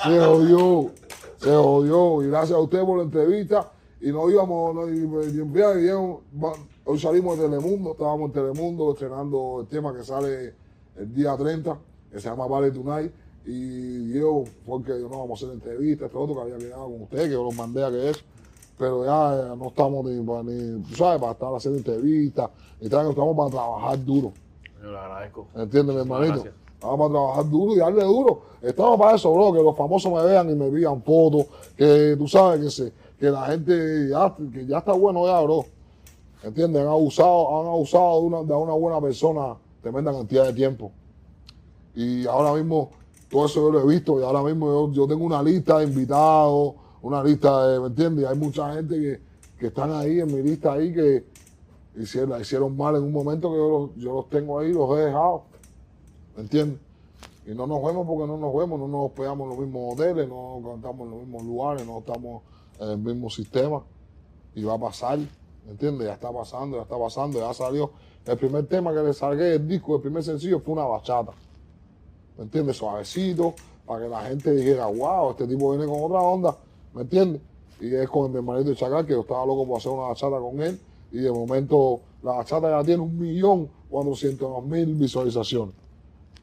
se 0.02 0.18
jodió, 0.18 0.90
se 1.38 1.50
jodió. 1.50 2.22
Y 2.22 2.28
gracias 2.28 2.58
a 2.58 2.60
usted 2.60 2.84
por 2.84 2.98
la 2.98 3.04
entrevista. 3.04 3.72
Y 4.02 4.12
nos 4.12 4.30
íbamos, 4.30 4.74
no, 4.74 4.86
y, 4.86 5.08
hoy 6.84 6.98
salimos 6.98 7.38
de 7.38 7.48
Telemundo, 7.48 7.92
estábamos 7.92 8.26
en 8.26 8.32
Telemundo 8.32 8.92
estrenando 8.92 9.60
el 9.62 9.66
tema 9.68 9.94
que 9.94 10.04
sale 10.04 10.52
el 10.98 11.14
día 11.14 11.34
30, 11.38 11.78
que 12.10 12.20
se 12.20 12.28
llama 12.28 12.46
Vale 12.46 12.70
Tonight. 12.70 13.12
Y 13.44 14.06
Diego 14.12 14.44
fue 14.64 14.78
el 14.78 14.84
que 14.84 15.00
yo 15.00 15.08
no 15.08 15.18
vamos 15.18 15.30
a 15.30 15.34
hacer 15.34 15.48
la 15.48 15.54
entrevista, 15.54 16.06
este 16.06 16.16
otro 16.16 16.34
que 16.36 16.40
había 16.42 16.58
quedado 16.58 16.84
con 16.84 17.02
usted, 17.02 17.24
que 17.24 17.30
yo 17.30 17.44
los 17.44 17.54
mandé 17.54 17.84
a 17.84 17.90
que 17.90 18.10
eso. 18.10 18.20
Pero 18.78 19.04
ya 19.04 19.54
no 19.54 19.68
estamos 19.68 20.04
ni, 20.04 20.14
ni, 20.20 20.82
tú 20.82 20.94
sabes, 20.94 21.20
para 21.20 21.32
estar 21.32 21.54
haciendo 21.54 21.78
entrevistas, 21.78 22.50
y 22.80 22.88
tal, 22.88 23.10
estamos 23.10 23.36
para 23.36 23.50
trabajar 23.50 24.04
duro. 24.04 24.32
Yo 24.82 24.90
le 24.90 24.98
agradezco. 24.98 25.46
¿Entiendes, 25.54 25.94
mi 25.94 26.00
hermanito? 26.02 26.32
Gracias. 26.34 26.54
Vamos 26.80 27.10
a 27.10 27.12
trabajar 27.12 27.50
duro 27.50 27.72
y 27.74 27.78
darle 27.78 28.04
duro. 28.04 28.42
Estamos 28.60 28.98
para 28.98 29.14
eso, 29.14 29.32
bro, 29.32 29.52
que 29.52 29.62
los 29.62 29.76
famosos 29.76 30.12
me 30.12 30.22
vean 30.24 30.50
y 30.50 30.54
me 30.54 30.68
pidan 30.68 31.02
fotos, 31.02 31.46
que 31.76 32.16
tú 32.18 32.26
sabes 32.26 32.60
que 32.60 32.70
se, 32.70 32.92
que 33.18 33.30
la 33.30 33.46
gente 33.46 34.08
ya, 34.08 34.34
que 34.52 34.66
ya 34.66 34.78
está 34.78 34.92
bueno 34.92 35.26
ya, 35.26 35.40
bro. 35.40 35.64
¿Entiendes? 36.42 36.82
Han 36.82 36.88
abusado, 36.88 37.60
han 37.60 37.66
abusado 37.68 38.20
de 38.20 38.26
una, 38.26 38.42
de 38.42 38.54
una 38.54 38.72
buena 38.72 39.00
persona 39.00 39.54
tremenda 39.80 40.12
cantidad 40.12 40.46
de 40.46 40.52
tiempo. 40.52 40.90
Y 41.94 42.26
ahora 42.26 42.52
mismo, 42.54 42.90
todo 43.32 43.46
eso 43.46 43.62
yo 43.62 43.70
lo 43.70 43.80
he 43.80 43.94
visto, 43.94 44.20
y 44.20 44.22
ahora 44.22 44.42
mismo 44.42 44.92
yo, 44.92 45.08
tengo 45.08 45.24
una 45.24 45.42
lista 45.42 45.78
de 45.78 45.86
invitados, 45.86 46.74
una 47.00 47.24
lista 47.24 47.66
de, 47.66 47.80
¿me 47.80 47.86
entiendes? 47.86 48.24
Y 48.24 48.26
hay 48.26 48.38
mucha 48.38 48.74
gente 48.74 48.94
que, 48.94 49.20
que 49.58 49.66
están 49.68 49.90
ahí 49.90 50.20
en 50.20 50.26
mi 50.26 50.42
lista 50.42 50.74
ahí 50.74 50.92
que 50.92 51.24
hicieron, 51.96 52.38
hicieron 52.38 52.76
mal 52.76 52.94
en 52.94 53.04
un 53.04 53.12
momento 53.12 53.50
que 53.50 53.56
yo 53.56 53.68
los, 53.70 53.96
yo 53.96 54.12
los 54.12 54.28
tengo 54.28 54.58
ahí, 54.58 54.74
los 54.74 54.98
he 54.98 55.04
dejado. 55.04 55.44
¿Me 56.36 56.42
entiendes? 56.42 56.78
Y 57.46 57.54
no 57.54 57.66
nos 57.66 57.82
vemos 57.82 58.06
porque 58.06 58.26
no 58.26 58.36
nos 58.36 58.54
vemos, 58.54 58.78
no 58.78 58.86
nos 58.86 59.06
hospedamos 59.06 59.44
en 59.44 59.48
los 59.48 59.58
mismos 59.58 59.94
hoteles, 59.94 60.28
no 60.28 60.60
cantamos 60.62 61.06
en 61.06 61.10
los 61.12 61.20
mismos 61.20 61.42
lugares, 61.42 61.86
no 61.86 62.00
estamos 62.00 62.42
en 62.80 62.88
el 62.90 62.98
mismo 62.98 63.30
sistema. 63.30 63.82
Y 64.54 64.62
va 64.62 64.74
a 64.74 64.78
pasar, 64.78 65.18
¿me 65.18 65.70
entiendes? 65.70 66.06
Ya 66.06 66.12
está 66.12 66.30
pasando, 66.30 66.76
ya 66.76 66.82
está 66.82 66.98
pasando, 66.98 67.40
ya 67.40 67.54
salió. 67.54 67.92
El 68.26 68.36
primer 68.36 68.66
tema 68.66 68.92
que 68.92 69.00
le 69.00 69.14
salgué 69.14 69.44
del 69.44 69.66
disco, 69.66 69.96
el 69.96 70.02
primer 70.02 70.22
sencillo 70.22 70.60
fue 70.60 70.74
una 70.74 70.84
bachata. 70.84 71.32
¿Me 72.36 72.44
entiendes? 72.44 72.76
Suavecito, 72.76 73.54
para 73.86 74.04
que 74.04 74.08
la 74.08 74.22
gente 74.22 74.52
dijera, 74.52 74.86
wow, 74.86 75.30
este 75.30 75.46
tipo 75.46 75.70
viene 75.70 75.86
con 75.86 76.02
otra 76.02 76.20
onda, 76.20 76.56
¿me 76.94 77.02
entiendes? 77.02 77.42
Y 77.80 77.94
es 77.94 78.08
con 78.08 78.30
mi 78.30 78.38
hermanito 78.38 78.74
Chacal, 78.74 79.04
que 79.04 79.12
yo 79.12 79.20
estaba 79.20 79.44
loco 79.44 79.66
por 79.66 79.78
hacer 79.78 79.92
una 79.92 80.08
bachata 80.08 80.38
con 80.38 80.62
él, 80.62 80.78
y 81.10 81.18
de 81.18 81.32
momento 81.32 82.00
la 82.22 82.32
bachata 82.32 82.70
ya 82.70 82.84
tiene 82.84 83.02
un 83.02 83.18
millón 83.18 83.68
cuatrocientos 83.90 84.64
mil 84.64 84.94
visualizaciones. 84.94 85.74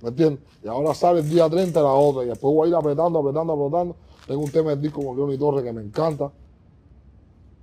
¿Me 0.02 0.10
entiendes? 0.10 0.40
Y 0.64 0.68
ahora 0.68 0.94
sale 0.94 1.20
el 1.22 1.30
día 1.30 1.50
30 1.50 1.82
la 1.82 1.94
otra, 1.94 2.24
y 2.24 2.28
después 2.28 2.54
voy 2.54 2.68
a 2.68 2.70
ir 2.70 2.76
apretando, 2.76 3.20
apretando, 3.20 3.54
apretando. 3.54 3.96
Tengo 4.28 4.42
un 4.42 4.52
tema 4.52 4.70
del 4.72 4.82
disco 4.82 5.04
con 5.04 5.16
Leoni 5.16 5.38
Torres 5.38 5.64
que 5.64 5.74
me 5.74 5.82
encanta. 5.82 6.32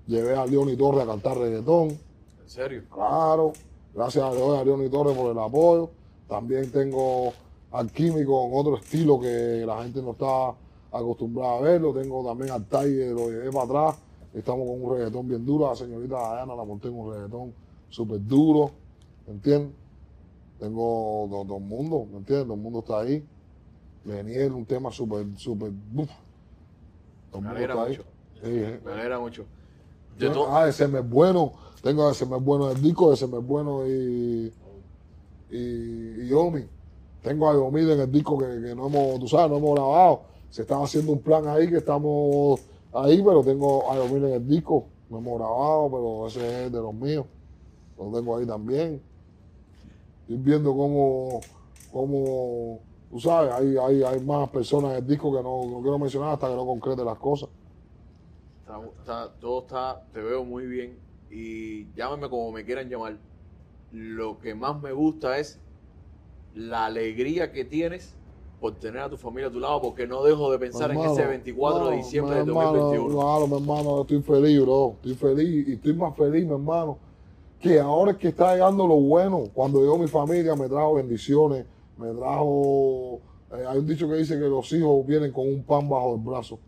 Llevé 0.07 0.37
a 0.37 0.47
Leoni 0.47 0.77
Torres 0.77 1.03
a 1.03 1.07
cantar 1.07 1.39
reggaetón. 1.39 1.89
¿En 1.89 2.49
serio? 2.49 2.83
Claro, 2.93 3.53
gracias 3.95 4.25
a 4.25 4.29
a 4.29 4.65
Leoni 4.65 4.89
Torres 4.89 5.17
por 5.17 5.31
el 5.31 5.39
apoyo. 5.39 5.91
También 6.29 6.71
tengo 6.73 7.33
al 7.73 7.91
Químico 7.93 8.47
en 8.47 8.51
otro 8.55 8.77
estilo 8.79 9.21
que 9.21 9.65
la 9.67 9.83
gente 9.83 10.01
no 10.03 10.13
está 10.13 10.55
acostumbrada 10.93 11.59
a 11.59 11.61
verlo. 11.61 11.93
Tengo 11.93 12.25
también 12.27 12.51
al 12.53 12.65
Tiger, 12.65 13.13
lo 13.13 13.29
llevé 13.31 13.51
para 13.51 13.65
atrás. 13.65 13.97
Estamos 14.35 14.67
con 14.67 14.83
un 14.83 14.97
reggaetón 14.97 15.29
bien 15.29 15.45
duro. 15.45 15.69
La 15.69 15.77
señorita 15.77 16.17
Diana 16.17 16.55
la 16.55 16.65
monté 16.65 16.89
en 16.89 16.95
un 16.99 17.13
reggaetón 17.13 17.53
súper 17.89 18.25
duro. 18.27 18.71
¿Me 19.27 19.35
entiendes? 19.35 19.73
Tengo 20.59 21.27
todo, 21.31 21.45
todo 21.45 21.57
el 21.59 21.65
mundo, 21.65 22.07
¿me 22.11 22.19
entiendes? 22.19 22.45
Todo 22.47 22.55
el 22.55 22.61
mundo 22.61 22.79
está 22.81 23.01
ahí. 23.01 23.25
Leniel, 24.05 24.53
un 24.53 24.65
tema 24.65 24.91
súper, 24.91 25.27
súper. 25.37 25.73
Me 27.41 27.49
alegra 27.49 27.75
está 27.75 27.85
ahí. 27.85 27.91
mucho. 27.91 28.05
Sí, 28.43 28.81
Me 28.85 28.93
alegra 28.93 29.19
mucho. 29.19 29.45
Yo- 30.19 30.55
ah, 30.55 30.69
ese 30.69 30.89
me 30.89 31.01
es 31.01 31.09
bueno. 31.09 31.53
Tengo 31.83 32.11
ese 32.11 32.25
me 32.27 32.37
es 32.37 32.43
bueno 32.43 32.69
del 32.69 32.81
disco, 32.83 33.13
ese 33.13 33.27
me 33.27 33.39
es 33.39 33.47
bueno 33.47 33.87
y, 33.87 34.53
y, 35.51 35.59
y 35.59 36.29
Yomi. 36.29 36.65
Tengo 37.27 37.51
a 37.51 37.55
Yomi 37.55 37.81
en 37.81 37.99
el 37.99 38.13
disco 38.13 38.39
que, 38.39 38.45
que 38.47 38.73
no 38.77 38.87
hemos, 38.87 39.19
tú 39.19 39.27
sabes, 39.27 39.51
no 39.51 39.57
hemos 39.57 39.75
grabado. 39.75 40.21
Se 40.49 40.63
está 40.63 40.81
haciendo 40.81 41.11
un 41.11 41.19
plan 41.21 41.49
ahí 41.49 41.69
que 41.69 41.79
estamos 41.79 42.61
ahí, 42.93 43.21
pero 43.21 43.43
tengo 43.43 43.91
a 43.91 43.97
Yomi 43.97 44.29
en 44.29 44.35
el 44.35 44.47
disco. 44.47 44.87
No 45.11 45.19
hemos 45.19 45.39
grabado, 45.41 45.91
pero 45.91 46.27
ese 46.29 46.67
es 46.67 46.73
de 46.73 46.79
los 46.79 46.95
míos. 46.95 47.27
Lo 47.99 48.13
tengo 48.13 48.37
ahí 48.37 48.47
también. 48.47 49.03
Estoy 50.21 50.37
viendo 50.37 50.73
cómo, 50.77 51.41
cómo 51.93 52.79
tú 53.11 53.19
sabes, 53.19 53.53
hay, 53.55 53.77
hay, 53.77 54.05
hay 54.05 54.21
más 54.21 54.49
personas 54.51 54.93
en 54.93 54.99
el 54.99 55.07
disco 55.09 55.33
que 55.37 55.43
no, 55.43 55.81
quiero 55.83 55.99
mencionar 55.99 56.35
hasta 56.35 56.49
que 56.49 56.55
no 56.55 56.65
concrete 56.65 57.05
las 57.05 57.19
cosas. 57.19 57.49
Está- 59.01 59.33
todo 59.41 59.63
está, 59.63 60.01
te 60.13 60.21
veo 60.21 60.45
muy 60.45 60.65
bien 60.67 60.97
y 61.29 61.93
llámame 61.95 62.31
como 62.31 62.53
me 62.53 62.65
quieran 62.65 62.89
llamar. 62.89 63.17
Lo 63.91 64.39
que 64.39 64.55
más 64.55 64.81
me 64.81 64.93
gusta 64.93 65.39
es 65.41 65.59
la 66.57 66.87
alegría 66.87 67.53
que 67.53 67.65
tienes 67.65 68.15
por 68.61 68.75
tener 68.77 69.03
a 69.03 69.11
tu 69.11 69.19
familia 69.19 69.49
a 69.49 69.53
tu 69.53 69.61
lado, 69.61 69.83
porque 69.83 70.07
no 70.07 70.25
dejo 70.25 70.51
de 70.51 70.59
pensar 70.59 70.91
en 70.91 70.99
ese 71.01 71.27
24 71.27 71.91
de 71.91 71.97
diciembre 71.99 72.39
hermano, 72.39 72.73
2021. 72.73 73.15
Claro, 73.15 73.47
mi 73.47 73.57
hermano, 73.57 74.01
estoy 74.01 74.23
feliz, 74.23 74.61
bro. 74.63 74.95
Estoy 74.97 75.15
feliz 75.15 75.69
y 75.69 75.73
estoy 75.75 75.93
más 75.93 76.17
feliz, 76.17 76.47
mi 76.47 76.53
hermano, 76.53 76.97
que 77.61 77.79
ahora 77.79 78.13
es 78.13 78.17
que 78.17 78.29
está 78.29 78.55
llegando 78.55 78.87
lo 78.87 78.97
bueno. 78.97 79.45
Cuando 79.53 79.81
llegó 79.81 79.99
mi 79.99 80.09
familia 80.09 80.57
me 80.57 80.67
trajo 80.69 80.95
bendiciones, 80.95 81.67
me 81.99 82.13
trajo... 82.15 83.21
eh, 83.53 83.65
hay 83.69 83.79
un 83.79 83.87
dicho 83.87 84.09
que 84.09 84.15
dice 84.15 84.35
que 84.39 84.49
los 84.49 84.73
hijos 84.73 85.07
vienen 85.07 85.33
con 85.33 85.47
un 85.47 85.63
pan 85.63 85.87
bajo 85.87 86.15
el 86.15 86.21
brazo. 86.23 86.59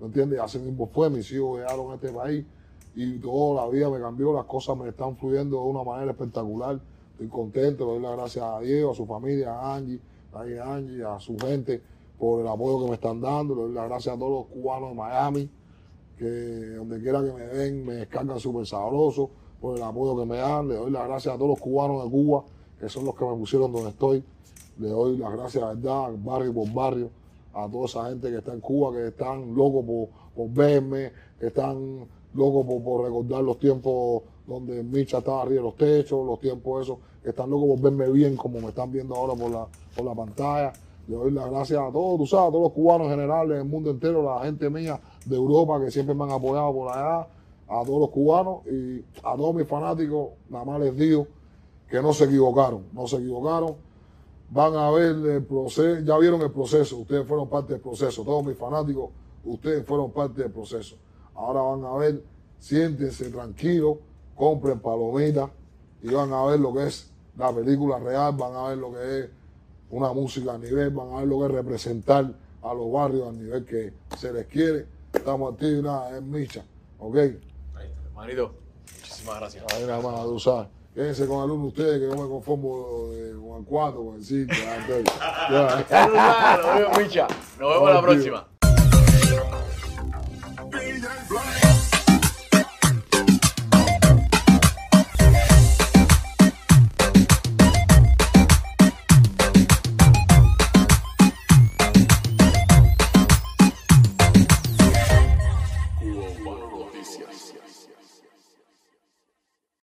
¿Me 0.00 0.06
entiendes? 0.06 0.40
Así 0.40 0.58
mismo 0.58 0.86
fue, 0.86 1.10
mis 1.10 1.30
hijos 1.30 1.58
llegaron 1.58 1.92
a 1.92 1.96
este 1.96 2.08
país 2.08 2.44
y 2.96 3.18
toda 3.18 3.66
la 3.66 3.70
vida 3.70 3.90
me 3.90 4.00
cambió, 4.00 4.32
las 4.32 4.46
cosas 4.46 4.76
me 4.78 4.88
están 4.88 5.14
fluyendo 5.18 5.58
de 5.58 5.62
una 5.62 5.82
manera 5.82 6.12
espectacular. 6.12 6.80
Estoy 7.14 7.28
contento, 7.28 7.86
le 7.86 7.92
doy 7.92 8.02
las 8.02 8.16
gracias 8.16 8.44
a 8.44 8.60
Diego, 8.60 8.90
a 8.90 8.94
su 8.94 9.06
familia, 9.06 9.52
a 9.52 9.76
Angie, 9.76 10.00
a 10.32 10.74
Angie, 10.74 11.04
a 11.04 11.18
su 11.20 11.36
gente 11.38 11.80
por 12.18 12.40
el 12.40 12.48
apoyo 12.48 12.84
que 12.84 12.88
me 12.90 12.94
están 12.94 13.20
dando, 13.20 13.54
le 13.54 13.62
doy 13.62 13.72
las 13.72 13.88
gracias 13.88 14.16
a 14.16 14.18
todos 14.18 14.32
los 14.32 14.46
cubanos 14.46 14.90
de 14.90 14.94
Miami, 14.96 15.50
que 16.18 16.24
donde 16.76 17.00
quiera 17.00 17.22
que 17.22 17.32
me 17.32 17.46
ven 17.46 17.86
me 17.86 17.94
descargan 17.94 18.38
súper 18.40 18.66
sabroso 18.66 19.30
por 19.60 19.76
el 19.76 19.82
apoyo 19.82 20.16
que 20.18 20.26
me 20.26 20.36
dan, 20.38 20.68
le 20.68 20.74
doy 20.74 20.90
las 20.90 21.06
gracias 21.06 21.34
a 21.34 21.38
todos 21.38 21.50
los 21.50 21.60
cubanos 21.60 22.04
de 22.04 22.10
Cuba, 22.10 22.44
que 22.80 22.88
son 22.88 23.04
los 23.04 23.14
que 23.14 23.24
me 23.24 23.36
pusieron 23.36 23.72
donde 23.72 23.90
estoy, 23.90 24.24
le 24.78 24.88
doy 24.88 25.16
las 25.16 25.32
gracias, 25.32 25.64
¿verdad? 25.64 26.10
Barrio 26.18 26.52
por 26.52 26.72
barrio, 26.72 27.10
a 27.52 27.68
toda 27.68 27.84
esa 27.84 28.08
gente 28.08 28.28
que 28.28 28.38
está 28.38 28.52
en 28.52 28.60
Cuba, 28.60 28.92
que 28.92 29.08
están 29.08 29.54
locos 29.54 29.84
por, 29.84 30.08
por 30.34 30.50
verme, 30.52 31.12
que 31.38 31.46
están 31.46 32.06
locos 32.34 32.66
por, 32.66 32.82
por 32.82 33.04
recordar 33.04 33.44
los 33.44 33.58
tiempos 33.60 34.22
donde 34.46 34.82
Micha 34.82 35.18
estaba 35.18 35.42
arriba 35.42 35.56
de 35.56 35.62
los 35.62 35.76
techos, 35.76 36.26
los 36.26 36.40
tiempos 36.40 36.82
esos, 36.82 36.98
están 37.22 37.50
locos 37.50 37.68
por 37.68 37.80
verme 37.80 38.10
bien 38.10 38.36
como 38.36 38.60
me 38.60 38.68
están 38.68 38.92
viendo 38.92 39.14
ahora 39.14 39.34
por 39.34 39.50
la, 39.50 39.66
por 39.96 40.04
la 40.04 40.14
pantalla. 40.14 40.72
Le 41.06 41.16
doy 41.16 41.30
las 41.30 41.50
gracias 41.50 41.80
a 41.80 41.92
todos, 41.92 42.18
tú 42.18 42.26
sabes, 42.26 42.48
a 42.48 42.50
todos 42.50 42.62
los 42.64 42.72
cubanos 42.72 43.06
en 43.06 43.10
general, 43.12 43.48
del 43.48 43.64
mundo 43.64 43.90
entero, 43.90 44.22
la 44.22 44.44
gente 44.44 44.70
mía 44.70 44.98
de 45.26 45.36
Europa 45.36 45.80
que 45.84 45.90
siempre 45.90 46.14
me 46.14 46.24
han 46.24 46.32
apoyado 46.32 46.72
por 46.72 46.90
allá, 46.90 47.26
a 47.68 47.84
todos 47.84 48.00
los 48.00 48.10
cubanos 48.10 48.66
y 48.66 49.04
a 49.22 49.36
todos 49.36 49.54
mis 49.54 49.66
fanáticos, 49.66 50.30
nada 50.48 50.64
más 50.64 50.80
les 50.80 50.96
digo 50.96 51.26
que 51.88 52.00
no 52.00 52.12
se 52.12 52.24
equivocaron, 52.24 52.84
no 52.92 53.06
se 53.06 53.16
equivocaron. 53.16 53.74
Van 54.50 54.74
a 54.76 54.90
ver 54.90 55.16
el 55.16 55.44
proceso, 55.44 56.00
ya 56.04 56.18
vieron 56.18 56.40
el 56.42 56.50
proceso, 56.50 56.98
ustedes 56.98 57.26
fueron 57.26 57.48
parte 57.48 57.72
del 57.74 57.82
proceso, 57.82 58.22
todos 58.22 58.44
mis 58.44 58.56
fanáticos, 58.56 59.10
ustedes 59.44 59.84
fueron 59.86 60.10
parte 60.10 60.42
del 60.42 60.50
proceso. 60.50 60.96
Ahora 61.34 61.62
van 61.62 61.84
a 61.84 61.96
ver, 61.96 62.22
siéntense 62.58 63.30
tranquilos, 63.30 63.96
compren 64.34 64.80
palomitas 64.80 65.50
y 66.02 66.08
van 66.08 66.32
a 66.32 66.44
ver 66.44 66.60
lo 66.60 66.74
que 66.74 66.86
es 66.86 67.10
la 67.36 67.52
película 67.52 67.98
real, 67.98 68.34
van 68.36 68.54
a 68.54 68.68
ver 68.68 68.78
lo 68.78 68.92
que 68.92 69.20
es 69.20 69.30
una 69.90 70.12
música 70.12 70.54
a 70.54 70.58
nivel, 70.58 70.90
van 70.90 71.12
a 71.12 71.16
ver 71.18 71.28
lo 71.28 71.40
que 71.40 71.46
es 71.46 71.52
representar 71.52 72.32
a 72.62 72.74
los 72.74 72.92
barrios 72.92 73.28
al 73.28 73.38
nivel 73.38 73.64
que 73.64 73.92
se 74.16 74.32
les 74.32 74.46
quiere. 74.46 74.86
Estamos 75.12 75.52
activos 75.52 75.84
nada, 75.84 76.16
es 76.16 76.22
Micha, 76.22 76.64
¿ok? 76.98 77.16
Ahí 77.16 77.38
hermanito, 78.06 78.54
muchísimas 79.00 79.40
gracias. 79.40 79.64
Ahí 79.72 79.86
nada 79.86 80.02
más. 80.02 80.14
Quédense 80.94 81.26
con 81.26 81.44
el 81.44 81.50
uno 81.50 81.66
ustedes, 81.66 82.00
que 82.00 82.06
yo 82.06 82.14
me 82.22 82.28
conformo 82.28 83.08
de, 83.10 83.32
con 83.32 83.58
el 83.58 83.64
4, 83.64 84.04
con 84.04 84.14
el 84.14 84.24
5. 84.24 84.54
Nos 87.58 87.74
vemos 87.74 87.94
la 87.94 88.00
próxima. 88.00 88.46